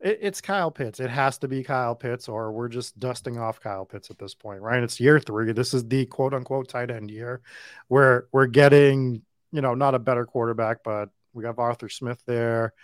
It, 0.03 0.19
it's 0.21 0.41
Kyle 0.41 0.71
Pitts. 0.71 1.01
It 1.01 1.11
has 1.11 1.39
to 1.39 1.49
be 1.49 1.63
Kyle 1.63 1.95
Pitts, 1.95 2.29
or 2.29 2.53
we're 2.53 2.69
just 2.69 2.99
dusting 2.99 3.39
off 3.39 3.61
Kyle 3.61 3.85
Pitts 3.85 4.11
at 4.11 4.19
this 4.19 4.35
point, 4.35 4.61
right? 4.61 4.83
It's 4.83 5.01
year 5.01 5.21
three. 5.21 5.53
This 5.53 5.73
is 5.73 5.87
the 5.87 6.07
quote 6.07 6.35
unquote 6.35 6.69
tight 6.69 6.91
end 6.91 7.11
year, 7.11 7.41
where 7.89 8.27
we're 8.33 8.47
getting, 8.47 9.23
you 9.53 9.61
know, 9.61 9.75
not 9.75 9.95
a 9.95 10.01
better 10.01 10.27
quarterback, 10.27 10.83
but 10.83 11.09
we 11.33 11.45
have 11.45 11.59
Arthur 11.59 11.89
Smith 11.89 12.21
there, 12.27 12.75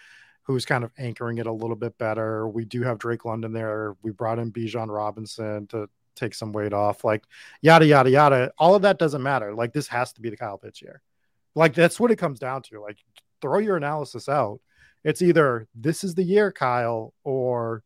who's 0.42 0.64
kind 0.64 0.84
of 0.84 0.92
anchoring 0.96 1.38
it 1.38 1.46
a 1.46 1.52
little 1.52 1.76
bit 1.76 1.98
better. 1.98 2.48
We 2.48 2.64
do 2.64 2.82
have 2.82 2.98
Drake 2.98 3.24
London 3.24 3.52
there. 3.52 3.96
We 4.02 4.12
brought 4.12 4.38
in 4.38 4.52
Bijan 4.52 4.88
Robinson 4.88 5.66
to 5.68 5.88
take 6.14 6.34
some 6.34 6.52
weight 6.52 6.72
off, 6.72 7.04
like 7.04 7.24
yada 7.62 7.86
yada 7.86 8.10
yada. 8.10 8.52
All 8.58 8.74
of 8.74 8.82
that 8.82 8.98
doesn't 8.98 9.22
matter. 9.22 9.54
Like 9.54 9.72
this 9.72 9.88
has 9.88 10.12
to 10.14 10.20
be 10.20 10.30
the 10.30 10.36
Kyle 10.36 10.58
Pitts 10.58 10.80
year. 10.80 11.02
Like 11.58 11.74
that's 11.74 11.98
what 11.98 12.12
it 12.12 12.16
comes 12.16 12.38
down 12.38 12.62
to. 12.62 12.80
Like 12.80 12.98
throw 13.42 13.58
your 13.58 13.76
analysis 13.76 14.28
out. 14.28 14.60
It's 15.02 15.22
either 15.22 15.66
this 15.74 16.04
is 16.04 16.14
the 16.14 16.22
year, 16.22 16.52
Kyle, 16.52 17.14
or 17.24 17.82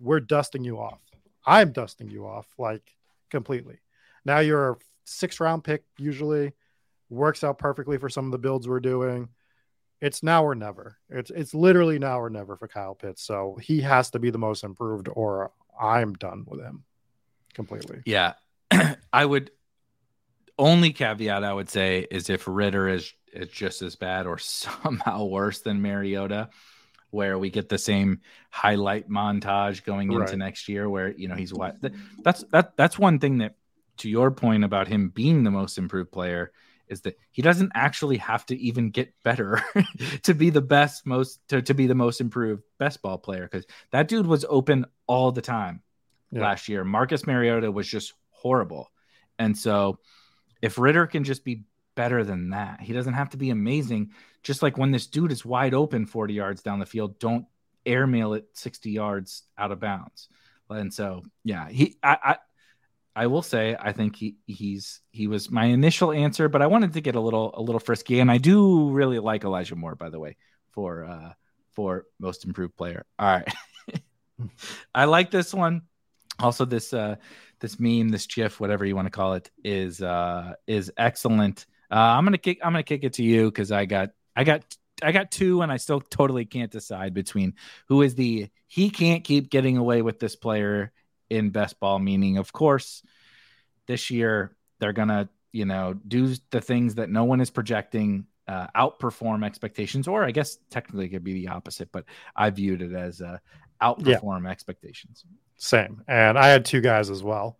we're 0.00 0.20
dusting 0.20 0.64
you 0.64 0.78
off. 0.78 1.00
I'm 1.46 1.72
dusting 1.72 2.08
you 2.08 2.26
off 2.26 2.46
like 2.58 2.82
completely. 3.30 3.78
Now 4.24 4.38
you're 4.38 4.70
a 4.72 4.76
six 5.04 5.38
round 5.38 5.64
pick, 5.64 5.84
usually 5.98 6.52
works 7.10 7.44
out 7.44 7.58
perfectly 7.58 7.98
for 7.98 8.08
some 8.08 8.24
of 8.24 8.32
the 8.32 8.38
builds 8.38 8.66
we're 8.66 8.80
doing. 8.80 9.28
It's 10.00 10.22
now 10.22 10.42
or 10.42 10.54
never. 10.54 10.96
It's 11.10 11.30
it's 11.30 11.52
literally 11.52 11.98
now 11.98 12.18
or 12.18 12.30
never 12.30 12.56
for 12.56 12.68
Kyle 12.68 12.94
Pitts. 12.94 13.22
So 13.22 13.58
he 13.60 13.82
has 13.82 14.10
to 14.12 14.18
be 14.18 14.30
the 14.30 14.38
most 14.38 14.64
improved, 14.64 15.08
or 15.12 15.52
I'm 15.78 16.14
done 16.14 16.44
with 16.46 16.60
him 16.60 16.84
completely. 17.52 18.00
Yeah. 18.06 18.32
I 19.12 19.26
would 19.26 19.50
only 20.58 20.92
caveat 20.92 21.44
I 21.44 21.52
would 21.52 21.70
say 21.70 22.06
is 22.10 22.30
if 22.30 22.46
Ridder 22.46 22.88
is 22.88 23.12
is 23.32 23.48
just 23.48 23.82
as 23.82 23.96
bad 23.96 24.26
or 24.26 24.38
somehow 24.38 25.24
worse 25.24 25.60
than 25.60 25.82
Mariota, 25.82 26.50
where 27.10 27.38
we 27.38 27.50
get 27.50 27.68
the 27.68 27.78
same 27.78 28.20
highlight 28.50 29.08
montage 29.08 29.84
going 29.84 30.10
right. 30.10 30.22
into 30.22 30.36
next 30.36 30.68
year, 30.68 30.88
where 30.88 31.12
you 31.12 31.28
know 31.28 31.36
he's 31.36 31.52
what 31.52 31.76
that's 32.22 32.44
that 32.52 32.76
that's 32.76 32.98
one 32.98 33.18
thing 33.18 33.38
that 33.38 33.56
to 33.98 34.08
your 34.08 34.30
point 34.30 34.64
about 34.64 34.88
him 34.88 35.08
being 35.08 35.44
the 35.44 35.50
most 35.50 35.78
improved 35.78 36.10
player 36.10 36.52
is 36.88 37.02
that 37.02 37.18
he 37.30 37.42
doesn't 37.42 37.72
actually 37.74 38.18
have 38.18 38.44
to 38.46 38.56
even 38.56 38.90
get 38.90 39.14
better 39.22 39.62
to 40.22 40.34
be 40.34 40.50
the 40.50 40.60
best 40.60 41.06
most 41.06 41.40
to, 41.48 41.62
to 41.62 41.74
be 41.74 41.86
the 41.86 41.94
most 41.94 42.20
improved 42.20 42.62
best 42.78 43.00
ball 43.02 43.18
player 43.18 43.48
because 43.50 43.64
that 43.90 44.08
dude 44.08 44.26
was 44.26 44.44
open 44.48 44.84
all 45.06 45.32
the 45.32 45.40
time 45.40 45.82
yeah. 46.30 46.42
last 46.42 46.68
year 46.68 46.84
marcus 46.84 47.26
mariota 47.26 47.70
was 47.70 47.86
just 47.86 48.12
horrible 48.30 48.90
and 49.38 49.56
so 49.56 49.98
if 50.64 50.78
Ridder 50.78 51.06
can 51.06 51.24
just 51.24 51.44
be 51.44 51.64
better 51.94 52.24
than 52.24 52.50
that, 52.50 52.80
he 52.80 52.94
doesn't 52.94 53.12
have 53.12 53.28
to 53.30 53.36
be 53.36 53.50
amazing. 53.50 54.12
Just 54.42 54.62
like 54.62 54.78
when 54.78 54.92
this 54.92 55.06
dude 55.06 55.30
is 55.30 55.44
wide 55.44 55.74
open 55.74 56.06
40 56.06 56.32
yards 56.32 56.62
down 56.62 56.78
the 56.78 56.86
field, 56.86 57.18
don't 57.18 57.44
airmail 57.84 58.32
it 58.32 58.46
60 58.54 58.90
yards 58.90 59.42
out 59.58 59.72
of 59.72 59.80
bounds. 59.80 60.28
And 60.70 60.92
so, 60.92 61.22
yeah, 61.44 61.68
he, 61.68 61.98
I, 62.02 62.16
I, 62.24 62.36
I 63.14 63.26
will 63.26 63.42
say 63.42 63.76
I 63.78 63.92
think 63.92 64.16
he 64.16 64.36
he's 64.46 65.02
he 65.10 65.26
was 65.26 65.50
my 65.50 65.66
initial 65.66 66.12
answer, 66.12 66.48
but 66.48 66.62
I 66.62 66.66
wanted 66.66 66.94
to 66.94 67.02
get 67.02 67.14
a 67.14 67.20
little 67.20 67.52
a 67.54 67.60
little 67.60 67.78
frisky, 67.78 68.20
and 68.20 68.30
I 68.30 68.38
do 68.38 68.88
really 68.88 69.18
like 69.18 69.44
Elijah 69.44 69.76
Moore, 69.76 69.94
by 69.94 70.08
the 70.08 70.18
way, 70.18 70.36
for 70.72 71.04
uh 71.04 71.34
for 71.74 72.06
most 72.18 72.46
improved 72.46 72.74
player. 72.76 73.04
All 73.18 73.28
right, 73.28 73.54
I 74.94 75.04
like 75.04 75.30
this 75.30 75.54
one. 75.54 75.82
Also, 76.40 76.64
this 76.64 76.92
uh 76.92 77.16
this 77.64 77.80
meme, 77.80 78.10
this 78.10 78.26
GIF, 78.26 78.60
whatever 78.60 78.84
you 78.84 78.94
want 78.94 79.06
to 79.06 79.10
call 79.10 79.32
it, 79.32 79.50
is 79.64 80.02
uh, 80.02 80.52
is 80.66 80.92
excellent. 80.98 81.64
Uh, 81.90 81.94
I'm 81.94 82.24
gonna 82.24 82.36
kick. 82.36 82.58
I'm 82.62 82.74
gonna 82.74 82.82
kick 82.82 83.04
it 83.04 83.14
to 83.14 83.22
you 83.22 83.46
because 83.46 83.72
I 83.72 83.86
got 83.86 84.10
I 84.36 84.44
got 84.44 84.76
I 85.02 85.12
got 85.12 85.30
two, 85.30 85.62
and 85.62 85.72
I 85.72 85.78
still 85.78 86.02
totally 86.02 86.44
can't 86.44 86.70
decide 86.70 87.14
between 87.14 87.54
who 87.88 88.02
is 88.02 88.16
the 88.16 88.50
he 88.66 88.90
can't 88.90 89.24
keep 89.24 89.48
getting 89.48 89.78
away 89.78 90.02
with 90.02 90.20
this 90.20 90.36
player 90.36 90.92
in 91.30 91.50
best 91.50 91.80
ball. 91.80 91.98
Meaning, 91.98 92.36
of 92.36 92.52
course, 92.52 93.02
this 93.86 94.10
year 94.10 94.54
they're 94.78 94.92
gonna 94.92 95.30
you 95.50 95.64
know 95.64 95.94
do 96.06 96.34
the 96.50 96.60
things 96.60 96.96
that 96.96 97.08
no 97.08 97.24
one 97.24 97.40
is 97.40 97.48
projecting 97.48 98.26
uh, 98.46 98.66
outperform 98.76 99.42
expectations, 99.42 100.06
or 100.06 100.22
I 100.22 100.32
guess 100.32 100.58
technically 100.68 101.06
it 101.06 101.10
could 101.12 101.24
be 101.24 101.32
the 101.32 101.48
opposite, 101.48 101.90
but 101.92 102.04
I 102.36 102.50
viewed 102.50 102.82
it 102.82 102.92
as 102.92 103.22
uh, 103.22 103.38
outperform 103.80 104.44
yeah. 104.44 104.50
expectations. 104.50 105.24
Same. 105.56 106.02
And 106.08 106.38
I 106.38 106.48
had 106.48 106.64
two 106.64 106.80
guys 106.80 107.10
as 107.10 107.22
well. 107.22 107.58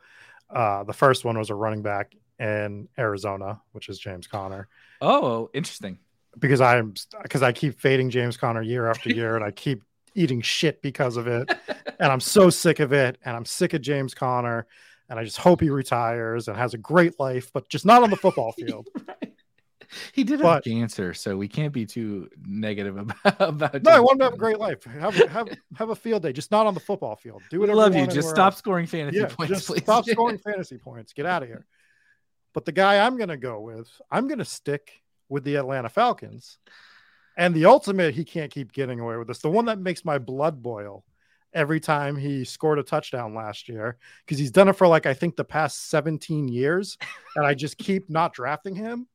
Uh, 0.50 0.84
the 0.84 0.92
first 0.92 1.24
one 1.24 1.38
was 1.38 1.50
a 1.50 1.54
running 1.54 1.82
back 1.82 2.14
in 2.38 2.88
Arizona, 2.98 3.60
which 3.72 3.88
is 3.88 3.98
James 3.98 4.26
Conner. 4.26 4.68
Oh, 5.00 5.50
interesting. 5.54 5.98
Because 6.38 6.60
I'm 6.60 6.94
because 7.22 7.42
I 7.42 7.52
keep 7.52 7.78
fading 7.80 8.10
James 8.10 8.36
Conner 8.36 8.62
year 8.62 8.88
after 8.88 9.10
year, 9.10 9.36
and 9.36 9.44
I 9.44 9.50
keep 9.52 9.82
eating 10.14 10.40
shit 10.40 10.82
because 10.82 11.16
of 11.16 11.26
it, 11.26 11.50
and 11.98 12.12
I'm 12.12 12.20
so 12.20 12.50
sick 12.50 12.80
of 12.80 12.92
it, 12.92 13.18
and 13.24 13.36
I'm 13.36 13.44
sick 13.44 13.72
of 13.72 13.82
James 13.82 14.14
Conner, 14.14 14.66
and 15.08 15.18
I 15.18 15.24
just 15.24 15.38
hope 15.38 15.60
he 15.60 15.70
retires 15.70 16.48
and 16.48 16.56
has 16.56 16.74
a 16.74 16.78
great 16.78 17.18
life, 17.20 17.50
but 17.52 17.68
just 17.68 17.84
not 17.84 18.02
on 18.02 18.10
the 18.10 18.16
football 18.16 18.52
field. 18.52 18.88
right 19.08 19.23
he 20.12 20.24
did 20.24 20.40
have 20.40 20.62
cancer, 20.62 21.14
so 21.14 21.36
we 21.36 21.48
can't 21.48 21.72
be 21.72 21.86
too 21.86 22.28
negative 22.46 22.96
about. 23.24 23.40
about 23.40 23.82
no, 23.82 23.90
I 23.90 24.00
want 24.00 24.14
him 24.14 24.18
to 24.18 24.24
have 24.24 24.34
a 24.34 24.38
great 24.38 24.58
life. 24.58 24.84
Have 24.84 25.14
have 25.14 25.48
have 25.76 25.90
a 25.90 25.96
field 25.96 26.22
day, 26.22 26.32
just 26.32 26.50
not 26.50 26.66
on 26.66 26.74
the 26.74 26.80
football 26.80 27.16
field. 27.16 27.42
Do 27.50 27.60
whatever. 27.60 27.76
love 27.76 27.94
you. 27.94 28.06
Just 28.06 28.30
stop 28.30 28.52
else. 28.52 28.58
scoring 28.58 28.86
fantasy 28.86 29.18
yeah, 29.18 29.26
points, 29.26 29.52
just 29.52 29.66
please. 29.66 29.82
Stop 29.82 30.04
scoring 30.08 30.38
fantasy 30.38 30.78
points. 30.78 31.12
Get 31.12 31.26
out 31.26 31.42
of 31.42 31.48
here. 31.48 31.66
But 32.52 32.64
the 32.64 32.72
guy 32.72 33.04
I'm 33.04 33.16
going 33.16 33.30
to 33.30 33.36
go 33.36 33.60
with, 33.60 33.88
I'm 34.10 34.28
going 34.28 34.38
to 34.38 34.44
stick 34.44 35.02
with 35.28 35.44
the 35.44 35.56
Atlanta 35.56 35.88
Falcons. 35.88 36.58
And 37.36 37.52
the 37.52 37.64
ultimate, 37.64 38.14
he 38.14 38.24
can't 38.24 38.52
keep 38.52 38.72
getting 38.72 39.00
away 39.00 39.16
with 39.16 39.26
this. 39.26 39.40
The 39.40 39.50
one 39.50 39.64
that 39.64 39.80
makes 39.80 40.04
my 40.04 40.18
blood 40.18 40.62
boil 40.62 41.04
every 41.52 41.80
time 41.80 42.16
he 42.16 42.44
scored 42.44 42.78
a 42.78 42.82
touchdown 42.82 43.34
last 43.34 43.68
year 43.68 43.96
because 44.24 44.38
he's 44.38 44.50
done 44.50 44.68
it 44.68 44.74
for 44.74 44.86
like 44.86 45.06
I 45.06 45.14
think 45.14 45.36
the 45.36 45.44
past 45.44 45.88
17 45.88 46.48
years, 46.48 46.98
and 47.36 47.46
I 47.46 47.54
just 47.54 47.78
keep 47.78 48.10
not 48.10 48.34
drafting 48.34 48.74
him 48.74 49.06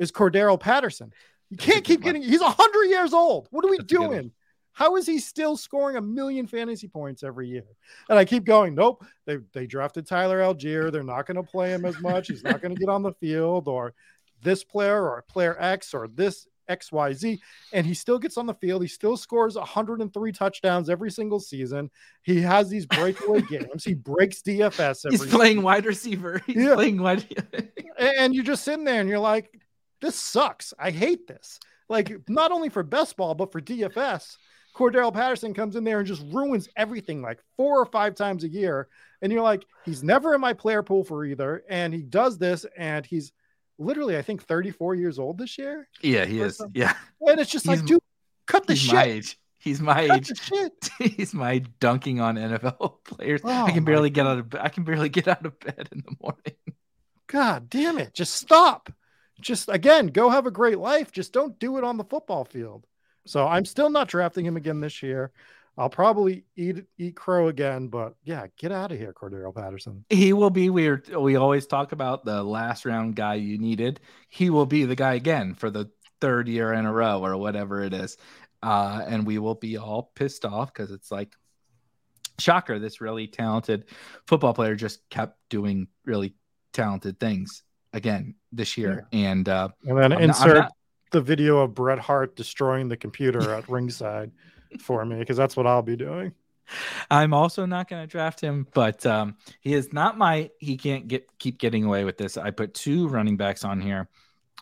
is 0.00 0.10
Cordarrelle 0.10 0.58
Patterson. 0.58 1.12
You 1.50 1.56
can't 1.56 1.84
keep 1.84 2.02
getting. 2.02 2.22
He's 2.22 2.42
hundred 2.42 2.86
years 2.86 3.12
old. 3.12 3.46
What 3.50 3.64
are 3.64 3.70
we 3.70 3.76
That's 3.76 3.88
doing? 3.88 4.32
How 4.72 4.96
is 4.96 5.06
he 5.06 5.18
still 5.18 5.56
scoring 5.56 5.96
a 5.96 6.00
million 6.00 6.46
fantasy 6.46 6.88
points 6.88 7.22
every 7.22 7.48
year? 7.48 7.64
And 8.08 8.18
I 8.18 8.24
keep 8.24 8.44
going. 8.44 8.74
Nope. 8.74 9.04
They 9.26 9.38
they 9.52 9.66
drafted 9.66 10.06
Tyler 10.06 10.40
Allgeier. 10.40 10.90
They're 10.90 11.02
not 11.02 11.26
going 11.26 11.36
to 11.36 11.42
play 11.42 11.70
him 11.70 11.84
as 11.84 12.00
much. 12.00 12.28
He's 12.28 12.42
not 12.42 12.60
going 12.60 12.74
to 12.74 12.80
get 12.80 12.88
on 12.88 13.02
the 13.02 13.12
field. 13.14 13.68
Or 13.68 13.94
this 14.42 14.64
player 14.64 15.08
or 15.08 15.22
player 15.28 15.56
X 15.60 15.92
or 15.92 16.08
this 16.08 16.46
XYZ. 16.70 17.38
And 17.72 17.84
he 17.84 17.94
still 17.94 18.18
gets 18.18 18.36
on 18.36 18.46
the 18.46 18.54
field. 18.54 18.82
He 18.82 18.88
still 18.88 19.16
scores 19.16 19.56
103 19.56 20.32
touchdowns 20.32 20.88
every 20.88 21.10
single 21.10 21.40
season. 21.40 21.90
He 22.22 22.40
has 22.40 22.70
these 22.70 22.86
breakaway 22.86 23.42
games. 23.50 23.84
He 23.84 23.94
breaks 23.94 24.40
DFS. 24.42 25.10
He's 25.10 25.26
playing 25.26 25.56
season. 25.56 25.62
wide 25.64 25.84
receiver. 25.84 26.40
He's 26.46 26.56
yeah. 26.56 26.74
playing 26.74 27.02
wide. 27.02 27.26
and 27.98 28.34
you're 28.34 28.44
just 28.44 28.64
sitting 28.64 28.84
there 28.84 29.00
and 29.00 29.08
you're 29.08 29.18
like, 29.18 29.60
this 30.00 30.16
sucks. 30.16 30.74
I 30.78 30.90
hate 30.90 31.26
this. 31.26 31.60
Like, 31.88 32.28
not 32.28 32.52
only 32.52 32.68
for 32.68 32.82
best 32.82 33.16
ball, 33.16 33.34
but 33.34 33.52
for 33.52 33.60
DFS. 33.60 34.36
Cordarrelle 34.74 35.12
Patterson 35.12 35.52
comes 35.52 35.76
in 35.76 35.84
there 35.84 35.98
and 35.98 36.06
just 36.06 36.24
ruins 36.30 36.68
everything 36.76 37.22
like 37.22 37.40
four 37.56 37.80
or 37.80 37.86
five 37.86 38.14
times 38.14 38.44
a 38.44 38.48
year. 38.48 38.88
And 39.20 39.32
you're 39.32 39.42
like, 39.42 39.66
he's 39.84 40.02
never 40.02 40.34
in 40.34 40.40
my 40.40 40.52
player 40.52 40.82
pool 40.82 41.04
for 41.04 41.24
either. 41.24 41.64
And 41.68 41.92
he 41.92 42.02
does 42.02 42.38
this 42.38 42.64
and 42.76 43.04
he's 43.04 43.32
literally, 43.78 44.16
I 44.16 44.22
think, 44.22 44.44
34 44.44 44.94
years 44.94 45.18
old 45.18 45.38
this 45.38 45.58
year. 45.58 45.88
Yeah, 46.00 46.24
he 46.24 46.40
is. 46.40 46.58
Something. 46.58 46.80
Yeah. 46.80 46.94
And 47.20 47.40
it's 47.40 47.50
just 47.50 47.66
he's, 47.66 47.80
like, 47.80 47.86
dude, 47.86 48.00
cut 48.46 48.66
the 48.66 48.74
he's 48.74 48.82
shit. 48.82 48.94
My 48.94 49.04
age. 49.04 49.38
He's 49.58 49.80
my 49.80 50.06
cut 50.08 50.30
age. 50.54 50.90
He's 51.16 51.34
my 51.34 51.58
dunking 51.80 52.18
on 52.18 52.36
NFL 52.36 52.94
players. 53.04 53.42
Oh, 53.44 53.66
I 53.66 53.72
can 53.72 53.84
barely 53.84 54.08
get 54.08 54.26
out 54.26 54.38
of 54.38 54.48
bed. 54.48 54.60
I 54.64 54.70
can 54.70 54.84
barely 54.84 55.08
get 55.10 55.28
out 55.28 55.44
of 55.44 55.60
bed 55.60 55.90
in 55.92 55.98
the 55.98 56.16
morning. 56.18 56.56
God 57.26 57.68
damn 57.68 57.98
it. 57.98 58.14
Just 58.14 58.34
stop. 58.34 58.90
Just 59.40 59.68
again, 59.68 60.08
go 60.08 60.30
have 60.30 60.46
a 60.46 60.50
great 60.50 60.78
life. 60.78 61.12
Just 61.12 61.32
don't 61.32 61.58
do 61.58 61.78
it 61.78 61.84
on 61.84 61.96
the 61.96 62.04
football 62.04 62.44
field. 62.44 62.86
So 63.26 63.46
I'm 63.46 63.64
still 63.64 63.90
not 63.90 64.08
drafting 64.08 64.44
him 64.44 64.56
again 64.56 64.80
this 64.80 65.02
year. 65.02 65.32
I'll 65.78 65.90
probably 65.90 66.44
eat 66.56 66.84
eat 66.98 67.16
crow 67.16 67.48
again, 67.48 67.88
but 67.88 68.14
yeah, 68.24 68.46
get 68.58 68.72
out 68.72 68.92
of 68.92 68.98
here, 68.98 69.12
Cordarrelle 69.12 69.54
Patterson. 69.54 70.04
He 70.10 70.32
will 70.32 70.50
be 70.50 70.68
weird. 70.68 71.08
We 71.08 71.36
always 71.36 71.66
talk 71.66 71.92
about 71.92 72.24
the 72.24 72.42
last 72.42 72.84
round 72.84 73.16
guy 73.16 73.34
you 73.34 73.56
needed. 73.56 74.00
He 74.28 74.50
will 74.50 74.66
be 74.66 74.84
the 74.84 74.96
guy 74.96 75.14
again 75.14 75.54
for 75.54 75.70
the 75.70 75.90
third 76.20 76.48
year 76.48 76.72
in 76.72 76.86
a 76.86 76.92
row 76.92 77.24
or 77.24 77.36
whatever 77.36 77.82
it 77.82 77.94
is. 77.94 78.16
Uh, 78.62 79.02
and 79.06 79.26
we 79.26 79.38
will 79.38 79.54
be 79.54 79.78
all 79.78 80.10
pissed 80.14 80.44
off 80.44 80.72
because 80.72 80.90
it's 80.90 81.10
like 81.10 81.34
shocker, 82.38 82.78
this 82.78 83.00
really 83.00 83.26
talented 83.26 83.86
football 84.26 84.52
player 84.52 84.74
just 84.74 85.08
kept 85.08 85.38
doing 85.48 85.88
really 86.04 86.34
talented 86.72 87.18
things 87.18 87.62
again 87.92 88.34
this 88.52 88.76
year. 88.76 89.06
Yeah. 89.12 89.30
And 89.30 89.48
uh, 89.48 89.68
and 89.84 89.98
then 89.98 90.12
I'm 90.12 90.20
insert 90.20 90.48
not, 90.48 90.56
not, 90.56 90.72
the 91.12 91.20
video 91.20 91.58
of 91.58 91.74
Bret 91.74 91.98
Hart 91.98 92.36
destroying 92.36 92.88
the 92.88 92.96
computer 92.96 93.54
at 93.54 93.68
ringside 93.68 94.30
for 94.80 95.04
me 95.04 95.18
because 95.18 95.36
that's 95.36 95.56
what 95.56 95.66
I'll 95.66 95.82
be 95.82 95.96
doing. 95.96 96.32
I'm 97.10 97.34
also 97.34 97.66
not 97.66 97.88
going 97.88 98.02
to 98.02 98.06
draft 98.06 98.40
him, 98.40 98.66
but 98.72 99.04
um, 99.04 99.36
he 99.60 99.74
is 99.74 99.92
not 99.92 100.16
my. 100.16 100.50
He 100.58 100.76
can't 100.76 101.08
get 101.08 101.26
keep 101.38 101.58
getting 101.58 101.84
away 101.84 102.04
with 102.04 102.16
this. 102.16 102.36
I 102.36 102.50
put 102.50 102.74
two 102.74 103.08
running 103.08 103.36
backs 103.36 103.64
on 103.64 103.80
here 103.80 104.08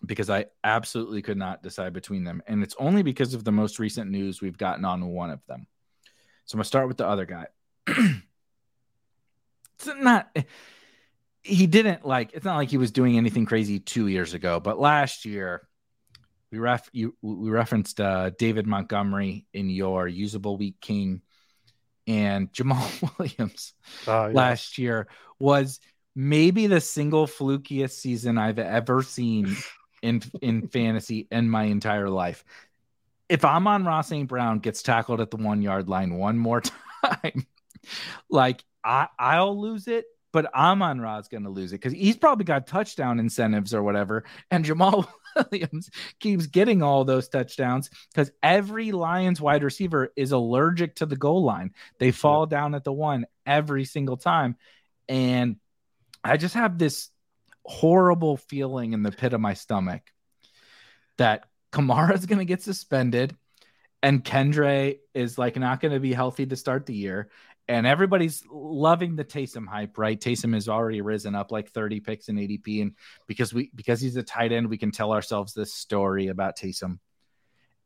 because 0.06 0.30
I 0.30 0.46
absolutely 0.64 1.22
could 1.22 1.36
not 1.36 1.62
decide 1.62 1.92
between 1.92 2.24
them, 2.24 2.42
and 2.46 2.62
it's 2.62 2.76
only 2.78 3.02
because 3.02 3.34
of 3.34 3.44
the 3.44 3.52
most 3.52 3.78
recent 3.78 4.10
news 4.10 4.40
we've 4.40 4.56
gotten 4.56 4.84
on 4.84 5.06
one 5.08 5.30
of 5.30 5.44
them. 5.46 5.66
So 6.44 6.54
I'm 6.54 6.58
gonna 6.58 6.64
start 6.64 6.88
with 6.88 6.96
the 6.96 7.06
other 7.06 7.26
guy. 7.26 7.46
it's 7.86 8.20
not. 9.98 10.34
He 11.42 11.66
didn't 11.66 12.04
like. 12.04 12.32
It's 12.34 12.44
not 12.44 12.56
like 12.56 12.68
he 12.68 12.76
was 12.76 12.90
doing 12.90 13.16
anything 13.16 13.46
crazy 13.46 13.78
two 13.78 14.06
years 14.06 14.34
ago, 14.34 14.60
but 14.60 14.78
last 14.78 15.24
year 15.24 15.68
we 16.50 16.58
ref 16.58 16.88
you 16.92 17.14
we 17.22 17.50
referenced 17.50 18.00
uh, 18.00 18.30
David 18.30 18.66
Montgomery 18.66 19.46
in 19.52 19.68
your 19.70 20.08
usable 20.08 20.56
week 20.56 20.80
king 20.80 21.22
and 22.06 22.52
Jamaal 22.52 23.18
Williams 23.18 23.74
uh, 24.06 24.28
yeah. 24.28 24.34
last 24.34 24.78
year 24.78 25.08
was 25.38 25.80
maybe 26.16 26.66
the 26.66 26.80
single 26.80 27.26
flukiest 27.26 27.92
season 27.92 28.38
I've 28.38 28.58
ever 28.58 29.02
seen 29.02 29.56
in 30.02 30.22
in 30.40 30.68
fantasy 30.68 31.28
in 31.30 31.48
my 31.48 31.64
entire 31.64 32.08
life. 32.08 32.44
If 33.28 33.44
Amon 33.44 33.84
Ross 33.84 34.08
St. 34.08 34.26
Brown 34.26 34.60
gets 34.60 34.82
tackled 34.82 35.20
at 35.20 35.30
the 35.30 35.36
one 35.36 35.60
yard 35.60 35.88
line 35.88 36.14
one 36.14 36.38
more 36.38 36.62
time, 37.04 37.46
like 38.30 38.64
I 38.82 39.08
I'll 39.18 39.60
lose 39.60 39.86
it 39.86 40.06
but 40.32 40.52
Amon 40.54 41.00
Ra's 41.00 41.28
going 41.28 41.44
to 41.44 41.50
lose 41.50 41.72
it 41.72 41.80
because 41.80 41.92
he's 41.92 42.16
probably 42.16 42.44
got 42.44 42.66
touchdown 42.66 43.18
incentives 43.18 43.72
or 43.72 43.82
whatever. 43.82 44.24
And 44.50 44.64
Jamaal 44.64 45.08
Williams 45.50 45.90
keeps 46.20 46.46
getting 46.46 46.82
all 46.82 47.04
those 47.04 47.28
touchdowns 47.28 47.90
because 48.12 48.30
every 48.42 48.92
Lions 48.92 49.40
wide 49.40 49.62
receiver 49.62 50.12
is 50.16 50.32
allergic 50.32 50.96
to 50.96 51.06
the 51.06 51.16
goal 51.16 51.44
line. 51.44 51.72
They 51.98 52.10
fall 52.10 52.46
yeah. 52.48 52.58
down 52.58 52.74
at 52.74 52.84
the 52.84 52.92
one 52.92 53.26
every 53.46 53.84
single 53.84 54.16
time. 54.16 54.56
And 55.08 55.56
I 56.22 56.36
just 56.36 56.54
have 56.54 56.78
this 56.78 57.10
horrible 57.64 58.36
feeling 58.36 58.92
in 58.92 59.02
the 59.02 59.12
pit 59.12 59.32
of 59.32 59.40
my 59.40 59.54
stomach 59.54 60.02
that 61.16 61.44
Kamara 61.72 62.14
is 62.14 62.26
going 62.26 62.38
to 62.38 62.44
get 62.44 62.62
suspended 62.62 63.34
and 64.02 64.24
Kendre 64.24 64.98
is 65.14 65.38
like 65.38 65.56
not 65.56 65.80
going 65.80 65.92
to 65.92 66.00
be 66.00 66.12
healthy 66.12 66.46
to 66.46 66.56
start 66.56 66.86
the 66.86 66.94
year 66.94 67.30
and 67.68 67.86
everybody's 67.86 68.42
loving 68.50 69.14
the 69.14 69.24
Taysom 69.24 69.66
hype, 69.66 69.98
right? 69.98 70.18
Taysom 70.18 70.54
has 70.54 70.68
already 70.68 71.02
risen 71.02 71.34
up 71.34 71.52
like 71.52 71.70
30 71.70 72.00
picks 72.00 72.28
in 72.28 72.36
ADP, 72.36 72.82
and 72.82 72.92
because 73.26 73.52
we 73.52 73.70
because 73.74 74.00
he's 74.00 74.16
a 74.16 74.22
tight 74.22 74.52
end, 74.52 74.68
we 74.68 74.78
can 74.78 74.90
tell 74.90 75.12
ourselves 75.12 75.52
this 75.52 75.74
story 75.74 76.28
about 76.28 76.56
Taysom. 76.56 76.98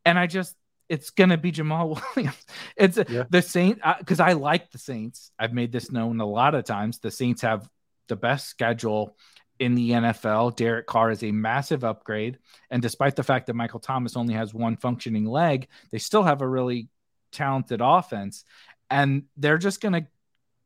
And 0.05 0.19
I 0.19 0.27
just 0.29 0.55
it's 0.89 1.11
gonna 1.11 1.37
be 1.37 1.51
Jamaal 1.51 2.01
Williams. 2.17 2.47
It's 2.77 2.99
yeah. 3.09 3.25
the 3.29 3.43
Saint 3.43 3.81
because 3.99 4.21
uh, 4.21 4.25
I 4.25 4.33
like 4.35 4.71
the 4.71 4.79
Saints. 4.79 5.33
I've 5.39 5.53
made 5.53 5.73
this 5.73 5.91
known 5.91 6.21
a 6.21 6.27
lot 6.27 6.55
of 6.55 6.65
times. 6.65 7.01
The 7.01 7.11
Saints 7.11 7.43
have 7.43 7.69
the 8.09 8.17
best 8.17 8.49
schedule 8.49 9.17
in 9.59 9.75
the 9.75 9.91
NFL. 9.91 10.57
Derek 10.57 10.87
Carr 10.87 11.11
is 11.11 11.25
a 11.25 11.33
massive 11.33 11.83
upgrade, 11.83 12.39
and 12.71 12.81
despite 12.81 13.17
the 13.17 13.23
fact 13.25 13.47
that 13.47 13.55
Michael 13.55 13.81
Thomas 13.81 14.17
only 14.17 14.35
has 14.35 14.55
one 14.55 14.77
functioning 14.77 15.25
leg, 15.25 15.67
they 15.91 15.99
still 15.99 16.23
have 16.23 16.41
a 16.41 16.49
really 16.49 16.89
talented 17.33 17.81
offense 17.83 18.45
and 18.93 19.25
they're 19.39 19.59
just 19.59 19.81
going 19.81 19.95
to 19.95 20.07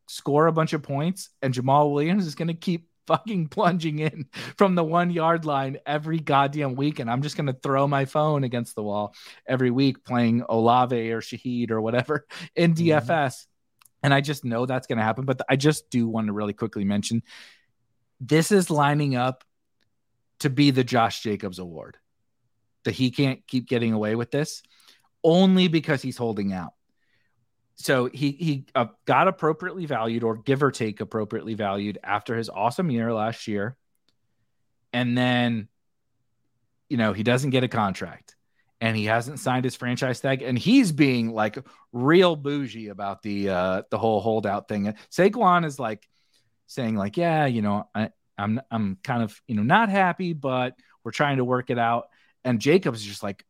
score 0.09 0.49
a 0.49 0.53
bunch 0.53 0.72
of 0.72 0.83
points, 0.83 1.31
and 1.41 1.55
Jamaal 1.55 1.93
Williams 1.93 2.27
is 2.27 2.35
going 2.35 2.49
to 2.49 2.55
keep 2.55 2.89
fucking 3.07 3.47
plunging 3.47 4.01
in 4.01 4.27
from 4.57 4.74
the 4.74 4.83
one 4.83 5.11
yard 5.11 5.45
line 5.45 5.79
every 5.87 6.18
goddamn 6.18 6.74
week. 6.74 6.99
And 6.99 7.09
I'm 7.09 7.22
just 7.22 7.37
going 7.37 7.47
to 7.47 7.53
throw 7.53 7.87
my 7.87 8.05
phone 8.05 8.43
against 8.43 8.74
the 8.74 8.83
wall 8.83 9.14
every 9.47 9.70
week 9.70 10.05
playing 10.05 10.43
Olave 10.49 11.12
or 11.12 11.20
Shaheed 11.20 11.70
or 11.70 11.81
whatever 11.81 12.27
in 12.57 12.74
DFS. 12.74 13.07
Mm-hmm. 13.07 14.03
And 14.03 14.12
I 14.12 14.20
just 14.20 14.45
know 14.45 14.66
that's 14.66 14.89
going 14.89 14.99
to 14.99 15.05
happen. 15.05 15.24
But 15.24 15.41
I 15.49 15.55
just 15.55 15.89
do 15.89 16.09
want 16.09 16.27
to 16.27 16.33
really 16.33 16.53
quickly 16.53 16.85
mention 16.85 17.22
this 18.18 18.51
is 18.51 18.70
lining 18.70 19.14
up 19.14 19.45
to 20.41 20.51
be 20.51 20.72
the 20.72 20.85
Josh 20.85 21.22
Jacobs 21.22 21.61
award. 21.61 21.97
That 22.87 22.95
he 22.95 23.12
can't 23.12 23.47
keep 23.47 23.68
getting 23.68 23.93
away 23.93 24.16
with 24.16 24.33
this 24.33 24.64
only 25.22 25.68
because 25.68 26.03
he's 26.03 26.16
holding 26.16 26.53
out 26.53 26.72
so 27.77 28.07
he 28.07 28.33
he 28.33 28.64
uh, 28.74 28.87
got 29.05 29.29
appropriately 29.29 29.85
valued 29.85 30.24
or 30.24 30.37
give 30.37 30.62
or 30.62 30.70
take 30.70 31.01
appropriately 31.01 31.55
valued 31.55 31.99
after 32.03 32.35
his 32.35 32.49
awesome 32.49 32.91
year 32.91 33.12
last 33.12 33.47
year. 33.47 33.77
And 34.93 35.16
then 35.16 35.68
you 36.89 36.97
know 36.97 37.12
he 37.12 37.22
doesn't 37.22 37.51
get 37.51 37.64
a 37.64 37.68
contract 37.68 38.35
and 38.81 38.97
he 38.97 39.05
hasn't 39.05 39.41
signed 39.41 39.64
his 39.64 39.77
franchise 39.77 40.20
tag. 40.20 40.41
And 40.41 40.59
he's 40.59 40.91
being 40.91 41.33
like 41.35 41.59
real 41.93 42.35
bougie 42.35 42.89
about 42.89 43.22
the 43.22 43.51
uh 43.51 43.83
the 43.91 43.99
whole 43.99 44.20
holdout 44.22 44.68
thing. 44.68 44.95
Saquon 45.11 45.66
is 45.66 45.79
like 45.79 46.09
saying 46.67 46.96
like 46.96 47.17
yeah 47.17 47.45
you 47.45 47.61
know 47.61 47.88
I, 47.95 48.11
I'm 48.38 48.61
I'm 48.71 48.99
kind 49.05 49.22
of 49.22 49.38
you 49.46 49.55
know 49.55 49.63
not 49.63 49.91
happy 49.91 50.33
but 50.33 50.75
we're 51.05 51.13
trying 51.13 51.37
to 51.37 51.45
work 51.45 51.68
it 51.68 51.79
out. 51.79 52.09
And 52.42 52.59
Jacobs 52.59 53.05
just 53.05 53.22
like 53.22 53.45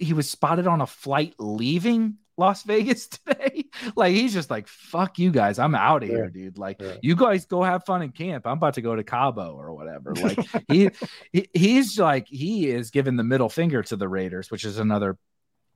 he 0.00 0.14
was 0.14 0.28
spotted 0.28 0.66
on 0.66 0.80
a 0.80 0.86
flight 0.86 1.34
leaving 1.38 2.16
Las 2.36 2.62
Vegas 2.64 3.06
today. 3.08 3.64
like 3.94 4.12
he's 4.12 4.32
just 4.32 4.50
like, 4.50 4.68
fuck 4.68 5.18
you 5.18 5.30
guys. 5.30 5.58
I'm 5.58 5.74
out 5.74 6.02
of 6.02 6.08
yeah. 6.08 6.16
here, 6.16 6.30
dude. 6.30 6.58
Like 6.58 6.80
yeah. 6.80 6.96
you 7.02 7.16
guys 7.16 7.46
go 7.46 7.62
have 7.62 7.84
fun 7.84 8.02
in 8.02 8.12
camp. 8.12 8.46
I'm 8.46 8.58
about 8.58 8.74
to 8.74 8.82
go 8.82 8.94
to 8.94 9.04
Cabo 9.04 9.54
or 9.54 9.72
whatever. 9.74 10.14
Like 10.26 10.38
he, 10.68 10.90
he 11.32 11.48
he's 11.54 11.98
like 12.00 12.26
he 12.26 12.68
is 12.68 12.90
giving 12.90 13.16
the 13.16 13.22
middle 13.22 13.48
finger 13.48 13.82
to 13.84 13.96
the 13.96 14.08
Raiders, 14.08 14.50
which 14.50 14.64
is 14.64 14.78
another 14.78 15.18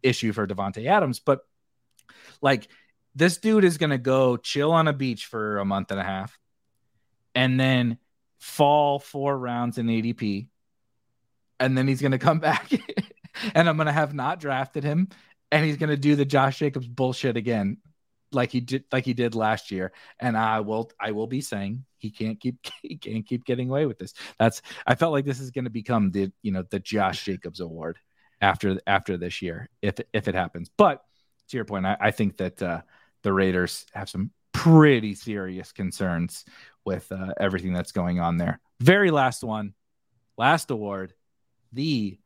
issue 0.03 0.33
for 0.33 0.47
Davante 0.47 0.87
Adams. 0.87 1.21
But 1.21 1.41
like 2.43 2.69
this 3.15 3.39
dude 3.39 3.65
is 3.65 3.79
gonna 3.79 3.99
go 3.99 4.37
chill 4.37 4.73
on 4.73 4.89
a 4.89 4.93
beach 4.93 5.27
for 5.27 5.59
a 5.59 5.65
month 5.65 5.93
and 5.93 6.01
a 6.01 6.05
half 6.05 6.37
and 7.35 7.61
then 7.61 7.99
fall 8.39 8.99
four 8.99 9.39
rounds 9.39 9.79
in 9.79 9.87
ADP. 9.87 10.49
And 11.61 11.77
then 11.79 11.87
he's 11.87 12.03
gonna 12.03 12.19
come 12.19 12.39
back 12.41 12.73
and 13.55 13.69
I'm 13.69 13.77
gonna 13.77 13.93
have 13.93 14.15
not 14.15 14.41
drafted 14.41 14.83
him 14.83 15.09
and 15.53 15.65
he's 15.65 15.77
going 15.77 15.91
to 15.91 15.97
do 15.97 16.17
the 16.17 16.25
Josh 16.25 16.59
Jacobs 16.59 16.87
bullshit 16.87 17.37
again, 17.37 17.79
like 18.33 18.51
he 18.53 18.61
did, 18.61 18.85
like 18.93 19.05
he 19.05 19.15
did 19.15 19.35
last 19.35 19.71
year. 19.71 19.93
And 20.19 20.37
I 20.37 20.61
will, 20.61 20.91
I 21.01 21.13
will 21.13 21.27
be 21.27 21.41
saying 21.41 21.85
he 21.99 22.11
can't 22.11 22.39
keep, 22.39 22.57
he 22.83 22.97
can't 22.97 23.27
keep 23.27 23.45
getting 23.45 23.69
away 23.69 23.87
with 23.87 23.99
this. 23.99 24.15
That's, 24.39 24.63
I 24.87 24.95
felt 24.95 25.13
like 25.13 25.25
this 25.25 25.41
is 25.41 25.51
going 25.51 25.65
to 25.65 25.71
become 25.71 26.11
the, 26.11 26.33
you 26.43 26.53
know, 26.53 26.63
the 26.63 26.81
Josh 26.81 27.25
Jacobs 27.25 27.61
award 27.61 27.99
after 28.41 28.81
after 28.87 29.17
this 29.17 29.43
year, 29.43 29.69
if 29.83 29.97
if 30.13 30.29
it 30.29 30.35
happens. 30.35 30.71
But 30.77 31.03
to 31.49 31.57
your 31.57 31.65
point, 31.65 31.87
I, 31.87 31.97
I 32.01 32.11
think 32.11 32.39
that 32.39 32.63
uh, 32.63 32.83
the 33.23 33.33
Raiders 33.33 33.87
have 33.93 34.09
some 34.09 34.31
pretty 34.53 35.15
serious 35.15 35.73
concerns 35.73 36.45
with 36.85 37.11
uh, 37.13 37.35
everything 37.39 37.73
that's 37.73 37.93
going 37.93 38.21
on 38.21 38.37
there. 38.37 38.61
Very 38.81 39.11
last 39.11 39.45
one, 39.45 39.75
last 40.39 40.71
award, 40.71 41.13
the 41.73 42.19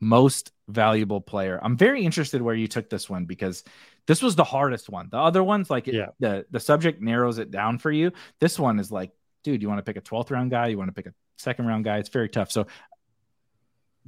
most 0.00 0.52
valuable 0.72 1.20
player. 1.20 1.60
I'm 1.62 1.76
very 1.76 2.04
interested 2.04 2.42
where 2.42 2.54
you 2.54 2.66
took 2.68 2.90
this 2.90 3.08
one 3.08 3.24
because 3.26 3.62
this 4.06 4.22
was 4.22 4.34
the 4.34 4.44
hardest 4.44 4.88
one. 4.90 5.08
The 5.10 5.18
other 5.18 5.44
ones, 5.44 5.70
like 5.70 5.86
it, 5.88 5.94
Yeah. 5.94 6.06
the 6.20 6.46
the 6.50 6.60
subject 6.60 7.00
narrows 7.00 7.38
it 7.38 7.50
down 7.50 7.78
for 7.78 7.90
you. 7.92 8.12
This 8.40 8.58
one 8.58 8.78
is 8.80 8.90
like, 8.90 9.12
dude, 9.44 9.62
you 9.62 9.68
want 9.68 9.78
to 9.78 9.82
pick 9.84 9.96
a 9.96 10.00
12th 10.00 10.30
round 10.30 10.50
guy? 10.50 10.68
You 10.68 10.78
want 10.78 10.88
to 10.88 10.92
pick 10.94 11.06
a 11.06 11.14
second 11.38 11.66
round 11.66 11.84
guy? 11.84 11.98
It's 11.98 12.08
very 12.08 12.28
tough. 12.28 12.50
So, 12.50 12.66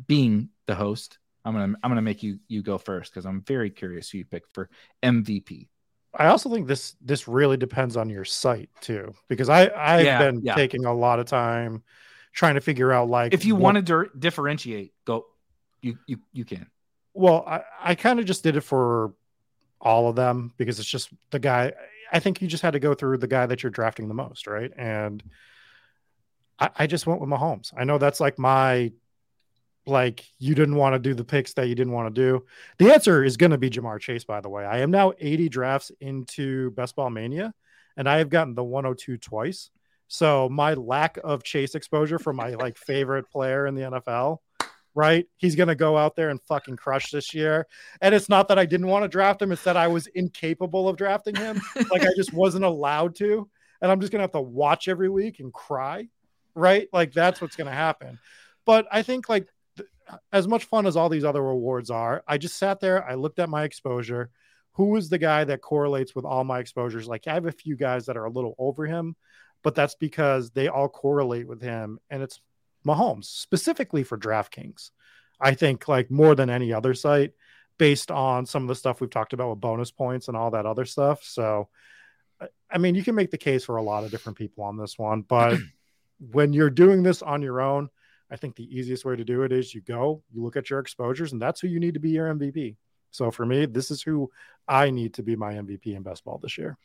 being 0.07 0.49
the 0.67 0.75
host, 0.75 1.19
I'm 1.45 1.53
gonna 1.55 1.75
I'm 1.83 1.91
gonna 1.91 2.03
make 2.03 2.23
you 2.23 2.39
you 2.49 2.63
go 2.63 2.79
first 2.79 3.13
because 3.13 3.27
I'm 3.27 3.43
very 3.43 3.71
curious 3.71 4.11
who 4.11 4.19
you 4.19 4.25
pick 4.25 4.45
for 4.53 4.69
MVP. 5.03 5.69
I 6.17 6.27
also 6.29 6.49
think 6.51 6.67
this 6.67 6.97
this 7.01 7.29
really 7.29 7.57
depends 7.57 7.97
on 7.97 8.09
your 8.09 8.25
site 8.25 8.71
too, 8.81 9.15
because 9.29 9.49
I 9.49 9.71
I've 9.77 10.05
Yeah, 10.07 10.19
been 10.19 10.41
yeah. 10.43 10.55
taking 10.55 10.85
a 10.85 10.95
lot 10.95 11.19
of 11.21 11.27
time 11.27 11.83
trying 12.33 12.55
to 12.55 12.61
figure 12.61 12.93
out 12.93 13.09
like 13.09 13.33
If 13.35 13.45
you 13.45 13.55
what- 13.55 13.63
wanted 13.63 13.87
to 13.89 14.07
differentiate, 14.19 14.93
go. 15.05 15.27
You 15.85 15.99
you 16.07 16.19
you 16.33 16.45
can. 16.47 16.67
Well, 17.13 17.45
I, 17.47 17.61
I 17.79 17.95
kind 17.95 18.19
of 18.19 18.25
just 18.25 18.43
did 18.43 18.57
it 18.57 18.63
for 18.63 19.13
all 19.81 20.09
of 20.09 20.17
them 20.17 20.55
because 20.57 20.79
it's 20.79 20.89
just 20.89 21.11
the 21.31 21.39
guy. 21.39 21.75
I 22.11 22.21
think 22.21 22.41
you 22.41 22.49
just 22.49 22.63
had 22.63 22.73
to 22.73 22.81
go 22.81 22.95
through 22.95 23.19
the 23.19 23.27
guy 23.27 23.45
that 23.45 23.63
you're 23.63 23.71
drafting 23.71 24.09
the 24.09 24.15
most, 24.15 24.47
right? 24.47 24.73
And 24.79 25.23
I, 26.59 26.71
I 26.79 26.87
just 26.87 27.07
went 27.07 27.21
with 27.21 27.29
Mahomes. 27.29 27.73
I 27.77 27.85
know 27.85 27.99
that's 27.99 28.19
like 28.19 28.39
my 28.39 28.93
like 29.87 30.25
you 30.39 30.55
didn't 30.55 30.77
want 30.77 30.95
to 30.95 30.99
do 30.99 31.13
the 31.13 31.23
picks 31.23 31.53
that 31.53 31.69
you 31.69 31.75
didn't 31.75 31.93
want 31.93 32.15
to 32.15 32.19
do. 32.19 32.47
The 32.79 32.91
answer 32.91 33.23
is 33.23 33.37
going 33.37 33.51
to 33.51 33.59
be 33.59 33.69
Ja'Marr 33.69 34.01
Chase. 34.01 34.25
By 34.25 34.41
the 34.41 34.49
way, 34.49 34.65
I 34.65 34.79
am 34.79 34.91
now 34.91 35.13
80 35.19 35.51
drafts 35.51 35.93
into 36.01 36.71
Best 36.71 36.97
Ball 36.97 37.11
Mania, 37.11 37.53
and 37.99 38.09
I 38.09 38.19
have 38.19 38.31
gotten 38.31 38.55
the 38.55 38.65
102 38.65 39.19
twice. 39.19 39.69
So 40.09 40.49
my 40.49 40.73
lack 40.73 41.19
of 41.23 41.43
Chase 41.43 41.75
exposure 41.75 42.19
for 42.19 42.33
my 42.33 42.55
like 42.55 42.79
favorite 42.79 43.31
player 43.31 43.67
in 43.67 43.75
the 43.75 43.83
NFL 43.83 44.39
right? 44.95 45.27
He's 45.37 45.57
going 45.57 45.69
to 45.69 45.75
go 45.75 45.97
out 45.97 46.17
there 46.17 46.31
and 46.31 46.41
fucking 46.43 46.77
crush 46.77 47.11
this 47.11 47.35
year. 47.35 47.67
And 48.01 48.15
it's 48.15 48.29
not 48.29 48.49
that 48.49 48.59
I 48.59 48.67
didn't 48.67 48.87
want 48.87 49.03
to 49.05 49.09
draft 49.09 49.43
him, 49.43 49.53
it's 49.53 49.65
that 49.65 49.77
I 49.77 49.89
was 49.89 50.07
incapable 50.09 50.89
of 50.89 50.97
drafting 50.97 51.35
him. 51.35 51.61
like 51.91 52.03
I 52.03 52.11
just 52.17 52.33
wasn't 52.35 52.65
allowed 52.65 53.17
to. 53.17 53.49
And 53.81 53.91
I'm 53.91 54.01
just 54.01 54.13
going 54.13 54.21
to 54.21 54.25
have 54.25 54.33
to 54.33 54.41
watch 54.41 54.89
every 54.89 55.09
week 55.09 55.41
and 55.41 55.53
cry, 55.53 56.09
right? 56.55 56.89
Like 56.93 57.13
that's 57.13 57.41
what's 57.41 57.57
going 57.57 57.67
to 57.67 57.73
happen. 57.73 58.19
But 58.65 58.87
I 58.91 59.03
think 59.03 59.29
like 59.29 59.49
th- 59.77 59.89
as 60.33 60.49
much 60.49 60.65
fun 60.65 60.87
as 60.87 60.97
all 60.97 61.09
these 61.09 61.25
other 61.25 61.43
rewards 61.43 61.91
are, 61.91 62.23
I 62.27 62.39
just 62.39 62.57
sat 62.57 62.81
there, 62.81 63.05
I 63.05 63.15
looked 63.15 63.41
at 63.41 63.49
my 63.49 63.65
exposure. 63.65 64.31
Who 64.73 64.97
is 64.97 65.09
the 65.09 65.19
guy 65.19 65.45
that 65.45 65.61
correlates 65.61 66.15
with 66.15 66.25
all 66.25 66.45
my 66.45 66.61
exposures? 66.61 67.07
Like 67.07 67.27
I 67.27 67.35
have 67.35 67.47
a 67.47 67.53
few 67.53 67.77
guys 67.77 68.07
that 68.07 68.17
are 68.17 68.25
a 68.25 68.31
little 68.31 68.55
over 68.59 68.87
him, 68.87 69.17
but 69.63 69.75
that's 69.75 69.95
because 69.95 70.51
they 70.51 70.69
all 70.69 70.89
correlate 70.89 71.47
with 71.47 71.61
him. 71.61 71.99
And 72.11 72.23
it's 72.23 72.41
Mahomes, 72.87 73.25
specifically 73.25 74.03
for 74.03 74.19
DraftKings. 74.19 74.91
I 75.41 75.55
think 75.55 75.89
like 75.89 76.11
more 76.11 76.35
than 76.35 76.51
any 76.51 76.73
other 76.73 76.95
site, 76.95 77.33
based 77.79 78.11
on 78.11 78.47
some 78.47 78.63
of 78.63 78.69
the 78.69 78.75
stuff 78.75 79.01
we've 79.01 79.11
talked 79.11 79.33
about 79.33 79.51
with 79.51 79.61
bonus 79.61 79.91
points 79.91 80.29
and 80.29 80.37
all 80.37 80.51
that 80.53 80.67
other 80.67 80.85
stuff. 80.85 81.25
So, 81.25 81.69
I- 82.71 82.79
mean, 82.79 82.95
you 82.95 83.03
can 83.03 83.15
make 83.15 83.31
the 83.31 83.39
case 83.39 83.65
for 83.65 83.77
a 83.77 83.83
lot 83.83 84.05
of 84.05 84.11
different 84.11 84.39
people 84.39 84.65
on 84.65 84.77
this 84.77 84.99
one, 84.99 85.23
but 85.23 85.59
when 86.33 86.53
you're 86.53 86.71
doing 86.71 87.03
this 87.03 87.23
on 87.23 87.43
your 87.43 87.61
own, 87.61 87.89
I 88.31 88.37
think 88.37 88.57
the 88.57 88.77
easiest 88.77 89.05
way 89.05 89.17
to 89.17 89.25
do 89.25 89.43
it 89.43 89.53
is 89.53 89.75
you 89.75 89.81
go, 89.81 90.23
you 90.33 90.43
look 90.43 90.57
at 90.57 90.71
your 90.71 90.79
exposures, 90.79 91.33
and 91.33 91.43
that's 91.43 91.61
who 91.61 91.69
you 91.69 91.81
need 91.81 91.95
to 91.95 92.01
be 92.01 92.11
your 92.11 92.33
MVP. 92.33 92.77
So 93.11 93.31
for 93.31 93.47
me, 93.47 93.67
this 93.67 93.91
is 93.91 94.03
who 94.03 94.31
I 94.67 94.91
need 94.91 95.15
to 95.15 95.23
be 95.23 95.37
my 95.37 95.55
MVP 95.55 95.95
in 95.95 96.03
best 96.03 96.25
ball 96.25 96.39
this 96.39 96.59
year. 96.59 96.77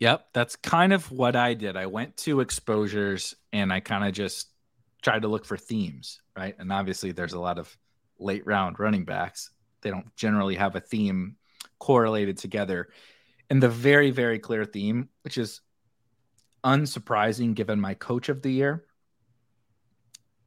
Yep, 0.00 0.28
that's 0.32 0.56
kind 0.56 0.92
of 0.92 1.10
what 1.12 1.36
I 1.36 1.54
did. 1.54 1.76
I 1.76 1.86
went 1.86 2.16
to 2.18 2.40
exposures 2.40 3.36
and 3.52 3.72
I 3.72 3.78
kind 3.78 4.04
of 4.04 4.12
just 4.12 4.51
tried 5.02 5.22
to 5.22 5.28
look 5.28 5.44
for 5.44 5.56
themes, 5.56 6.20
right? 6.36 6.54
And 6.58 6.72
obviously, 6.72 7.12
there's 7.12 7.32
a 7.34 7.40
lot 7.40 7.58
of 7.58 7.76
late 8.18 8.46
round 8.46 8.78
running 8.78 9.04
backs. 9.04 9.50
They 9.82 9.90
don't 9.90 10.14
generally 10.16 10.54
have 10.54 10.76
a 10.76 10.80
theme 10.80 11.36
correlated 11.78 12.38
together. 12.38 12.88
And 13.50 13.62
the 13.62 13.68
very, 13.68 14.10
very 14.10 14.38
clear 14.38 14.64
theme, 14.64 15.08
which 15.22 15.36
is 15.36 15.60
unsurprising 16.64 17.54
given 17.54 17.80
my 17.80 17.94
coach 17.94 18.28
of 18.28 18.42
the 18.42 18.52
year, 18.52 18.84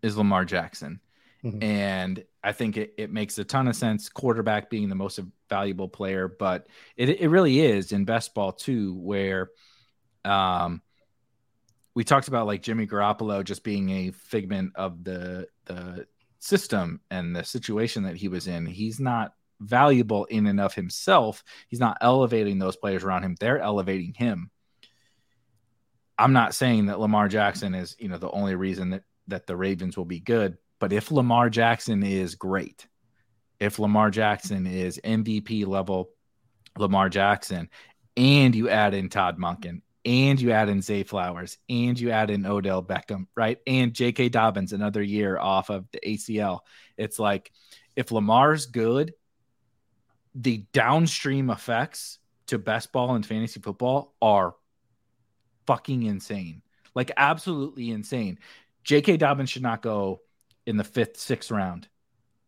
is 0.01 0.17
Lamar 0.17 0.45
Jackson. 0.45 1.01
Mhm. 1.43 1.63
And 1.63 2.23
I 2.43 2.53
think 2.53 2.77
it, 2.77 2.93
it 2.97 3.11
makes 3.11 3.37
a 3.37 3.43
ton 3.43 3.67
of 3.67 3.75
sense, 3.75 4.09
quarterback 4.09 4.69
being 4.69 4.89
the 4.89 4.95
most 4.95 5.19
valuable 5.49 5.89
player, 5.89 6.27
but 6.27 6.67
it, 6.95 7.09
it 7.09 7.27
really 7.27 7.59
is 7.59 7.91
in 7.91 8.05
best 8.05 8.33
ball 8.33 8.51
too, 8.51 8.95
where 8.95 9.51
um, 10.23 10.81
we 11.95 12.03
talked 12.03 12.27
about 12.27 12.45
like 12.45 12.61
Jimmy 12.61 12.85
Garoppolo 12.85 13.43
just 13.43 13.63
being 13.63 13.89
a 13.89 14.11
figment 14.11 14.73
of 14.75 15.03
the 15.03 15.47
the 15.65 16.05
system 16.39 16.99
and 17.09 17.35
the 17.35 17.43
situation 17.43 18.03
that 18.03 18.17
he 18.17 18.27
was 18.27 18.47
in. 18.47 18.65
He's 18.65 18.99
not 18.99 19.33
valuable 19.61 20.25
in 20.25 20.45
and 20.45 20.59
of 20.59 20.75
himself. 20.75 21.43
He's 21.69 21.79
not 21.79 21.97
elevating 22.01 22.59
those 22.59 22.75
players 22.75 23.03
around 23.03 23.23
him. 23.23 23.35
They're 23.39 23.59
elevating 23.59 24.13
him. 24.13 24.51
I'm 26.17 26.33
not 26.33 26.53
saying 26.53 26.85
that 26.85 26.99
Lamar 26.99 27.27
Jackson 27.27 27.73
is, 27.73 27.95
you 27.97 28.09
know, 28.09 28.17
the 28.17 28.29
only 28.29 28.55
reason 28.55 28.91
that 28.91 29.03
that 29.27 29.47
the 29.47 29.55
Ravens 29.55 29.97
will 29.97 30.05
be 30.05 30.19
good, 30.19 30.57
but 30.79 30.93
if 30.93 31.11
Lamar 31.11 31.49
Jackson 31.49 32.03
is 32.03 32.35
great, 32.35 32.87
if 33.59 33.79
Lamar 33.79 34.11
Jackson 34.11 34.67
is 34.67 34.99
MVP 35.03 35.65
level 35.65 36.09
Lamar 36.77 37.09
Jackson, 37.09 37.69
and 38.17 38.53
you 38.53 38.69
add 38.69 38.93
in 38.93 39.09
Todd 39.09 39.39
Monken, 39.39 39.81
and 40.05 40.39
you 40.39 40.51
add 40.51 40.69
in 40.69 40.81
Zay 40.81 41.03
Flowers, 41.03 41.57
and 41.67 41.99
you 41.99 42.11
add 42.11 42.29
in 42.29 42.45
Odell 42.45 42.83
Beckham, 42.83 43.27
right? 43.35 43.57
And 43.65 43.93
J.K. 43.93 44.29
Dobbins 44.29 44.71
another 44.71 45.01
year 45.01 45.37
off 45.37 45.69
of 45.69 45.85
the 45.91 45.99
ACL. 45.99 46.59
It's 46.97 47.17
like 47.19 47.51
if 47.95 48.11
Lamar's 48.11 48.67
good, 48.67 49.13
the 50.35 50.65
downstream 50.73 51.49
effects 51.49 52.19
to 52.47 52.59
best 52.59 52.91
ball 52.91 53.15
and 53.15 53.25
fantasy 53.25 53.59
football 53.59 54.13
are 54.21 54.55
fucking 55.65 56.03
insane. 56.03 56.61
Like 56.93 57.11
absolutely 57.17 57.91
insane. 57.91 58.39
J.K. 58.83 59.17
Dobbins 59.17 59.49
should 59.49 59.63
not 59.63 59.81
go 59.81 60.21
in 60.65 60.77
the 60.77 60.83
fifth, 60.83 61.17
sixth 61.17 61.49
round 61.49 61.87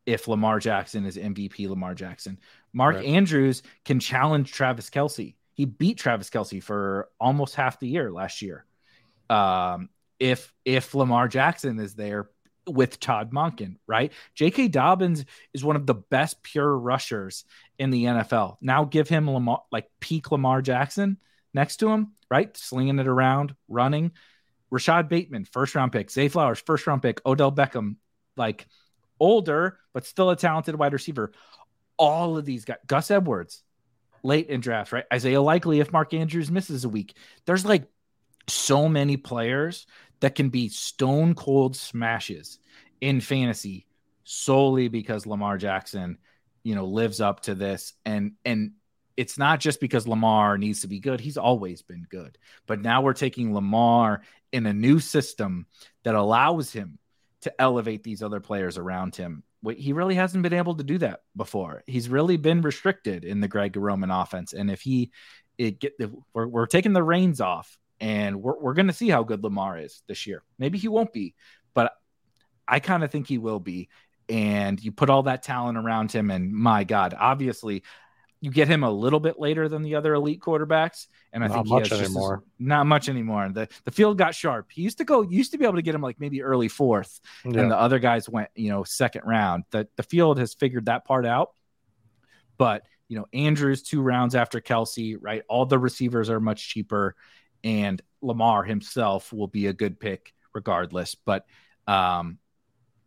if 0.05 0.27
Lamar 0.27 0.59
Jackson 0.59 1.05
is 1.05 1.17
MVP 1.17 1.67
Lamar 1.67 1.95
Jackson. 1.95 2.39
Mark 2.71 2.97
Right. 2.97 3.05
Andrews 3.05 3.63
can 3.85 3.99
challenge 3.99 4.51
Travis 4.51 4.89
Kelce. 4.89 5.35
He 5.57 5.65
beat 5.65 5.97
Travis 5.97 6.29
Kelce 6.29 6.61
for 6.61 7.09
almost 7.19 7.55
half 7.55 7.79
the 7.79 7.87
year 7.87 8.11
last 8.11 8.43
year. 8.43 8.63
Um, 9.27 9.89
if 10.19 10.53
if 10.63 10.93
Lamar 10.93 11.27
Jackson 11.27 11.79
is 11.79 11.95
there 11.95 12.29
with 12.67 12.99
Todd 12.99 13.31
Monken, 13.31 13.77
right? 13.87 14.13
J.K. 14.35 14.67
Dobbins 14.67 15.25
is 15.55 15.63
one 15.63 15.75
of 15.75 15.87
the 15.87 15.95
best 15.95 16.43
pure 16.43 16.77
rushers 16.77 17.43
in 17.79 17.89
the 17.89 18.03
NFL. 18.05 18.57
Now 18.61 18.85
give 18.85 19.09
him 19.09 19.27
Lamar 19.29 19.63
like 19.71 19.89
peak 19.99 20.31
Lamar 20.31 20.61
Jackson 20.61 21.17
next 21.55 21.77
to 21.77 21.89
him, 21.89 22.13
right? 22.29 22.55
Slinging 22.55 22.99
it 22.99 23.07
around, 23.07 23.55
running. 23.67 24.11
Rashod 24.69 25.09
Bateman, 25.09 25.45
first 25.45 25.73
round 25.73 25.91
pick. 25.91 26.11
Zay 26.11 26.27
Flowers, 26.27 26.59
first 26.59 26.85
round 26.85 27.01
pick. 27.01 27.19
Odell 27.25 27.51
Beckham, 27.51 27.95
like 28.35 28.67
older, 29.19 29.79
but 29.91 30.05
still 30.05 30.29
a 30.29 30.35
talented 30.35 30.75
wide 30.75 30.93
receiver. 30.93 31.31
All 31.97 32.37
of 32.37 32.45
these 32.45 32.63
guys, 32.63 32.77
Gus 32.85 33.09
Edwards, 33.09 33.63
late 34.23 34.47
in 34.47 34.61
draft, 34.61 34.91
right? 34.91 35.05
Isaiah 35.13 35.41
Likely, 35.41 35.79
if 35.79 35.91
Mark 35.91 36.13
Andrews 36.13 36.51
misses 36.51 36.85
a 36.85 36.89
week. 36.89 37.15
There's 37.45 37.65
like 37.65 37.87
so 38.47 38.87
many 38.87 39.17
players 39.17 39.85
that 40.19 40.35
can 40.35 40.49
be 40.49 40.69
stone 40.69 41.35
cold 41.35 41.75
smashes 41.75 42.59
in 43.01 43.21
fantasy 43.21 43.85
solely 44.23 44.87
because 44.87 45.25
Lamar 45.25 45.57
Jackson, 45.57 46.17
you 46.63 46.75
know, 46.75 46.85
lives 46.85 47.21
up 47.21 47.41
to 47.41 47.55
this. 47.55 47.93
And, 48.05 48.33
and, 48.43 48.71
it's 49.17 49.39
not 49.39 49.59
just 49.59 49.81
because 49.81 50.07
Lamar 50.07 50.59
needs 50.59 50.81
to 50.81 50.87
be 50.87 50.99
good. 50.99 51.19
He's 51.19 51.37
always 51.37 51.81
been 51.81 52.05
good. 52.07 52.37
But 52.67 52.81
now 52.81 53.01
we're 53.01 53.13
taking 53.13 53.51
Lamar 53.51 54.21
in 54.51 54.67
a 54.67 54.73
new 54.73 54.99
system 54.99 55.65
that 56.03 56.13
allows 56.13 56.71
him 56.71 56.99
to 57.41 57.61
elevate 57.61 58.03
these 58.03 58.21
other 58.21 58.39
players 58.39 58.77
around 58.77 59.15
him. 59.15 59.43
He 59.75 59.93
really 59.93 60.15
hasn't 60.15 60.43
been 60.43 60.53
able 60.53 60.75
to 60.75 60.83
do 60.83 60.97
that 60.99 61.21
before. 61.35 61.83
He's 61.87 62.09
really 62.09 62.37
been 62.37 62.61
restricted 62.61 63.25
in 63.25 63.41
the 63.41 63.47
Greg 63.47 63.75
Roman 63.75 64.11
offense. 64.11 64.53
And 64.53 64.71
if 64.71 64.81
he, 64.81 65.11
it 65.57 65.79
get, 65.79 65.93
we're, 66.33 66.47
we're 66.47 66.65
taking 66.67 66.93
the 66.93 67.03
reins 67.03 67.41
off 67.41 67.77
and 67.99 68.41
we're, 68.41 68.59
we're 68.59 68.73
going 68.73 68.87
to 68.87 68.93
see 68.93 69.09
how 69.09 69.23
good 69.23 69.43
Lamar 69.43 69.77
is 69.77 70.03
this 70.07 70.27
year. 70.27 70.43
Maybe 70.59 70.77
he 70.77 70.87
won't 70.87 71.13
be, 71.13 71.35
but 71.73 71.93
I 72.67 72.79
kind 72.79 73.03
of 73.03 73.11
think 73.11 73.27
he 73.27 73.37
will 73.37 73.59
be. 73.59 73.89
And 74.29 74.83
you 74.83 74.91
put 74.91 75.09
all 75.09 75.23
that 75.23 75.43
talent 75.43 75.77
around 75.77 76.11
him, 76.11 76.31
and 76.31 76.51
my 76.51 76.83
God, 76.83 77.15
obviously, 77.17 77.83
you 78.39 78.51
get 78.51 78.67
him 78.67 78.83
a 78.83 78.91
little 78.91 79.19
bit 79.19 79.39
later 79.39 79.67
than 79.67 79.81
the 79.81 79.95
other 79.95 80.13
elite 80.13 80.39
quarterbacks, 80.39 81.07
and 81.33 81.43
I 81.43 81.47
Not 81.47 81.53
think 81.53 81.67
much 81.67 81.89
he 81.89 81.97
has 81.97 81.99
just 82.07 82.17
as- 82.17 82.37
not 82.59 82.85
much 82.85 83.09
anymore. 83.09 83.49
The 83.49 83.67
the 83.83 83.91
field 83.91 84.17
got 84.17 84.35
sharp. 84.35 84.67
He 84.71 84.81
used 84.83 84.99
to 84.99 85.05
go, 85.05 85.21
used 85.23 85.51
to 85.53 85.57
be 85.57 85.65
able 85.65 85.75
to 85.75 85.81
get 85.81 85.95
him 85.95 86.01
like 86.01 86.19
maybe 86.19 86.41
early 86.43 86.67
fourth, 86.67 87.19
Yeah. 87.45 87.61
and 87.61 87.71
the 87.71 87.77
other 87.77 87.99
guys 87.99 88.29
went, 88.29 88.49
you 88.55 88.69
know, 88.69 88.83
second 88.83 89.23
round. 89.25 89.63
The 89.71 89.87
the 89.95 90.03
field 90.03 90.37
has 90.39 90.53
figured 90.53 90.85
that 90.85 91.05
part 91.05 91.25
out. 91.25 91.49
But 92.57 92.83
you 93.07 93.17
know, 93.17 93.25
Andrews 93.33 93.83
two 93.83 94.01
rounds 94.01 94.35
after 94.35 94.59
Kelce, 94.59 95.17
right? 95.19 95.43
All 95.47 95.65
the 95.65 95.79
receivers 95.79 96.29
are 96.29 96.39
much 96.39 96.69
cheaper, 96.69 97.15
and 97.63 98.01
Lamar 98.21 98.63
himself 98.63 99.31
will 99.31 99.47
be 99.47 99.67
a 99.67 99.73
good 99.73 99.99
pick 99.99 100.33
regardless. 100.53 101.15
But 101.15 101.45
um, 101.87 102.37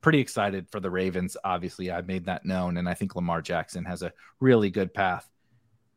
pretty 0.01 0.21
excited 0.21 0.69
for 0.71 0.81
the 0.81 0.91
Ravens. 0.91 1.37
Obviously, 1.45 1.91
I 1.91 2.01
made 2.03 2.27
that 2.27 2.45
known, 2.45 2.77
and 2.77 2.89
I 2.89 2.95
think 2.95 3.15
Lamar 3.15 3.43
Jackson 3.43 3.85
has 3.85 4.03
a 4.03 4.13
really 4.41 4.71
good 4.71 4.93
path 4.93 5.29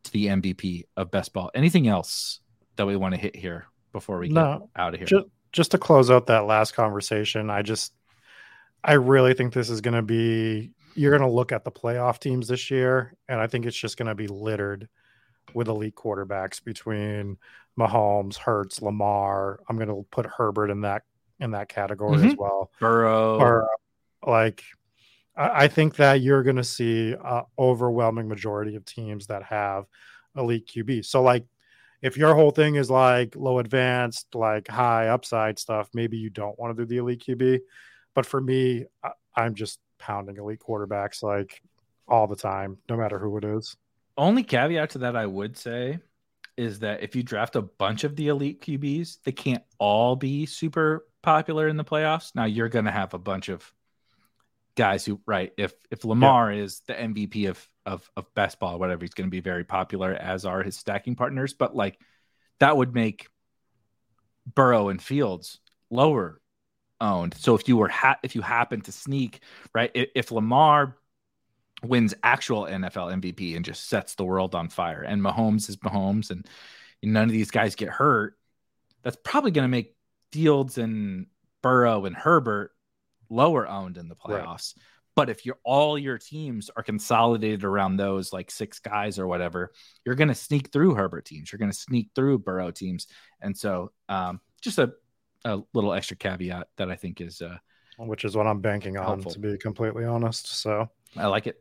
to 0.04 0.12
the 0.12 0.28
MVP 0.28 0.86
of 0.98 1.12
best 1.12 1.34
ball. 1.34 1.52
Anything 1.56 1.88
else 1.88 2.40
that 2.76 2.86
we 2.86 2.96
want 2.96 3.16
to 3.16 3.20
hit 3.20 3.36
here 3.36 3.68
before 3.92 4.20
we 4.20 4.30
no, 4.30 4.70
get 4.74 4.82
out 4.82 4.94
of 4.94 5.00
here? 5.00 5.08
Just, 5.08 5.26
just 5.52 5.72
to 5.72 5.78
close 5.78 6.12
out 6.12 6.28
that 6.28 6.46
last 6.46 6.74
conversation, 6.74 7.50
I 7.50 7.62
just, 7.62 7.94
I 8.84 8.94
really 8.94 9.34
think 9.34 9.54
this 9.54 9.70
is 9.70 9.82
going 9.82 9.96
to 9.96 10.02
be. 10.02 10.72
You're 10.96 11.18
going 11.18 11.28
to 11.28 11.36
look 11.36 11.52
at 11.52 11.64
the 11.64 11.72
playoff 11.72 12.20
teams 12.20 12.48
this 12.48 12.70
year, 12.70 13.16
and 13.28 13.40
I 13.40 13.48
think 13.48 13.66
it's 13.66 13.78
just 13.78 13.98
going 13.98 14.10
to 14.10 14.16
be 14.16 14.28
littered 14.28 14.88
with 15.54 15.68
elite 15.68 15.96
quarterbacks 15.96 16.64
between 16.64 17.38
Mahomes, 17.80 18.38
Hurts, 18.38 18.82
Lamar. 18.82 19.60
I'm 19.68 19.78
going 19.78 19.88
to 19.88 20.06
put 20.12 20.26
Herbert 20.26 20.70
in 20.70 20.82
that 20.82 21.04
in 21.40 21.52
that 21.52 21.68
category 21.68 22.18
mm-hmm. 22.18 22.30
as 22.30 22.38
well. 22.38 22.72
Burrow. 22.80 23.40
Burrow. 23.40 23.68
Like, 24.26 24.64
I, 25.36 25.68
think 25.68 25.96
that 25.96 26.22
you're 26.22 26.44
going 26.44 26.58
to 26.58 26.64
see 26.64 27.14
an 27.14 27.44
overwhelming 27.58 28.28
majority 28.28 28.76
of 28.76 28.86
teams 28.86 29.28
that 29.28 29.44
have 29.44 29.86
elite 30.38 30.68
QB. 30.68 31.06
So, 31.06 31.24
like, 31.24 31.46
if 32.04 32.18
your 32.18 32.36
whole 32.36 32.52
thing 32.52 32.76
is 32.76 32.92
like 32.92 33.36
low 33.36 33.60
advanced, 33.60 34.36
like 34.36 34.68
high 34.68 35.08
upside 35.08 35.58
stuff, 35.58 35.90
maybe 35.94 36.18
you 36.18 36.30
don't 36.30 36.60
want 36.60 36.76
to 36.76 36.84
do 36.84 36.88
the 36.88 36.98
elite 36.98 37.24
QB. 37.26 37.62
But 38.14 38.26
for 38.26 38.42
me, 38.42 38.86
I, 39.04 39.12
I'm 39.36 39.56
just 39.56 39.80
pounding 40.00 40.38
elite 40.38 40.60
quarterbacks 40.60 41.24
like 41.24 41.62
all 42.08 42.28
the 42.28 42.36
time, 42.36 42.78
no 42.90 42.98
matter 42.98 43.18
who 43.18 43.38
it 43.38 43.46
is. 43.46 43.76
Only 44.18 44.44
caveat 44.44 44.92
to 44.92 44.98
that 45.00 45.16
I 45.16 45.26
would 45.26 45.58
say 45.58 46.00
is 46.58 46.80
that 46.80 47.02
if 47.02 47.16
you 47.16 47.24
draft 47.24 47.56
a 47.56 47.62
bunch 47.62 48.04
of 48.04 48.16
the 48.16 48.28
elite 48.28 48.62
QBs, 48.62 49.20
they 49.24 49.32
can't 49.32 49.64
all 49.80 50.16
be 50.16 50.46
super 50.46 51.08
popular 51.22 51.68
in 51.68 51.78
the 51.78 51.86
playoffs. 51.86 52.36
Now 52.36 52.46
you're 52.46 52.70
going 52.70 52.86
to 52.86 52.92
have 52.92 53.14
a 53.14 53.20
bunch 53.20 53.50
of 53.50 53.74
guys 54.76 55.06
who, 55.06 55.20
right? 55.26 55.52
If 55.58 55.74
if 55.92 56.06
Lamar 56.06 56.52
yeah. 56.52 56.64
is 56.64 56.82
the 56.88 56.94
MVP 56.94 57.50
of 57.50 57.68
of 57.86 58.10
of 58.16 58.34
best 58.34 58.60
ball, 58.60 58.80
whatever, 58.80 59.04
he's 59.04 59.14
going 59.14 59.28
to 59.28 59.32
be 59.32 59.42
very 59.42 59.64
popular, 59.64 60.14
as 60.14 60.46
are 60.46 60.64
his 60.64 60.78
stacking 60.78 61.16
partners. 61.16 61.54
But 61.54 61.76
like 61.76 62.00
that 62.60 62.76
would 62.78 62.94
make 62.94 63.28
Burrow 64.54 64.90
and 64.90 65.02
Fields 65.02 65.60
lower 65.90 66.42
owned. 67.00 67.36
So 67.36 67.56
if 67.56 67.68
you 67.68 67.78
were 67.78 67.90
ha- 67.90 68.20
if 68.24 68.36
you 68.36 68.42
happen 68.42 68.82
to 68.82 68.92
sneak 68.92 69.42
right, 69.74 69.92
if, 69.94 70.10
if 70.16 70.32
Lamar 70.32 70.98
wins 71.84 72.14
actual 72.24 72.64
NFL 72.64 73.22
MVP 73.22 73.56
and 73.56 73.66
just 73.66 73.88
sets 73.90 74.16
the 74.16 74.24
world 74.24 74.56
on 74.56 74.70
fire. 74.70 75.02
And 75.02 75.22
Mahomes 75.22 75.70
is 75.70 75.78
Mahomes, 75.78 76.32
and 76.32 76.48
none 77.04 77.26
of 77.26 77.32
these 77.32 77.52
guys 77.52 77.76
get 77.76 77.90
hurt. 77.90 78.38
That's 79.04 79.18
probably 79.24 79.52
going 79.52 79.66
to 79.66 79.70
make 79.70 79.96
Fields 80.32 80.78
and 80.78 81.28
Burrow 81.62 82.06
and 82.06 82.16
Herbert 82.16 82.72
lower 83.34 83.68
owned 83.68 83.98
in 83.98 84.08
the 84.08 84.16
playoffs. 84.16 84.76
Right. 84.76 84.84
But 85.16 85.30
if 85.30 85.46
you're 85.46 85.60
all 85.64 85.98
your 85.98 86.18
teams 86.18 86.72
are 86.76 86.82
consolidated 86.82 87.64
around 87.64 87.98
those 87.98 88.34
like 88.34 88.50
six 88.50 88.80
guys 88.80 89.20
or 89.20 89.28
whatever, 89.28 89.72
you're 90.06 90.16
going 90.16 90.30
to 90.30 90.36
sneak 90.36 90.72
through 90.72 90.96
Herbert 90.96 91.26
teams. 91.26 91.52
You're 91.52 91.60
going 91.60 91.72
to 91.72 91.78
sneak 91.78 92.10
through 92.16 92.40
Burrow 92.40 92.72
teams. 92.72 93.08
And 93.42 93.56
so, 93.56 93.92
um, 94.10 94.42
just 94.62 94.80
a, 94.80 94.94
a 95.46 95.62
little 95.74 95.94
extra 95.94 96.18
caveat 96.18 96.68
that 96.78 96.90
I 96.90 96.96
think 96.96 97.22
is, 97.22 97.42
uh, 97.42 97.58
which 97.98 98.26
is 98.26 98.36
what 98.36 98.48
I'm 98.48 98.62
banking 98.62 98.98
on, 98.98 99.06
helpful. 99.06 99.32
to 99.32 99.40
be 99.40 99.58
completely 99.58 100.06
honest. 100.06 100.48
So 100.48 100.90
I 101.16 101.28
like 101.28 101.46
it. 101.46 101.60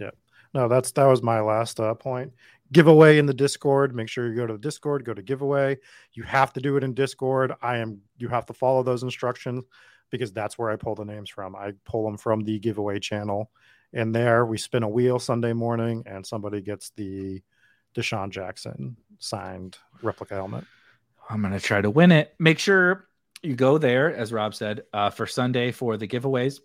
Yeah. 0.00 0.10
No, 0.54 0.68
that's 0.68 0.92
that 0.92 1.04
was 1.04 1.22
my 1.22 1.40
last 1.40 1.80
uh, 1.80 1.94
point. 1.94 2.32
Giveaway 2.72 3.18
in 3.18 3.26
the 3.26 3.34
Discord. 3.34 3.94
Make 3.94 4.08
sure 4.08 4.28
you 4.28 4.36
go 4.36 4.46
to 4.46 4.54
the 4.54 4.58
Discord, 4.58 5.04
go 5.04 5.12
to 5.12 5.22
giveaway. 5.22 5.76
You 6.14 6.22
have 6.22 6.54
to 6.54 6.60
do 6.60 6.76
it 6.78 6.84
in 6.84 6.94
Discord. 6.94 7.52
I 7.60 7.78
am 7.78 8.00
you 8.16 8.28
have 8.28 8.46
to 8.46 8.54
follow 8.54 8.82
those 8.82 9.02
instructions 9.02 9.64
because 10.10 10.32
that's 10.32 10.58
where 10.58 10.70
I 10.70 10.76
pull 10.76 10.94
the 10.94 11.04
names 11.04 11.30
from. 11.30 11.56
I 11.56 11.72
pull 11.84 12.04
them 12.04 12.16
from 12.16 12.40
the 12.40 12.58
giveaway 12.58 12.98
channel. 12.98 13.50
And 13.92 14.14
there 14.14 14.44
we 14.44 14.58
spin 14.58 14.82
a 14.82 14.88
wheel 14.88 15.18
Sunday 15.18 15.52
morning 15.52 16.02
and 16.06 16.26
somebody 16.26 16.60
gets 16.60 16.90
the 16.90 17.42
DeSean 17.94 18.30
Jackson 18.30 18.96
signed 19.18 19.78
replica 20.02 20.34
helmet. 20.34 20.64
I'm 21.28 21.40
going 21.40 21.52
to 21.52 21.60
try 21.60 21.80
to 21.80 21.90
win 21.90 22.12
it. 22.12 22.34
Make 22.38 22.58
sure 22.58 23.08
you 23.42 23.54
go 23.54 23.78
there, 23.78 24.14
as 24.14 24.32
Rob 24.32 24.54
said, 24.54 24.82
uh, 24.92 25.10
for 25.10 25.26
Sunday 25.26 25.72
for 25.72 25.96
the 25.96 26.08
giveaways. 26.08 26.60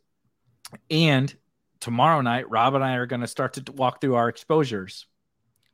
And 0.89 1.33
tomorrow 1.79 2.21
night, 2.21 2.49
Rob 2.49 2.75
and 2.75 2.83
I 2.83 2.95
are 2.95 3.05
going 3.05 3.21
to 3.21 3.27
start 3.27 3.53
to 3.53 3.71
walk 3.71 4.01
through 4.01 4.15
our 4.15 4.29
exposures. 4.29 5.05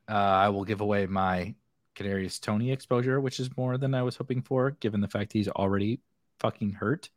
Uh, 0.10 0.14
I 0.14 0.50
will 0.50 0.66
give 0.66 0.82
away 0.82 1.06
my 1.06 1.56
Kadarius 1.96 2.40
Toney 2.40 2.72
exposure, 2.72 3.20
which 3.20 3.40
is 3.40 3.56
more 3.56 3.78
than 3.78 3.94
I 3.94 4.04
was 4.04 4.16
hoping 4.16 4.41
for, 4.41 4.72
given 4.72 5.02
the 5.02 5.08
fact 5.08 5.34
he's 5.34 5.50
already 5.50 6.00
fucking 6.40 6.72
hurt. 6.72 7.10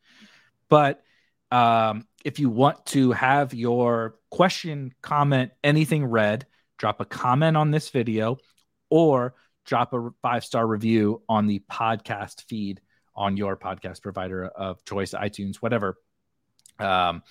But 0.73 1.03
um, 1.51 2.07
if 2.25 2.39
you 2.39 2.49
want 2.49 2.87
to 2.87 3.13
have 3.13 3.53
your 3.53 4.15
question, 4.31 4.95
comment, 5.03 5.53
anything 5.63 6.07
read, 6.07 6.47
drop 6.79 6.99
a 7.03 7.05
comment 7.05 7.59
on 7.59 7.71
this 7.71 7.91
video 7.91 8.39
or 8.89 9.35
drop 9.67 9.93
a 9.93 10.09
five 10.23 10.47
star 10.47 10.67
review 10.67 11.21
on 11.29 11.47
the 11.47 11.63
podcast 11.71 12.45
feed 12.49 12.81
on 13.15 13.37
your 13.37 13.55
podcast 13.59 14.01
provider 14.01 14.47
of 14.47 14.83
choice, 14.87 15.13
iTunes, 15.13 15.57
whatever. 15.57 15.99
Um, 16.79 17.23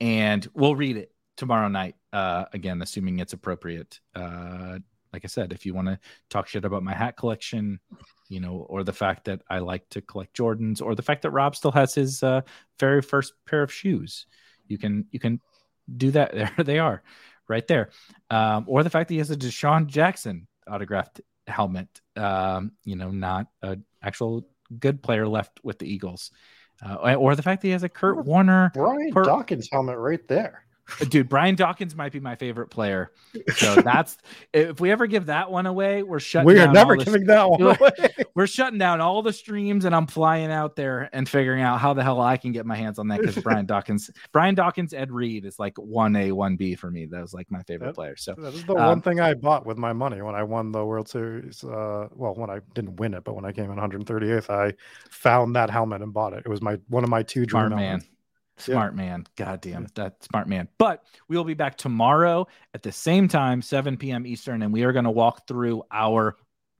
and 0.00 0.48
we'll 0.54 0.74
read 0.74 0.96
it 0.96 1.12
tomorrow 1.36 1.68
night. 1.68 1.96
Uh, 2.14 2.46
again, 2.54 2.80
assuming 2.80 3.18
it's 3.18 3.34
appropriate. 3.34 4.00
Uh, 4.14 4.78
like 5.16 5.24
I 5.24 5.28
said, 5.28 5.52
if 5.52 5.64
you 5.64 5.72
want 5.72 5.88
to 5.88 5.98
talk 6.28 6.46
shit 6.46 6.66
about 6.66 6.82
my 6.82 6.92
hat 6.92 7.16
collection, 7.16 7.80
you 8.28 8.38
know, 8.38 8.66
or 8.68 8.84
the 8.84 8.92
fact 8.92 9.24
that 9.24 9.40
I 9.48 9.60
like 9.60 9.88
to 9.90 10.02
collect 10.02 10.36
Jordans, 10.36 10.82
or 10.82 10.94
the 10.94 11.00
fact 11.00 11.22
that 11.22 11.30
Rob 11.30 11.56
still 11.56 11.72
has 11.72 11.94
his 11.94 12.22
uh, 12.22 12.42
very 12.78 13.00
first 13.00 13.32
pair 13.46 13.62
of 13.62 13.72
shoes, 13.72 14.26
you 14.68 14.76
can 14.76 15.06
you 15.10 15.18
can 15.18 15.40
do 15.96 16.10
that. 16.10 16.34
There 16.56 16.64
they 16.64 16.78
are, 16.78 17.02
right 17.48 17.66
there. 17.66 17.88
Um, 18.28 18.66
or 18.68 18.82
the 18.82 18.90
fact 18.90 19.08
that 19.08 19.14
he 19.14 19.18
has 19.20 19.30
a 19.30 19.36
DeSean 19.36 19.86
Jackson 19.86 20.48
autographed 20.68 21.22
helmet. 21.46 21.88
Um, 22.14 22.72
you 22.84 22.96
know, 22.96 23.10
not 23.10 23.46
an 23.62 23.86
actual 24.02 24.46
good 24.78 25.02
player 25.02 25.26
left 25.26 25.60
with 25.64 25.78
the 25.78 25.90
Eagles 25.90 26.30
uh, 26.84 27.14
or 27.14 27.34
the 27.34 27.42
fact 27.42 27.62
that 27.62 27.68
he 27.68 27.72
has 27.72 27.82
a 27.82 27.88
Kurt 27.88 28.24
Warner, 28.26 28.70
Brian 28.74 29.10
per- 29.12 29.24
Dawkins 29.24 29.68
helmet 29.70 29.96
right 29.98 30.26
there. 30.28 30.65
Dude, 31.08 31.28
Brian 31.28 31.56
Dawkins 31.56 31.96
might 31.96 32.12
be 32.12 32.20
my 32.20 32.36
favorite 32.36 32.68
player. 32.68 33.10
So 33.56 33.74
that's 33.84 34.18
if 34.52 34.80
we 34.80 34.90
ever 34.90 35.06
give 35.06 35.26
that 35.26 35.50
one 35.50 35.66
away, 35.66 36.02
we're 36.02 36.20
shutting. 36.20 36.46
We 36.46 36.60
are 36.60 36.72
never 36.72 36.96
giving 36.96 37.24
that 37.26 37.50
one 37.50 37.62
away. 37.62 37.90
We're 38.34 38.46
shutting 38.46 38.78
down 38.78 39.00
all 39.00 39.22
the 39.22 39.32
streams, 39.32 39.84
and 39.84 39.94
I'm 39.94 40.06
flying 40.06 40.50
out 40.52 40.76
there 40.76 41.10
and 41.12 41.28
figuring 41.28 41.62
out 41.62 41.80
how 41.80 41.92
the 41.92 42.04
hell 42.04 42.20
I 42.20 42.36
can 42.36 42.52
get 42.52 42.66
my 42.66 42.76
hands 42.76 42.98
on 42.98 43.08
that 43.08 43.20
because 43.20 43.36
Brian 43.42 43.66
Dawkins, 43.66 44.10
Brian 44.32 44.54
Dawkins, 44.54 44.94
Ed 44.94 45.10
Reed 45.10 45.44
is 45.44 45.58
like 45.58 45.76
one 45.76 46.14
A, 46.14 46.32
one 46.32 46.56
B 46.56 46.74
for 46.76 46.90
me. 46.90 47.06
That 47.06 47.20
was 47.20 47.34
like 47.34 47.50
my 47.50 47.62
favorite 47.62 47.88
that, 47.88 47.94
player. 47.94 48.16
So 48.16 48.34
that 48.38 48.54
is 48.54 48.64
the 48.64 48.76
um, 48.76 48.86
one 48.86 49.02
thing 49.02 49.20
I 49.20 49.34
bought 49.34 49.66
with 49.66 49.78
my 49.78 49.92
money 49.92 50.22
when 50.22 50.34
I 50.34 50.44
won 50.44 50.70
the 50.70 50.84
World 50.84 51.08
Series. 51.08 51.64
Uh, 51.64 52.08
well, 52.14 52.34
when 52.34 52.50
I 52.50 52.60
didn't 52.74 52.96
win 52.96 53.14
it, 53.14 53.24
but 53.24 53.34
when 53.34 53.44
I 53.44 53.52
came 53.52 53.70
in 53.70 53.76
138th, 53.76 54.50
I 54.50 54.74
found 55.10 55.56
that 55.56 55.68
helmet 55.68 56.02
and 56.02 56.12
bought 56.12 56.32
it. 56.32 56.44
It 56.46 56.48
was 56.48 56.62
my 56.62 56.78
one 56.88 57.02
of 57.02 57.10
my 57.10 57.22
two 57.22 57.44
dream 57.44 57.70
man. 57.70 58.02
Smart 58.58 58.94
yeah. 58.94 58.96
man. 58.96 59.26
God 59.36 59.60
damn 59.60 59.84
it. 59.84 59.94
That 59.96 60.22
smart 60.24 60.48
man. 60.48 60.68
But 60.78 61.04
we 61.28 61.36
will 61.36 61.44
be 61.44 61.54
back 61.54 61.76
tomorrow 61.76 62.46
at 62.74 62.82
the 62.82 62.92
same 62.92 63.28
time, 63.28 63.62
7 63.62 63.96
p.m. 63.96 64.26
Eastern, 64.26 64.62
and 64.62 64.72
we 64.72 64.84
are 64.84 64.92
going 64.92 65.04
to 65.04 65.10
walk 65.10 65.46
through 65.46 65.82
our 65.90 66.36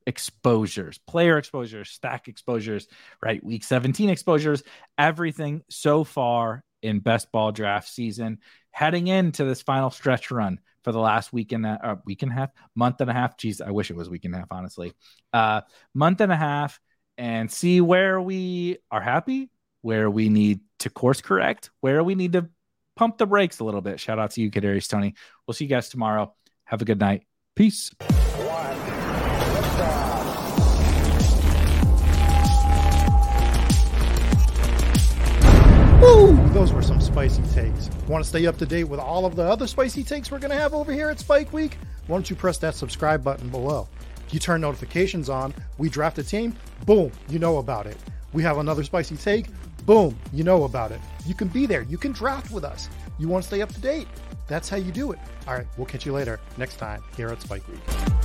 exposures, 0.06 0.98
player 1.06 1.36
exposures, 1.36 1.90
stack 1.90 2.28
exposures, 2.28 2.86
right? 3.22 3.44
Week 3.44 3.64
17 3.64 4.08
exposures, 4.08 4.62
everything 4.96 5.62
so 5.68 6.04
far 6.04 6.62
in 6.82 7.00
best 7.00 7.32
ball 7.32 7.52
draft 7.52 7.88
season, 7.88 8.38
heading 8.70 9.08
into 9.08 9.44
this 9.44 9.62
final 9.62 9.90
stretch 9.90 10.30
run 10.30 10.60
for 10.84 10.92
the 10.92 11.00
last 11.00 11.32
week 11.32 11.52
and 11.52 11.66
a 11.66 11.80
uh, 11.82 11.96
week 12.04 12.22
and 12.22 12.30
a 12.30 12.34
half, 12.34 12.50
month 12.74 13.00
and 13.00 13.10
a 13.10 13.12
half. 13.12 13.36
Geez, 13.36 13.60
I 13.60 13.72
wish 13.72 13.90
it 13.90 13.96
was 13.96 14.08
week 14.08 14.24
and 14.24 14.34
a 14.34 14.38
half, 14.38 14.52
honestly. 14.52 14.92
Uh, 15.32 15.62
month 15.92 16.20
and 16.20 16.30
a 16.30 16.36
half, 16.36 16.80
and 17.18 17.50
see 17.50 17.80
where 17.80 18.20
we 18.20 18.78
are 18.90 19.00
happy, 19.00 19.50
where 19.86 20.10
we 20.10 20.28
need 20.28 20.58
to 20.80 20.90
course 20.90 21.20
correct, 21.20 21.70
where 21.80 22.02
we 22.02 22.16
need 22.16 22.32
to 22.32 22.48
pump 22.96 23.18
the 23.18 23.24
brakes 23.24 23.60
a 23.60 23.64
little 23.64 23.80
bit. 23.80 24.00
Shout 24.00 24.18
out 24.18 24.32
to 24.32 24.40
you, 24.40 24.50
Kadarius 24.50 24.88
Toney. 24.88 25.14
We'll 25.46 25.54
see 25.54 25.66
you 25.66 25.70
guys 25.70 25.88
tomorrow. 25.88 26.34
Have 26.64 26.82
a 26.82 26.84
good 26.84 26.98
night. 26.98 27.22
Peace. 27.54 27.92
Woo! 36.00 36.48
Those 36.52 36.72
were 36.72 36.82
some 36.82 37.00
spicy 37.00 37.44
takes. 37.54 37.88
Want 38.08 38.24
to 38.24 38.28
stay 38.28 38.44
up 38.48 38.58
to 38.58 38.66
date 38.66 38.84
with 38.84 38.98
all 38.98 39.24
of 39.24 39.36
the 39.36 39.44
other 39.44 39.68
spicy 39.68 40.02
takes 40.02 40.32
we're 40.32 40.40
going 40.40 40.50
to 40.50 40.58
have 40.58 40.74
over 40.74 40.92
here 40.92 41.10
at 41.10 41.20
Spike 41.20 41.52
Week? 41.52 41.78
Why 42.08 42.16
don't 42.16 42.28
you 42.28 42.34
press 42.34 42.58
that 42.58 42.74
subscribe 42.74 43.22
button 43.22 43.50
below? 43.50 43.86
You 44.30 44.40
turn 44.40 44.62
notifications 44.62 45.28
on, 45.28 45.54
we 45.78 45.88
draft 45.88 46.18
a 46.18 46.24
team, 46.24 46.56
boom, 46.86 47.12
you 47.28 47.38
know 47.38 47.58
about 47.58 47.86
it. 47.86 47.96
We 48.32 48.42
have 48.42 48.58
another 48.58 48.82
spicy 48.82 49.16
take, 49.16 49.46
boom, 49.86 50.18
you 50.32 50.44
know 50.44 50.64
about 50.64 50.92
it. 50.92 51.00
You 51.24 51.34
can 51.34 51.48
be 51.48 51.64
there. 51.64 51.82
You 51.82 51.96
can 51.96 52.12
draft 52.12 52.50
with 52.50 52.64
us. 52.64 52.90
You 53.18 53.28
want 53.28 53.44
to 53.44 53.46
stay 53.46 53.62
up 53.62 53.72
to 53.72 53.80
date. 53.80 54.08
That's 54.48 54.68
how 54.68 54.76
you 54.76 54.92
do 54.92 55.12
it. 55.12 55.18
All 55.46 55.54
right, 55.54 55.66
we'll 55.76 55.86
catch 55.86 56.04
you 56.04 56.12
later 56.12 56.40
next 56.58 56.76
time 56.76 57.02
here 57.16 57.28
at 57.28 57.40
Spike 57.40 57.66
Week. 57.68 58.15